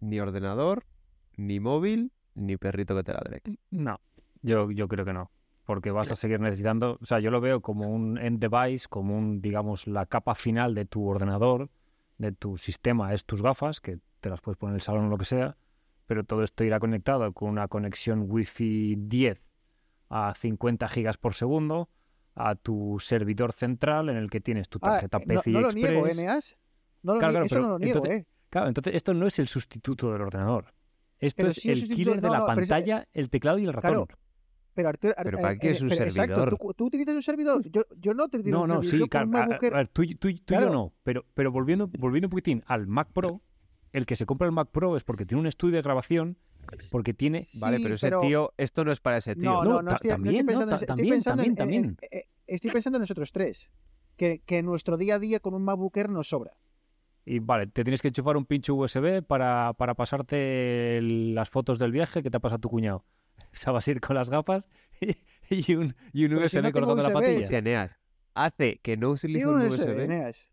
ni 0.00 0.18
ordenador, 0.18 0.84
ni 1.36 1.60
móvil, 1.60 2.10
ni 2.34 2.56
perrito 2.56 2.96
que 2.96 3.04
te 3.04 3.12
ladre. 3.12 3.42
No, 3.70 4.00
yo, 4.42 4.72
yo 4.72 4.88
creo 4.88 5.04
que 5.04 5.12
no. 5.12 5.30
Porque 5.64 5.90
vas 5.90 6.10
a 6.10 6.14
seguir 6.14 6.40
necesitando. 6.40 6.98
O 7.00 7.06
sea, 7.06 7.20
yo 7.20 7.30
lo 7.30 7.40
veo 7.40 7.60
como 7.62 7.88
un 7.88 8.18
end 8.18 8.38
device, 8.38 8.86
como 8.88 9.16
un, 9.16 9.40
digamos, 9.40 9.86
la 9.86 10.04
capa 10.06 10.34
final 10.34 10.74
de 10.74 10.84
tu 10.84 11.06
ordenador, 11.08 11.70
de 12.18 12.32
tu 12.32 12.58
sistema, 12.58 13.14
es 13.14 13.24
tus 13.24 13.40
gafas, 13.42 13.80
que 13.80 13.98
te 14.20 14.28
las 14.28 14.40
puedes 14.42 14.58
poner 14.58 14.72
en 14.72 14.76
el 14.76 14.82
salón 14.82 15.06
o 15.06 15.08
lo 15.08 15.16
que 15.18 15.24
sea. 15.24 15.56
Pero 16.06 16.22
todo 16.24 16.42
esto 16.42 16.64
irá 16.64 16.78
conectado 16.80 17.32
con 17.32 17.48
una 17.48 17.66
conexión 17.68 18.26
Wi-Fi 18.28 18.96
10 18.98 19.50
a 20.10 20.34
50 20.34 20.86
gigas 20.88 21.16
por 21.16 21.32
segundo 21.34 21.88
a 22.34 22.56
tu 22.56 22.98
servidor 23.00 23.52
central 23.52 24.10
en 24.10 24.16
el 24.16 24.28
que 24.28 24.40
tienes 24.40 24.68
tu 24.68 24.78
Ah, 24.82 24.90
tarjeta 25.00 25.18
no, 25.20 25.24
PCI 25.40 25.52
no 25.52 25.60
lo 25.60 25.66
Express. 25.68 25.90
niego, 25.92 26.06
¿eh? 26.36 26.40
No 27.02 27.14
lo 27.14 27.18
Claro, 27.20 27.32
claro, 27.32 27.46
eso 27.46 27.60
no 27.60 27.68
lo 27.70 27.78
niego, 27.78 27.98
entonces- 28.00 28.20
¿eh? 28.22 28.26
Claro, 28.50 28.68
entonces 28.68 28.94
esto 28.94 29.14
no 29.14 29.26
es 29.26 29.38
el 29.38 29.48
sustituto 29.48 30.12
del 30.12 30.20
ordenador. 30.22 30.74
Esto 31.18 31.38
Pero 31.38 31.48
es 31.48 31.54
sí 31.56 31.70
el 31.70 31.76
sustituto- 31.78 31.96
killer 31.96 32.20
de 32.20 32.26
no, 32.28 32.32
la 32.34 32.38
no, 32.40 32.48
es- 32.48 32.54
pantalla, 32.54 33.08
el 33.12 33.30
teclado 33.30 33.58
y 33.58 33.64
el 33.64 33.72
ratón. 33.72 33.90
Claro, 34.06 34.08
Pero 34.74 34.88
Arturo, 34.88 35.14
Pero 35.22 35.36
Ar- 35.38 35.42
¿para 35.42 35.54
eh, 35.54 35.58
qué 35.60 35.70
es 35.70 35.80
un 35.82 35.88
pero 35.88 36.04
exacto, 36.04 36.34
servidor? 36.34 36.58
¿tú, 36.58 36.74
tú 36.74 36.84
utilizas 36.86 37.14
un 37.14 37.22
servidor. 37.22 37.62
Yo, 37.70 37.82
yo 37.96 38.12
no 38.14 38.28
te 38.28 38.38
utilizo 38.38 38.56
No, 38.58 38.62
un 38.64 38.68
no, 38.68 38.82
servidor. 38.82 39.04
sí, 39.06 39.08
claro. 39.08 39.30
a- 39.72 39.78
a- 39.78 39.80
a 39.80 39.84
tú, 39.86 40.02
y- 40.02 40.14
tú 40.16 40.28
tú 40.44 40.54
y 40.54 40.60
yo 40.60 40.70
no, 40.70 40.92
pero, 41.04 41.24
pero 41.34 41.52
volviendo, 41.52 41.88
volviendo 41.98 42.26
un 42.26 42.30
poquitín 42.30 42.62
al 42.66 42.86
Mac 42.88 43.08
Pro, 43.12 43.40
el 43.92 44.04
que 44.06 44.16
se 44.16 44.26
compra 44.26 44.46
el 44.46 44.52
Mac 44.52 44.68
Pro 44.72 44.96
es 44.96 45.04
porque 45.04 45.24
tiene 45.24 45.40
un 45.40 45.46
estudio 45.46 45.76
de 45.76 45.82
grabación, 45.82 46.36
porque 46.90 47.14
tiene... 47.14 47.44
Vale, 47.60 47.76
Sí, 47.76 47.82
pero 47.84 47.94
ese 47.94 48.06
pero- 48.08 48.20
tío, 48.20 48.52
esto 48.56 48.84
no 48.84 48.90
es 48.90 48.98
para 49.00 49.18
ese 49.18 49.36
tío. 49.36 49.44
No, 49.52 49.62
No, 49.64 49.70
no, 49.74 49.82
no, 49.82 49.88
ta- 49.90 49.94
estoy, 49.96 50.08
no 50.10 50.14
estoy 50.16 50.24
también, 50.38 50.46
¿no? 50.46 50.74
estoy 50.74 50.86
también, 50.86 51.10
pensando 51.14 51.42
en- 51.44 51.54
también, 51.54 51.84
en- 51.84 51.96
en- 52.10 52.18
eh, 52.18 52.24
estoy 52.48 52.70
pensando 52.72 52.96
en 52.96 53.00
nosotros 53.02 53.30
tres. 53.32 53.70
Que, 54.16 54.42
que 54.44 54.62
nuestro 54.62 54.96
día 54.96 55.16
a 55.16 55.18
día 55.18 55.40
con 55.40 55.54
un 55.54 55.62
MacBook 55.64 55.96
Air 55.96 56.08
nos 56.08 56.28
sobra. 56.28 56.52
Y 57.26 57.38
vale, 57.38 57.66
te 57.68 57.84
tienes 57.84 58.02
que 58.02 58.08
enchufar 58.08 58.36
un 58.36 58.44
pincho 58.44 58.74
USB 58.74 59.22
para, 59.22 59.72
para 59.76 59.94
pasarte 59.94 60.98
el- 60.98 61.34
las 61.34 61.48
fotos 61.50 61.78
del 61.78 61.90
viaje 61.92 62.22
que 62.22 62.30
te 62.30 62.36
ha 62.36 62.40
pasado 62.40 62.60
tu 62.60 62.68
cuñado. 62.70 63.04
O 63.54 63.56
sea, 63.56 63.72
vas 63.72 63.86
a 63.86 63.90
ir 63.92 64.00
con 64.00 64.16
las 64.16 64.28
gafas 64.30 64.68
y, 65.00 65.14
y 65.48 65.74
un, 65.76 65.94
y 66.12 66.24
un 66.26 66.34
Pero 66.34 66.48
si 66.48 66.58
USB 66.58 66.62
no 66.62 66.72
colgando 66.72 67.02
la 67.02 67.08
USB, 67.08 67.12
patilla. 67.14 67.58
Eneas, 67.58 67.96
hace 68.34 68.80
que 68.82 68.96
no 68.96 69.10
utilice 69.10 69.46
un 69.46 69.60
un 69.60 69.66
USB. 69.68 69.82
USB, 69.90 70.00
Eneas. 70.04 70.48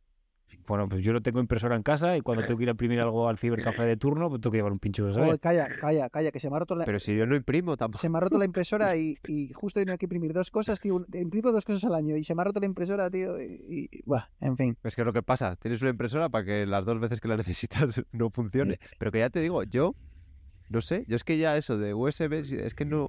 Bueno, 0.68 0.88
pues 0.90 1.04
yo 1.04 1.14
no 1.14 1.22
tengo 1.22 1.40
impresora 1.40 1.76
en 1.78 1.82
casa 1.82 2.16
y 2.18 2.22
cuando 2.22 2.44
tengo 2.46 2.58
que 2.58 2.64
ir 2.64 2.70
a 2.70 2.72
imprimir 2.72 3.00
algo 3.00 3.28
al 3.30 3.38
cibercafé 3.38 3.84
de 3.84 3.96
turno, 3.98 4.30
pues 4.30 4.42
tengo 4.42 4.52
que 4.52 4.58
llevar 4.58 4.72
un 4.74 4.80
pincho 4.80 5.06
USB. 5.06 5.20
Joder, 5.24 5.40
calla, 5.40 5.70
calla, 5.80 6.10
calla, 6.10 6.32
que 6.32 6.40
se 6.40 6.50
me 6.50 6.58
ha 6.58 6.60
roto 6.60 6.76
la, 6.76 6.86
Pero 6.86 7.00
si 7.00 7.16
yo 7.16 7.26
no 7.26 7.36
imprimo 7.36 7.78
tampoco. 7.78 8.00
se 8.02 8.10
me 8.10 8.18
ha 8.18 8.22
roto 8.22 8.38
la 8.38 8.46
impresora 8.52 8.96
y, 8.98 9.16
y 9.28 9.52
justo 9.54 9.80
tengo 9.84 9.98
que 9.98 10.06
imprimir 10.06 10.34
dos 10.34 10.52
cosas, 10.52 10.80
tío. 10.80 11.06
Imprimo 11.14 11.52
dos 11.52 11.66
cosas 11.66 11.86
al 11.86 11.96
año 11.96 12.16
y 12.18 12.24
se 12.24 12.36
me 12.36 12.42
ha 12.42 12.46
roto 12.46 12.60
la 12.60 12.66
impresora, 12.66 13.10
tío. 13.10 13.42
Y, 13.42 13.88
y- 13.92 14.02
buah, 14.06 14.26
en 14.42 14.58
fin. 14.58 14.78
Es 14.84 14.96
que 14.96 15.02
es 15.02 15.06
lo 15.06 15.14
que 15.14 15.24
pasa, 15.24 15.56
tienes 15.56 15.82
una 15.82 15.92
impresora 15.92 16.30
para 16.30 16.46
que 16.46 16.66
las 16.66 16.86
dos 16.86 17.00
veces 17.00 17.20
que 17.22 17.28
la 17.30 17.38
necesitas 17.38 18.04
no 18.12 18.30
funcione. 18.30 18.78
Pero 19.00 19.12
que 19.12 19.20
ya 19.20 19.30
te 19.30 19.40
digo, 19.40 19.64
yo 19.64 19.96
no 20.72 20.82
sé, 20.82 21.06
yo 21.08 21.16
es 21.16 21.24
que 21.24 21.38
ya 21.38 21.58
eso 21.58 21.78
de 21.78 21.94
USB, 21.94 22.40
es 22.66 22.74
que 22.76 22.86
no, 22.86 23.08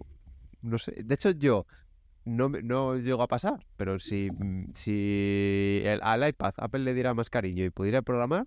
no 0.62 0.78
sé. 0.78 0.92
De 1.04 1.14
hecho, 1.14 1.30
yo 1.30 1.66
no, 2.24 2.48
no 2.48 2.96
llego 2.96 3.22
a 3.22 3.28
pasar, 3.28 3.64
pero 3.76 3.98
si, 3.98 4.30
mm, 4.30 4.72
si 4.74 5.80
el- 5.84 6.00
al 6.02 6.28
iPad 6.28 6.54
Apple 6.56 6.80
le 6.80 6.94
diera 6.94 7.14
más 7.14 7.30
cariño 7.30 7.64
y 7.64 7.70
pudiera 7.70 8.02
programar, 8.02 8.46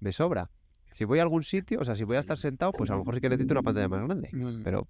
me 0.00 0.12
sobra. 0.12 0.50
Si 0.90 1.04
voy 1.04 1.18
a 1.18 1.22
algún 1.22 1.42
sitio, 1.42 1.80
o 1.80 1.84
sea, 1.84 1.96
si 1.96 2.04
voy 2.04 2.16
a 2.16 2.20
estar 2.20 2.38
sentado, 2.38 2.72
pues 2.72 2.90
a 2.90 2.94
lo 2.94 3.00
mejor 3.00 3.14
sí 3.14 3.20
que 3.20 3.28
necesito 3.28 3.54
una 3.54 3.62
pantalla 3.62 3.88
más 3.88 4.04
grande. 4.06 4.30
Pero 4.64 4.88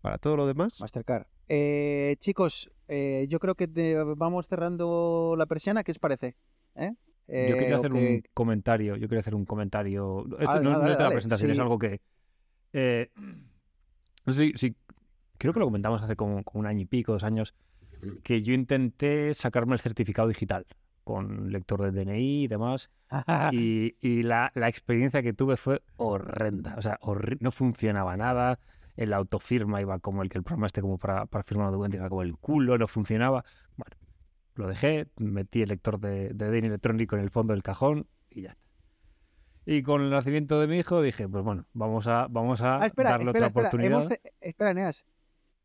para 0.00 0.18
todo 0.18 0.36
lo 0.36 0.46
demás, 0.46 0.80
Mastercard. 0.80 1.26
Eh, 1.48 2.16
chicos, 2.20 2.70
eh, 2.88 3.26
yo 3.28 3.38
creo 3.38 3.54
que 3.54 3.68
te- 3.68 3.96
vamos 4.16 4.46
cerrando 4.48 5.34
la 5.38 5.46
persiana. 5.46 5.84
¿Qué 5.84 5.92
os 5.92 5.98
parece? 5.98 6.36
¿Eh? 6.74 6.92
Yo 6.92 6.94
Eh, 7.28 7.56
quería 7.58 7.76
o 7.76 7.78
hacer 7.80 7.90
que- 7.92 7.98
un 7.98 8.22
comentario, 8.34 8.96
yo 8.96 9.08
quería 9.08 9.20
hacer 9.20 9.34
un 9.34 9.44
comentario. 9.44 10.24
Esto 10.38 10.44
Dale, 10.54 10.62
no, 10.62 10.70
es 10.72 10.78
de 10.78 10.88
la 10.90 10.96
dale, 10.98 11.14
presentación, 11.14 11.50
es 11.50 11.58
algo 11.58 11.78
que. 11.78 12.00
Eh, 12.76 13.10
no 14.24 14.32
sé 14.32 14.52
si, 14.52 14.58
si- 14.70 14.76
creo 15.38 15.52
que 15.52 15.60
lo 15.60 15.66
comentamos 15.66 16.02
hace 16.02 16.16
como, 16.16 16.44
como 16.44 16.60
un 16.60 16.66
año 16.66 16.82
y 16.82 16.86
pico, 16.86 17.12
dos 17.12 17.24
años, 17.24 17.54
que 18.22 18.42
yo 18.42 18.54
intenté 18.54 19.34
sacarme 19.34 19.74
el 19.74 19.80
certificado 19.80 20.28
digital 20.28 20.66
con 21.04 21.52
lector 21.52 21.82
de 21.82 21.92
DNI 21.92 22.44
y 22.44 22.48
demás. 22.48 22.90
Y, 23.52 23.96
y 24.00 24.22
la, 24.24 24.52
la 24.54 24.68
experiencia 24.68 25.22
que 25.22 25.32
tuve 25.34 25.56
fue 25.56 25.82
horrenda. 25.96 26.76
O 26.78 26.82
sea, 26.82 26.98
horri- 27.00 27.38
no 27.40 27.52
funcionaba 27.52 28.16
nada. 28.16 28.60
El 28.96 29.12
autofirma 29.14 29.80
iba 29.82 29.98
como 30.00 30.22
el 30.22 30.28
que 30.30 30.38
el 30.38 30.44
programa 30.44 30.66
este 30.68 30.82
como 30.82 30.98
para, 30.98 31.26
para 31.26 31.44
firmar 31.44 31.68
un 31.68 31.72
documento 31.74 31.98
iba 31.98 32.08
como 32.10 32.22
el 32.22 32.36
culo, 32.38 32.78
no 32.78 32.88
funcionaba. 32.88 33.44
Bueno, 33.76 33.96
lo 34.56 34.68
dejé, 34.68 35.08
metí 35.18 35.62
el 35.62 35.70
lector 35.70 36.00
de, 36.00 36.30
de 36.34 36.50
DNI 36.50 36.68
electrónico 36.68 37.16
en 37.16 37.22
el 37.22 37.30
fondo 37.30 37.52
del 37.54 37.62
cajón 37.64 38.08
y 38.30 38.42
ya 38.42 38.50
está. 38.52 38.65
Y 39.68 39.82
con 39.82 40.00
el 40.02 40.10
nacimiento 40.10 40.60
de 40.60 40.68
mi 40.68 40.78
hijo 40.78 41.02
dije, 41.02 41.28
pues 41.28 41.42
bueno, 41.44 41.66
vamos 41.72 42.06
a, 42.06 42.28
vamos 42.30 42.62
a 42.62 42.80
Ah, 42.82 42.86
espera, 42.86 43.10
darle 43.10 43.26
espera, 43.26 43.46
otra 43.48 43.62
espera. 43.62 43.68
oportunidad. 43.68 44.00
hemos 44.02 44.18
Espera, 44.40 44.74
Neas. 44.74 45.04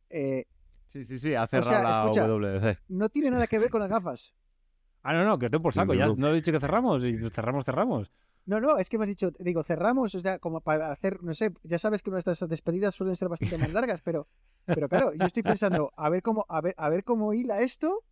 Eh, 0.09 0.45
sí, 0.87 1.03
sí, 1.03 1.19
sí, 1.19 1.35
ha 1.35 1.45
sea, 1.47 1.61
cerrado 1.61 1.83
la 1.83 2.01
escucha, 2.03 2.27
WC. 2.27 2.77
no 2.89 3.09
tiene 3.09 3.29
nada 3.31 3.45
que 3.47 3.59
ver 3.59 3.69
con 3.69 3.79
las 3.81 3.89
gafas. 3.89 4.33
Ah, 5.03 5.13
no, 5.13 5.25
no, 5.25 5.39
que 5.39 5.47
estoy 5.47 5.59
por 5.59 5.73
saco. 5.73 5.93
No, 5.93 5.99
Ya 5.99 6.05
no. 6.05 6.15
no 6.15 6.27
he 6.29 6.33
dicho 6.35 6.51
que 6.51 6.59
cerramos 6.59 7.03
y 7.03 7.17
cerramos, 7.31 7.65
cerramos. 7.65 8.11
No, 8.45 8.59
no, 8.61 8.77
es 8.77 8.87
que 8.87 8.99
me 8.99 9.05
has 9.05 9.09
dicho, 9.09 9.31
digo, 9.39 9.63
cerramos, 9.63 10.13
o 10.13 10.19
sea, 10.19 10.37
como 10.37 10.61
para 10.61 10.91
hacer, 10.91 11.23
no 11.23 11.33
sé, 11.33 11.51
ya 11.63 11.79
sabes 11.79 12.03
que 12.03 12.11
nuestras 12.11 12.39
despedidas 12.47 12.93
suelen 12.93 13.15
ser 13.15 13.27
bastante 13.27 13.57
más 13.57 13.73
largas, 13.73 14.01
pero, 14.03 14.27
pero 14.63 14.87
claro, 14.87 15.11
yo 15.15 15.25
estoy 15.25 15.41
pensando, 15.41 15.91
a 15.97 16.07
ver 16.09 16.21
cómo, 16.21 16.45
a 16.49 16.61
ver, 16.61 16.75
a 16.77 16.87
ver 16.89 17.03
cómo 17.03 17.33
hila 17.33 17.61
esto, 17.61 18.03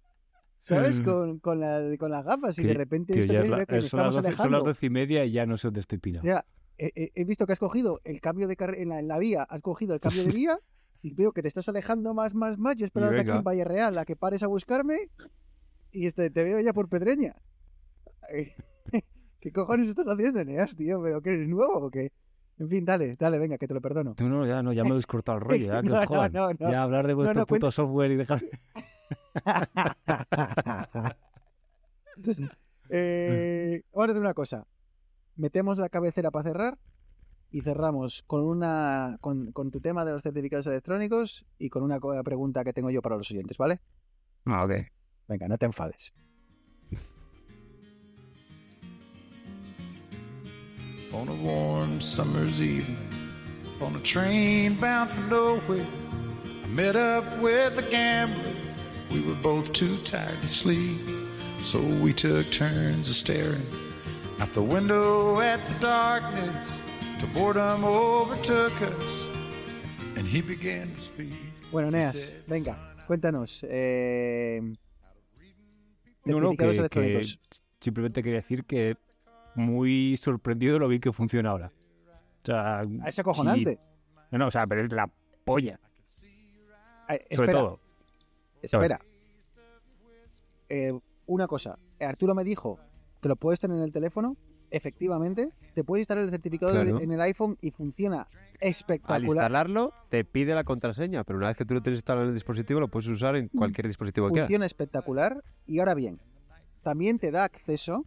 ¿sabes? 0.59 1.01
Con, 1.01 1.39
con, 1.39 1.59
la, 1.59 1.81
con 1.97 2.11
las 2.11 2.23
gafas 2.25 2.57
y 2.59 2.63
de 2.63 2.73
repente 2.73 3.13
Tío, 3.13 3.21
esto 3.21 3.33
que 3.33 3.39
es 3.39 3.49
la- 3.49 3.65
que 3.65 3.77
es- 3.77 3.87
son, 3.89 3.99
las 4.01 4.15
doce, 4.15 4.21
son 4.23 4.31
las 4.31 4.39
alejando. 4.41 4.63
doce 4.65 4.85
y 4.85 4.89
media 4.89 5.25
y 5.25 5.31
ya 5.31 5.45
no 5.45 5.57
sé 5.57 5.67
dónde 5.67 5.79
estoy 5.81 5.97
pirado. 5.97 6.25
Ya, 6.25 6.45
he, 6.77 7.23
visto 7.25 7.45
que 7.45 7.53
has 7.53 7.59
cogido 7.59 7.99
el 8.03 8.21
cambio 8.21 8.47
de 8.47 8.55
carrera 8.55 8.81
en 8.81 8.89
la, 8.89 8.99
en 8.99 9.07
la 9.07 9.17
vía, 9.17 9.43
has 9.43 9.61
cogido 9.61 9.93
el 9.93 9.99
cambio 9.99 10.23
de 10.23 10.31
vía 10.35 10.59
y 11.01 11.13
veo 11.13 11.31
que 11.31 11.41
te 11.41 11.47
estás 11.47 11.67
alejando 11.69 12.13
más, 12.13 12.35
más, 12.35 12.57
más. 12.57 12.75
Yo 12.75 12.85
esperaba 12.85 13.13
que 13.13 13.21
aquí 13.21 13.29
en 13.31 13.43
Valle 13.43 13.63
Real 13.63 13.97
a 13.97 14.05
que 14.05 14.15
pares 14.15 14.43
a 14.43 14.47
buscarme 14.47 15.09
y 15.91 16.05
este, 16.07 16.29
te 16.29 16.43
veo 16.43 16.59
ya 16.59 16.73
por 16.73 16.87
Pedreña. 16.89 17.35
¿Qué 19.41 19.51
cojones 19.53 19.89
estás 19.89 20.07
haciendo, 20.07 20.41
Eneas, 20.41 20.75
tío? 20.75 21.01
¿Pero 21.01 21.21
que 21.21 21.33
eres 21.33 21.47
nuevo 21.47 21.85
o 21.85 21.89
qué? 21.89 22.11
En 22.57 22.67
fin, 22.67 22.83
dale, 22.83 23.15
dale, 23.17 23.39
venga, 23.39 23.57
que 23.57 23.67
te 23.69 23.73
lo 23.73 23.79
perdono. 23.79 24.13
Tú 24.15 24.27
no, 24.27 24.45
ya 24.45 24.61
no, 24.61 24.73
ya 24.73 24.83
me 24.83 24.89
he 24.89 24.95
descortado 24.95 25.37
el 25.37 25.43
rollo, 25.45 25.65
ya 25.73 25.81
que 25.81 25.87
No, 25.87 25.95
os 25.95 26.01
no, 26.01 26.07
jodan. 26.07 26.33
no, 26.33 26.49
no. 26.59 26.69
Ya 26.71 26.83
hablar 26.83 27.07
de 27.07 27.13
vuestro 27.13 27.41
puto 27.43 27.47
cuenta- 27.47 27.71
software 27.71 28.11
y 28.11 28.15
dejar. 28.17 28.41
Eh, 32.91 33.83
vamos 33.93 34.09
a 34.09 34.11
hacer 34.11 34.21
una 34.21 34.33
cosa. 34.33 34.65
Metemos 35.35 35.77
la 35.77 35.89
cabecera 35.89 36.31
para 36.31 36.43
cerrar 36.49 36.77
y 37.51 37.61
cerramos 37.61 38.23
con 38.25 38.43
una 38.43 39.17
con, 39.21 39.51
con 39.51 39.71
tu 39.71 39.79
tema 39.79 40.05
de 40.05 40.13
los 40.13 40.23
certificados 40.23 40.67
electrónicos 40.67 41.45
y 41.57 41.69
con 41.69 41.83
una 41.83 41.99
pregunta 42.23 42.63
que 42.63 42.73
tengo 42.73 42.89
yo 42.89 43.01
para 43.01 43.15
los 43.17 43.29
oyentes, 43.31 43.57
¿vale? 43.57 43.79
Ah, 44.45 44.65
ok. 44.65 44.71
Venga, 45.27 45.47
no 45.47 45.57
te 45.57 45.65
enfades. 45.65 46.13
On 51.11 51.27
a 51.27 51.33
warm 51.43 51.99
summer's 51.99 52.61
evening, 52.61 52.97
on 53.81 53.95
a 53.95 53.99
train 53.99 54.75
bound 54.79 55.09
for 55.09 55.21
nowhere, 55.21 55.85
I 56.63 56.67
met 56.67 56.95
up 56.95 57.25
with 57.41 57.79
a 57.79 57.89
gambler. 57.89 58.58
We 59.11 59.21
were 59.21 59.35
both 59.41 59.71
too 59.73 59.97
tired 60.03 60.39
to 60.41 60.47
sleep, 60.47 60.99
so 61.61 61.79
we 62.01 62.13
took 62.13 62.49
turns 62.51 63.09
of 63.09 63.15
staring 63.15 63.65
out 64.39 64.51
the 64.53 64.61
window 64.61 65.39
at 65.41 65.59
the 65.67 65.79
darkness. 65.79 66.81
Till 67.19 67.27
boredom 67.33 67.83
overtook 67.83 68.71
us, 68.81 69.25
and 70.15 70.25
he 70.27 70.41
began 70.41 70.93
to 70.93 70.99
speak. 70.99 71.33
Bueno, 71.71 71.89
Neas, 71.91 72.15
said, 72.17 72.41
venga, 72.47 72.77
cuéntanos. 73.07 73.63
Eh, 73.67 74.61
No, 76.25 76.39
no, 76.39 76.55
que, 76.55 77.21
simplemente 77.81 78.21
quería 78.21 78.41
decir 78.41 78.63
que 78.65 78.95
muy 79.55 80.15
sorprendido 80.17 80.73
de 80.73 80.79
lo 80.79 80.87
bien 80.87 81.01
que 81.01 81.11
funciona 81.11 81.49
ahora. 81.49 81.71
O 82.43 82.45
sea, 82.45 82.79
Ah, 82.81 83.07
Es 83.07 83.17
acojonante. 83.19 83.79
no, 84.31 84.37
no, 84.37 84.47
o 84.47 84.51
sea, 84.51 84.67
pero 84.67 84.85
es 84.85 84.91
la 84.93 85.09
polla, 85.43 85.79
sobre 87.31 87.51
todo. 87.51 87.79
Espera. 88.61 88.99
Eh, 90.69 90.97
una 91.25 91.47
cosa. 91.47 91.77
Arturo 91.99 92.35
me 92.35 92.43
dijo 92.43 92.79
que 93.21 93.27
lo 93.29 93.35
puedes 93.35 93.59
tener 93.59 93.77
en 93.77 93.83
el 93.83 93.91
teléfono. 93.91 94.35
Efectivamente, 94.71 95.49
te 95.73 95.83
puedes 95.83 96.01
instalar 96.03 96.23
el 96.25 96.29
certificado 96.29 96.71
Claro. 96.71 96.99
en 96.99 97.11
el 97.11 97.21
iPhone 97.21 97.57
y 97.59 97.71
funciona 97.71 98.27
Al 98.31 98.37
espectacular. 98.61 99.21
instalarlo, 99.23 99.93
te 100.09 100.23
pide 100.23 100.53
la 100.53 100.63
contraseña, 100.63 101.23
pero 101.23 101.37
una 101.39 101.47
vez 101.47 101.57
que 101.57 101.65
tú 101.65 101.73
lo 101.73 101.81
tienes 101.81 101.97
instalado 101.99 102.25
en 102.25 102.29
el 102.29 102.35
dispositivo, 102.35 102.79
lo 102.79 102.87
puedes 102.87 103.07
usar 103.09 103.35
en 103.35 103.47
cualquier 103.47 103.87
dispositivo 103.87 104.27
que 104.27 104.33
quieras. 104.33 104.47
Funciona 104.47 104.65
espectacular. 104.67 105.43
Y 105.65 105.79
ahora 105.79 105.95
bien, 105.95 106.19
también 106.83 107.17
te 107.17 107.31
da 107.31 107.45
acceso 107.45 108.05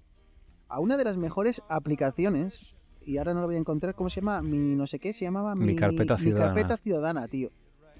a 0.68 0.78
una 0.78 0.96
de 0.96 1.04
las 1.04 1.16
mejores 1.18 1.62
aplicaciones. 1.68 2.76
Y 3.04 3.18
ahora 3.18 3.34
no 3.34 3.40
lo 3.40 3.46
voy 3.46 3.56
a 3.56 3.58
encontrar. 3.58 3.96
¿Cómo 3.96 4.08
se 4.08 4.20
llama? 4.20 4.40
Mi 4.42 4.76
no 4.76 4.86
sé 4.86 5.00
qué 5.00 5.12
se 5.12 5.24
llamaba. 5.24 5.56
Mi 5.56 5.74
carpeta 5.74 6.14
Mi 6.16 6.20
ciudadana. 6.22 6.54
carpeta 6.54 6.76
ciudadana, 6.76 7.26
tío. 7.26 7.50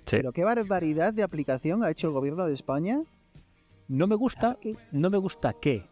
Sí. 0.04 0.16
Pero 0.16 0.32
qué 0.32 0.44
barbaridad 0.44 1.12
de 1.14 1.22
aplicación 1.22 1.82
ha 1.84 1.90
hecho 1.90 2.08
el 2.08 2.12
gobierno 2.12 2.44
de 2.46 2.52
España. 2.54 3.00
No 3.88 4.06
me 4.06 4.14
gusta, 4.14 4.58
no 4.90 5.10
me 5.10 5.18
gusta 5.18 5.52
que 5.54 5.84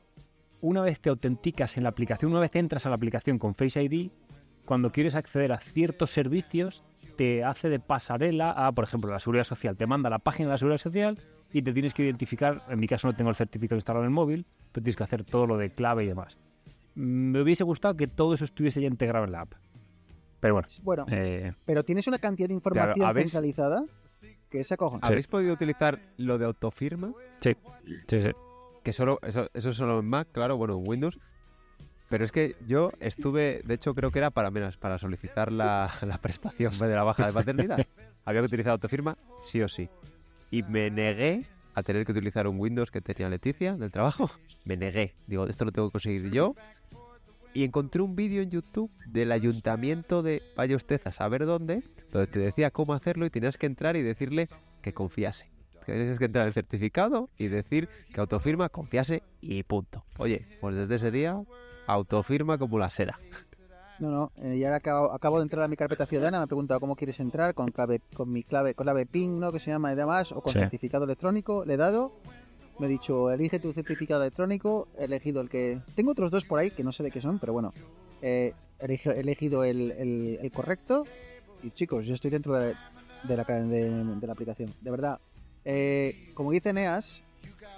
una 0.60 0.82
vez 0.82 1.00
te 1.00 1.08
autenticas 1.10 1.76
en 1.76 1.84
la 1.84 1.90
aplicación, 1.90 2.30
una 2.30 2.40
vez 2.40 2.54
entras 2.54 2.86
a 2.86 2.88
la 2.88 2.94
aplicación 2.96 3.38
con 3.38 3.54
Face 3.54 3.82
ID, 3.82 4.10
cuando 4.64 4.90
quieres 4.90 5.14
acceder 5.14 5.52
a 5.52 5.58
ciertos 5.60 6.10
servicios, 6.10 6.84
te 7.16 7.44
hace 7.44 7.68
de 7.68 7.80
pasarela 7.80 8.50
a, 8.52 8.72
por 8.72 8.84
ejemplo, 8.84 9.10
la 9.10 9.18
seguridad 9.18 9.44
social. 9.44 9.76
Te 9.76 9.86
manda 9.86 10.08
a 10.08 10.10
la 10.10 10.18
página 10.18 10.48
de 10.48 10.54
la 10.54 10.58
seguridad 10.58 10.78
social 10.78 11.18
y 11.52 11.62
te 11.62 11.72
tienes 11.72 11.92
que 11.94 12.04
identificar. 12.04 12.62
En 12.68 12.78
mi 12.78 12.86
caso 12.86 13.08
no 13.08 13.14
tengo 13.14 13.30
el 13.30 13.36
certificado 13.36 13.76
instalado 13.76 14.04
en 14.04 14.10
el 14.10 14.14
móvil, 14.14 14.46
pero 14.72 14.84
tienes 14.84 14.96
que 14.96 15.04
hacer 15.04 15.24
todo 15.24 15.46
lo 15.46 15.56
de 15.58 15.70
clave 15.70 16.04
y 16.04 16.06
demás. 16.08 16.38
Mm, 16.94 17.30
Me 17.32 17.42
hubiese 17.42 17.64
gustado 17.64 17.96
que 17.96 18.06
todo 18.06 18.34
eso 18.34 18.44
estuviese 18.44 18.80
ya 18.80 18.86
integrado 18.86 19.24
en 19.24 19.32
la 19.32 19.40
app. 19.42 19.52
Pero 20.40 20.54
bueno, 20.54 20.68
Bueno, 20.82 21.04
eh, 21.10 21.52
pero 21.66 21.84
tienes 21.84 22.06
una 22.06 22.18
cantidad 22.18 22.48
de 22.48 22.54
información 22.54 23.06
¿habéis- 23.06 23.30
centralizada 23.32 23.84
que 24.50 24.60
es 24.60 24.72
acojonante. 24.72 25.08
¿Habéis 25.08 25.26
podido 25.26 25.54
utilizar 25.54 26.00
lo 26.16 26.38
de 26.38 26.46
autofirma? 26.46 27.12
sí, 27.40 27.56
sí, 28.08 28.22
sí. 28.22 28.30
Que 28.82 28.94
solo, 28.94 29.18
eso, 29.22 29.50
eso 29.52 29.70
es 29.70 29.76
solo 29.76 30.00
en 30.00 30.06
Mac, 30.06 30.28
claro, 30.32 30.56
bueno, 30.56 30.78
en 30.78 30.88
Windows. 30.88 31.18
Pero 32.08 32.24
es 32.24 32.32
que 32.32 32.56
yo 32.66 32.92
estuve, 32.98 33.62
de 33.64 33.74
hecho 33.74 33.94
creo 33.94 34.10
que 34.10 34.18
era 34.18 34.30
para 34.30 34.50
menos, 34.50 34.76
para 34.78 34.98
solicitar 34.98 35.52
la, 35.52 35.90
la 36.06 36.18
prestación 36.18 36.76
de 36.78 36.88
la 36.88 37.04
baja 37.04 37.26
de 37.26 37.32
paternidad. 37.32 37.86
Había 38.24 38.40
que 38.40 38.46
utilizar 38.46 38.72
autofirma, 38.72 39.16
sí 39.38 39.62
o 39.62 39.68
sí. 39.68 39.88
Y 40.50 40.62
me 40.64 40.90
negué 40.90 41.46
a 41.74 41.82
tener 41.82 42.04
que 42.04 42.12
utilizar 42.12 42.46
un 42.48 42.58
Windows 42.58 42.90
que 42.90 43.00
tenía 43.00 43.28
Leticia 43.28 43.76
del 43.76 43.90
trabajo. 43.90 44.30
Me 44.64 44.76
negué. 44.76 45.14
Digo, 45.26 45.46
esto 45.46 45.64
lo 45.64 45.72
tengo 45.72 45.88
que 45.88 45.92
conseguir 45.92 46.30
yo. 46.30 46.54
Y 47.52 47.64
encontré 47.64 48.00
un 48.00 48.14
vídeo 48.14 48.42
en 48.42 48.50
YouTube 48.50 48.90
del 49.06 49.32
ayuntamiento 49.32 50.22
de 50.22 50.42
vaya 50.56 50.76
usted 50.76 51.00
a 51.04 51.12
saber 51.12 51.46
dónde, 51.46 51.82
donde 52.12 52.28
te 52.28 52.38
decía 52.38 52.70
cómo 52.70 52.92
hacerlo 52.94 53.26
y 53.26 53.30
tenías 53.30 53.56
que 53.58 53.66
entrar 53.66 53.96
y 53.96 54.02
decirle 54.02 54.48
que 54.82 54.92
confiase. 54.94 55.50
Tienes 55.84 56.18
que 56.18 56.26
entrar 56.26 56.42
en 56.44 56.48
el 56.48 56.52
certificado 56.54 57.28
y 57.36 57.48
decir 57.48 57.88
que 58.14 58.20
autofirma, 58.20 58.68
confiase 58.68 59.22
y 59.40 59.64
punto. 59.64 60.04
Oye, 60.18 60.46
pues 60.60 60.76
desde 60.76 60.94
ese 60.94 61.10
día, 61.10 61.42
autofirma 61.88 62.58
como 62.58 62.78
la 62.78 62.90
seda. 62.90 63.18
No, 63.98 64.10
no, 64.10 64.32
eh, 64.36 64.56
y 64.56 64.64
ahora 64.64 64.76
acabo, 64.76 65.12
acabo 65.12 65.38
de 65.38 65.42
entrar 65.42 65.64
a 65.64 65.68
mi 65.68 65.76
carpeta 65.76 66.06
ciudadana, 66.06 66.38
me 66.38 66.44
ha 66.44 66.46
preguntado 66.46 66.80
cómo 66.80 66.96
quieres 66.96 67.18
entrar, 67.20 67.54
con 67.54 67.70
clave, 67.70 68.00
con 68.14 68.32
mi 68.32 68.42
clave, 68.44 68.74
con 68.74 68.84
clave 68.84 69.04
PIN, 69.04 69.38
¿no? 69.40 69.52
Que 69.52 69.58
se 69.58 69.70
llama 69.70 69.92
y 69.92 69.96
demás, 69.96 70.32
o 70.32 70.40
con 70.40 70.52
Sí. 70.54 70.58
certificado 70.60 71.04
electrónico, 71.04 71.64
le 71.66 71.74
he 71.74 71.76
dado, 71.76 72.12
me 72.80 72.86
he 72.86 72.90
dicho, 72.90 73.30
elige 73.30 73.58
tu 73.60 73.72
certificado 73.72 74.22
electrónico, 74.22 74.88
he 74.98 75.04
elegido 75.04 75.40
el 75.40 75.48
que... 75.48 75.78
Tengo 75.94 76.12
otros 76.12 76.30
dos 76.30 76.44
por 76.44 76.58
ahí 76.58 76.70
que 76.70 76.82
no 76.82 76.92
sé 76.92 77.02
de 77.02 77.10
qué 77.10 77.20
son, 77.20 77.38
pero 77.38 77.52
bueno, 77.52 77.72
eh, 78.22 78.54
he 78.80 78.86
elegi- 78.86 79.14
he 79.14 79.20
elegido 79.20 79.62
el, 79.64 79.90
el- 79.92 80.38
el 80.42 80.50
correcto 80.50 81.04
y 81.62 81.70
chicos, 81.72 82.06
yo 82.06 82.14
estoy 82.14 82.30
dentro 82.30 82.54
de, 82.54 82.74
de 83.24 83.36
la, 83.36 83.44
de, 83.44 83.90
de 84.16 84.26
la 84.26 84.32
aplicación, 84.32 84.72
de 84.80 84.90
verdad. 84.90 85.20
Eh, 85.64 86.30
como 86.34 86.50
dice 86.52 86.72
Neas, 86.72 87.22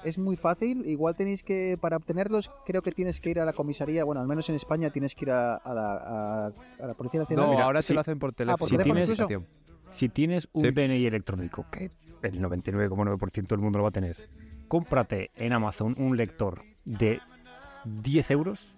es 0.04 0.16
muy 0.18 0.36
fácil. 0.36 0.86
Igual 0.88 1.16
tenéis 1.16 1.42
que, 1.42 1.76
para 1.80 1.96
obtenerlos, 1.96 2.48
creo 2.64 2.80
que 2.82 2.92
tienes 2.92 3.20
que 3.20 3.30
ir 3.30 3.40
a 3.40 3.44
la 3.44 3.52
comisaría. 3.52 4.04
Bueno, 4.04 4.20
al 4.20 4.28
menos 4.28 4.48
en 4.48 4.54
España 4.54 4.90
tienes 4.90 5.14
que 5.16 5.24
ir 5.24 5.30
a, 5.32 5.56
a 5.56 5.74
la, 5.74 5.92
a- 5.96 6.52
a 6.80 6.86
la 6.86 6.94
Policía 6.94 7.20
Nacional. 7.20 7.46
No, 7.46 7.52
mira, 7.52 7.64
ahora 7.64 7.82
sí. 7.82 7.88
se 7.88 7.94
lo 7.94 8.00
hacen 8.00 8.18
por 8.20 8.32
teléfono. 8.32 8.58
por 8.58 8.68
Si 8.68 8.76
teléfono 8.76 9.26
tienes-. 9.26 9.46
Si 9.90 10.08
tienes 10.08 10.48
un 10.52 10.62
Sí. 10.64 10.70
DNI 10.70 11.06
electrónico, 11.06 11.66
que 11.72 11.90
el 12.22 12.40
99,9% 12.40 13.46
del 13.48 13.58
mundo 13.58 13.78
lo 13.78 13.82
va 13.82 13.88
a 13.88 13.92
tener, 13.92 14.16
cómprate 14.76 15.30
en 15.36 15.52
Amazon 15.52 15.94
un 15.98 16.16
lector 16.16 16.62
de 16.86 17.20
10 17.84 18.30
euros 18.30 18.74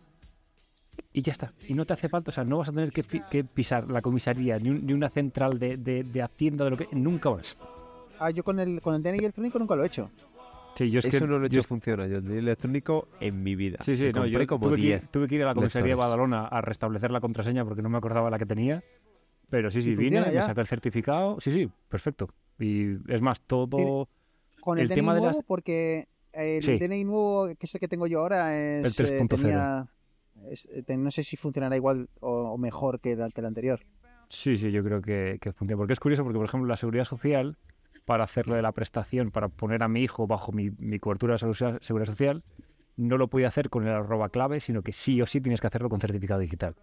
y 1.13 1.23
ya 1.23 1.31
está. 1.31 1.53
Y 1.69 1.75
no 1.75 1.85
te 1.87 1.93
hace 1.93 2.09
falta, 2.09 2.31
o 2.31 2.35
sea, 2.35 2.43
no 2.43 2.59
vas 2.59 2.69
a 2.69 2.73
tener 2.73 2.91
que, 2.91 3.45
pisar 3.45 3.89
la 3.89 4.01
comisaría 4.01 4.57
ni, 4.59 4.71
un- 4.71 4.85
ni 4.85 4.93
una 4.93 5.09
central 5.09 5.57
de, 5.61 5.77
de- 5.77 6.03
de 6.03 6.21
Hacienda 6.21 6.65
de 6.65 6.71
lo 6.73 6.77
que. 6.77 6.89
Nunca 6.91 7.31
más. 7.31 7.57
Ah, 8.19 8.31
yo 8.33 8.43
con 8.43 8.59
el, 8.59 8.81
con 8.81 8.97
el 8.97 9.05
DNI 9.05 9.19
electrónico 9.19 9.57
nunca 9.61 9.77
lo 9.77 9.85
he 9.85 9.87
hecho. 9.87 10.11
Sí, 10.77 10.91
yo 10.91 10.99
es 10.99 11.07
que. 11.07 11.17
Eso 11.19 11.29
no 11.29 11.39
lo 11.39 11.47
he 11.47 11.49
yo 11.49 11.61
hecho 11.61 11.69
funciona. 11.69 12.09
Yo 12.09 12.17
el 12.17 12.25
DNI 12.25 12.39
electrónico 12.39 13.07
en 13.21 13.41
mi 13.45 13.55
vida. 13.55 13.79
Sí, 13.83 13.97
sí, 13.97 14.11
no, 14.13 14.27
yo 14.27 14.45
como 14.49 14.67
tuve, 14.67 14.75
que, 14.77 14.83
10. 14.83 15.03
ir- 15.05 15.09
tuve 15.13 15.29
que 15.29 15.37
ir 15.37 15.43
a 15.45 15.47
la 15.47 15.55
comisaría 15.55 15.91
de. 15.91 15.95
Badalona 15.95 16.47
a 16.49 16.61
restablecer 16.61 17.13
la 17.13 17.21
contraseña 17.21 17.65
porque 17.65 17.83
no 17.83 17.89
me 17.89 17.99
acordaba 17.99 18.31
la 18.31 18.39
que 18.41 18.47
tenía. 18.47 18.83
Pero 19.49 19.71
sí, 19.71 19.81
sí, 19.81 19.91
¿Y 19.91 19.95
vine, 19.95 20.23
me 20.23 20.43
saqué 20.43 20.61
el 20.61 20.67
certificado. 20.67 21.37
Sí, 21.41 21.53
sí, 21.53 21.71
perfecto. 21.89 22.29
Y 22.59 22.95
es 23.13 23.23
más, 23.23 23.41
todo. 23.43 23.69
Tiene- 23.77 24.07
Con 24.65 24.79
el, 24.79 24.85
El 24.85 24.89
DNI 24.89 24.95
tema 24.95 25.15
de 25.15 25.21
nuevo, 25.21 25.37
las- 25.37 25.45
porque 25.47 26.09
el 26.33 26.63
Sí. 26.63 26.79
DNI 26.79 27.05
nuevo, 27.05 27.49
que 27.49 27.67
es 27.67 27.75
el 27.75 27.81
que 27.81 27.89
tengo 27.89 28.07
yo 28.07 28.21
ahora, 28.21 28.57
es, 28.59 28.99
El 28.99 29.07
eh, 29.07 29.19
3.0. 29.21 29.29
tenía- 29.29 29.87
es- 30.51 30.67
eh, 30.73 30.97
no 30.97 31.11
sé 31.11 31.23
si 31.23 31.37
funcionará 31.37 31.77
igual 31.77 32.09
o, 32.21 32.31
o 32.53 32.57
mejor 32.59 32.99
que 33.01 33.13
el, 33.13 33.33
que 33.35 33.41
el 33.43 33.47
anterior. 33.47 33.81
Sí, 34.31 34.57
sí, 34.57 34.73
yo 34.73 34.83
creo 34.83 35.03
que, 35.03 35.37
que 35.39 35.53
funciona. 35.53 35.79
Porque 35.79 35.93
es 35.93 36.01
curioso, 36.01 36.23
porque 36.25 36.39
por 36.39 36.47
ejemplo 36.47 36.67
la 36.67 36.79
seguridad 36.79 37.05
social, 37.05 37.59
para 38.07 38.25
hacerlo 38.25 38.55
de 38.55 38.63
la 38.63 38.73
prestación, 38.73 39.31
para 39.31 39.49
poner 39.49 39.83
a 39.83 39.89
mi 39.89 40.01
hijo 40.03 40.27
bajo 40.27 40.51
mi, 40.51 40.71
mi 40.79 40.99
cobertura 40.99 41.35
de 41.35 41.39
seguridad, 41.41 41.79
seguridad 41.83 42.07
social, 42.07 42.43
no 42.97 43.19
lo 43.19 43.29
podía 43.29 43.49
hacer 43.49 43.69
con 43.69 43.87
el 43.87 43.93
arroba 43.93 44.31
clave, 44.31 44.61
sino 44.61 44.83
que 44.83 44.93
sí 44.95 45.21
o 45.21 45.27
sí 45.27 45.41
tienes 45.43 45.61
que 45.61 45.67
hacerlo 45.67 45.91
con 45.91 46.01
certificado 46.01 46.41
digital. 46.41 46.75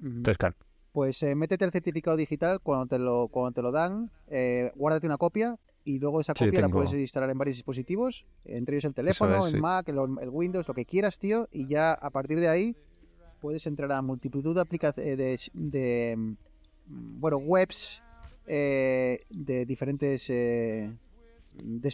Entonces, 0.00 0.38
claro, 0.38 0.56
Pues 0.92 1.22
eh, 1.22 1.34
métete 1.34 1.64
el 1.64 1.70
certificado 1.72 2.16
digital 2.16 2.60
cuando 2.60 2.86
te 2.86 2.98
lo, 2.98 3.28
cuando 3.28 3.52
te 3.52 3.62
lo 3.62 3.70
dan, 3.72 4.10
eh, 4.28 4.72
guárdate 4.74 5.06
una 5.06 5.18
copia 5.18 5.56
y 5.88 5.98
luego 5.98 6.20
esa 6.20 6.34
Sí, 6.36 6.44
copia 6.44 6.60
la 6.60 6.68
puedes 6.68 6.92
instalar 6.92 7.30
en 7.30 7.38
varios 7.38 7.56
dispositivos, 7.56 8.26
entre 8.44 8.76
ellos 8.76 8.84
el 8.84 8.94
teléfono, 8.94 9.38
es, 9.38 9.46
el 9.46 9.52
sí. 9.52 9.60
Mac, 9.60 9.88
el, 9.88 9.96
el 10.20 10.28
Windows, 10.28 10.68
lo 10.68 10.74
que 10.74 10.84
quieras, 10.84 11.18
tío, 11.18 11.48
y 11.50 11.66
ya 11.66 11.94
a 11.94 12.10
partir 12.10 12.40
de 12.40 12.48
ahí 12.48 12.76
puedes 13.40 13.66
entrar 13.66 13.90
a 13.92 14.02
multitud 14.02 14.54
de 14.54 14.60
aplicaciones 14.60 15.16
de, 15.16 15.38
de, 15.54 16.16
mm, 16.16 17.20
bueno, 17.20 17.38
webs 17.38 18.02
eh, 18.46 19.24
de 19.30 19.64
diferentes 19.64 20.28
eh, 20.28 20.92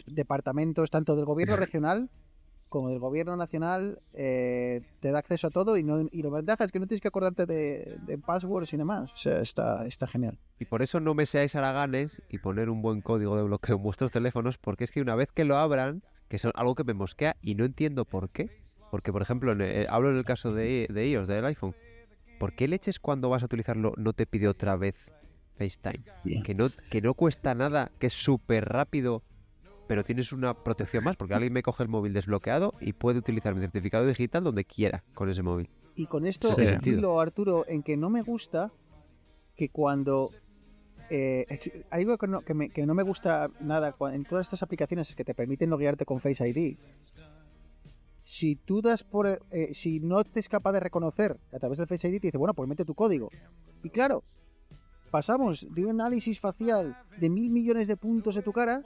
departamentos, 0.07 0.91
tanto 0.91 1.15
del 1.15 1.23
gobierno 1.23 1.55
regional 1.55 2.09
como 2.75 2.89
del 2.89 2.99
gobierno 2.99 3.37
nacional, 3.37 3.99
eh, 4.13 4.81
te 4.99 5.11
da 5.11 5.19
acceso 5.19 5.47
a 5.47 5.49
todo 5.49 5.77
y, 5.77 5.83
no, 5.83 6.09
y 6.11 6.21
la 6.21 6.29
ventaja 6.29 6.65
es 6.65 6.73
que 6.73 6.79
no 6.79 6.87
tienes 6.87 6.99
que 6.99 7.07
acordarte 7.07 7.45
de, 7.45 7.95
de 8.05 8.17
passwords 8.17 8.73
y 8.73 8.77
demás. 8.77 9.13
O 9.13 9.17
sea, 9.17 9.39
está, 9.39 9.85
está 9.87 10.07
genial. 10.07 10.37
Y 10.59 10.65
por 10.65 10.81
eso 10.81 10.99
no 10.99 11.13
me 11.13 11.25
seáis 11.25 11.55
haraganes 11.55 12.21
y 12.27 12.39
poner 12.39 12.69
un 12.69 12.81
buen 12.81 12.99
código 12.99 13.37
de 13.37 13.43
bloqueo 13.43 13.77
en 13.77 13.83
vuestros 13.83 14.11
teléfonos, 14.11 14.57
porque 14.57 14.83
es 14.83 14.91
que 14.91 14.99
una 14.99 15.15
vez 15.15 15.31
que 15.31 15.45
lo 15.45 15.55
abran, 15.55 16.03
que 16.27 16.35
es 16.35 16.43
algo 16.53 16.75
que 16.75 16.83
me 16.83 16.93
mosquea 16.93 17.37
y 17.41 17.55
no 17.55 17.63
entiendo 17.63 18.03
por 18.03 18.29
qué, 18.29 18.49
Porque, 18.91 19.13
por 19.13 19.21
ejemplo, 19.21 19.53
en 19.53 19.61
el- 19.61 19.87
hablo 19.89 20.09
en 20.09 20.17
el 20.17 20.25
caso 20.25 20.53
de, 20.53 20.87
de 20.89 21.07
iOS, 21.09 21.27
del 21.27 21.45
iPhone. 21.45 21.73
¿Por 22.39 22.51
qué 22.53 22.67
leches 22.67 22.99
cuando 22.99 23.29
vas 23.29 23.41
a 23.41 23.45
utilizarlo 23.45 23.93
no 23.95 24.11
te 24.11 24.25
pide 24.25 24.47
otra 24.49 24.75
vez 24.75 24.95
FaceTime? 25.57 26.03
Que 26.43 26.53
no, 26.55 26.67
que 26.91 27.01
no 27.01 27.13
cuesta 27.13 27.55
nada, 27.55 27.91
que 27.99 28.07
es 28.07 28.13
súper 28.13 28.65
rápido, 28.65 29.23
pero 29.87 30.03
tienes 30.03 30.31
una 30.31 30.53
protección 30.53 31.03
más, 31.03 31.15
porque 31.15 31.33
alguien 31.33 31.53
me 31.53 31.63
coge 31.63 31.83
el 31.83 31.89
móvil 31.89 32.13
desbloqueado 32.13 32.73
y 32.79 32.93
puede 32.93 33.19
utilizar 33.19 33.53
mi 33.55 33.61
certificado 33.61 34.05
digital 34.05 34.43
donde 34.43 34.65
quiera 34.65 35.03
con 35.13 35.29
ese 35.29 35.43
móvil. 35.43 35.69
Y 35.95 36.07
con 36.07 36.25
esto 36.25 36.49
Sí. 36.51 36.63
estilo, 36.63 37.19
Arturo, 37.19 37.65
en 37.67 37.83
que 37.83 37.95
no 37.97 38.09
me 38.09 38.21
gusta 38.21 38.71
que 39.55 39.69
cuando... 39.69 40.31
eh, 41.09 41.45
algo 41.91 42.17
que 42.17 42.27
no, 42.27 42.41
que, 42.41 42.53
me, 42.53 42.69
que 42.69 42.85
no 42.85 42.93
me 42.95 43.03
gusta 43.03 43.49
nada 43.59 43.95
en 44.11 44.25
todas 44.25 44.47
estas 44.47 44.63
aplicaciones 44.63 45.13
que 45.15 45.23
te 45.23 45.33
permiten 45.35 45.69
loguearte 45.69 46.05
con 46.05 46.19
Face 46.19 46.47
ID. 46.47 46.77
Si 48.23 48.55
tú 48.55 48.81
das 48.81 49.03
por... 49.03 49.27
eh, 49.51 49.73
si 49.73 49.99
no 49.99 50.23
te 50.23 50.39
es 50.39 50.49
capaz 50.49 50.71
de 50.73 50.79
reconocer 50.79 51.37
a 51.53 51.59
través 51.59 51.77
del 51.77 51.87
Face 51.87 52.07
ID, 52.09 52.19
te 52.19 52.27
dice, 52.27 52.37
bueno, 52.37 52.53
pues 52.55 52.67
mete 52.67 52.83
tu 52.83 52.95
código. 52.95 53.29
Y 53.83 53.89
claro, 53.91 54.23
pasamos 55.11 55.65
de 55.73 55.85
un 55.85 55.91
análisis 56.01 56.39
facial 56.39 56.97
de 57.19 57.29
mil 57.29 57.51
millones 57.51 57.87
de 57.87 57.95
puntos 57.97 58.33
de 58.35 58.41
tu 58.41 58.51
cara 58.51 58.81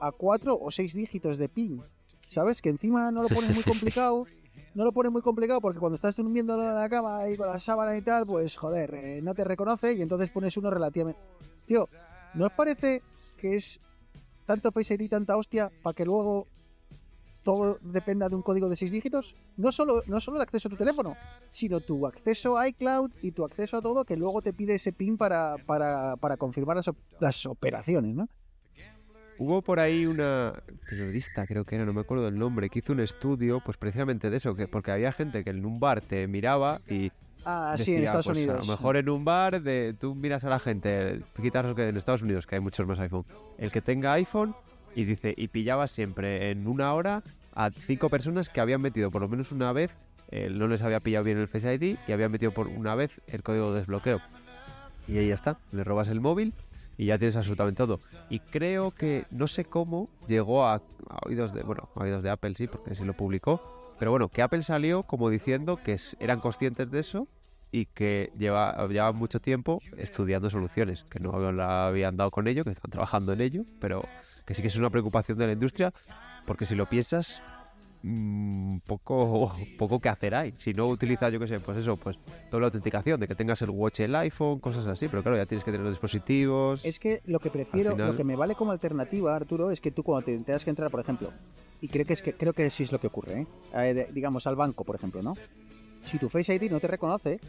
a 0.00 0.12
cuatro 0.12 0.58
o 0.60 0.70
seis 0.70 0.94
dígitos 0.94 1.38
de 1.38 1.48
PIN. 1.48 1.82
¿Sabes? 2.26 2.62
Que 2.62 2.70
encima 2.70 3.10
no 3.10 3.22
lo 3.22 3.28
pones 3.28 3.54
muy 3.54 3.64
complicado. 3.64 4.26
No 4.74 4.84
lo 4.84 4.92
pones 4.92 5.12
muy 5.12 5.22
complicado 5.22 5.60
porque 5.60 5.78
cuando 5.78 5.94
estás 5.94 6.16
durmiendo 6.16 6.54
en 6.54 6.74
la 6.74 6.88
cama 6.88 7.28
y 7.28 7.36
con 7.36 7.48
la 7.48 7.60
sábana 7.60 7.96
y 7.96 8.02
tal, 8.02 8.26
pues 8.26 8.56
joder, 8.56 8.94
eh, 8.94 9.20
no 9.22 9.34
te 9.34 9.44
reconoce 9.44 9.92
y 9.92 10.02
entonces 10.02 10.30
pones 10.30 10.56
uno 10.56 10.70
relativamente. 10.70 11.20
Tío, 11.66 11.88
¿no 12.34 12.46
os 12.46 12.52
parece 12.52 13.02
que 13.36 13.54
es 13.56 13.80
tanto 14.46 14.72
Face 14.72 14.94
ID, 14.94 15.08
tanta 15.08 15.36
hostia, 15.36 15.70
para 15.82 15.94
que 15.94 16.04
luego 16.04 16.48
todo 17.44 17.78
dependa 17.82 18.28
de 18.28 18.34
un 18.34 18.42
código 18.42 18.68
de 18.68 18.74
seis 18.74 18.90
dígitos? 18.90 19.36
No 19.56 19.70
solo, 19.70 20.02
no 20.06 20.20
solo 20.20 20.38
el 20.38 20.42
acceso 20.42 20.66
a 20.68 20.70
tu 20.70 20.76
teléfono, 20.76 21.16
sino 21.50 21.78
tu 21.80 22.04
acceso 22.06 22.58
a 22.58 22.66
iCloud 22.68 23.12
y 23.22 23.30
tu 23.30 23.44
acceso 23.44 23.76
a 23.76 23.82
todo 23.82 24.04
que 24.04 24.16
luego 24.16 24.42
te 24.42 24.52
pide 24.52 24.74
ese 24.74 24.92
PIN 24.92 25.16
para, 25.16 25.56
para, 25.66 26.16
para 26.16 26.36
confirmar 26.36 26.76
las, 26.76 26.90
las 27.20 27.46
operaciones, 27.46 28.14
¿no? 28.14 28.28
Hubo 29.44 29.60
por 29.60 29.78
ahí 29.78 30.06
una 30.06 30.54
periodista, 30.88 31.46
creo 31.46 31.66
que 31.66 31.74
era, 31.74 31.84
no 31.84 31.92
me 31.92 32.00
acuerdo 32.00 32.24
del 32.24 32.38
nombre, 32.38 32.70
que 32.70 32.78
hizo 32.78 32.94
un 32.94 33.00
estudio, 33.00 33.60
pues 33.62 33.76
precisamente 33.76 34.30
de 34.30 34.38
eso, 34.38 34.56
que 34.56 34.68
porque 34.68 34.90
había 34.90 35.12
gente 35.12 35.44
que 35.44 35.50
en 35.50 35.66
un 35.66 35.78
bar 35.78 36.00
te 36.00 36.26
miraba 36.26 36.80
y 36.88 37.12
Ah, 37.44 37.74
sí, 37.76 37.90
en 37.90 38.00
decía, 38.00 38.04
Estados 38.04 38.26
pues, 38.28 38.38
Unidos. 38.38 38.56
A 38.56 38.66
lo 38.66 38.72
mejor 38.72 38.96
en 38.96 39.10
un 39.10 39.22
bar, 39.22 39.60
de, 39.60 39.94
tú 40.00 40.14
miras 40.14 40.44
a 40.44 40.48
la 40.48 40.58
gente, 40.58 41.20
quitas 41.42 41.74
que 41.74 41.88
en 41.88 41.96
Estados 41.98 42.22
Unidos, 42.22 42.46
que 42.46 42.54
hay 42.54 42.62
muchos 42.62 42.86
más 42.86 42.98
iPhone, 43.00 43.26
el 43.58 43.70
que 43.70 43.82
tenga 43.82 44.14
iPhone 44.14 44.54
y 44.94 45.04
dice, 45.04 45.34
y 45.36 45.48
pillaba 45.48 45.88
siempre 45.88 46.50
en 46.50 46.66
una 46.66 46.94
hora 46.94 47.22
a 47.54 47.70
cinco 47.70 48.08
personas 48.08 48.48
que 48.48 48.62
habían 48.62 48.80
metido 48.80 49.10
por 49.10 49.20
lo 49.20 49.28
menos 49.28 49.52
una 49.52 49.74
vez, 49.74 49.94
eh, 50.30 50.48
no 50.50 50.68
les 50.68 50.80
había 50.80 51.00
pillado 51.00 51.22
bien 51.22 51.36
el 51.36 51.48
Face 51.48 51.74
ID 51.74 51.98
y 52.08 52.12
habían 52.12 52.32
metido 52.32 52.52
por 52.52 52.68
una 52.68 52.94
vez 52.94 53.20
el 53.26 53.42
código 53.42 53.74
de 53.74 53.80
desbloqueo. 53.80 54.22
Y 55.06 55.18
ahí 55.18 55.28
ya 55.28 55.34
está, 55.34 55.58
le 55.70 55.84
robas 55.84 56.08
el 56.08 56.22
móvil 56.22 56.54
y 56.96 57.06
ya 57.06 57.18
tienes 57.18 57.36
absolutamente 57.36 57.78
todo. 57.78 58.00
Y 58.30 58.40
creo 58.40 58.90
que, 58.90 59.26
no 59.30 59.46
sé 59.46 59.64
cómo, 59.64 60.08
llegó 60.28 60.66
a, 60.66 60.82
oídos 61.26 61.52
de, 61.52 61.62
bueno, 61.62 61.88
oídos 61.94 62.22
de 62.22 62.30
Apple 62.30 62.54
sí, 62.56 62.66
porque 62.66 62.94
sí 62.94 63.04
lo 63.04 63.14
publicó, 63.14 63.60
pero 63.98 64.10
bueno, 64.10 64.28
que 64.28 64.42
Apple 64.42 64.62
salió 64.62 65.02
como 65.02 65.30
diciendo 65.30 65.78
que 65.82 65.98
eran 66.20 66.40
conscientes 66.40 66.90
de 66.90 67.00
eso 67.00 67.28
y 67.70 67.86
que 67.86 68.32
lleva, 68.38 68.86
llevaban 68.86 69.16
mucho 69.16 69.40
tiempo 69.40 69.80
estudiando 69.96 70.50
soluciones, 70.50 71.04
que 71.10 71.18
no 71.18 71.52
la 71.52 71.88
habían 71.88 72.16
dado 72.16 72.30
con 72.30 72.46
ello, 72.46 72.64
que 72.64 72.70
están 72.70 72.90
trabajando 72.90 73.32
en 73.32 73.40
ello, 73.40 73.64
pero 73.80 74.02
que 74.44 74.54
sí 74.54 74.62
que 74.62 74.68
es 74.68 74.76
una 74.76 74.90
preocupación 74.90 75.38
de 75.38 75.46
la 75.46 75.52
industria, 75.52 75.92
porque 76.46 76.66
si 76.66 76.74
lo 76.74 76.86
piensas, 76.88 77.42
mm, 78.08 78.78
poco, 78.86 79.52
poco 79.78 79.98
que 80.00 80.08
hacer 80.08 80.34
hay. 80.34 80.52
Si 80.56 80.72
no 80.74 80.86
utilizas, 80.86 81.32
yo 81.32 81.40
qué 81.40 81.46
sé, 81.48 81.58
pues 81.60 81.78
eso, 81.78 81.96
pues 81.96 82.18
doble 82.50 82.66
autenticación, 82.66 83.18
de 83.18 83.26
que 83.26 83.34
tengas 83.34 83.60
el 83.62 83.70
watch, 83.70 84.00
el 84.00 84.14
iPhone, 84.14 84.60
cosas 84.60 84.86
así, 84.86 85.08
pero 85.08 85.22
claro, 85.22 85.36
ya 85.38 85.46
tienes 85.46 85.64
que 85.64 85.70
tener 85.72 85.84
los 85.84 85.94
dispositivos. 85.94 86.84
Es 86.84 86.98
que 86.98 87.20
lo 87.24 87.40
que 87.40 87.50
prefiero, 87.50 87.92
final- 87.92 88.10
lo 88.10 88.16
que 88.16 88.24
me 88.24 88.36
vale 88.36 88.54
como 88.54 88.72
alternativa, 88.72 89.34
Arturo, 89.34 89.70
es 89.70 89.80
que 89.80 89.90
tú 89.90 90.02
cuando 90.02 90.26
te 90.26 90.38
tengas 90.38 90.64
que 90.64 90.70
entrar, 90.70 90.90
por 90.90 91.00
ejemplo, 91.00 91.32
y 91.80 91.88
creo 91.88 92.04
que 92.06 92.12
es 92.12 92.22
que 92.22 92.34
creo 92.34 92.52
que 92.52 92.68
sí 92.70 92.82
es 92.84 92.92
lo 92.92 92.98
que 92.98 93.06
ocurre, 93.08 93.40
¿eh? 93.42 93.46
Eh, 93.74 93.94
de- 93.94 94.08
digamos 94.12 94.46
al 94.46 94.56
banco, 94.56 94.84
por 94.84 94.96
ejemplo, 94.96 95.22
¿no? 95.22 95.34
Si 96.04 96.18
tu 96.18 96.28
Face 96.28 96.54
ID 96.54 96.70
no 96.70 96.80
te 96.80 96.86
reconoce, 96.86 97.40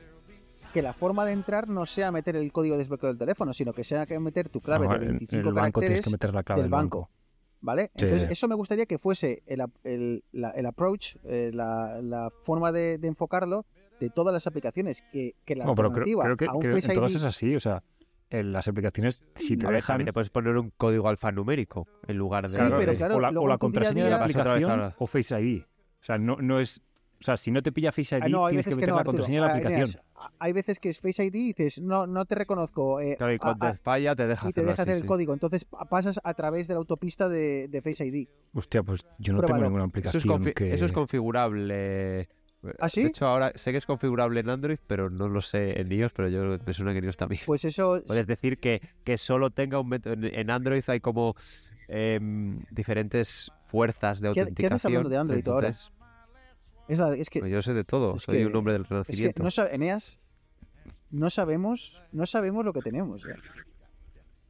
que 0.73 0.81
la 0.81 0.93
forma 0.93 1.25
de 1.25 1.31
entrar 1.31 1.69
no 1.69 1.85
sea 1.85 2.11
meter 2.11 2.35
el 2.35 2.51
código 2.51 2.75
de 2.75 2.79
desbloqueo 2.79 3.09
del 3.09 3.17
teléfono, 3.17 3.53
sino 3.53 3.71
que 3.73 3.83
sea 3.83 4.05
que 4.05 4.19
meter 4.19 4.49
tu 4.49 4.59
clave 4.59 4.87
No, 4.87 4.97
de 4.97 5.05
en- 5.05 5.11
25 5.11 5.41
en 5.41 5.47
el 5.47 5.53
banco 5.53 5.79
tienes 5.79 6.01
que 6.01 6.09
meter 6.09 6.33
la 6.33 6.43
clave 6.43 6.61
del 6.63 6.65
del 6.69 6.71
banco. 6.71 6.99
banco. 7.01 7.11
¿Vale? 7.65 7.89
Sí. 7.95 8.05
Entonces, 8.05 8.29
eso 8.29 8.47
me 8.47 8.53
gustaría 8.55 8.85
que 8.85 8.99
fuese 8.99 9.41
el, 9.47 9.63
el- 9.83 10.23
la- 10.31 10.51
el 10.51 10.65
approach, 10.67 11.15
eh, 11.23 11.49
la, 11.53 11.99
la 12.01 12.29
forma 12.41 12.71
de, 12.71 12.97
de 12.99 13.07
enfocarlo 13.07 13.65
de 13.99 14.09
todas 14.11 14.31
las 14.33 14.45
aplicaciones. 14.45 15.01
Que, 15.11 15.33
que 15.43 15.55
la 15.55 15.65
No, 15.65 15.73
pero 15.73 15.91
creo, 15.91 16.05
que, 16.05 16.45
a 16.45 16.53
un 16.53 16.59
creo 16.61 16.75
que 16.75 16.81
Face 16.81 16.91
en 16.91 16.95
todas 16.99 17.11
ID 17.13 17.17
es 17.17 17.23
así. 17.23 17.55
O 17.55 17.59
sea, 17.59 17.81
en 18.29 18.51
las 18.51 18.67
aplicaciones, 18.67 19.19
si 19.35 19.57
te 19.57 19.65
A 19.65 19.71
dejan. 19.71 19.87
también 19.95 20.05
te 20.05 20.13
puedes 20.13 20.29
poner 20.29 20.55
un 20.57 20.71
código 20.77 21.09
alfanumérico 21.09 21.87
en 22.07 22.17
lugar 22.17 22.43
de... 22.47 22.57
Sí, 22.57 22.63
pero 22.77 22.93
claro, 22.93 23.15
o 23.15 23.19
la, 23.19 23.29
o 23.29 23.47
la 23.47 23.53
día 23.55 23.57
contraseña 23.57 24.03
de 24.03 24.09
la 24.11 24.23
aplicación 24.23 24.93
o 24.97 25.07
Face 25.07 25.41
ID. 25.41 25.63
O 25.63 26.03
sea, 26.05 26.17
no, 26.19 26.37
no 26.37 26.59
es. 26.59 26.81
O 27.19 27.23
sea, 27.23 27.37
si 27.37 27.49
no 27.49 27.61
te 27.63 27.71
pilla 27.71 27.91
Face 27.91 28.17
ID, 28.17 28.21
Ah, 28.23 28.29
no, 28.29 28.45
hay 28.45 28.51
tienes 28.51 28.65
veces 28.65 28.65
que 28.65 28.69
que 28.69 28.75
meter 28.75 28.89
no, 28.89 28.95
la 28.95 28.99
Arturo. 29.01 29.17
contraseña 29.17 29.41
de 29.41 29.47
la 29.47 29.53
Ah, 29.53 29.57
aplicación. 29.57 30.03
Hay 30.39 30.53
veces 30.53 30.79
que 30.79 30.89
es 30.89 30.99
Face 30.99 31.23
ID 31.25 31.33
y 31.35 31.53
dices, 31.53 31.79
no, 31.81 32.05
no 32.07 32.25
te 32.25 32.35
reconozco. 32.35 32.99
eh, 32.99 33.15
Claro, 33.17 33.31
y 33.33 33.35
a- 33.35 33.39
cuando 33.39 33.73
falla 33.75 34.15
te 34.15 34.27
deja 34.27 34.49
y 34.49 34.53
te 34.53 34.61
deja 34.61 34.73
así, 34.73 34.81
hacer 34.81 34.95
el 34.95 35.01
sí. 35.03 35.07
código. 35.07 35.33
Entonces 35.33 35.65
pa- 35.65 35.85
pasas 35.85 36.19
a 36.23 36.33
través 36.33 36.67
de 36.67 36.73
la 36.73 36.79
autopista 36.79 37.29
de, 37.29 37.67
de 37.69 37.81
Face 37.81 38.05
ID. 38.05 38.27
Hostia, 38.53 38.83
pues 38.83 39.05
yo 39.17 39.33
no 39.33 39.41
tengo 39.41 39.59
ninguna 39.61 39.83
Eso 39.83 39.89
aplicación 39.89 40.21
es, 40.23 40.25
confi- 40.29 40.53
que... 40.53 40.73
eso 40.73 40.85
es 40.85 40.91
configurable. 40.91 42.29
¿Ah, 42.79 42.89
sí? 42.89 43.03
De 43.03 43.09
hecho, 43.09 43.27
ahora 43.27 43.51
sé 43.55 43.71
que 43.71 43.77
es 43.77 43.85
configurable 43.85 44.39
en 44.39 44.49
Android, 44.49 44.77
pero 44.87 45.09
no 45.11 45.27
lo 45.29 45.39
sé 45.41 45.79
en 45.79 45.91
iOS, 45.91 46.13
pero 46.13 46.29
yo 46.29 46.57
me 46.65 46.73
suena 46.73 46.91
que 46.93 46.97
en 46.97 47.05
iOS 47.05 47.17
también. 47.17 47.41
Pues 47.45 47.63
eso. 47.63 48.01
Puedes 48.07 48.25
decir 48.27 48.57
que, 48.57 48.81
que 49.03 49.17
solo 49.17 49.51
tenga 49.51 49.79
un 49.79 49.87
método. 49.89 50.15
En, 50.19 50.49
Android 50.49 50.83
hay 50.87 50.99
como 50.99 51.35
em, 51.87 52.59
diferentes 52.71 53.51
fuerzas 53.67 54.19
de 54.19 54.29
¿Qué- 54.29 54.33
qué 54.33 54.41
haces 54.41 54.49
autenticación. 54.49 54.91
hablando 54.93 55.09
de 55.09 55.17
Android 55.17 55.47
ahora? 55.47 55.71
Es, 56.87 56.99
la- 56.99 57.15
es 57.15 57.29
que, 57.29 57.47
yo 57.49 57.61
sé 57.61 57.73
de 57.73 57.83
todo. 57.83 58.19
Soy 58.19 58.37
que- 58.39 58.45
un 58.45 58.55
hombre 58.55 58.73
del 58.73 58.83
es 58.83 58.87
que 58.87 58.93
renacimiento. 58.93 59.43
no 59.43 59.49
Eneas, 59.71 60.19
no 61.11 61.29
sabemos, 61.29 62.01
no 62.11 62.25
sabemos 62.25 62.63
lo 62.65 62.73
que 62.73 62.81
tenemos. 62.81 63.23
ya. 63.23 63.35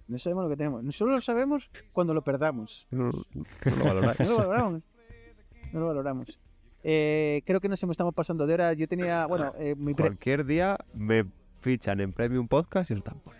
No 0.07 0.19
sabemos 0.19 0.43
lo 0.43 0.49
que 0.49 0.57
tenemos. 0.57 0.95
Solo 0.95 1.13
lo 1.13 1.21
sabemos 1.21 1.69
cuando 1.91 2.13
lo 2.13 2.23
perdamos. 2.23 2.87
No, 2.91 3.05
no 3.11 3.75
lo 3.75 3.83
valoráis. 3.85 4.19
No 4.29 4.29
lo 4.29 4.37
valoramos. 4.37 4.83
No 5.73 5.79
lo 5.79 5.87
valoramos. 5.87 6.39
Eh, 6.83 7.41
creo 7.45 7.59
que 7.59 7.67
nos 7.69 7.81
estamos 7.83 8.13
pasando 8.13 8.45
de 8.45 8.53
hora. 8.53 8.73
Yo 8.73 8.87
tenía, 8.87 9.25
bueno, 9.25 9.53
eh, 9.57 9.73
mi 9.75 9.93
Cualquier 9.95 10.45
día 10.45 10.77
me 10.93 11.25
fichan 11.61 11.99
en 12.01 12.13
Premium 12.13 12.47
Podcast 12.47 12.91
y 12.91 12.93
os 12.93 13.03
dan 13.03 13.15
el 13.15 13.21
culo. 13.21 13.35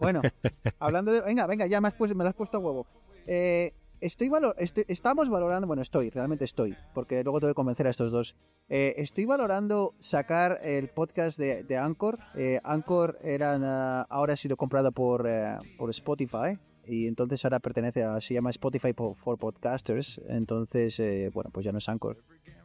Bueno, 0.00 0.22
hablando 0.78 1.12
de. 1.12 1.20
Venga, 1.20 1.46
venga, 1.46 1.66
ya 1.66 1.80
me, 1.82 1.88
has 1.88 1.94
puesto, 1.94 2.16
me 2.16 2.24
lo 2.24 2.30
has 2.30 2.36
puesto 2.36 2.56
a 2.56 2.60
huevo. 2.60 2.86
Eh, 3.26 3.74
estoy 4.02 4.84
estamos 4.88 5.28
valorando. 5.28 5.66
Bueno, 5.66 5.82
estoy, 5.82 6.10
realmente 6.10 6.44
estoy. 6.44 6.76
Porque 6.94 7.22
luego 7.22 7.40
tengo 7.40 7.52
que 7.52 7.56
convencer 7.56 7.86
a 7.86 7.90
estos 7.90 8.12
dos. 8.12 8.36
Eh, 8.68 8.94
estoy 8.98 9.24
valorando 9.24 9.94
sacar 9.98 10.60
el 10.62 10.88
podcast 10.88 11.38
de, 11.38 11.62
de 11.64 11.76
Anchor. 11.76 12.18
Eh, 12.34 12.60
Anchor 12.64 13.18
era, 13.22 13.58
ah, 13.62 14.06
ahora 14.10 14.34
ha 14.34 14.36
sido 14.36 14.56
comprado 14.56 14.92
por, 14.92 15.26
eh, 15.26 15.56
por 15.78 15.88
Spotify. 15.90 16.58
Y 16.84 17.06
entonces 17.06 17.44
ahora 17.44 17.60
pertenece 17.60 18.02
a. 18.02 18.20
Se 18.20 18.34
llama 18.34 18.50
Spotify 18.50 18.92
po- 18.92 19.14
for 19.14 19.38
Podcasters. 19.38 20.20
Entonces, 20.28 20.98
eh, 21.00 21.30
bueno, 21.32 21.50
pues 21.52 21.64
ya 21.64 21.72
no 21.72 21.78
es 21.78 21.88
Anchor. 21.88 22.18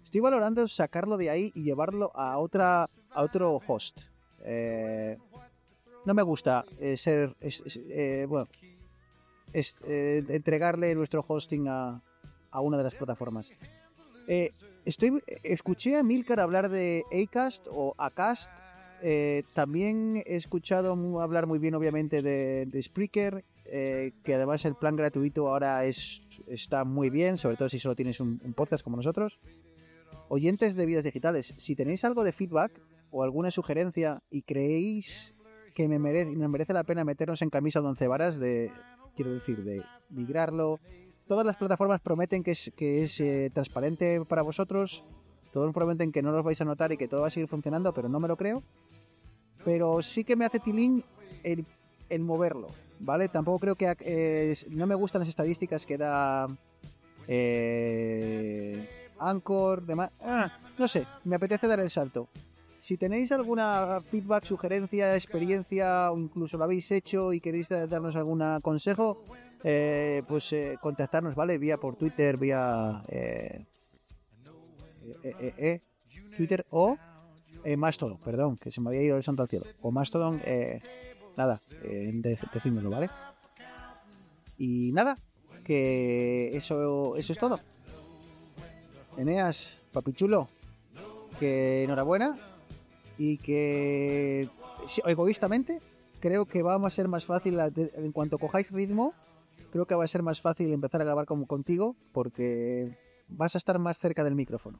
Estoy 0.03 0.21
valorando 0.21 0.67
sacarlo 0.67 1.17
de 1.17 1.29
ahí 1.29 1.51
y 1.53 1.63
llevarlo 1.63 2.11
a 2.15 2.37
otra 2.39 2.87
a 3.11 3.21
otro 3.21 3.59
host. 3.67 3.99
Eh, 4.43 5.17
no 6.05 6.13
me 6.13 6.23
gusta 6.23 6.63
eh, 6.79 6.95
ser 6.97 7.35
es- 7.41 7.79
eh, 7.89 8.25
bueno 8.27 8.47
es, 9.53 9.77
eh, 9.87 10.23
entregarle 10.29 10.93
nuestro 10.95 11.23
hosting 11.27 11.67
a, 11.67 12.01
a 12.51 12.61
una 12.61 12.77
de 12.77 12.83
las 12.83 12.95
plataformas. 12.95 13.51
Eh, 14.27 14.51
estoy 14.85 15.21
escuché 15.43 15.95
a 15.95 16.03
Milcar 16.03 16.39
hablar 16.39 16.69
de 16.69 17.03
Acast 17.11 17.65
o 17.69 17.93
Acast. 17.97 18.51
eh, 19.01 19.43
también 19.53 20.23
he 20.25 20.35
escuchado 20.35 21.21
hablar 21.21 21.45
muy 21.45 21.59
bien, 21.59 21.75
obviamente, 21.75 22.21
de, 22.21 22.65
de 22.65 22.81
Spreaker, 22.81 23.45
eh, 23.65 24.13
que 24.23 24.33
además 24.33 24.65
el 24.65 24.75
plan 24.75 24.95
gratuito 24.95 25.47
ahora 25.47 25.85
es 25.85 26.21
está 26.47 26.83
muy 26.83 27.09
bien, 27.09 27.37
sobre 27.37 27.57
todo 27.57 27.69
si 27.69 27.79
solo 27.79 27.95
tienes 27.95 28.19
un, 28.19 28.39
podcast 28.55 28.83
como 28.83 28.97
nosotros. 28.97 29.39
Oyentes 30.29 30.75
de 30.75 30.85
vidas 30.85 31.03
digitales, 31.03 31.53
si 31.57 31.75
tenéis 31.75 32.03
algo 32.03 32.23
de 32.23 32.31
feedback 32.31 32.71
o 33.11 33.23
alguna 33.23 33.51
sugerencia 33.51 34.23
y 34.29 34.41
creéis 34.41 35.35
que 35.73 35.87
me 35.87 35.99
merece, 35.99 36.35
nos 36.35 36.49
merece 36.49 36.73
la 36.73 36.83
pena 36.83 37.05
meternos 37.05 37.41
en 37.41 37.49
camisa 37.49 37.81
de 37.81 37.87
once 37.87 38.07
varas 38.07 38.39
de, 38.39 38.71
quiero 39.17 39.33
decir, 39.33 39.63
de 39.63 39.83
migrarlo. 40.09 40.79
Todas 41.27 41.45
las 41.45 41.57
plataformas 41.57 41.99
prometen 41.99 42.41
que 42.43 42.51
es, 42.51 42.71
que 42.77 43.03
es 43.03 43.19
eh, 43.19 43.51
transparente 43.53 44.23
para 44.23 44.43
vosotros, 44.43 45.03
todos 45.51 45.73
prometen 45.73 46.13
que 46.13 46.21
no 46.21 46.31
los 46.31 46.43
vais 46.45 46.61
a 46.61 46.65
notar 46.65 46.93
y 46.93 46.97
que 46.97 47.09
todo 47.09 47.21
va 47.21 47.27
a 47.27 47.31
seguir 47.31 47.49
funcionando, 47.49 47.93
pero 47.93 48.07
no 48.07 48.21
me 48.21 48.29
lo 48.29 48.37
creo. 48.37 48.63
Pero 49.65 50.01
sí 50.01 50.23
que 50.23 50.37
me 50.37 50.45
hace 50.45 50.59
tilín 50.59 51.03
el, 51.43 51.65
el 52.09 52.21
moverlo, 52.21 52.69
¿vale? 52.99 53.27
Tampoco 53.27 53.59
creo 53.59 53.75
que... 53.75 53.97
eh, 53.99 54.55
no 54.69 54.87
me 54.87 54.95
gustan 54.95 55.19
las 55.19 55.27
estadísticas 55.27 55.85
que 55.85 55.97
da... 55.97 56.47
eh, 57.27 58.87
Anchor, 59.19 59.85
demás. 59.85 60.11
Ah, 60.21 60.59
no 60.77 60.87
sé, 60.87 61.05
me 61.25 61.35
apetece 61.35 61.67
dar 61.67 61.79
el 61.79 61.89
salto. 61.89 62.29
Si 62.87 62.95
tenéis 62.95 63.33
alguna 63.33 63.99
feedback, 63.99 64.45
sugerencia, 64.45 65.13
experiencia 65.13 66.09
o 66.09 66.17
incluso 66.17 66.57
lo 66.57 66.63
habéis 66.63 66.89
hecho 66.89 67.33
y 67.33 67.41
queréis 67.41 67.67
darnos 67.67 68.15
algún 68.15 68.39
consejo, 68.61 69.25
eh, 69.61 70.23
pues 70.25 70.53
eh, 70.53 70.77
contactarnos, 70.79 71.35
¿vale? 71.35 71.57
Vía 71.57 71.75
por 71.75 71.97
Twitter, 71.97 72.37
vía 72.37 73.03
eh, 73.09 73.65
eh, 75.21 75.53
eh, 75.57 75.81
Twitter 76.37 76.65
o 76.69 76.97
Mastodon, 77.75 78.19
perdón, 78.19 78.55
que 78.55 78.71
se 78.71 78.79
me 78.79 78.87
había 78.91 79.01
ido 79.01 79.17
el 79.17 79.23
santo 79.23 79.41
al 79.41 79.49
cielo. 79.49 79.65
O 79.81 79.91
Mastodon, 79.91 80.41
nada, 81.35 81.61
de- 81.83 82.39
decídmelo, 82.53 82.89
¿vale? 82.89 83.09
Y 84.57 84.93
nada, 84.93 85.17
que 85.65 86.55
eso, 86.55 87.17
eso 87.17 87.33
es 87.33 87.37
todo. 87.37 87.59
Eneas, 89.17 89.81
papichulo, 89.91 90.47
que 91.37 91.83
enhorabuena 91.83 92.37
y 93.17 93.37
que 93.37 94.49
egoístamente 95.05 95.79
creo 96.19 96.45
que 96.45 96.63
va 96.63 96.75
a 96.75 96.89
ser 96.89 97.07
más 97.07 97.25
fácil 97.25 97.59
en 97.59 98.11
cuanto 98.11 98.37
cojáis 98.37 98.71
ritmo 98.71 99.13
creo 99.71 99.85
que 99.85 99.95
va 99.95 100.03
a 100.03 100.07
ser 100.07 100.23
más 100.23 100.41
fácil 100.41 100.71
empezar 100.71 101.01
a 101.01 101.05
grabar 101.05 101.25
como 101.25 101.45
contigo 101.45 101.95
porque 102.11 102.97
vas 103.27 103.55
a 103.55 103.57
estar 103.57 103.79
más 103.79 103.97
cerca 103.97 104.23
del 104.23 104.35
micrófono 104.35 104.79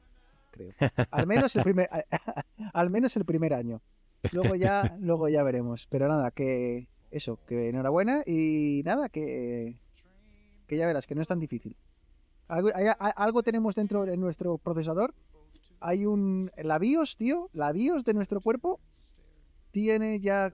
creo. 0.50 0.72
Al 1.10 1.26
menos 1.26 1.54
el 1.56 1.62
primer 1.62 1.88
al 2.72 2.90
menos 2.90 3.16
el 3.16 3.24
primer 3.24 3.54
año. 3.54 3.80
Luego 4.32 4.54
ya 4.54 4.96
luego 5.00 5.28
ya 5.28 5.42
veremos. 5.42 5.86
Pero 5.88 6.08
nada 6.08 6.30
que 6.30 6.88
eso 7.10 7.38
que 7.46 7.68
enhorabuena 7.68 8.22
y 8.26 8.82
nada 8.84 9.08
que 9.08 9.76
que 10.66 10.76
ya 10.76 10.86
verás 10.86 11.06
que 11.06 11.14
no 11.14 11.22
es 11.22 11.28
tan 11.28 11.40
difícil. 11.40 11.76
Algo, 12.48 12.70
algo 12.98 13.42
tenemos 13.42 13.74
dentro 13.74 14.06
de 14.06 14.16
nuestro 14.16 14.56
procesador 14.56 15.14
hay 15.80 16.06
un 16.06 16.50
la 16.56 16.78
BIOS 16.78 17.16
tío 17.16 17.48
la 17.52 17.72
BIOS 17.72 18.04
de 18.04 18.14
nuestro 18.14 18.40
cuerpo 18.40 18.80
tiene 19.70 20.20
ya 20.20 20.52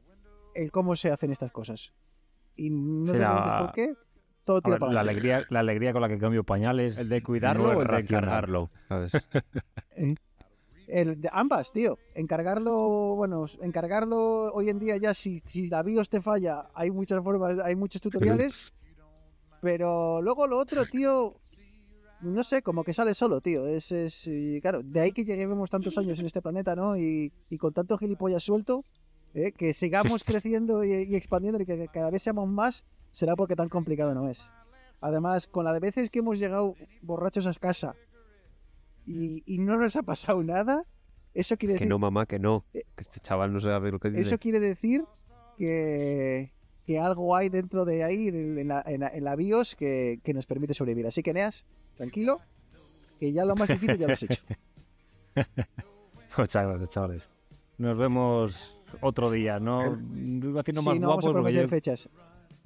el 0.55 0.71
cómo 0.71 0.97
se 0.97 1.11
hacen 1.11 1.31
estas 1.31 1.51
cosas 1.53 1.93
y 2.57 2.71
no 2.71 3.07
Sí, 3.13 3.19
te 3.19 3.19
la- 3.19 3.59
por 3.61 3.73
qué 3.73 3.95
todo 4.45 4.61
tira 4.61 4.75
ver, 4.75 4.81
para 4.81 4.93
la, 4.93 5.01
alegría, 5.01 5.47
la 5.49 5.61
alegría 5.61 5.93
con 5.93 6.03
la 6.03 6.09
que 6.09 6.19
cambio 6.19 6.45
pañales. 6.45 6.99
¿El 6.99 7.09
de 7.09 7.23
cuidarlo 7.23 7.65
no 7.65 7.73
es 7.73 7.79
o 7.79 7.83
el 7.83 7.89
de 7.89 7.99
encargarlo? 7.99 8.71
¿Sabes? 8.89 9.13
El 10.87 11.21
de 11.21 11.31
ambas, 11.33 11.73
tío. 11.73 11.99
Encargarlo, 12.15 13.15
bueno, 13.17 13.47
encargarlo 13.63 14.53
hoy 14.53 14.69
en 14.69 14.79
día 14.79 14.97
ya 14.99 15.15
si, 15.15 15.41
si 15.47 15.69
la 15.69 15.83
BIOS 15.83 16.11
te 16.11 16.21
falla, 16.21 16.69
hay 16.75 16.91
muchas 16.91 17.23
formas, 17.25 17.59
hay 17.61 17.75
muchos 17.75 18.03
tutoriales. 18.03 18.73
pero 19.61 20.21
luego 20.21 20.47
lo 20.47 20.59
otro, 20.59 20.85
tío, 20.85 21.41
no 22.21 22.43
sé, 22.45 22.63
como 22.63 22.85
que 22.85 22.93
sale 22.93 23.15
solo, 23.15 23.41
tío. 23.41 23.67
Es, 23.67 23.93
es 23.93 24.27
y 24.27 24.61
claro, 24.61 24.83
de 24.83 25.01
ahí 25.01 25.13
que 25.13 25.25
lleguemos 25.25 25.71
tantos 25.71 25.97
años 25.99 26.19
en 26.21 26.27
este 26.27 26.41
planeta, 26.43 26.75
¿no? 26.75 26.97
Y, 26.97 27.33
y 27.51 27.59
con 27.59 27.73
tanto 27.73 27.99
gilipollas 27.99 28.43
suelto, 28.43 28.85
¿eh? 29.35 29.53
que 29.53 29.75
sigamos 29.75 30.25
creciendo 30.25 30.85
y, 30.85 30.93
y 30.93 31.17
expandiendo 31.17 31.61
y 31.63 31.67
que 31.67 31.89
cada 31.89 32.11
vez 32.11 32.23
seamos 32.23 32.49
más, 32.49 32.85
será 33.11 33.37
porque 33.37 33.57
tan 33.57 33.69
complicado 33.69 34.15
no 34.15 34.29
es. 34.29 34.51
Además, 35.01 35.47
con 35.47 35.65
la 35.67 35.73
de 35.75 35.81
veces 35.81 36.09
que 36.09 36.21
hemos 36.21 36.39
llegado 36.39 36.77
borrachos 37.03 37.47
a 37.47 37.53
casa 37.55 37.95
y, 39.07 39.43
y 39.45 39.59
no 39.59 39.77
nos 39.77 39.97
ha 39.97 40.03
pasado 40.03 40.43
nada, 40.43 40.85
eso 41.35 41.57
quiere 41.59 41.75
Que 41.75 41.81
decir 41.81 41.89
no, 41.91 41.99
mamá, 41.99 42.25
que 42.27 42.39
no. 42.39 42.65
Eh, 42.73 42.85
Que 42.97 43.03
este 43.03 43.21
chaval 43.21 43.53
no 43.53 43.61
sabe 43.61 43.91
lo 43.91 43.99
que 43.99 44.09
dice. 44.11 44.23
eso 44.23 44.39
quiere 44.39 44.61
decir 44.61 45.05
que, 45.59 46.53
que 46.87 46.99
algo 46.99 47.37
hay 47.37 47.49
dentro 47.51 47.85
de 47.85 48.03
ahí, 48.05 48.29
en 48.29 48.59
en 48.59 48.69
la, 48.69 48.83
en 48.87 49.01
la- 49.01 49.09
en 49.09 49.25
la 49.25 49.37
BIOS, 49.37 49.75
que, 49.77 50.21
que 50.23 50.33
nos 50.33 50.47
permite 50.47 50.75
sobrevivir. 50.75 51.07
Así 51.07 51.23
que, 51.23 51.35
Neas, 51.35 51.65
tranquilo, 51.97 52.41
que 53.21 53.33
ya 53.33 53.45
lo 53.45 53.55
más 53.57 53.69
difícil 53.69 53.99
ya 53.99 54.07
lo 54.07 54.13
has 54.13 54.23
hecho. 54.23 54.43
Muchas 56.39 56.67
gracias, 56.67 56.89
chavales. 56.91 57.29
Nos 57.79 57.97
vemos 57.99 58.79
otro 59.01 59.31
día, 59.31 59.59
¿no? 59.61 59.83
Iba 60.15 60.61
haciendo 60.61 60.83
Sí, 60.83 60.89
más 60.89 61.01
no 61.01 61.09
vamos 61.09 61.25
a 61.25 61.29
guapo 61.29 61.33
prometer 61.43 61.63
yo... 61.63 61.69
fechas. 61.69 62.09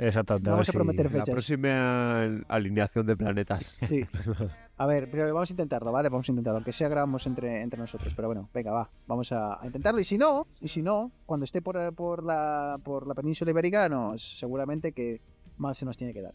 Exactamente. 0.01 0.49
no 0.49 0.53
vamos 0.57 0.69
ver 0.69 0.77
a 0.77 0.79
prometer 0.79 1.09
si- 1.11 1.17
La 1.17 1.25
próxima 1.25 2.23
alineación 2.49 3.05
de 3.07 3.17
planetas. 3.17 3.77
Sí. 3.87 4.05
A 4.81 4.87
ver, 4.87 5.11
pero 5.11 5.27
vamos 5.35 5.51
a 5.51 5.53
intentarlo, 5.55 5.91
¿vale? 5.91 6.09
Vamos 6.09 6.29
a 6.29 6.31
intentarlo, 6.31 6.59
aunque 6.59 6.71
sea 6.71 6.89
grabamos 6.89 7.27
entre, 7.27 7.63
entre 7.63 7.81
nosotros. 7.81 8.13
Pero 8.15 8.29
bueno, 8.29 8.49
venga, 8.55 8.71
va, 8.71 8.89
vamos 9.09 9.33
a, 9.33 9.61
a 9.61 9.67
intentarlo. 9.67 9.99
Y 9.99 10.05
si 10.05 10.17
no, 10.17 10.47
y 10.61 10.69
si 10.69 10.83
no, 10.83 11.11
cuando 11.27 11.43
esté 11.43 11.61
por, 11.61 11.93
por, 11.97 12.23
la, 12.23 12.79
por 12.85 13.09
la 13.09 13.15
península 13.15 13.51
ibérica, 13.51 13.89
nos, 13.89 14.39
seguramente 14.39 14.93
que 14.93 15.21
más 15.57 15.79
se 15.79 15.85
nos 15.85 15.97
tiene 15.97 16.13
que 16.15 16.23
dar. 16.23 16.35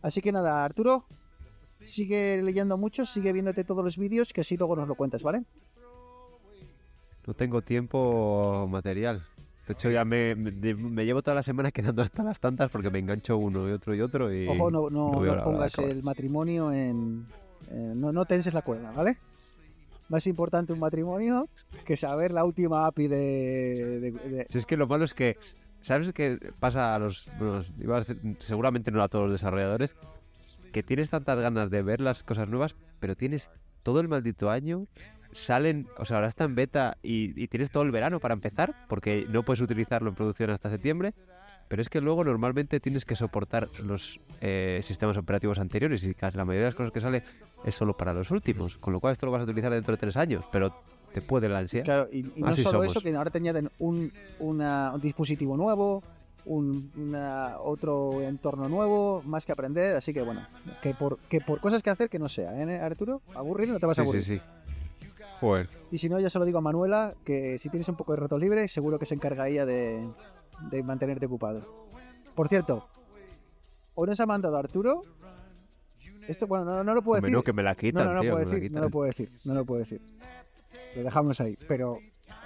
Así 0.00 0.22
que 0.22 0.32
nada, 0.32 0.64
Arturo, 0.64 1.04
sigue 1.82 2.40
leyendo 2.42 2.76
mucho, 2.76 3.04
sigue 3.06 3.32
viéndote 3.32 3.64
todos 3.64 3.84
los 3.84 3.96
vídeos, 3.96 4.32
que 4.32 4.40
así 4.42 4.56
luego 4.56 4.76
nos 4.76 4.88
lo 4.88 4.94
cuentas, 4.94 5.22
¿vale? 5.22 5.44
No 7.26 7.34
tengo 7.34 7.62
tiempo 7.62 8.66
material. 8.70 9.22
De 9.66 9.74
hecho, 9.74 9.90
ya 9.90 10.04
me, 10.04 10.34
me, 10.34 10.50
me 10.74 11.04
llevo 11.04 11.20
toda 11.22 11.34
la 11.34 11.42
semana 11.42 11.70
quedando 11.70 12.00
hasta 12.00 12.22
las 12.22 12.40
tantas 12.40 12.70
porque 12.70 12.88
me 12.90 12.98
engancho 13.00 13.36
uno 13.36 13.68
y 13.68 13.72
otro 13.72 13.94
y 13.94 14.00
otro. 14.00 14.32
Y 14.34 14.48
Ojo, 14.48 14.70
no, 14.70 14.88
no, 14.88 15.22
no 15.22 15.44
pongas 15.44 15.78
el 15.78 16.02
matrimonio 16.02 16.72
en... 16.72 17.26
en- 17.70 18.00
no, 18.00 18.12
no 18.12 18.24
tenses 18.24 18.54
la 18.54 18.62
cuerda, 18.62 18.92
¿vale? 18.92 19.18
Más 20.08 20.26
importante 20.26 20.72
un 20.72 20.78
matrimonio 20.78 21.50
que 21.84 21.96
saber 21.98 22.32
la 22.32 22.46
última 22.46 22.86
API 22.86 23.08
de- 23.08 24.00
de- 24.00 24.10
de, 24.10 24.46
Si 24.48 24.56
es 24.56 24.64
que 24.64 24.78
lo 24.78 24.86
malo 24.86 25.04
es 25.04 25.12
que, 25.12 25.36
¿sabes 25.82 26.10
qué 26.14 26.38
pasa 26.58 26.94
a 26.94 26.98
los, 26.98 27.28
bueno, 27.38 27.60
iba 27.78 27.98
a 27.98 28.00
decir, 28.00 28.18
seguramente 28.38 28.90
no 28.90 29.02
a 29.02 29.08
todos 29.08 29.26
los 29.26 29.32
desarrolladores, 29.32 29.94
que 30.72 30.82
tienes 30.82 31.10
tantas 31.10 31.38
ganas 31.38 31.70
de 31.70 31.82
ver 31.82 32.00
las 32.00 32.22
cosas 32.22 32.48
nuevas, 32.48 32.76
pero 33.00 33.16
tienes 33.16 33.50
todo 33.82 34.00
el 34.00 34.08
maldito 34.08 34.50
año, 34.50 34.86
salen, 35.32 35.88
o 35.96 36.04
sea, 36.04 36.16
ahora 36.18 36.28
está 36.28 36.44
en 36.44 36.54
beta 36.54 36.96
y, 37.02 37.40
y 37.40 37.48
tienes 37.48 37.70
todo 37.70 37.82
el 37.82 37.90
verano 37.90 38.20
para 38.20 38.34
empezar, 38.34 38.74
porque 38.86 39.26
no 39.28 39.42
puedes 39.42 39.60
utilizarlo 39.60 40.08
en 40.08 40.14
producción 40.14 40.50
hasta 40.50 40.70
septiembre, 40.70 41.12
pero 41.68 41.82
es 41.82 41.88
que 41.88 42.00
luego 42.00 42.24
normalmente 42.24 42.80
tienes 42.80 43.04
que 43.04 43.14
soportar 43.14 43.68
los 43.82 44.20
eh, 44.40 44.80
sistemas 44.82 45.16
operativos 45.16 45.58
anteriores 45.58 46.02
y 46.04 46.14
casi 46.14 46.36
la 46.38 46.44
mayoría 46.44 46.64
de 46.64 46.68
las 46.68 46.74
cosas 46.74 46.92
que 46.92 47.00
sale 47.00 47.22
es 47.62 47.74
solo 47.74 47.92
para 47.94 48.14
los 48.14 48.30
últimos, 48.30 48.78
con 48.78 48.92
lo 48.92 49.00
cual 49.00 49.12
esto 49.12 49.26
lo 49.26 49.32
vas 49.32 49.40
a 49.42 49.44
utilizar 49.44 49.72
dentro 49.72 49.92
de 49.92 49.98
tres 49.98 50.16
años, 50.16 50.44
pero 50.50 50.72
te 51.12 51.20
puede 51.22 51.48
la 51.48 51.58
ansia. 51.58 51.82
Claro, 51.82 52.08
y, 52.10 52.20
y 52.36 52.42
no 52.42 52.48
Así 52.48 52.62
solo 52.62 52.78
somos. 52.78 52.90
eso, 52.92 53.00
que 53.02 53.14
ahora 53.14 53.30
te 53.30 53.38
añaden 53.38 53.68
un, 53.78 54.12
una- 54.38 54.92
un 54.94 55.00
dispositivo 55.00 55.56
nuevo, 55.56 56.02
un, 56.48 56.90
una- 56.96 57.56
otro 57.60 58.22
entorno 58.22 58.68
nuevo, 58.68 59.22
más 59.24 59.44
que 59.44 59.52
aprender, 59.52 59.94
así 59.96 60.12
que 60.14 60.22
bueno, 60.22 60.46
que 60.82 60.94
por, 60.94 61.18
que 61.28 61.40
por 61.40 61.60
cosas 61.60 61.82
que 61.82 61.90
hacer 61.90 62.08
que 62.08 62.18
no 62.18 62.28
sea, 62.28 62.58
¿eh, 62.60 62.80
Arturo? 62.80 63.20
Aburrir 63.34 63.68
no 63.68 63.78
te 63.78 63.86
vas 63.86 63.98
a 63.98 64.02
Sí, 64.02 64.06
aburrir. 64.06 64.22
sí, 64.24 64.36
sí. 64.38 64.42
Joder. 65.40 65.68
Y 65.92 65.98
si 65.98 66.08
no, 66.08 66.18
ya 66.18 66.30
se 66.30 66.38
lo 66.38 66.44
digo 66.44 66.58
a 66.58 66.62
Manuela, 66.62 67.14
que 67.24 67.58
si 67.58 67.68
tienes 67.68 67.88
un 67.88 67.96
poco 67.96 68.12
de 68.12 68.20
rato 68.20 68.38
libre, 68.38 68.66
seguro 68.66 68.98
que 68.98 69.04
se 69.06 69.14
encarga 69.14 69.46
ella 69.48 69.64
de, 69.66 70.04
de 70.70 70.82
mantenerte 70.82 71.26
ocupado. 71.26 71.86
Por 72.34 72.48
cierto, 72.48 72.88
hoy 73.94 74.08
nos 74.08 74.18
ha 74.18 74.26
mandado 74.26 74.56
Arturo. 74.56 75.02
Esto, 76.26 76.46
bueno, 76.46 76.64
no, 76.64 76.82
no 76.84 76.94
lo 76.94 77.02
puedo 77.02 77.18
Hombre, 77.18 77.30
decir. 77.30 77.36
no, 77.38 77.42
que 77.42 77.52
me 77.52 77.62
la 77.62 77.70
No, 77.70 77.76
quitan, 77.76 78.04
no, 78.06 78.14
no, 78.14 78.20
tío, 78.20 78.32
puedo 78.32 78.46
decir, 78.50 78.72
no 78.72 78.80
lo 78.80 78.90
puedo 78.90 79.06
decir, 79.06 79.30
no 79.44 79.54
lo 79.54 79.64
puedo 79.64 79.80
decir. 79.80 80.00
Lo 80.96 81.02
dejamos 81.02 81.40
ahí, 81.40 81.56
pero 81.68 81.94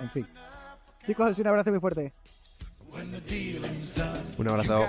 en 0.01 0.11
fin. 0.11 0.27
Chicos, 1.05 1.39
un 1.39 1.47
abrazo 1.47 1.71
muy 1.71 1.81
fuerte. 1.81 2.13
Un 4.39 4.49
abrazo. 4.49 4.85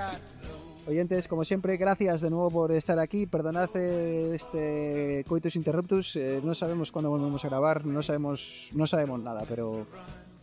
Oyentes, 0.86 1.28
como 1.28 1.44
siempre, 1.44 1.76
gracias 1.78 2.20
de 2.20 2.30
nuevo 2.30 2.50
por 2.50 2.72
estar 2.72 2.98
aquí. 2.98 3.26
Perdonad 3.26 3.70
eh, 3.74 4.32
este 4.34 5.24
coitus 5.26 5.56
interruptus. 5.56 6.16
Eh, 6.16 6.40
no 6.44 6.54
sabemos 6.54 6.92
cuándo 6.92 7.08
volvemos 7.10 7.44
a 7.44 7.48
grabar, 7.48 7.86
no 7.86 8.02
sabemos, 8.02 8.70
no 8.74 8.86
sabemos 8.86 9.20
nada, 9.20 9.44
pero 9.48 9.86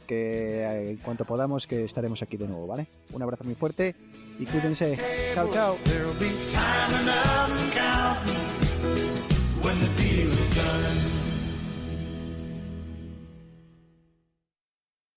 que 0.08 0.62
eh, 0.64 0.90
en 0.92 0.98
cuanto 0.98 1.26
podamos 1.26 1.68
que 1.68 1.84
estaremos 1.84 2.24
aquí 2.24 2.38
de 2.38 2.48
nuevo, 2.48 2.66
¿vale? 2.66 2.88
Un 3.14 3.22
abrazo 3.22 3.44
muy 3.44 3.56
fuerte 3.56 3.96
y 4.40 4.46
cuídense. 4.46 4.98
Chao, 5.36 5.50
chao. 5.52 5.78